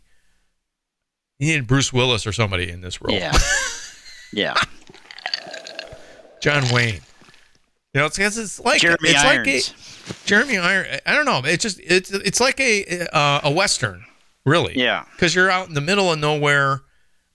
he 1.39 1.47
needed 1.47 1.67
Bruce 1.67 1.93
Willis 1.93 2.27
or 2.27 2.33
somebody 2.33 2.71
in 2.71 2.81
this 2.81 3.03
role. 3.03 3.15
Yeah. 3.17 3.37
yeah. 4.33 4.55
John 6.41 6.63
Wayne. 6.73 7.01
You 7.93 8.01
know, 8.01 8.07
it's, 8.07 8.19
it's, 8.19 8.37
it's 8.37 8.61
like 8.61 8.81
Jeremy 8.81 9.11
it's 9.11 9.25
Irons. 9.25 10.07
like 10.09 10.17
a 10.17 10.27
Jeremy 10.27 10.59
Iron. 10.59 11.01
I 11.07 11.15
don't 11.15 11.25
know. 11.25 11.43
It's 11.45 11.63
just 11.63 11.81
it's 11.83 12.11
it's 12.11 12.41
like 12.41 12.61
a 12.61 13.07
uh, 13.17 13.41
a 13.45 13.51
western, 13.51 14.05
really. 14.45 14.75
Yeah. 14.79 15.05
Because 15.13 15.35
you're 15.35 15.51
out 15.51 15.69
in 15.69 15.75
the 15.75 15.81
middle 15.81 16.13
of 16.13 16.19
nowhere. 16.19 16.81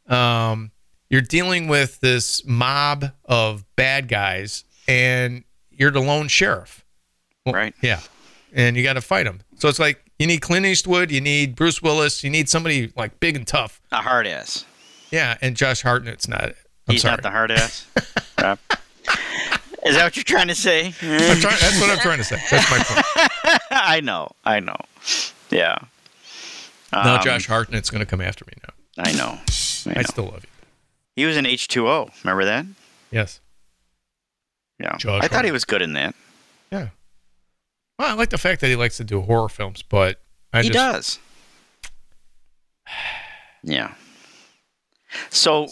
Um, 0.07 0.71
you're 1.09 1.21
dealing 1.21 1.67
with 1.67 1.99
this 2.01 2.45
mob 2.45 3.05
of 3.25 3.63
bad 3.75 4.07
guys, 4.07 4.63
and 4.87 5.43
you're 5.71 5.91
the 5.91 5.99
lone 6.01 6.27
sheriff. 6.27 6.85
Well, 7.45 7.55
Right. 7.55 7.73
Yeah, 7.81 8.01
and 8.53 8.75
you 8.77 8.83
got 8.83 8.93
to 8.93 9.01
fight 9.01 9.23
them. 9.23 9.41
So 9.57 9.69
it's 9.69 9.79
like 9.79 10.03
you 10.19 10.27
need 10.27 10.41
Clint 10.41 10.65
Eastwood, 10.65 11.09
you 11.11 11.21
need 11.21 11.55
Bruce 11.55 11.81
Willis, 11.81 12.23
you 12.23 12.29
need 12.29 12.47
somebody 12.49 12.91
like 12.95 13.19
big 13.19 13.35
and 13.35 13.47
tough. 13.47 13.81
A 13.91 13.97
hard 13.97 14.27
ass. 14.27 14.65
Yeah, 15.11 15.37
and 15.41 15.55
Josh 15.55 15.81
Hartnett's 15.83 16.27
not. 16.27 16.49
I'm 16.87 16.93
He's 16.93 17.01
sorry. 17.01 17.13
not 17.13 17.23
the 17.23 17.31
hard 17.31 17.51
ass. 17.51 17.87
Is 19.85 19.95
that 19.95 20.03
what 20.03 20.15
you're 20.17 20.23
trying 20.23 20.49
to 20.49 20.55
say? 20.55 20.91
Trying, 20.91 21.39
that's 21.39 21.79
what 21.79 21.89
I'm 21.89 21.97
trying 21.99 22.17
to 22.17 22.23
say. 22.23 22.35
That's 22.51 22.69
my 22.69 22.77
point. 22.83 23.61
I 23.71 24.01
know. 24.01 24.29
I 24.43 24.59
know. 24.59 24.75
Yeah. 25.49 25.77
No, 26.93 26.99
Um, 26.99 27.21
Josh 27.23 27.47
Hartnett's 27.47 27.89
going 27.89 27.99
to 27.99 28.05
come 28.05 28.21
after 28.21 28.45
me 28.45 28.53
now. 28.67 29.03
I 29.03 29.11
know. 29.13 29.39
I 29.93 29.99
I 29.99 30.03
still 30.03 30.25
love 30.25 30.43
you. 30.43 30.49
He 31.15 31.25
was 31.25 31.37
in 31.37 31.45
H2O. 31.45 32.11
Remember 32.23 32.45
that? 32.45 32.65
Yes. 33.11 33.39
Yeah. 34.79 34.95
Josh 34.97 35.23
I 35.23 35.27
thought 35.27 35.45
he 35.45 35.51
was 35.51 35.65
good 35.65 35.81
in 35.81 35.93
that. 35.93 36.15
Yeah. 36.71 36.89
Well, 37.97 38.09
I 38.09 38.13
like 38.13 38.29
the 38.29 38.37
fact 38.37 38.61
that 38.61 38.67
he 38.67 38.75
likes 38.75 38.97
to 38.97 39.03
do 39.03 39.21
horror 39.21 39.49
films, 39.49 39.81
but 39.81 40.21
I 40.53 40.61
he 40.63 40.69
just 40.69 40.73
does. 40.73 41.19
Yeah. 43.63 43.93
So, 45.29 45.67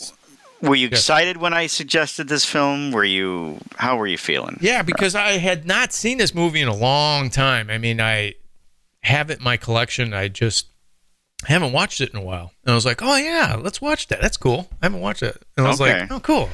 were 0.61 0.75
you 0.75 0.89
Yes. 0.89 0.99
excited 0.99 1.37
when 1.37 1.53
I 1.53 1.67
suggested 1.67 2.27
this 2.27 2.43
film? 2.43 2.91
Were 2.91 3.05
you? 3.05 3.59
How 3.77 3.95
were 3.95 4.07
you 4.07 4.17
feeling? 4.17 4.57
Yeah, 4.59 4.81
because 4.81 5.15
I 5.15 5.33
had 5.37 5.65
not 5.65 5.93
seen 5.93 6.17
this 6.17 6.33
movie 6.35 6.59
in 6.61 6.67
a 6.67 6.75
long 6.75 7.29
time. 7.29 7.69
I 7.69 7.77
mean, 7.77 8.01
I 8.01 8.33
have 9.03 9.29
it 9.29 9.37
in 9.37 9.43
my 9.43 9.55
collection. 9.55 10.13
I 10.13 10.27
just 10.27 10.67
haven't 11.45 11.71
watched 11.71 12.01
it 12.01 12.09
in 12.11 12.17
a 12.17 12.21
while. 12.23 12.51
And 12.65 12.71
I 12.71 12.75
was 12.75 12.85
like, 12.85 13.01
oh, 13.01 13.15
yeah, 13.15 13.57
let's 13.61 13.79
watch 13.81 14.07
that. 14.07 14.21
That's 14.21 14.37
cool. 14.37 14.67
I 14.81 14.85
haven't 14.87 15.01
watched 15.01 15.23
it. 15.23 15.41
And 15.55 15.65
I 15.65 15.69
was 15.69 15.79
Okay. 15.81 16.01
like, 16.01 16.11
oh, 16.11 16.19
cool. 16.19 16.49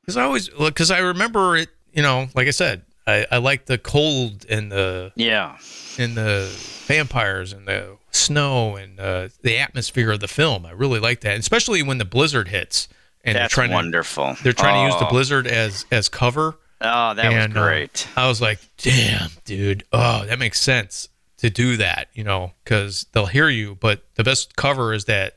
Because 0.00 0.16
I 0.16 0.22
always, 0.22 0.48
because 0.48 0.90
I 0.90 0.98
remember 1.00 1.56
it, 1.56 1.68
you 1.92 2.02
know, 2.02 2.28
like 2.34 2.46
I 2.46 2.50
said, 2.52 2.82
I, 3.06 3.26
I 3.30 3.38
like 3.38 3.66
the 3.66 3.78
cold 3.78 4.46
and 4.48 4.70
the 4.70 5.12
Yeah. 5.16 5.56
and 5.98 6.14
the 6.14 6.48
vampires 6.86 7.52
and 7.52 7.66
the 7.66 7.96
snow 8.10 8.76
and 8.76 8.98
uh, 9.00 9.28
the 9.42 9.58
atmosphere 9.58 10.12
of 10.12 10.20
the 10.20 10.28
film. 10.28 10.64
I 10.64 10.70
really 10.72 11.00
like 11.00 11.20
that, 11.22 11.38
especially 11.38 11.82
when 11.82 11.98
the 11.98 12.04
blizzard 12.04 12.48
hits 12.48 12.88
and 13.24 13.34
That's 13.36 13.54
they're 13.54 13.64
trying 13.66 13.74
wonderful. 13.74 14.34
to 14.36 14.42
they're 14.42 14.52
trying 14.52 14.86
to 14.88 14.92
use 14.92 15.00
the 15.00 15.06
Oh. 15.06 15.10
blizzard 15.10 15.46
as 15.46 15.84
as 15.90 16.08
cover. 16.08 16.56
Oh, 16.80 17.14
that 17.14 17.24
and, 17.24 17.52
was 17.54 17.60
uh, 17.62 17.66
great. 17.66 18.08
I 18.16 18.28
was 18.28 18.40
like, 18.40 18.60
damn, 18.76 19.30
dude. 19.44 19.84
Oh, 19.92 20.24
that 20.26 20.38
makes 20.38 20.60
sense 20.60 21.08
to 21.38 21.50
do 21.50 21.76
that, 21.78 22.08
you 22.14 22.22
know, 22.24 22.52
because 22.64 23.06
they'll 23.12 23.26
hear 23.26 23.48
you. 23.48 23.76
But 23.80 24.02
the 24.16 24.24
best 24.24 24.56
cover 24.56 24.92
is 24.92 25.06
that 25.06 25.36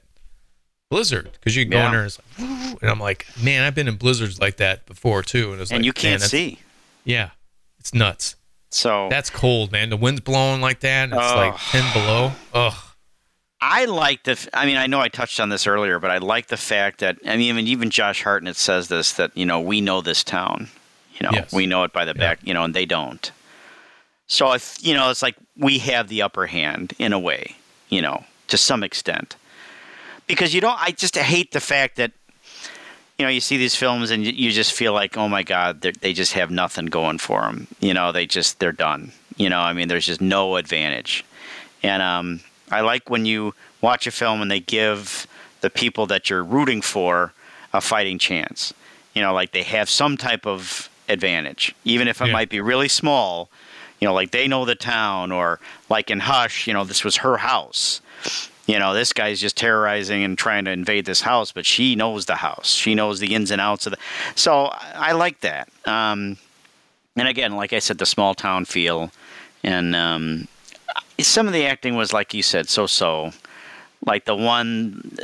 blizzard 0.90 1.30
because 1.34 1.56
you 1.56 1.64
can 1.64 1.72
go 1.72 1.78
Yeah. 1.78 1.86
in 1.86 1.92
there 1.92 2.02
and, 2.02 2.08
it's 2.08 2.20
like, 2.40 2.82
and 2.82 2.90
I'm 2.92 3.00
like, 3.00 3.26
man, 3.42 3.64
I've 3.64 3.76
been 3.76 3.88
in 3.88 3.96
blizzards 3.96 4.40
like 4.40 4.58
that 4.58 4.86
before 4.86 5.24
too, 5.24 5.52
and 5.54 5.62
it's 5.62 5.72
like 5.72 5.78
and 5.78 5.82
like, 5.84 5.86
you 5.86 5.94
can't 5.94 6.22
see. 6.22 6.60
Yeah, 7.06 7.30
it's 7.80 7.94
nuts. 7.94 8.36
So 8.70 9.08
That's 9.10 9.30
cold, 9.30 9.72
man. 9.72 9.90
The 9.90 9.98
wind's 9.98 10.22
blowing 10.22 10.62
like 10.62 10.80
that. 10.82 11.06
And 11.06 11.14
it's 11.14 11.22
Ugh. 11.22 11.38
like 11.38 11.60
ten 11.60 11.94
below. 11.94 12.32
Ugh. 12.54 12.74
I 13.64 13.86
like 13.86 14.24
the. 14.24 14.50
I 14.54 14.66
mean, 14.66 14.78
I 14.78 14.88
know 14.88 15.00
I 15.02 15.08
touched 15.10 15.40
on 15.40 15.50
this 15.50 15.68
earlier, 15.68 16.00
but 16.00 16.10
I 16.10 16.18
like 16.18 16.48
the 16.48 16.58
fact 16.58 17.02
that 17.02 17.18
I 17.26 17.32
mean, 17.32 17.42
even 17.42 17.68
even 17.68 17.90
Josh 17.90 18.24
Hartnett 18.24 18.56
says 18.56 18.88
this 18.88 19.14
that 19.14 19.36
you 19.38 19.46
know 19.46 19.60
we 19.60 19.82
know 19.82 20.02
this 20.02 20.24
town, 20.24 20.70
you 21.14 21.20
know 21.24 21.30
Yes. 21.34 21.52
we 21.54 21.68
know 21.68 21.84
it 21.84 21.92
by 21.94 22.06
the 22.06 22.14
back, 22.16 22.40
you 22.44 22.54
know, 22.54 22.64
and 22.64 22.74
they 22.74 22.86
don't. 22.86 23.32
So 24.32 24.54
if 24.54 24.78
you 24.82 24.94
know, 24.94 25.10
it's 25.10 25.22
like 25.22 25.36
we 25.58 25.80
have 25.80 26.08
the 26.08 26.22
upper 26.22 26.46
hand 26.48 26.94
in 26.98 27.12
a 27.12 27.20
way, 27.20 27.58
you 27.90 28.02
know, 28.02 28.24
to 28.48 28.58
some 28.58 28.82
extent, 28.82 29.36
because 30.26 30.54
you 30.54 30.62
don't. 30.62 30.82
I 30.82 30.92
just 30.92 31.18
hate 31.18 31.52
the 31.52 31.60
fact 31.60 31.98
that 31.98 32.14
you 33.20 33.26
know 33.26 33.30
you 33.30 33.42
see 33.42 33.58
these 33.58 33.76
films 33.76 34.10
and 34.10 34.26
you, 34.26 34.50
just 34.52 34.72
feel 34.72 34.94
like, 34.94 35.18
oh 35.18 35.28
my 35.28 35.44
god, 35.44 35.82
they 35.82 36.14
just 36.14 36.32
have 36.32 36.50
nothing 36.50 36.86
going 36.86 37.18
for 37.18 37.42
them. 37.42 37.68
You 37.82 37.94
know, 37.94 38.14
they 38.14 38.26
just 38.26 38.60
they're 38.60 38.72
done. 38.72 39.12
You 39.36 39.50
know, 39.50 39.60
I 39.60 39.74
mean, 39.74 39.90
there's 39.90 40.06
just 40.06 40.22
no 40.22 40.56
advantage. 40.56 41.26
And 41.84 42.02
um, 42.02 42.40
I 42.72 42.80
like 42.82 43.10
when 43.10 43.26
you 43.26 43.54
watch 43.82 44.08
a 44.08 44.12
film 44.12 44.42
and 44.42 44.50
they 44.50 44.62
give 44.62 45.28
the 45.60 45.70
people 45.70 46.06
that 46.08 46.30
you're 46.30 46.44
rooting 46.44 46.82
for 46.82 47.34
a 47.74 47.82
fighting 47.82 48.18
chance. 48.18 48.74
You 49.14 49.22
know, 49.24 49.34
like 49.34 49.52
they 49.52 49.64
have 49.64 49.90
some 49.90 50.16
type 50.16 50.48
of 50.48 50.90
advantage, 51.10 51.76
even 51.84 52.08
if 52.08 52.22
it 52.22 52.28
Yeah. 52.28 52.32
might 52.32 52.50
be 52.50 52.62
really 52.62 52.88
small. 52.88 53.50
You 54.02 54.08
know, 54.08 54.14
like 54.14 54.32
they 54.32 54.48
know 54.48 54.66
the 54.66 54.76
town, 54.76 55.32
or 55.32 55.60
like 55.90 56.10
in 56.10 56.20
Hush, 56.20 56.68
you 56.68 56.74
know, 56.74 56.84
this 56.84 57.04
was 57.04 57.18
her 57.18 57.38
house. 57.38 58.02
You 58.68 58.80
know, 58.80 58.94
this 58.94 59.14
guy's 59.14 59.40
just 59.40 59.58
terrorizing 59.58 60.24
and 60.24 60.38
trying 60.38 60.66
to 60.66 60.72
invade 60.72 61.06
this 61.06 61.22
house, 61.22 61.52
but 61.52 61.66
she 61.66 61.96
knows 61.96 62.26
the 62.26 62.36
house. 62.36 62.72
She 62.72 62.96
knows 62.96 63.20
the 63.20 63.34
ins 63.34 63.52
and 63.52 63.62
outs 63.62 63.86
of 63.86 63.92
the. 63.92 63.98
So 64.36 64.66
I 64.96 65.14
like 65.14 65.42
that. 65.42 65.70
Um, 65.86 66.38
and 67.16 67.28
again, 67.28 67.56
like 67.56 67.74
I 67.74 67.80
said, 67.80 67.98
the 67.98 68.06
small 68.06 68.34
town 68.34 68.66
feel, 68.66 69.12
and 69.64 69.96
um, 69.96 70.48
some 71.20 71.48
of 71.48 71.54
the 71.54 71.66
acting 71.66 71.96
was 71.96 72.14
like 72.14 72.34
you 72.34 72.44
said, 72.44 72.70
so 72.70 72.88
so. 72.88 73.32
Like 74.06 74.26
the 74.26 74.36
one, 74.36 75.16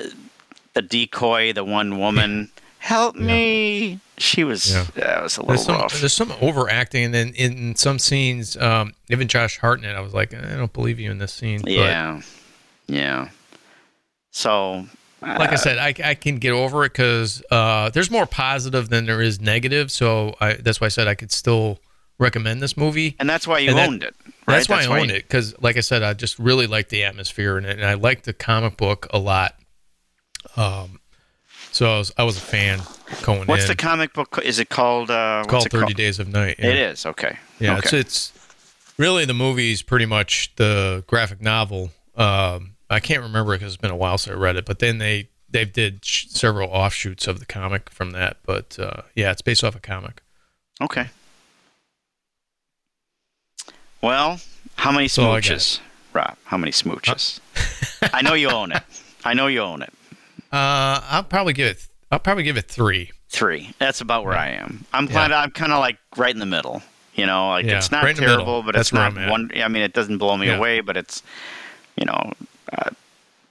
the 0.74 0.82
decoy, 0.84 1.54
the 1.54 1.64
one 1.64 1.98
woman, 1.98 2.52
help 2.80 3.16
me. 3.16 4.00
She 4.18 4.44
was 4.44 4.72
Yeah. 4.74 4.86
that 4.96 5.24
was 5.24 5.38
a 5.38 5.42
There's 5.44 5.48
little 5.48 5.64
some 5.66 5.76
rough. 5.82 6.00
there's 6.00 6.14
some 6.14 6.34
overacting, 6.42 7.06
and 7.06 7.14
then 7.14 7.34
in 7.36 7.76
some 7.76 8.00
scenes, 8.00 8.58
um, 8.58 8.94
even 9.10 9.28
Josh 9.28 9.60
Hartnett, 9.60 9.96
I 9.96 10.00
was 10.00 10.14
like, 10.14 10.34
I 10.34 10.56
don't 10.56 10.74
believe 10.74 11.00
you 11.00 11.12
in 11.12 11.18
this 11.20 11.34
scene. 11.34 11.62
But 11.62 11.72
Yeah, 11.74 12.22
yeah. 12.88 13.30
So, 14.32 14.86
like 15.22 15.50
I 15.52 15.54
uh, 15.54 15.58
said, 15.58 15.78
I, 15.78 15.94
I 16.04 16.14
can 16.16 16.38
get 16.38 16.52
over 16.52 16.84
it 16.86 16.94
because 16.94 17.42
uh, 17.52 17.90
there's 17.90 18.12
more 18.12 18.26
positive 18.26 18.90
than 18.90 19.06
there 19.06 19.22
is 19.22 19.40
negative. 19.42 19.92
So 19.92 20.36
I, 20.40 20.54
that's 20.54 20.80
why 20.80 20.86
I 20.86 20.90
said 20.90 21.08
I 21.08 21.16
could 21.16 21.32
still 21.32 21.80
recommend 22.20 22.62
this 22.62 22.76
movie. 22.78 23.16
and 23.20 23.30
that's 23.30 23.48
why 23.48 23.60
you 23.60 23.70
and 23.70 23.78
that- 23.78 23.90
owned 23.90 24.04
it. 24.04 24.16
Right? 24.48 24.56
That's 24.56 24.70
why 24.70 24.84
I 24.84 24.86
owned 24.86 25.10
you- 25.10 25.18
it 25.18 25.24
because, 25.24 25.54
like 25.62 25.76
I 25.78 25.82
said, 25.82 26.04
I 26.04 26.14
just 26.14 26.40
really 26.40 26.68
like 26.68 26.90
the 26.90 27.04
atmosphere 27.04 27.58
and, 27.58 27.66
and 27.66 27.84
I 27.84 27.96
like 27.96 28.24
the 28.24 28.34
comic 28.34 28.78
book 28.78 29.08
a 29.12 29.20
lot. 29.20 29.56
Um, 30.56 31.00
so 31.78 31.94
I 31.94 31.98
was 32.00 32.12
I 32.18 32.24
was 32.24 32.38
a 32.38 32.42
fan 32.42 32.82
going 33.22 33.46
What's 33.46 33.64
in. 33.64 33.68
the 33.68 33.76
comic 33.76 34.12
book? 34.14 34.40
Is 34.44 34.58
it 34.58 34.70
called? 34.70 35.12
Uh, 35.12 35.44
it's 35.46 35.46
what's 35.46 35.52
called 35.52 35.66
it 35.68 35.72
Thirty 35.72 35.84
called? 35.86 35.96
Days 35.96 36.18
of 36.20 36.28
Night. 36.28 36.56
It 36.58 36.76
is 36.76 37.06
okay. 37.06 37.38
Yeah, 37.60 37.78
okay. 37.78 38.00
it's 38.00 38.32
it's 38.34 38.94
really 38.98 39.26
the 39.26 39.36
movie's 39.36 39.84
pretty 39.84 40.08
much 40.08 40.52
the 40.56 41.04
graphic 41.06 41.40
novel. 41.40 41.92
Um, 42.16 42.72
I 42.90 43.00
can't 43.00 43.22
remember 43.22 43.54
because 43.54 43.74
it's 43.74 43.82
been 43.82 43.92
a 43.92 43.96
while 43.96 44.18
since 44.18 44.36
I 44.36 44.40
read 44.40 44.56
it, 44.56 44.66
but 44.66 44.80
then 44.80 44.98
they 44.98 45.30
they 45.52 45.66
did 45.66 46.04
sh- 46.04 46.26
several 46.30 46.68
offshoots 46.70 47.28
of 47.28 47.40
the 47.40 47.46
comic 47.46 47.92
from 47.92 48.10
that. 48.12 48.38
But 48.44 48.80
uh, 48.80 49.04
yeah, 49.16 49.32
it's 49.32 49.44
based 49.44 49.64
off 49.64 49.76
a 49.76 49.80
comic. 49.80 50.24
okay. 50.82 51.10
Well, 54.02 54.40
how 54.78 54.92
many 54.92 55.10
all 55.20 55.32
I 55.32 55.42
got. 55.42 55.44
smooches, 55.44 55.80
Rob? 56.14 56.38
How 56.46 56.58
many 56.58 56.72
smooches? 56.72 57.40
I 58.14 58.24
know 58.24 58.34
you 58.34 58.50
own 58.50 58.72
it. 58.72 58.82
I 59.24 59.36
know 59.36 59.46
you 59.46 59.62
own 59.62 59.84
it. 59.84 59.94
Uh, 60.52 61.02
I'll 61.10 61.24
probably 61.24 61.54
give 61.54 61.68
it. 61.68 61.88
I'll 62.12 62.20
probably 62.20 62.44
give 62.44 62.58
it 62.58 62.66
three. 62.68 63.12
Three. 63.30 63.72
That's 63.80 64.00
about 64.02 64.24
where 64.24 64.38
I 64.38 64.50
am. 64.50 64.86
I'm 64.94 65.08
Yeah. 65.08 65.14
kind 65.14 65.34
of 65.34 65.44
I'm 65.44 65.52
kind 65.52 65.72
of 65.74 65.80
like 65.80 65.98
right 66.16 66.34
in 66.34 66.40
the 66.40 66.46
middle. 66.46 66.82
You 67.16 67.26
know, 67.26 67.50
like 67.50 67.66
Yeah, 67.66 67.78
it's 67.78 67.92
not 67.92 68.04
right 68.04 68.12
in 68.12 68.16
the 68.16 68.22
middle. 68.22 68.38
terrible, 68.38 68.64
but 68.64 68.76
That's 68.76 68.90
it's 68.90 68.94
not 68.94 69.14
one. 69.30 69.52
I 69.56 69.68
mean, 69.68 69.82
it 69.84 69.94
doesn't 69.94 70.18
blow 70.20 70.38
me 70.38 70.48
Yeah. 70.48 70.58
away, 70.58 70.80
but 70.82 70.96
it's 70.98 71.24
you 71.98 72.06
know, 72.06 72.32
uh, 72.72 72.92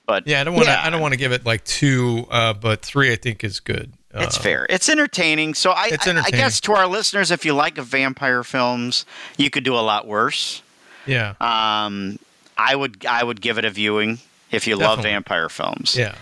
but 0.06 0.26
Yeah, 0.26 0.40
I 0.40 0.44
don't 0.44 0.54
want 0.54 0.66
to. 0.66 0.70
Yeah. 0.72 0.82
I 0.86 0.88
don't 0.90 1.00
want 1.00 1.12
to 1.12 1.18
give 1.18 1.32
it 1.32 1.44
like 1.44 1.64
two, 1.64 2.26
uh, 2.30 2.52
but 2.54 2.82
three 2.82 3.12
I 3.12 3.16
think 3.16 3.42
is 3.44 3.60
good. 3.60 3.92
Uh, 4.14 4.20
It's 4.22 4.38
fair. 4.38 4.66
It's 4.70 4.88
entertaining. 4.88 5.52
So 5.54 5.72
I, 5.72 5.88
It's 5.92 6.06
I- 6.08 6.18
I, 6.24 6.30
guess 6.30 6.60
to 6.62 6.72
our 6.72 6.86
listeners, 6.86 7.30
if 7.30 7.44
you 7.44 7.52
like 7.52 7.76
vampire 7.76 8.42
films, 8.44 9.04
you 9.36 9.50
could 9.50 9.64
do 9.64 9.74
a 9.74 9.82
lot 9.84 10.06
worse. 10.06 10.62
Yeah, 11.04 11.34
Um, 11.40 12.18
I 12.56 12.74
would 12.74 13.04
I 13.04 13.22
would 13.22 13.40
give 13.42 13.58
it 13.58 13.64
a 13.66 13.70
viewing 13.70 14.20
if 14.50 14.66
you 14.66 14.76
love 14.76 15.02
vampire 15.02 15.48
films. 15.50 15.94
yeah. 15.96 16.14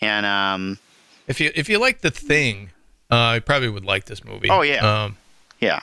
And 0.00 0.26
um, 0.26 0.78
If 1.26 1.40
you 1.40 1.50
if 1.54 1.68
you 1.68 1.78
like 1.78 2.00
the 2.00 2.10
thing, 2.10 2.70
uh, 3.10 3.16
I 3.16 3.38
probably 3.40 3.68
would 3.68 3.84
like 3.84 4.04
this 4.06 4.24
movie. 4.24 4.48
Oh, 4.50 4.62
yeah. 4.62 5.04
Um, 5.04 5.16
yeah, 5.60 5.80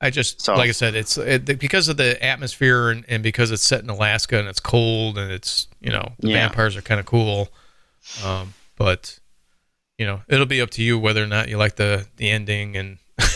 I 0.00 0.10
just 0.10 0.40
So- 0.42 0.54
like 0.54 0.68
I 0.68 0.72
said, 0.72 0.94
it's 0.94 1.16
it, 1.16 1.44
because 1.58 1.88
of 1.88 1.96
the 1.96 2.22
atmosphere 2.24 2.90
and, 2.90 3.04
and 3.08 3.22
because 3.22 3.50
it's 3.52 3.62
set 3.62 3.82
in 3.82 3.88
Alaska 3.90 4.38
and 4.38 4.48
it's 4.48 4.60
cold 4.60 5.16
and 5.18 5.30
it's 5.30 5.68
you 5.80 5.90
know 5.90 6.12
the 6.18 6.28
Yeah. 6.30 6.46
vampires 6.48 6.76
are 6.76 6.82
kind 6.82 6.98
of 7.00 7.06
cool, 7.06 7.50
um, 8.24 8.54
but 8.76 9.18
you 9.98 10.04
know 10.06 10.22
it'll 10.28 10.44
be 10.46 10.60
up 10.60 10.70
to 10.70 10.82
you 10.82 10.98
whether 10.98 11.22
or 11.22 11.26
not 11.28 11.48
you 11.48 11.56
like 11.56 11.76
the 11.76 12.06
the 12.16 12.28
ending 12.30 12.76
and 12.76 12.98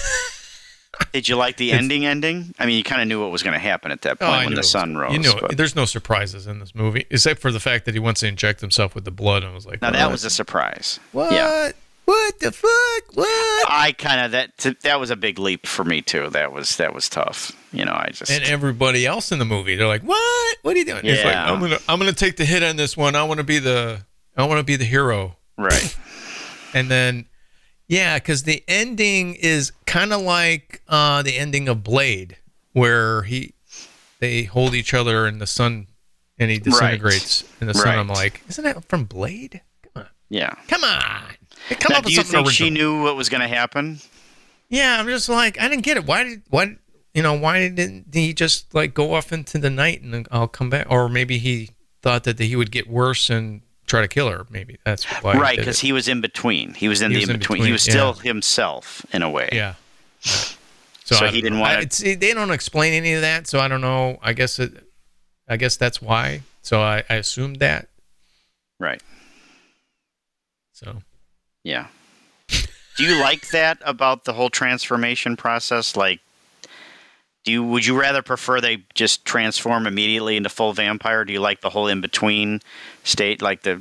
did 1.12 1.28
you 1.28 1.36
like 1.36 1.56
the 1.56 1.68
It's- 1.68 1.82
ending? 1.82 2.06
Ending? 2.06 2.54
I 2.58 2.66
mean, 2.66 2.76
you 2.76 2.84
kind 2.84 3.00
of 3.02 3.08
knew 3.08 3.20
what 3.20 3.30
was 3.30 3.42
going 3.42 3.54
to 3.54 3.58
happen 3.58 3.90
at 3.90 4.02
that 4.02 4.18
Oh, 4.20 4.26
point 4.26 4.30
I 4.32 4.36
when 4.38 4.48
knew 4.50 4.54
the 4.54 4.60
it 4.60 4.64
was- 4.64 4.70
sun 4.70 4.96
rose. 4.96 5.12
You 5.12 5.18
know, 5.20 5.38
but- 5.40 5.56
there's 5.56 5.74
no 5.76 5.84
surprises 5.84 6.46
in 6.46 6.58
this 6.60 6.74
movie 6.74 7.06
except 7.10 7.40
for 7.40 7.50
the 7.52 7.60
fact 7.60 7.84
that 7.86 7.94
he 7.94 8.00
wants 8.00 8.20
to 8.20 8.26
inject 8.26 8.60
himself 8.60 8.94
with 8.94 9.04
the 9.04 9.10
blood 9.10 9.42
and 9.42 9.52
I 9.52 9.54
was 9.54 9.66
like, 9.66 9.80
now 9.82 9.88
what? 9.88 9.92
that 9.94 10.10
was 10.10 10.24
a 10.24 10.30
surprise. 10.30 10.98
what? 11.12 11.32
Yeah, 11.32 11.72
What 12.04 12.38
the 12.40 12.50
fuck? 12.52 13.16
What? 13.16 13.70
I 13.70 13.94
kind 13.98 14.24
of 14.24 14.30
that 14.32 14.56
that 14.82 14.98
was 14.98 15.10
a 15.10 15.16
big 15.16 15.38
leap 15.38 15.66
for 15.66 15.84
me 15.84 16.00
too. 16.00 16.30
That 16.30 16.52
was 16.52 16.76
that 16.78 16.94
was 16.94 17.06
tough. 17.10 17.52
You 17.70 17.84
know, 17.84 17.92
I 17.92 18.08
just 18.14 18.30
and 18.30 18.44
everybody 18.44 19.04
else 19.04 19.30
in 19.30 19.38
the 19.38 19.44
movie, 19.44 19.76
they're 19.76 19.86
like, 19.86 20.00
"What? 20.02 20.56
What 20.62 20.74
are 20.74 20.78
you 20.78 20.86
doing?" 20.86 21.04
It's 21.04 21.22
like, 21.22 21.34
Yeah. 21.34 21.52
"I'm 21.52 21.60
gonna, 21.60 21.78
I'm 21.86 21.98
gonna 21.98 22.14
take 22.14 22.38
the 22.38 22.46
hit 22.46 22.62
on 22.62 22.76
this 22.76 22.96
one. 22.96 23.14
I 23.14 23.24
want 23.24 23.38
to 23.38 23.44
be 23.44 23.58
the, 23.58 24.06
I 24.38 24.46
want 24.46 24.58
to 24.58 24.64
be 24.64 24.76
the 24.76 24.86
hero." 24.86 25.36
right. 25.58 25.94
and 26.72 26.90
then 26.90 27.26
yeah, 27.88 28.18
because 28.18 28.44
the 28.44 28.62
ending 28.68 29.34
is 29.34 29.72
kind 29.86 30.12
of 30.12 30.20
like 30.22 30.82
uh, 30.88 31.22
the 31.22 31.36
ending 31.36 31.68
of 31.68 31.82
Blade, 31.82 32.36
where 32.72 33.22
he 33.22 33.54
they 34.20 34.44
hold 34.44 34.74
each 34.74 34.94
other 34.94 35.26
in 35.26 35.38
the 35.38 35.46
sun 35.46 35.86
and 36.38 36.50
he 36.50 36.58
disintegrates 36.58 37.44
in 37.60 37.66
the 37.66 37.74
sun. 37.74 37.98
I'm 37.98 38.08
like, 38.08 38.42
isn't 38.48 38.62
that 38.64 38.84
from 38.88 39.04
Blade? 39.04 39.62
Come 39.82 40.02
on, 40.02 40.08
Yeah. 40.28 40.54
come 40.68 40.84
on, 40.84 41.22
Hey, 41.68 41.74
come 41.76 41.92
Now, 41.92 41.98
up 41.98 42.04
do 42.04 42.08
with 42.08 42.12
you 42.16 42.22
think 42.22 42.34
original. 42.46 42.50
she 42.50 42.70
knew 42.70 43.02
what 43.02 43.16
was 43.16 43.28
going 43.28 43.40
to 43.40 43.48
happen? 43.48 43.98
Yeah, 44.68 44.98
I'm 45.00 45.06
just 45.06 45.28
like, 45.28 45.58
I 45.60 45.68
didn't 45.68 45.82
get 45.84 45.96
it. 45.96 46.04
Why 46.06 46.24
did 46.24 46.42
why 46.50 46.76
you 47.14 47.22
know 47.22 47.32
why 47.34 47.68
didn't 47.68 48.06
he 48.12 48.34
just 48.34 48.74
like 48.74 48.92
go 48.94 49.14
off 49.14 49.32
into 49.32 49.58
the 49.58 49.70
night 49.70 50.02
and 50.02 50.28
I'll 50.30 50.46
come 50.48 50.68
back? 50.70 50.86
Or 50.90 51.08
maybe 51.08 51.38
he 51.38 51.70
thought 52.02 52.24
that 52.24 52.38
he 52.38 52.54
would 52.54 52.70
get 52.70 52.88
worse 52.88 53.30
and 53.30 53.62
try 53.88 54.00
to 54.02 54.08
kill 54.08 54.28
her. 54.30 54.46
Maybe 54.50 54.78
that's 54.84 55.04
why. 55.22 55.34
right, 55.36 55.58
because 55.58 55.80
he 55.80 55.92
was 55.92 56.06
in 56.08 56.20
between. 56.20 56.74
He 56.74 56.88
was 56.88 57.02
in 57.02 57.10
He 57.10 57.16
the 57.16 57.20
was 57.22 57.28
in 57.30 57.38
between. 57.38 57.56
between, 57.58 57.66
He 57.66 57.72
was 57.72 57.86
yeah. 57.86 57.92
still 57.92 58.12
himself 58.14 59.04
in 59.12 59.22
a 59.22 59.30
way. 59.30 59.48
yeah. 59.52 59.74
So 60.20 61.16
I 61.24 61.28
he 61.28 61.40
didn't 61.40 61.58
wanna- 61.60 61.78
I- 61.80 62.14
they 62.14 62.34
don't 62.34 62.50
explain 62.50 62.92
any 62.92 63.14
of 63.14 63.22
that, 63.22 63.46
so 63.46 63.60
I 63.60 63.68
don't 63.68 63.80
know. 63.80 64.18
I 64.22 64.32
guess 64.34 64.58
it. 64.58 64.84
I 65.48 65.56
guess 65.56 65.76
that's 65.76 66.02
why. 66.02 66.42
So 66.62 66.82
I, 66.82 67.02
I 67.08 67.14
assumed 67.14 67.56
that. 67.60 67.88
Right. 68.78 69.02
So 70.72 71.02
Yeah. 71.64 71.86
Do 72.48 73.04
you 73.04 73.20
like 73.20 73.48
that 73.50 73.78
about 73.84 74.24
the 74.24 74.32
whole 74.32 74.50
transformation 74.50 75.36
process? 75.36 75.94
Like, 75.96 76.20
do 77.48 77.52
you 77.52 77.64
would 77.64 77.86
you 77.86 77.98
rather 77.98 78.20
prefer 78.20 78.60
they 78.60 78.84
just 78.92 79.24
transform 79.24 79.86
immediately 79.86 80.36
into 80.36 80.50
full 80.50 80.74
vampire? 80.74 81.24
Do 81.24 81.32
you 81.32 81.40
like 81.40 81.62
the 81.62 81.70
whole 81.70 81.88
in 81.88 82.02
between 82.02 82.60
state, 83.04 83.40
like 83.40 83.62
the 83.62 83.80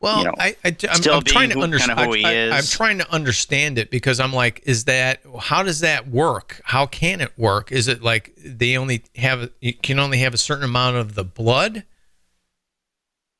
Well, 0.00 0.18
you 0.18 0.24
know, 0.24 0.34
I, 0.40 0.56
I, 0.64 0.76
am 0.88 0.94
still 0.96 1.14
I'm 1.14 1.22
trying 1.22 1.50
to 1.50 1.60
understand. 1.60 2.00
who 2.00 2.14
he 2.14 2.24
I, 2.24 2.32
is. 2.32 2.52
am 2.52 2.64
trying 2.64 2.98
to 2.98 3.08
understand 3.12 3.78
it 3.78 3.92
because 3.92 4.18
I'm 4.18 4.32
like, 4.32 4.60
is 4.64 4.86
that 4.86 5.20
how 5.38 5.62
does 5.62 5.78
that 5.80 6.08
work? 6.08 6.60
How 6.64 6.84
can 6.84 7.20
it 7.20 7.30
work? 7.38 7.70
Is 7.70 7.86
it 7.86 8.02
like 8.02 8.34
they 8.44 8.76
only 8.76 9.04
have 9.14 9.50
you 9.60 9.74
can 9.74 10.00
only 10.00 10.18
have 10.18 10.34
a 10.34 10.38
certain 10.38 10.64
amount 10.64 10.96
of 10.96 11.14
the 11.14 11.22
blood? 11.22 11.84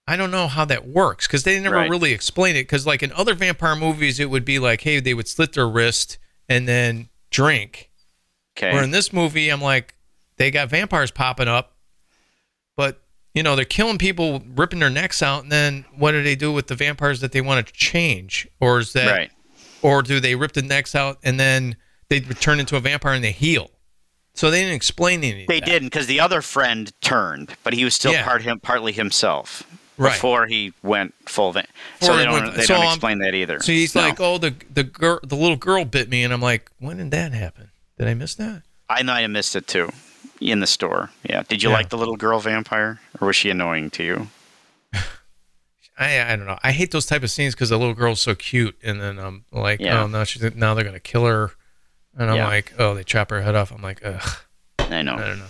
I 0.06 0.16
don't 0.16 0.30
know 0.30 0.46
how 0.46 0.64
that 0.66 0.86
works 0.86 1.26
because 1.26 1.42
they 1.42 1.58
never 1.58 1.74
Right. 1.74 1.90
really 1.90 2.12
explain 2.12 2.54
it. 2.54 2.62
Because 2.62 2.86
like 2.86 3.02
in 3.02 3.10
other 3.14 3.34
vampire 3.34 3.74
movies, 3.74 4.20
it 4.20 4.30
would 4.30 4.44
be 4.44 4.60
like, 4.60 4.82
hey, 4.82 5.00
they 5.00 5.12
would 5.12 5.26
slit 5.26 5.54
their 5.54 5.68
wrist 5.68 6.18
and 6.48 6.68
then 6.68 7.08
drink. 7.30 7.87
Okay? 8.58 8.72
Where 8.72 8.82
in 8.82 8.90
this 8.90 9.12
movie, 9.12 9.48
I'm 9.50 9.62
like, 9.62 9.94
they 10.36 10.50
got 10.50 10.68
vampires 10.70 11.10
popping 11.10 11.48
up, 11.48 11.76
but 12.76 13.00
you 13.34 13.42
know 13.42 13.56
they're 13.56 13.64
killing 13.64 13.98
people, 13.98 14.42
ripping 14.54 14.78
their 14.80 14.90
necks 14.90 15.22
out, 15.22 15.42
and 15.42 15.52
then 15.52 15.84
what 15.96 16.12
do 16.12 16.22
they 16.22 16.36
do 16.36 16.52
with 16.52 16.66
the 16.66 16.74
vampires 16.74 17.20
that 17.20 17.32
they 17.32 17.40
want 17.40 17.66
to 17.66 17.72
change, 17.72 18.48
or 18.60 18.78
is 18.78 18.92
that, 18.94 19.10
right. 19.16 19.30
or 19.82 20.02
do 20.02 20.20
they 20.20 20.34
rip 20.34 20.52
the 20.52 20.62
necks 20.62 20.94
out 20.94 21.18
and 21.22 21.38
then 21.38 21.76
they 22.08 22.20
turn 22.20 22.58
into 22.60 22.76
a 22.76 22.80
vampire 22.80 23.14
and 23.14 23.24
they 23.24 23.32
heal? 23.32 23.70
So 24.34 24.50
they 24.52 24.60
didn't 24.60 24.76
explain 24.76 25.24
any. 25.24 25.42
of 25.42 25.48
They 25.48 25.58
didn't 25.60 25.88
because 25.88 26.06
the 26.06 26.20
other 26.20 26.42
friend 26.42 26.92
turned, 27.00 27.56
but 27.64 27.72
he 27.74 27.84
was 27.84 27.94
still 27.94 28.12
Yeah. 28.12 28.24
part 28.24 28.42
him, 28.42 28.60
partly 28.60 28.92
himself 28.92 29.64
Right. 29.96 30.12
before 30.12 30.46
he 30.46 30.72
went 30.84 31.12
full. 31.26 31.50
Va- 31.50 31.64
so 32.00 32.16
they 32.16 32.24
don't. 32.24 32.32
went- 32.44 32.54
they 32.54 32.62
so 32.62 32.74
don't 32.74 32.84
I'm- 32.84 32.92
explain 32.92 33.18
that 33.18 33.34
either. 33.34 33.58
So 33.60 33.72
he's 33.72 33.96
No. 33.96 34.02
like, 34.02 34.20
"Oh, 34.20 34.38
the 34.38 34.54
the 34.72 34.84
girl, 34.84 35.18
the 35.24 35.34
little 35.34 35.56
girl 35.56 35.84
bit 35.84 36.08
me," 36.08 36.22
and 36.22 36.32
I'm 36.32 36.40
like, 36.40 36.70
"When 36.78 36.98
did 36.98 37.10
that 37.10 37.32
happen? 37.32 37.70
Did 37.98 38.08
I 38.08 38.14
miss 38.14 38.34
that?" 38.36 38.62
I 38.88 39.02
might 39.02 39.20
have 39.20 39.30
missed 39.30 39.54
it 39.56 39.66
too, 39.66 39.90
in 40.40 40.60
the 40.60 40.66
store. 40.66 41.10
Yeah. 41.28 41.42
Did 41.42 41.62
you 41.62 41.68
Yeah. 41.70 41.74
like 41.76 41.88
the 41.90 41.98
little 41.98 42.16
girl 42.16 42.40
vampire, 42.40 43.00
or 43.20 43.26
was 43.26 43.36
she 43.36 43.50
annoying 43.50 43.90
to 43.90 44.02
you? 44.04 44.28
I 45.98 46.32
I 46.32 46.36
don't 46.36 46.46
know. 46.46 46.58
I 46.62 46.72
hate 46.72 46.90
those 46.92 47.06
type 47.06 47.22
of 47.22 47.30
scenes 47.30 47.54
because 47.54 47.70
the 47.70 47.78
little 47.78 47.94
girl's 47.94 48.20
so 48.20 48.34
cute, 48.34 48.76
and 48.82 49.00
then 49.00 49.18
I'm 49.18 49.44
like, 49.52 49.80
Yeah. 49.80 50.02
oh 50.02 50.06
no, 50.06 50.24
she's 50.24 50.42
now 50.54 50.74
they're 50.74 50.84
gonna 50.84 51.00
kill 51.00 51.26
her, 51.26 51.50
and 52.16 52.30
I'm 52.30 52.36
Yeah. 52.36 52.46
like, 52.46 52.72
oh, 52.78 52.94
they 52.94 53.04
chop 53.04 53.30
her 53.30 53.42
head 53.42 53.54
off. 53.54 53.72
I'm 53.72 53.82
like, 53.82 54.00
ugh, 54.04 54.36
I 54.78 55.02
know. 55.02 55.14
I 55.14 55.18
don't 55.26 55.38
know. 55.38 55.44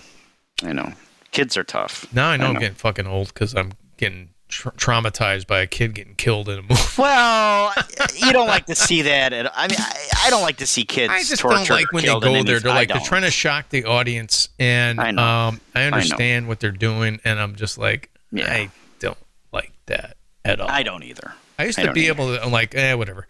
I 0.64 0.72
know. 0.72 0.92
Kids 1.30 1.56
are 1.56 1.64
tough. 1.64 2.06
Now 2.12 2.30
I 2.30 2.36
know, 2.38 2.46
I 2.46 2.48
I'm 2.48 2.54
know. 2.54 2.60
getting 2.60 2.74
fucking 2.76 3.06
old 3.06 3.28
because 3.28 3.54
I'm 3.54 3.72
getting 3.98 4.30
tra- 4.48 4.72
traumatized 4.72 5.46
by 5.46 5.60
a 5.60 5.66
kid 5.66 5.94
getting 5.94 6.14
killed 6.14 6.48
in 6.48 6.58
a 6.58 6.62
movie. 6.62 6.74
Well, 6.98 7.72
you 8.16 8.32
don't 8.32 8.48
like 8.48 8.66
to 8.66 8.74
see 8.74 9.02
that. 9.02 9.32
At, 9.32 9.56
I 9.56 9.68
mean, 9.68 9.78
I, 9.78 10.26
I 10.26 10.30
don't 10.30 10.42
like 10.42 10.56
to 10.56 10.66
see 10.66 10.84
kids 10.84 11.12
I 11.12 11.20
just 11.22 11.40
tortured 11.40 11.66
don't 11.68 11.70
like 11.70 11.92
when 11.92 12.02
they 12.02 12.08
go 12.08 12.42
there. 12.42 12.58
They're 12.58 12.72
I 12.72 12.74
like 12.74 12.88
they're 12.88 12.98
trying 13.00 13.22
to 13.22 13.30
shock 13.30 13.68
the 13.68 13.84
audience, 13.84 14.48
and 14.58 15.00
I 15.00 15.10
um, 15.46 15.60
I 15.76 15.84
understand 15.84 16.48
what 16.48 16.58
they're 16.58 16.72
doing, 16.72 17.20
and 17.24 17.38
I'm 17.38 17.54
just 17.54 17.78
like, 17.78 18.10
Yeah. 18.32 18.52
I 18.52 18.70
don't 18.98 19.16
like 19.52 19.72
that 19.86 20.16
at 20.44 20.60
all. 20.60 20.68
I 20.68 20.82
don't 20.82 21.04
either. 21.04 21.34
I 21.56 21.66
used 21.66 21.78
to 21.78 21.92
be 21.92 22.02
either. 22.06 22.12
able 22.14 22.34
to. 22.34 22.42
I'm 22.42 22.50
like, 22.50 22.74
eh, 22.74 22.94
whatever. 22.94 23.28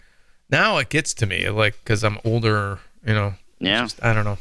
Now 0.51 0.79
it 0.79 0.89
gets 0.89 1.13
to 1.15 1.27
me, 1.27 1.49
like, 1.51 1.79
because 1.85 2.05
I'm 2.05 2.19
older. 2.25 2.79
You 3.07 3.13
know. 3.13 3.35
Yeah. 3.59 3.83
Just- 3.83 4.03
I 4.03 4.15
don't 4.15 4.25
know. 4.25 4.39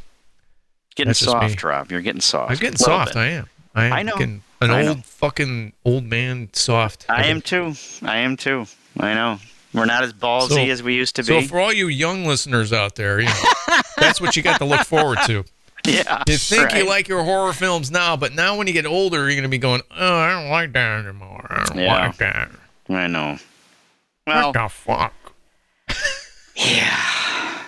Getting 0.95 1.09
That's 1.09 1.19
soft, 1.19 1.63
Rob. 1.63 1.91
You're 1.91 2.01
getting 2.01 2.21
soft. 2.21 2.51
I'm 2.51 2.57
getting 2.57 2.77
soft. 2.77 3.13
bit. 3.13 3.19
I 3.19 3.25
am. 3.27 3.49
I 3.75 3.85
am. 3.85 3.93
I 3.93 4.03
know. 4.03 4.17
Getting 4.17 4.41
an 4.61 4.71
I 4.71 4.81
know. 4.83 4.89
old 4.89 5.05
fucking 5.05 5.73
old 5.85 6.05
man 6.05 6.49
soft. 6.53 7.05
I 7.09 7.23
get- 7.23 7.25
am 7.31 7.41
too. 7.41 7.73
I 8.03 8.17
am 8.17 8.37
too. 8.37 8.65
I 8.99 9.13
know. 9.13 9.39
We're 9.73 9.85
not 9.85 10.03
as 10.03 10.13
ballsy 10.13 10.49
So- 10.49 10.57
as 10.71 10.81
we 10.81 10.95
used 10.95 11.15
to 11.17 11.23
be. 11.23 11.41
So 11.41 11.47
for 11.47 11.59
all 11.59 11.71
you 11.73 11.87
young 11.87 12.25
listeners 12.25 12.73
out 12.73 12.95
there, 12.95 13.19
you 13.19 13.27
know, 13.27 13.43
that's 13.97 14.19
what 14.19 14.35
you 14.35 14.41
got 14.43 14.57
to 14.59 14.65
look 14.65 14.85
forward 14.85 15.19
to. 15.27 15.43
yeah. 15.85 16.23
You 16.27 16.37
think 16.37 16.73
you 16.73 16.87
like 16.87 17.07
your 17.07 17.23
horror 17.23 17.53
films 17.53 17.91
now, 17.91 18.15
but 18.17 18.33
now 18.33 18.55
when 18.57 18.65
you 18.67 18.73
get 18.73 18.85
older, 18.85 19.17
you're 19.19 19.33
going 19.35 19.43
to 19.43 19.49
be 19.49 19.57
going, 19.59 19.81
"Oh, 19.95 20.15
I 20.15 20.31
don't 20.31 20.49
like 20.49 20.73
that 20.73 21.05
anymore. 21.05 21.45
I 21.49 21.63
don't 21.65 21.77
Yeah. 21.77 22.07
like 22.07 22.17
that. 22.17 22.49
I 22.89 23.07
know. 23.07 23.37
Well, 24.25 24.47
what 24.47 24.53
the 24.53 24.67
fuck?" 24.69 25.13
yeah. 26.55 27.61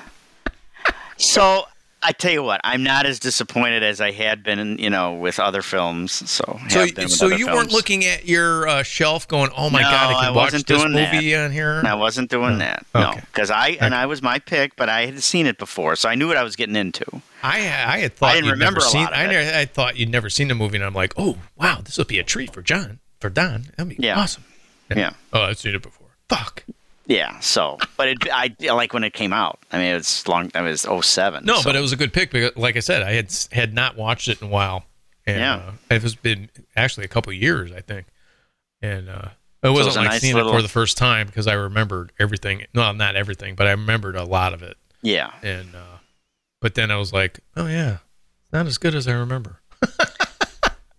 So 1.17 1.65
I 2.01 2.13
tell 2.13 2.31
you 2.31 2.41
what, 2.43 2.61
I'm 2.63 2.81
not 2.81 3.05
as 3.05 3.19
disappointed 3.19 3.83
as 3.83 3.99
I 3.99 4.11
had 4.11 4.41
been, 4.41 4.77
you 4.79 4.89
know, 4.89 5.15
with 5.15 5.37
other 5.39 5.61
films. 5.61 6.11
So 6.31 6.57
So, 6.69 6.79
have 6.85 6.95
been 6.95 7.03
with 7.05 7.11
so 7.11 7.27
you 7.27 7.47
weren't 7.47 7.73
looking 7.73 8.05
at 8.05 8.25
your 8.25 8.67
uh, 8.69 8.83
shelf, 8.83 9.27
going, 9.27 9.51
"Oh 9.57 9.69
my 9.69 9.81
No, 9.81 9.89
god, 9.91 10.13
I 10.15 10.27
I 10.27 10.29
watch 10.29 10.45
wasn't 10.53 10.67
this 10.67 10.79
doing 10.81 10.93
that. 10.93 11.13
movie 11.13 11.35
on 11.35 11.51
here." 11.51 11.81
I 11.85 11.95
wasn't 11.95 12.29
doing 12.31 12.53
No. 12.53 12.59
that. 12.59 12.85
No, 12.95 13.13
because 13.31 13.51
I 13.51 13.77
and 13.81 13.93
I 13.93 14.05
was 14.05 14.21
my 14.21 14.39
pick, 14.39 14.77
but 14.77 14.87
I 14.87 15.07
had 15.07 15.21
seen 15.23 15.45
it 15.45 15.57
before, 15.57 15.97
so 15.97 16.07
I 16.07 16.15
knew 16.15 16.27
what 16.29 16.37
I 16.37 16.43
was 16.43 16.55
getting 16.55 16.77
into. 16.77 17.03
I 17.43 17.57
I 17.57 17.97
had 17.99 18.15
thought 18.15 18.29
I 18.31 18.33
didn't 18.35 18.45
you'd 18.45 18.51
remember 18.53 18.79
seen. 18.81 19.05
I, 19.11 19.25
never, 19.27 19.57
I 19.57 19.65
thought 19.65 19.97
you'd 19.97 20.09
never 20.09 20.29
seen 20.29 20.47
the 20.47 20.55
movie, 20.55 20.77
and 20.77 20.85
I'm 20.85 20.93
like, 20.93 21.13
"Oh 21.17 21.37
wow, 21.57 21.81
this 21.83 21.97
would 21.97 22.07
be 22.07 22.19
a 22.19 22.23
treat 22.23 22.53
for 22.53 22.61
John 22.61 22.99
for 23.19 23.29
Don. 23.29 23.65
That'd 23.75 23.97
be 23.97 24.01
Yeah. 24.01 24.17
awesome." 24.19 24.45
Yeah. 24.95 25.11
Oh, 25.33 25.41
I've 25.41 25.57
seen 25.59 25.75
it 25.75 25.81
before. 25.83 26.07
Fuck. 26.29 26.63
Yeah. 27.09 27.37
So, 27.39 27.77
but 27.97 28.07
it, 28.07 28.17
I 28.31 28.55
I 28.69 28.71
like 28.73 28.93
when 28.93 29.03
it 29.03 29.13
came 29.13 29.33
out. 29.33 29.59
I 29.71 29.79
mean, 29.79 29.87
it 29.87 29.95
was 29.95 30.25
long. 30.27 30.49
It 30.55 30.61
was 30.61 30.81
07. 31.05 31.43
No, 31.43 31.55
so- 31.57 31.63
but 31.63 31.75
it 31.75 31.81
was 31.81 31.91
a 31.91 31.97
good 31.97 32.13
pick 32.13 32.31
because, 32.31 32.55
like 32.55 32.77
I 32.77 32.79
said, 32.79 33.01
I 33.03 33.11
had 33.13 33.35
had 33.51 33.73
not 33.73 33.97
watched 33.97 34.27
it 34.29 34.41
in 34.41 34.47
a 34.47 34.49
while, 34.49 34.85
and 35.25 35.39
Yeah. 35.39 35.55
uh, 35.55 35.71
it 35.91 36.01
has 36.03 36.15
been 36.15 36.49
actually 36.77 37.03
a 37.05 37.09
couple 37.09 37.33
years, 37.33 37.71
I 37.73 37.81
think, 37.81 38.05
and 38.81 39.09
uh, 39.09 39.29
it 39.63 39.67
it 39.67 39.71
wasn't 39.71 39.87
was 39.87 39.95
like 39.97 40.07
nice 40.11 40.21
seeing 40.21 40.37
it 40.37 40.43
for 40.43 40.61
the 40.61 40.67
first 40.69 40.97
time 40.97 41.27
because 41.27 41.47
I 41.47 41.53
remembered 41.53 42.11
everything. 42.19 42.63
No, 42.73 42.91
not 42.93 43.15
everything, 43.17 43.55
but 43.55 43.67
I 43.67 43.71
remembered 43.71 44.15
a 44.15 44.23
lot 44.23 44.53
of 44.53 44.61
it, 44.63 44.77
yeah. 45.01 45.31
and 45.41 45.73
uh, 45.75 45.97
but 46.61 46.75
then 46.75 46.91
I 46.91 46.97
was 46.97 47.11
like, 47.11 47.39
oh 47.57 47.65
yeah, 47.67 47.97
it's 48.43 48.53
not 48.53 48.67
as 48.67 48.77
good 48.77 48.93
as 48.95 49.07
I 49.07 49.13
remember. 49.13 49.59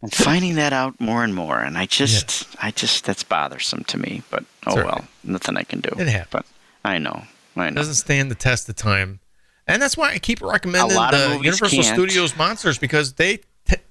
I'm 0.02 0.08
finding 0.08 0.54
that 0.54 0.72
out 0.72 0.98
more 1.00 1.22
and 1.24 1.34
more, 1.34 1.58
and 1.60 1.76
I 1.76 1.84
just, 1.86 2.46
I 2.62 2.70
just, 2.70 3.04
that's 3.04 3.22
bothersome 3.22 3.84
to 3.84 3.98
me. 3.98 4.22
But 4.30 4.44
oh 4.66 4.76
well, 4.76 5.04
nothing 5.24 5.56
I 5.56 5.62
can 5.62 5.80
do. 5.80 5.90
It 5.98 6.08
happens. 6.08 6.30
But 6.30 6.46
I 6.84 6.98
know, 6.98 7.24
I 7.56 7.66
It 7.68 7.72
know. 7.72 7.80
doesn't 7.80 7.94
stand 7.94 8.30
the 8.30 8.34
test 8.34 8.68
of 8.68 8.76
time, 8.76 9.20
and 9.66 9.82
that's 9.82 9.96
why 9.98 10.12
I 10.12 10.18
keep 10.18 10.40
recommending 10.40 10.96
the 10.96 11.40
Universal 11.42 11.82
can't. 11.82 11.86
Studios 11.94 12.36
monsters 12.36 12.78
because 12.78 13.14
they. 13.14 13.40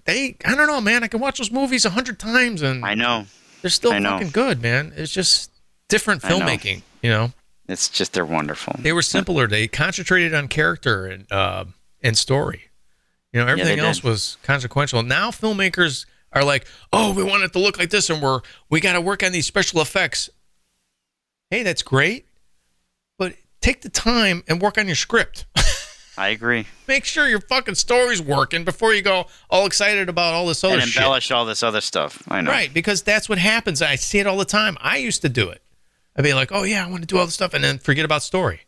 They, 0.03 0.36
I 0.44 0.56
don't 0.56 0.68
know, 0.68 0.81
man. 0.81 1.03
I 1.03 1.07
can 1.07 1.22
watch 1.22 1.38
those 1.38 1.52
movies 1.52 1.86
a 1.86 1.91
hundred 1.91 2.19
times 2.19 2.61
and 2.64 2.84
I 2.84 2.95
know. 2.95 3.27
they're 3.61 3.69
still 3.69 3.94
I 3.94 3.99
know. 3.99 4.10
fucking 4.14 4.31
good, 4.31 4.61
man. 4.61 4.91
It's 4.98 5.11
just 5.11 5.52
different 5.88 6.26
I 6.26 6.30
know. 6.30 6.40
filmmaking, 6.40 6.81
you 7.02 7.10
know. 7.11 7.31
It's 7.68 7.88
just 7.88 8.11
they're 8.14 8.26
wonderful. 8.26 8.76
They 8.80 8.91
were 8.91 9.03
simpler. 9.03 9.48
They 9.48 9.68
concentrated 9.68 10.34
on 10.34 10.48
character 10.49 11.06
and 11.06 11.31
uh, 11.31 11.65
and 12.02 12.18
story. 12.18 12.68
You 13.34 13.41
know, 13.41 13.47
everything 13.47 13.77
did. 13.77 13.85
else 13.85 14.03
was 14.03 14.38
consequential. 14.43 15.03
Now 15.03 15.30
filmmakers 15.30 16.06
are 16.34 16.43
like, 16.43 16.65
"Oh, 16.91 17.14
we 17.14 17.23
want 17.23 17.43
it 17.43 17.53
to 17.53 17.60
look 17.60 17.77
like 17.77 17.89
this, 17.89 18.10
and 18.10 18.22
we're 18.22 18.41
we 18.69 18.80
got 18.80 18.93
to 18.93 19.01
work 19.01 19.23
on 19.23 19.31
these 19.31 19.45
special 19.45 19.81
effects." 19.81 20.30
Hey, 21.51 21.64
that's 21.64 21.81
great, 21.81 22.26
but 23.18 23.34
take 23.61 23.81
the 23.81 23.89
time 23.89 24.43
and 24.47 24.61
work 24.61 24.77
on 24.77 24.88
your 24.88 24.95
script. 24.95 25.45
I 26.18 26.30
agree. 26.30 26.65
Make 26.88 27.06
sure 27.06 27.27
your 27.27 27.39
fucking 27.39 27.76
story's 27.76 28.22
working 28.22 28.65
before 28.65 28.93
you 28.93 29.01
go 29.01 29.27
all 29.49 29.65
excited 29.65 30.10
about 30.10 30.34
all 30.34 30.45
this 30.47 30.64
other 30.64 30.76
and 30.76 30.84
shit. 30.84 31.01
embellish 31.01 31.31
all 31.31 31.45
this 31.45 31.64
other 31.64 31.81
stuff. 31.81 32.22
I 32.27 32.41
know. 32.41 32.51
Right, 32.51 32.73
because 32.73 33.03
that's 33.03 33.30
what 33.30 33.38
happens. 33.38 33.81
I 33.81 33.95
see 33.95 34.19
it 34.19 34.27
all 34.27 34.38
the 34.38 34.45
time. 34.45 34.77
I 34.81 34.97
used 34.97 35.22
to 35.22 35.30
do 35.30 35.49
it. 35.49 35.61
I'd 36.18 36.23
be 36.23 36.34
like, 36.34 36.51
"Oh 36.51 36.64
yeah, 36.64 36.85
I 36.85 36.89
want 36.89 37.03
to 37.03 37.07
do 37.07 37.18
all 37.18 37.26
this 37.26 37.35
stuff," 37.35 37.53
and 37.53 37.64
then 37.64 37.77
forget 37.80 38.06
about 38.06 38.23
story. 38.23 38.61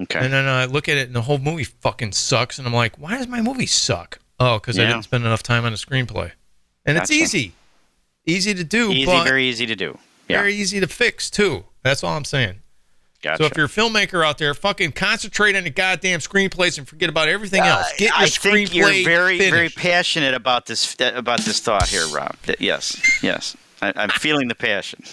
Okay. 0.00 0.18
And 0.18 0.32
then 0.32 0.46
I 0.46 0.64
look 0.64 0.88
at 0.88 0.96
it, 0.96 1.06
and 1.06 1.14
the 1.14 1.22
whole 1.22 1.38
movie 1.38 1.64
fucking 1.64 2.12
sucks. 2.12 2.58
And 2.58 2.66
I'm 2.66 2.72
like, 2.74 2.98
"Why 2.98 3.18
does 3.18 3.28
my 3.28 3.40
movie 3.42 3.66
suck?" 3.66 4.18
Oh, 4.40 4.58
because 4.58 4.78
I 4.78 4.86
didn't 4.86 5.02
spend 5.02 5.24
enough 5.24 5.42
time 5.42 5.64
on 5.64 5.72
the 5.72 5.78
screenplay. 5.78 6.32
And 6.86 6.96
it's 6.98 7.10
easy, 7.10 7.52
easy 8.26 8.54
to 8.54 8.64
do, 8.64 8.90
easy, 8.90 9.04
very 9.24 9.44
easy 9.46 9.66
to 9.66 9.76
do. 9.76 9.98
Yeah. 10.28 10.38
very 10.38 10.54
easy 10.54 10.80
to 10.80 10.86
fix 10.86 11.30
too. 11.30 11.64
That's 11.82 12.02
all 12.02 12.16
I'm 12.16 12.24
saying. 12.24 12.60
Gotcha. 13.22 13.42
So 13.42 13.46
if 13.46 13.56
you're 13.56 13.66
a 13.66 13.68
filmmaker 13.68 14.24
out 14.26 14.38
there, 14.38 14.52
fucking 14.52 14.92
concentrate 14.92 15.54
on 15.54 15.62
the 15.62 15.70
goddamn 15.70 16.18
screenplays 16.18 16.76
and 16.78 16.88
forget 16.88 17.08
about 17.08 17.28
everything 17.28 17.62
else. 17.62 17.92
Get 17.96 18.08
your 18.08 18.14
Uh, 18.14 18.20
I 18.22 18.24
screenplay 18.26 18.52
think 18.52 18.74
you're 18.74 19.04
very, 19.04 19.38
very 19.38 19.68
passionate 19.68 20.34
about 20.34 20.66
this 20.66 20.96
about 21.00 21.40
this 21.40 21.60
thought 21.60 21.86
here, 21.88 22.06
Rob. 22.08 22.34
Yes, 22.58 23.00
yes, 23.22 23.56
I, 23.80 23.92
I'm 23.94 24.08
feeling 24.10 24.48
the 24.48 24.54
passion. 24.56 25.04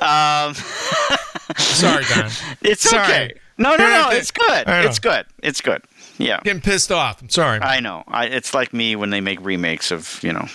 Um, 0.00 0.54
Sorry, 1.56 2.04
Don. 2.14 2.30
it's 2.62 2.82
Sorry. 2.88 3.02
okay. 3.04 3.34
No, 3.56 3.70
no, 3.70 3.88
no. 3.88 4.10
It's 4.12 4.30
good. 4.30 4.64
It's 4.66 4.98
good. 4.98 5.26
It's 5.42 5.60
good. 5.60 5.82
Yeah, 6.18 6.40
Getting 6.44 6.62
pissed 6.62 6.90
off. 6.92 7.22
I'm 7.22 7.28
sorry. 7.28 7.60
I 7.60 7.80
know. 7.80 8.02
I, 8.08 8.26
it's 8.26 8.52
like 8.52 8.72
me 8.72 8.96
when 8.96 9.10
they 9.10 9.20
make 9.20 9.40
remakes 9.44 9.90
of 9.90 10.20
you 10.22 10.32
know. 10.32 10.46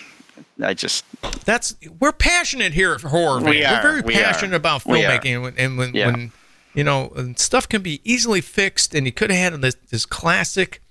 I 0.61 0.73
just 0.73 1.03
That's 1.45 1.75
we're 1.99 2.11
passionate 2.11 2.73
here 2.73 2.93
at 2.93 3.01
Horror. 3.01 3.39
We 3.39 3.59
We're 3.59 3.67
are, 3.67 3.81
very 3.81 4.01
we 4.01 4.13
passionate 4.13 4.53
are, 4.53 4.57
about 4.57 4.83
filmmaking, 4.83 5.33
and 5.35 5.41
when, 5.43 5.57
and 5.57 5.77
when, 5.77 5.93
Yeah. 5.93 6.07
when 6.07 6.31
you 6.73 6.83
know 6.83 7.11
stuff 7.37 7.67
can 7.67 7.81
be 7.81 8.01
easily 8.03 8.41
fixed, 8.41 8.93
and 8.93 9.05
you 9.05 9.11
could 9.11 9.31
have 9.31 9.53
had 9.53 9.61
this, 9.61 9.75
this 9.89 10.05
classic. 10.05 10.81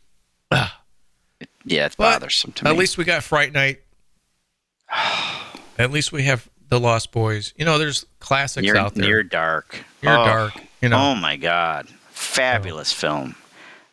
yeah, 0.50 1.86
it's 1.86 1.94
bothersome 1.96 2.52
to 2.52 2.64
me. 2.64 2.70
at 2.70 2.76
least 2.76 2.98
we 2.98 3.04
got 3.04 3.22
Fright 3.22 3.52
Night. 3.52 3.82
at 5.78 5.90
least 5.90 6.12
we 6.12 6.24
have 6.24 6.48
the 6.72 6.80
Lost 6.80 7.12
Boys. 7.12 7.52
You 7.58 7.66
know, 7.66 7.76
there's 7.76 8.06
classics 8.18 8.62
near 8.62 8.76
out 8.76 8.94
there. 8.94 9.04
near 9.04 9.22
dark. 9.22 9.84
Near 10.02 10.16
Oh, 10.16 10.24
Dark, 10.24 10.54
you 10.80 10.88
know. 10.88 11.10
Oh 11.10 11.14
my 11.14 11.36
god, 11.36 11.86
fabulous 12.10 12.94
film. 12.94 13.34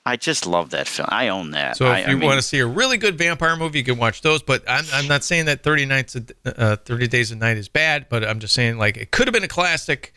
I 0.06 0.16
just 0.16 0.48
love 0.48 0.70
that 0.70 0.88
film. 0.88 1.10
I 1.12 1.28
own 1.28 1.52
that. 1.52 1.76
So 1.76 1.86
if 1.92 2.08
I 2.08 2.10
you 2.10 2.18
mean, 2.18 2.26
want 2.26 2.38
to 2.40 2.42
see 2.42 2.60
a 2.60 2.66
really 2.66 2.98
good 2.98 3.18
vampire 3.18 3.58
movie, 3.58 3.80
you 3.80 3.84
can 3.86 3.98
watch 3.98 4.22
those. 4.22 4.42
But 4.42 4.64
I'm, 4.68 4.86
I'm 4.94 5.08
not 5.08 5.26
saying 5.26 5.46
that 5.46 5.62
30 5.62 5.86
nights, 5.88 6.16
a, 6.16 6.24
uh, 6.60 6.76
30 6.78 7.08
days 7.10 7.32
a 7.32 7.36
night 7.36 7.58
is 7.58 7.68
bad. 7.68 8.08
But 8.10 8.24
I'm 8.24 8.40
just 8.40 8.54
saying 8.56 8.78
like 8.78 8.96
it 8.96 9.12
could 9.12 9.28
have 9.28 9.34
been 9.34 9.44
a 9.44 9.48
classic. 9.50 10.14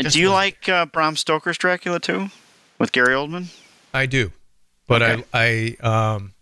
just 0.00 0.14
do 0.14 0.20
you 0.22 0.28
was- 0.28 0.34
like 0.34 0.68
uh, 0.68 0.86
Bram 0.86 1.16
Stoker's 1.16 1.58
Dracula 1.58 1.98
too, 1.98 2.28
with 2.78 2.92
Gary 2.92 3.14
Oldman? 3.14 3.52
I 3.92 4.06
do, 4.06 4.30
but 4.86 5.02
Okay. 5.02 5.24
I 5.34 5.76
I 5.82 6.14
um, 6.14 6.32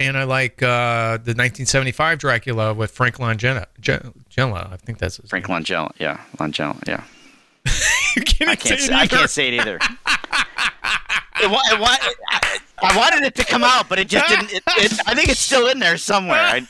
and 0.00 0.16
I 0.16 0.24
like 0.24 0.62
uh, 0.62 1.16
the 1.18 1.34
1975 1.34 2.18
Dracula 2.18 2.74
with 2.74 2.90
Frank 2.92 3.16
Langella. 3.16 3.66
Langella, 3.80 4.72
I 4.72 4.76
think 4.76 4.98
that's 4.98 5.18
Frank 5.28 5.48
name. 5.48 5.62
Langella, 5.62 5.90
yeah, 5.98 6.20
Langella, 6.38 6.76
yeah. 6.86 7.04
you 8.16 8.22
can't 8.22 8.50
I 8.50 8.56
can't. 8.56 8.78
say 8.80 8.86
Say, 8.86 8.92
it 8.92 8.96
I 8.96 9.02
either. 9.02 9.16
can't 9.16 9.30
say 9.30 9.48
it 9.48 9.54
either. 9.60 9.76
it, 11.40 11.50
wa- 11.50 11.60
it, 11.66 12.16
I, 12.30 12.58
I 12.82 12.96
wanted 12.96 13.24
it 13.24 13.34
to 13.36 13.44
come 13.44 13.64
out, 13.64 13.88
but 13.88 13.98
it 13.98 14.08
just 14.08 14.28
didn't. 14.28 14.52
It, 14.52 14.62
it, 14.66 15.00
I 15.06 15.14
think 15.14 15.28
it's 15.28 15.40
still 15.40 15.68
in 15.68 15.78
there 15.78 15.96
somewhere. 15.98 16.38
I, 16.40 16.66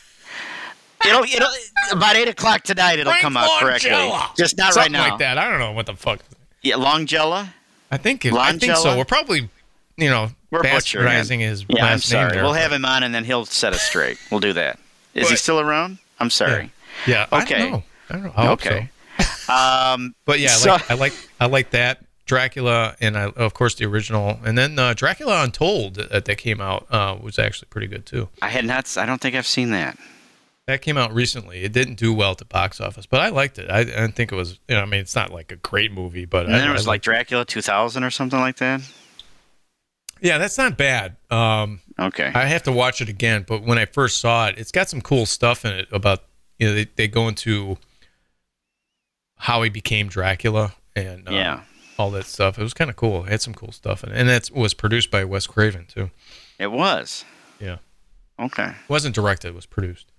it'll, 1.07 1.23
it'll 1.25 1.49
about 1.93 2.17
eight 2.17 2.29
o'clock 2.29 2.63
tonight. 2.63 2.99
It'll 2.99 3.13
Frank 3.13 3.23
come 3.23 3.37
out 3.37 3.61
correctly. 3.61 3.91
Just 4.37 4.57
not 4.57 4.73
Something 4.75 4.93
right 4.95 5.05
now. 5.05 5.11
like 5.11 5.19
that. 5.21 5.39
I 5.39 5.49
don't 5.51 5.59
know 5.61 5.73
what 5.73 5.87
the 5.87 5.95
fuck. 5.95 6.21
Yeah, 6.63 6.75
Longella. 6.77 7.51
I 7.91 7.97
think 7.97 8.25
it, 8.25 8.33
I 8.35 8.53
think 8.57 8.75
so. 8.77 8.97
We're 8.97 9.05
probably 9.05 9.49
you 9.97 10.09
know 10.11 10.31
We're 10.51 10.63
butchering 10.63 11.07
bastardizing 11.07 11.41
his 11.41 11.65
Yeah, 11.69 11.85
I'm 11.87 11.99
sorry. 11.99 12.25
name 12.27 12.35
there. 12.35 12.43
we'll 12.45 12.53
have 12.55 12.73
him 12.73 12.85
on, 12.85 13.03
and 13.03 13.15
then 13.15 13.25
he'll 13.25 13.45
set 13.45 13.73
us 13.75 13.83
straight. 13.83 14.19
We'll 14.31 14.41
do 14.41 14.53
that. 14.55 14.79
Is 15.15 15.29
he 15.31 15.37
still 15.37 15.61
around? 15.61 15.99
I'm 16.21 16.31
sorry. 16.31 16.71
Yeah. 17.07 17.27
I 17.31 17.43
Okay. 17.43 17.59
don't 17.59 17.71
know. 17.73 17.83
I 18.11 18.13
don't 18.15 18.23
know. 18.25 18.33
I 18.37 18.47
hope 18.47 18.65
Okay. 18.67 18.91
so. 19.19 19.53
Um, 19.53 20.15
But 20.27 20.41
yeah, 20.41 20.51
I 20.51 20.53
So- 20.57 20.71
like, 20.73 20.91
I 20.91 20.95
like 20.95 21.13
I 21.41 21.47
like 21.47 21.71
that 21.71 22.05
Dracula, 22.27 22.95
and 23.01 23.17
I, 23.17 23.25
of 23.25 23.55
course 23.55 23.75
the 23.75 23.87
original, 23.87 24.39
and 24.45 24.57
then 24.59 24.79
uh, 24.79 24.93
Dracula 24.95 25.43
Untold 25.43 25.95
that, 25.95 26.25
that 26.27 26.37
came 26.37 26.61
out 26.61 26.87
uh, 26.91 27.17
was 27.21 27.39
actually 27.39 27.69
pretty 27.71 27.87
good 27.87 28.05
too. 28.05 28.29
I 28.43 28.49
had 28.51 28.65
not. 28.67 28.97
I 28.99 29.07
don't 29.07 29.21
think 29.21 29.35
I've 29.35 29.47
seen 29.47 29.71
that. 29.71 29.97
That 30.67 30.83
came 30.83 30.99
out 30.99 31.15
recently. 31.15 31.65
It 31.65 31.73
didn't 31.73 31.95
do 31.95 32.13
well 32.13 32.33
at 32.33 32.39
the 32.39 32.45
box 32.45 32.79
office, 32.79 33.07
but 33.07 33.21
I 33.23 33.31
liked 33.31 33.59
it. 33.59 33.71
I, 33.71 33.79
I 33.79 33.85
didn't 33.85 34.13
think 34.17 34.31
it 34.33 34.35
was. 34.35 34.59
You 34.69 34.75
know, 34.77 34.83
I 34.83 34.85
mean, 34.85 35.01
it's 35.01 35.15
not 35.15 35.33
like 35.33 35.51
a 35.51 35.57
great 35.57 35.91
movie, 35.93 36.27
but 36.27 36.45
And 36.45 36.55
I, 36.55 36.59
then 36.59 36.69
it 36.69 36.71
I 36.73 36.75
was 36.75 36.87
like 36.87 37.01
Dracula 37.01 37.47
2000 37.47 38.05
or 38.05 38.11
something 38.11 38.39
like 38.39 38.57
that. 38.57 38.83
Yeah, 40.21 40.39
that's 40.39 40.59
not 40.59 40.77
bad. 40.77 41.17
Um, 41.31 41.81
Okay. 42.01 42.31
I 42.35 42.45
have 42.47 42.63
to 42.65 42.73
watch 42.73 43.01
it 43.01 43.09
again, 43.09 43.45
but 43.49 43.63
when 43.65 43.77
I 43.79 43.85
first 43.85 44.19
saw 44.21 44.47
it, 44.47 44.57
it's 44.59 44.71
got 44.71 44.89
some 44.89 45.01
cool 45.01 45.27
stuff 45.27 45.65
in 45.65 45.73
it 45.73 45.89
about 45.91 46.23
you 46.59 46.69
know 46.69 46.75
they, 46.75 46.87
they 46.97 47.09
go 47.09 47.27
into 47.29 47.77
how 49.37 49.63
he 49.63 49.71
became 49.71 50.09
Dracula 50.09 50.75
and 50.97 51.29
uh, 51.29 51.33
yeah, 51.33 51.61
all 51.99 52.11
that 52.13 52.27
stuff. 52.27 52.59
It 52.59 52.63
was 52.63 52.75
kind 52.75 52.91
of 52.91 52.97
cool. 52.97 53.25
It 53.25 53.31
had 53.31 53.43
some 53.43 53.55
cool 53.55 53.73
stuff 53.73 54.05
in 54.05 54.11
it, 54.11 54.17
and 54.17 54.29
that 54.29 54.51
was 54.55 54.75
produced 54.75 55.11
by 55.11 55.25
Wes 55.25 55.47
Craven 55.47 55.87
too. 55.87 56.11
it 56.59 56.71
was. 56.71 57.25
Yeah. 57.61 57.79
Okay. 58.39 58.69
It 58.69 58.89
wasn't 58.89 59.15
directed; 59.15 59.49
it 59.49 59.55
was 59.55 59.67
produced. 59.67 60.13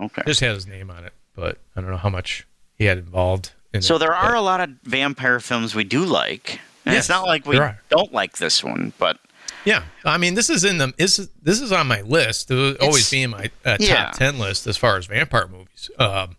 Okay. 0.00 0.22
Just 0.26 0.40
had 0.40 0.54
his 0.54 0.66
name 0.66 0.90
on 0.90 1.04
it, 1.04 1.12
but 1.34 1.58
I 1.76 1.80
don't 1.80 1.90
know 1.90 1.96
how 1.96 2.10
much 2.10 2.46
he 2.76 2.84
had 2.84 2.98
involved. 2.98 3.52
In 3.72 3.82
So 3.82 3.96
it, 3.96 3.98
there 4.00 4.14
are 4.14 4.32
but- 4.32 4.38
a 4.38 4.40
lot 4.40 4.60
of 4.60 4.70
vampire 4.84 5.40
films 5.40 5.74
we 5.74 5.84
do 5.84 6.04
like. 6.04 6.60
And 6.86 6.92
Yes, 6.94 7.04
it's 7.04 7.08
not 7.08 7.26
like 7.26 7.46
we 7.46 7.58
don't 7.88 8.12
like 8.12 8.36
this 8.36 8.62
one, 8.62 8.92
but 8.98 9.18
Yeah, 9.64 9.84
I 10.04 10.18
mean, 10.18 10.34
this 10.34 10.50
is 10.50 10.64
in 10.64 10.78
the 10.78 10.92
is 10.98 11.28
this 11.42 11.60
is 11.60 11.72
on 11.72 11.86
my 11.86 12.02
list. 12.02 12.50
It 12.50 12.54
will 12.54 12.76
always 12.80 13.10
be 13.10 13.22
in 13.22 13.30
my 13.30 13.50
uh, 13.64 13.76
top 13.76 13.80
yeah. 13.80 14.10
ten 14.12 14.38
list 14.38 14.66
as 14.66 14.76
far 14.76 14.96
as 14.96 15.06
vampire 15.06 15.48
movies. 15.48 15.90
Um, 15.98 16.36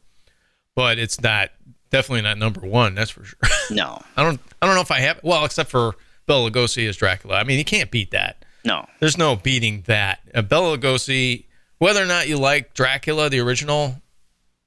but 0.75 0.99
it's 0.99 1.19
not 1.21 1.49
definitely 1.89 2.21
not 2.21 2.37
number 2.37 2.61
one. 2.61 2.95
That's 2.95 3.11
for 3.11 3.23
sure. 3.23 3.39
no, 3.71 4.01
I 4.15 4.23
don't 4.23 4.39
I 4.61 4.65
don't 4.65 4.75
know 4.75 4.81
if 4.81 4.91
I 4.91 4.99
have 4.99 5.19
well, 5.23 5.45
except 5.45 5.69
for 5.69 5.95
Bela 6.25 6.49
Lugosi 6.49 6.87
as 6.87 6.97
Dracula. 6.97 7.35
I 7.35 7.43
mean, 7.43 7.57
you 7.57 7.65
can't 7.65 7.91
beat 7.91 8.11
that. 8.11 8.45
no. 8.63 8.85
There's 8.99 9.17
no 9.17 9.35
beating 9.35 9.83
that. 9.87 10.19
Uh, 10.33 10.41
Bela 10.41 10.77
Lugosi, 10.77 11.45
whether 11.79 12.01
or 12.01 12.07
not 12.07 12.27
you 12.27 12.37
like 12.37 12.73
Dracula, 12.73 13.29
the 13.29 13.39
original, 13.39 14.01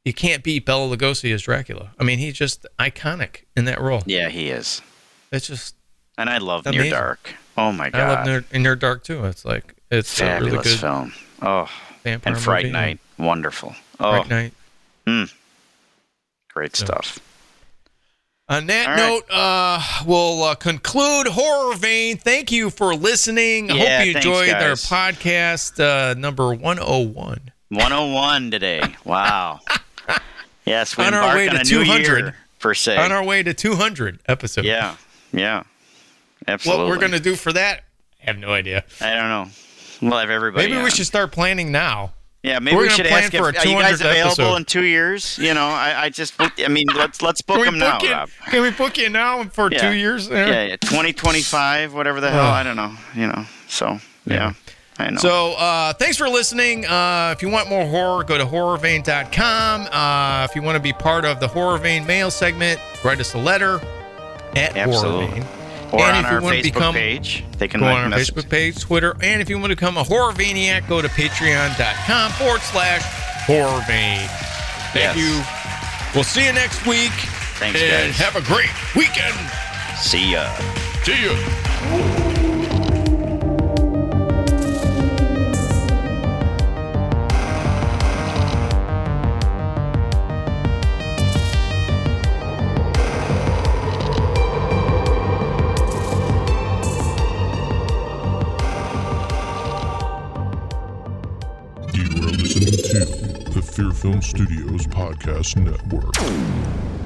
you 0.04 0.12
can't 0.12 0.42
beat 0.42 0.64
Bela 0.64 0.96
Lugosi 0.96 1.32
as 1.34 1.42
Dracula. 1.42 1.90
I 1.98 2.04
mean, 2.04 2.18
he's 2.18 2.34
just 2.34 2.66
iconic 2.78 3.44
in 3.56 3.66
that 3.66 3.80
role. 3.80 4.02
Yeah, 4.06 4.28
he 4.28 4.50
is. 4.50 4.82
It's 5.30 5.46
just 5.46 5.74
And 6.16 6.30
I 6.30 6.38
love 6.38 6.66
Amazing. 6.66 6.82
Near 6.82 6.92
Dark. 6.92 7.34
Oh 7.58 7.72
my 7.72 7.90
god! 7.90 8.00
I 8.28 8.34
love 8.36 8.52
Near, 8.52 8.76
Dark 8.76 9.02
too. 9.04 9.24
It's 9.26 9.44
like 9.44 9.74
it's 9.90 10.12
a 10.20 10.24
Fabulous 10.24 10.52
really 10.52 10.64
good 10.64 10.78
film. 10.80 11.12
Oh, 11.42 11.68
vampire 12.04 12.32
and 12.34 12.42
Fright 12.42 12.64
movie. 12.66 12.72
Night. 12.72 12.98
Wonderful. 13.18 13.74
Oh, 14.00 14.22
Fright 14.22 14.28
Night. 14.30 14.52
great 16.54 16.78
Yeah. 16.78 16.84
stuff. 16.86 17.18
On 18.50 18.66
that 18.66 18.86
All 18.88 18.94
right. 18.94 18.96
note, 18.96 19.30
uh, 19.30 19.82
we'll 20.06 20.42
uh, 20.42 20.54
conclude 20.54 21.26
Horror 21.26 21.74
Vein. 21.76 22.16
Thank 22.16 22.50
you 22.50 22.70
for 22.70 22.94
listening. 22.94 23.70
I 23.70 23.74
Yeah, 23.74 23.98
hope 23.98 24.06
you 24.06 24.16
enjoyed 24.16 24.50
our 24.54 24.72
podcast 24.72 25.78
uh, 25.78 26.14
number 26.14 26.54
101. 26.54 27.50
101 27.68 28.50
today. 28.50 28.82
Wow. 29.04 29.60
yes, 30.64 30.96
we 30.96 31.04
On 31.04 31.12
our 31.12 31.36
way 31.36 31.48
to 31.50 31.62
200. 31.62 32.06
year, 32.06 32.36
per 32.58 32.72
se. 32.72 32.96
On 32.96 33.12
our 33.12 33.22
way 33.22 33.42
to 33.42 33.52
200 33.52 34.20
episodes. 34.26 34.66
yeah, 34.66 34.96
yeah. 35.32 35.64
Absolutely. 36.48 36.84
What 36.84 36.90
we're 36.90 36.98
going 36.98 37.12
to 37.12 37.20
do 37.20 37.36
for 37.36 37.52
that, 37.52 37.84
I 38.22 38.26
have 38.26 38.38
no 38.38 38.52
idea. 38.52 38.84
I 39.00 39.14
don't 39.14 39.28
know. 39.28 39.46
We'll 40.02 40.18
have 40.18 40.30
everybody. 40.30 40.68
Maybe 40.68 40.82
we 40.82 40.90
should 40.90 41.06
start 41.06 41.32
planning 41.32 41.70
now. 41.72 42.14
Yeah, 42.44 42.60
maybe 42.60 42.76
we're 42.76 42.82
we 42.82 42.88
gonna 42.88 42.96
should 42.96 43.06
plan 43.06 43.24
ask 43.24 43.32
for 43.32 43.48
if 43.48 43.56
a 43.56 43.58
are 43.58 43.66
you 43.66 43.78
guys 43.80 44.00
available 44.00 44.26
episode. 44.30 44.54
in 44.56 44.64
two 44.64 44.84
years. 44.84 45.38
You 45.38 45.54
know, 45.54 45.66
I, 45.66 46.04
I 46.04 46.08
just 46.08 46.38
booked. 46.38 46.62
I 46.64 46.68
mean, 46.68 46.86
let's 46.94 47.20
let's 47.20 47.42
book 47.42 47.64
them 47.64 47.78
now, 47.80 47.98
book 47.98 48.08
you? 48.08 48.14
Rob. 48.14 48.30
Can 48.46 48.62
we 48.62 48.70
book 48.70 48.96
you 48.96 49.08
now 49.10 49.42
for 49.44 49.68
Yeah. 49.72 49.90
two 49.90 49.96
years? 49.96 50.28
Yeah, 50.28 50.62
yeah, 50.66 50.76
twenty 50.76 51.12
twenty 51.12 51.42
five, 51.42 51.94
whatever 51.94 52.20
the 52.20 52.30
hell. 52.30 52.44
Ugh. 52.46 52.54
I 52.54 52.62
don't 52.62 52.76
know. 52.76 52.94
You 53.16 53.26
know, 53.26 53.44
so 53.66 53.98
yeah, 54.24 54.34
Yeah. 54.34 54.52
I 55.00 55.10
know. 55.10 55.18
So 55.18 55.54
uh, 55.54 55.92
thanks 55.94 56.16
for 56.16 56.28
listening. 56.28 56.86
Uh, 56.86 57.34
if 57.36 57.42
you 57.42 57.48
want 57.48 57.68
more 57.68 57.84
horror, 57.84 58.22
go 58.22 58.38
to 58.38 58.46
horrorvein.com. 58.46 59.88
Uh, 59.90 60.46
if 60.48 60.54
you 60.54 60.62
want 60.62 60.76
to 60.76 60.82
be 60.82 60.92
part 60.92 61.24
of 61.24 61.40
the 61.40 61.48
Horror 61.48 61.78
Vein 61.78 62.06
mail 62.06 62.30
segment, 62.30 62.80
write 63.04 63.18
us 63.18 63.34
a 63.34 63.38
letter 63.38 63.80
at 64.54 64.76
Absolutely. 64.76 65.26
Horror 65.26 65.40
Vein. 65.40 65.57
Or 65.92 66.00
and 66.00 66.16
on 66.18 66.24
if 66.24 66.30
you 66.30 66.36
our 66.36 66.42
wanna 66.42 66.56
Facebook 66.56 66.62
become- 66.62 66.94
page, 66.94 67.44
they 67.58 67.68
can 67.68 67.80
Go 67.80 67.86
like 67.86 67.96
on 67.96 68.02
our 68.04 68.08
message- 68.10 68.34
Facebook 68.34 68.50
page, 68.50 68.80
Twitter, 68.80 69.16
and 69.22 69.40
if 69.42 69.48
you 69.48 69.58
want 69.58 69.70
to 69.70 69.76
become 69.76 69.96
a 69.96 70.04
horror 70.04 70.32
vaniac, 70.32 70.86
go 70.88 71.00
to 71.02 71.08
patreon.com 71.08 72.32
forward 72.32 72.60
slash 72.62 73.02
horror 73.46 73.82
vein. 73.86 74.28
Thank 74.92 75.16
Yes. 75.16 75.16
you. 75.16 75.42
We'll 76.14 76.24
see 76.24 76.44
you 76.46 76.52
next 76.52 76.86
week. 76.86 77.12
Thanks, 77.58 77.80
and 77.80 77.90
guys. 77.90 78.16
have 78.16 78.36
a 78.36 78.40
great 78.40 78.70
weekend. 78.94 79.34
See 79.98 80.32
ya. 80.32 80.48
See 81.04 81.20
you. 81.20 82.27
To 102.88 103.04
the 103.50 103.60
Fear 103.60 103.90
Film 103.90 104.22
Studios 104.22 104.86
Podcast 104.86 105.56
Network. 105.56 106.97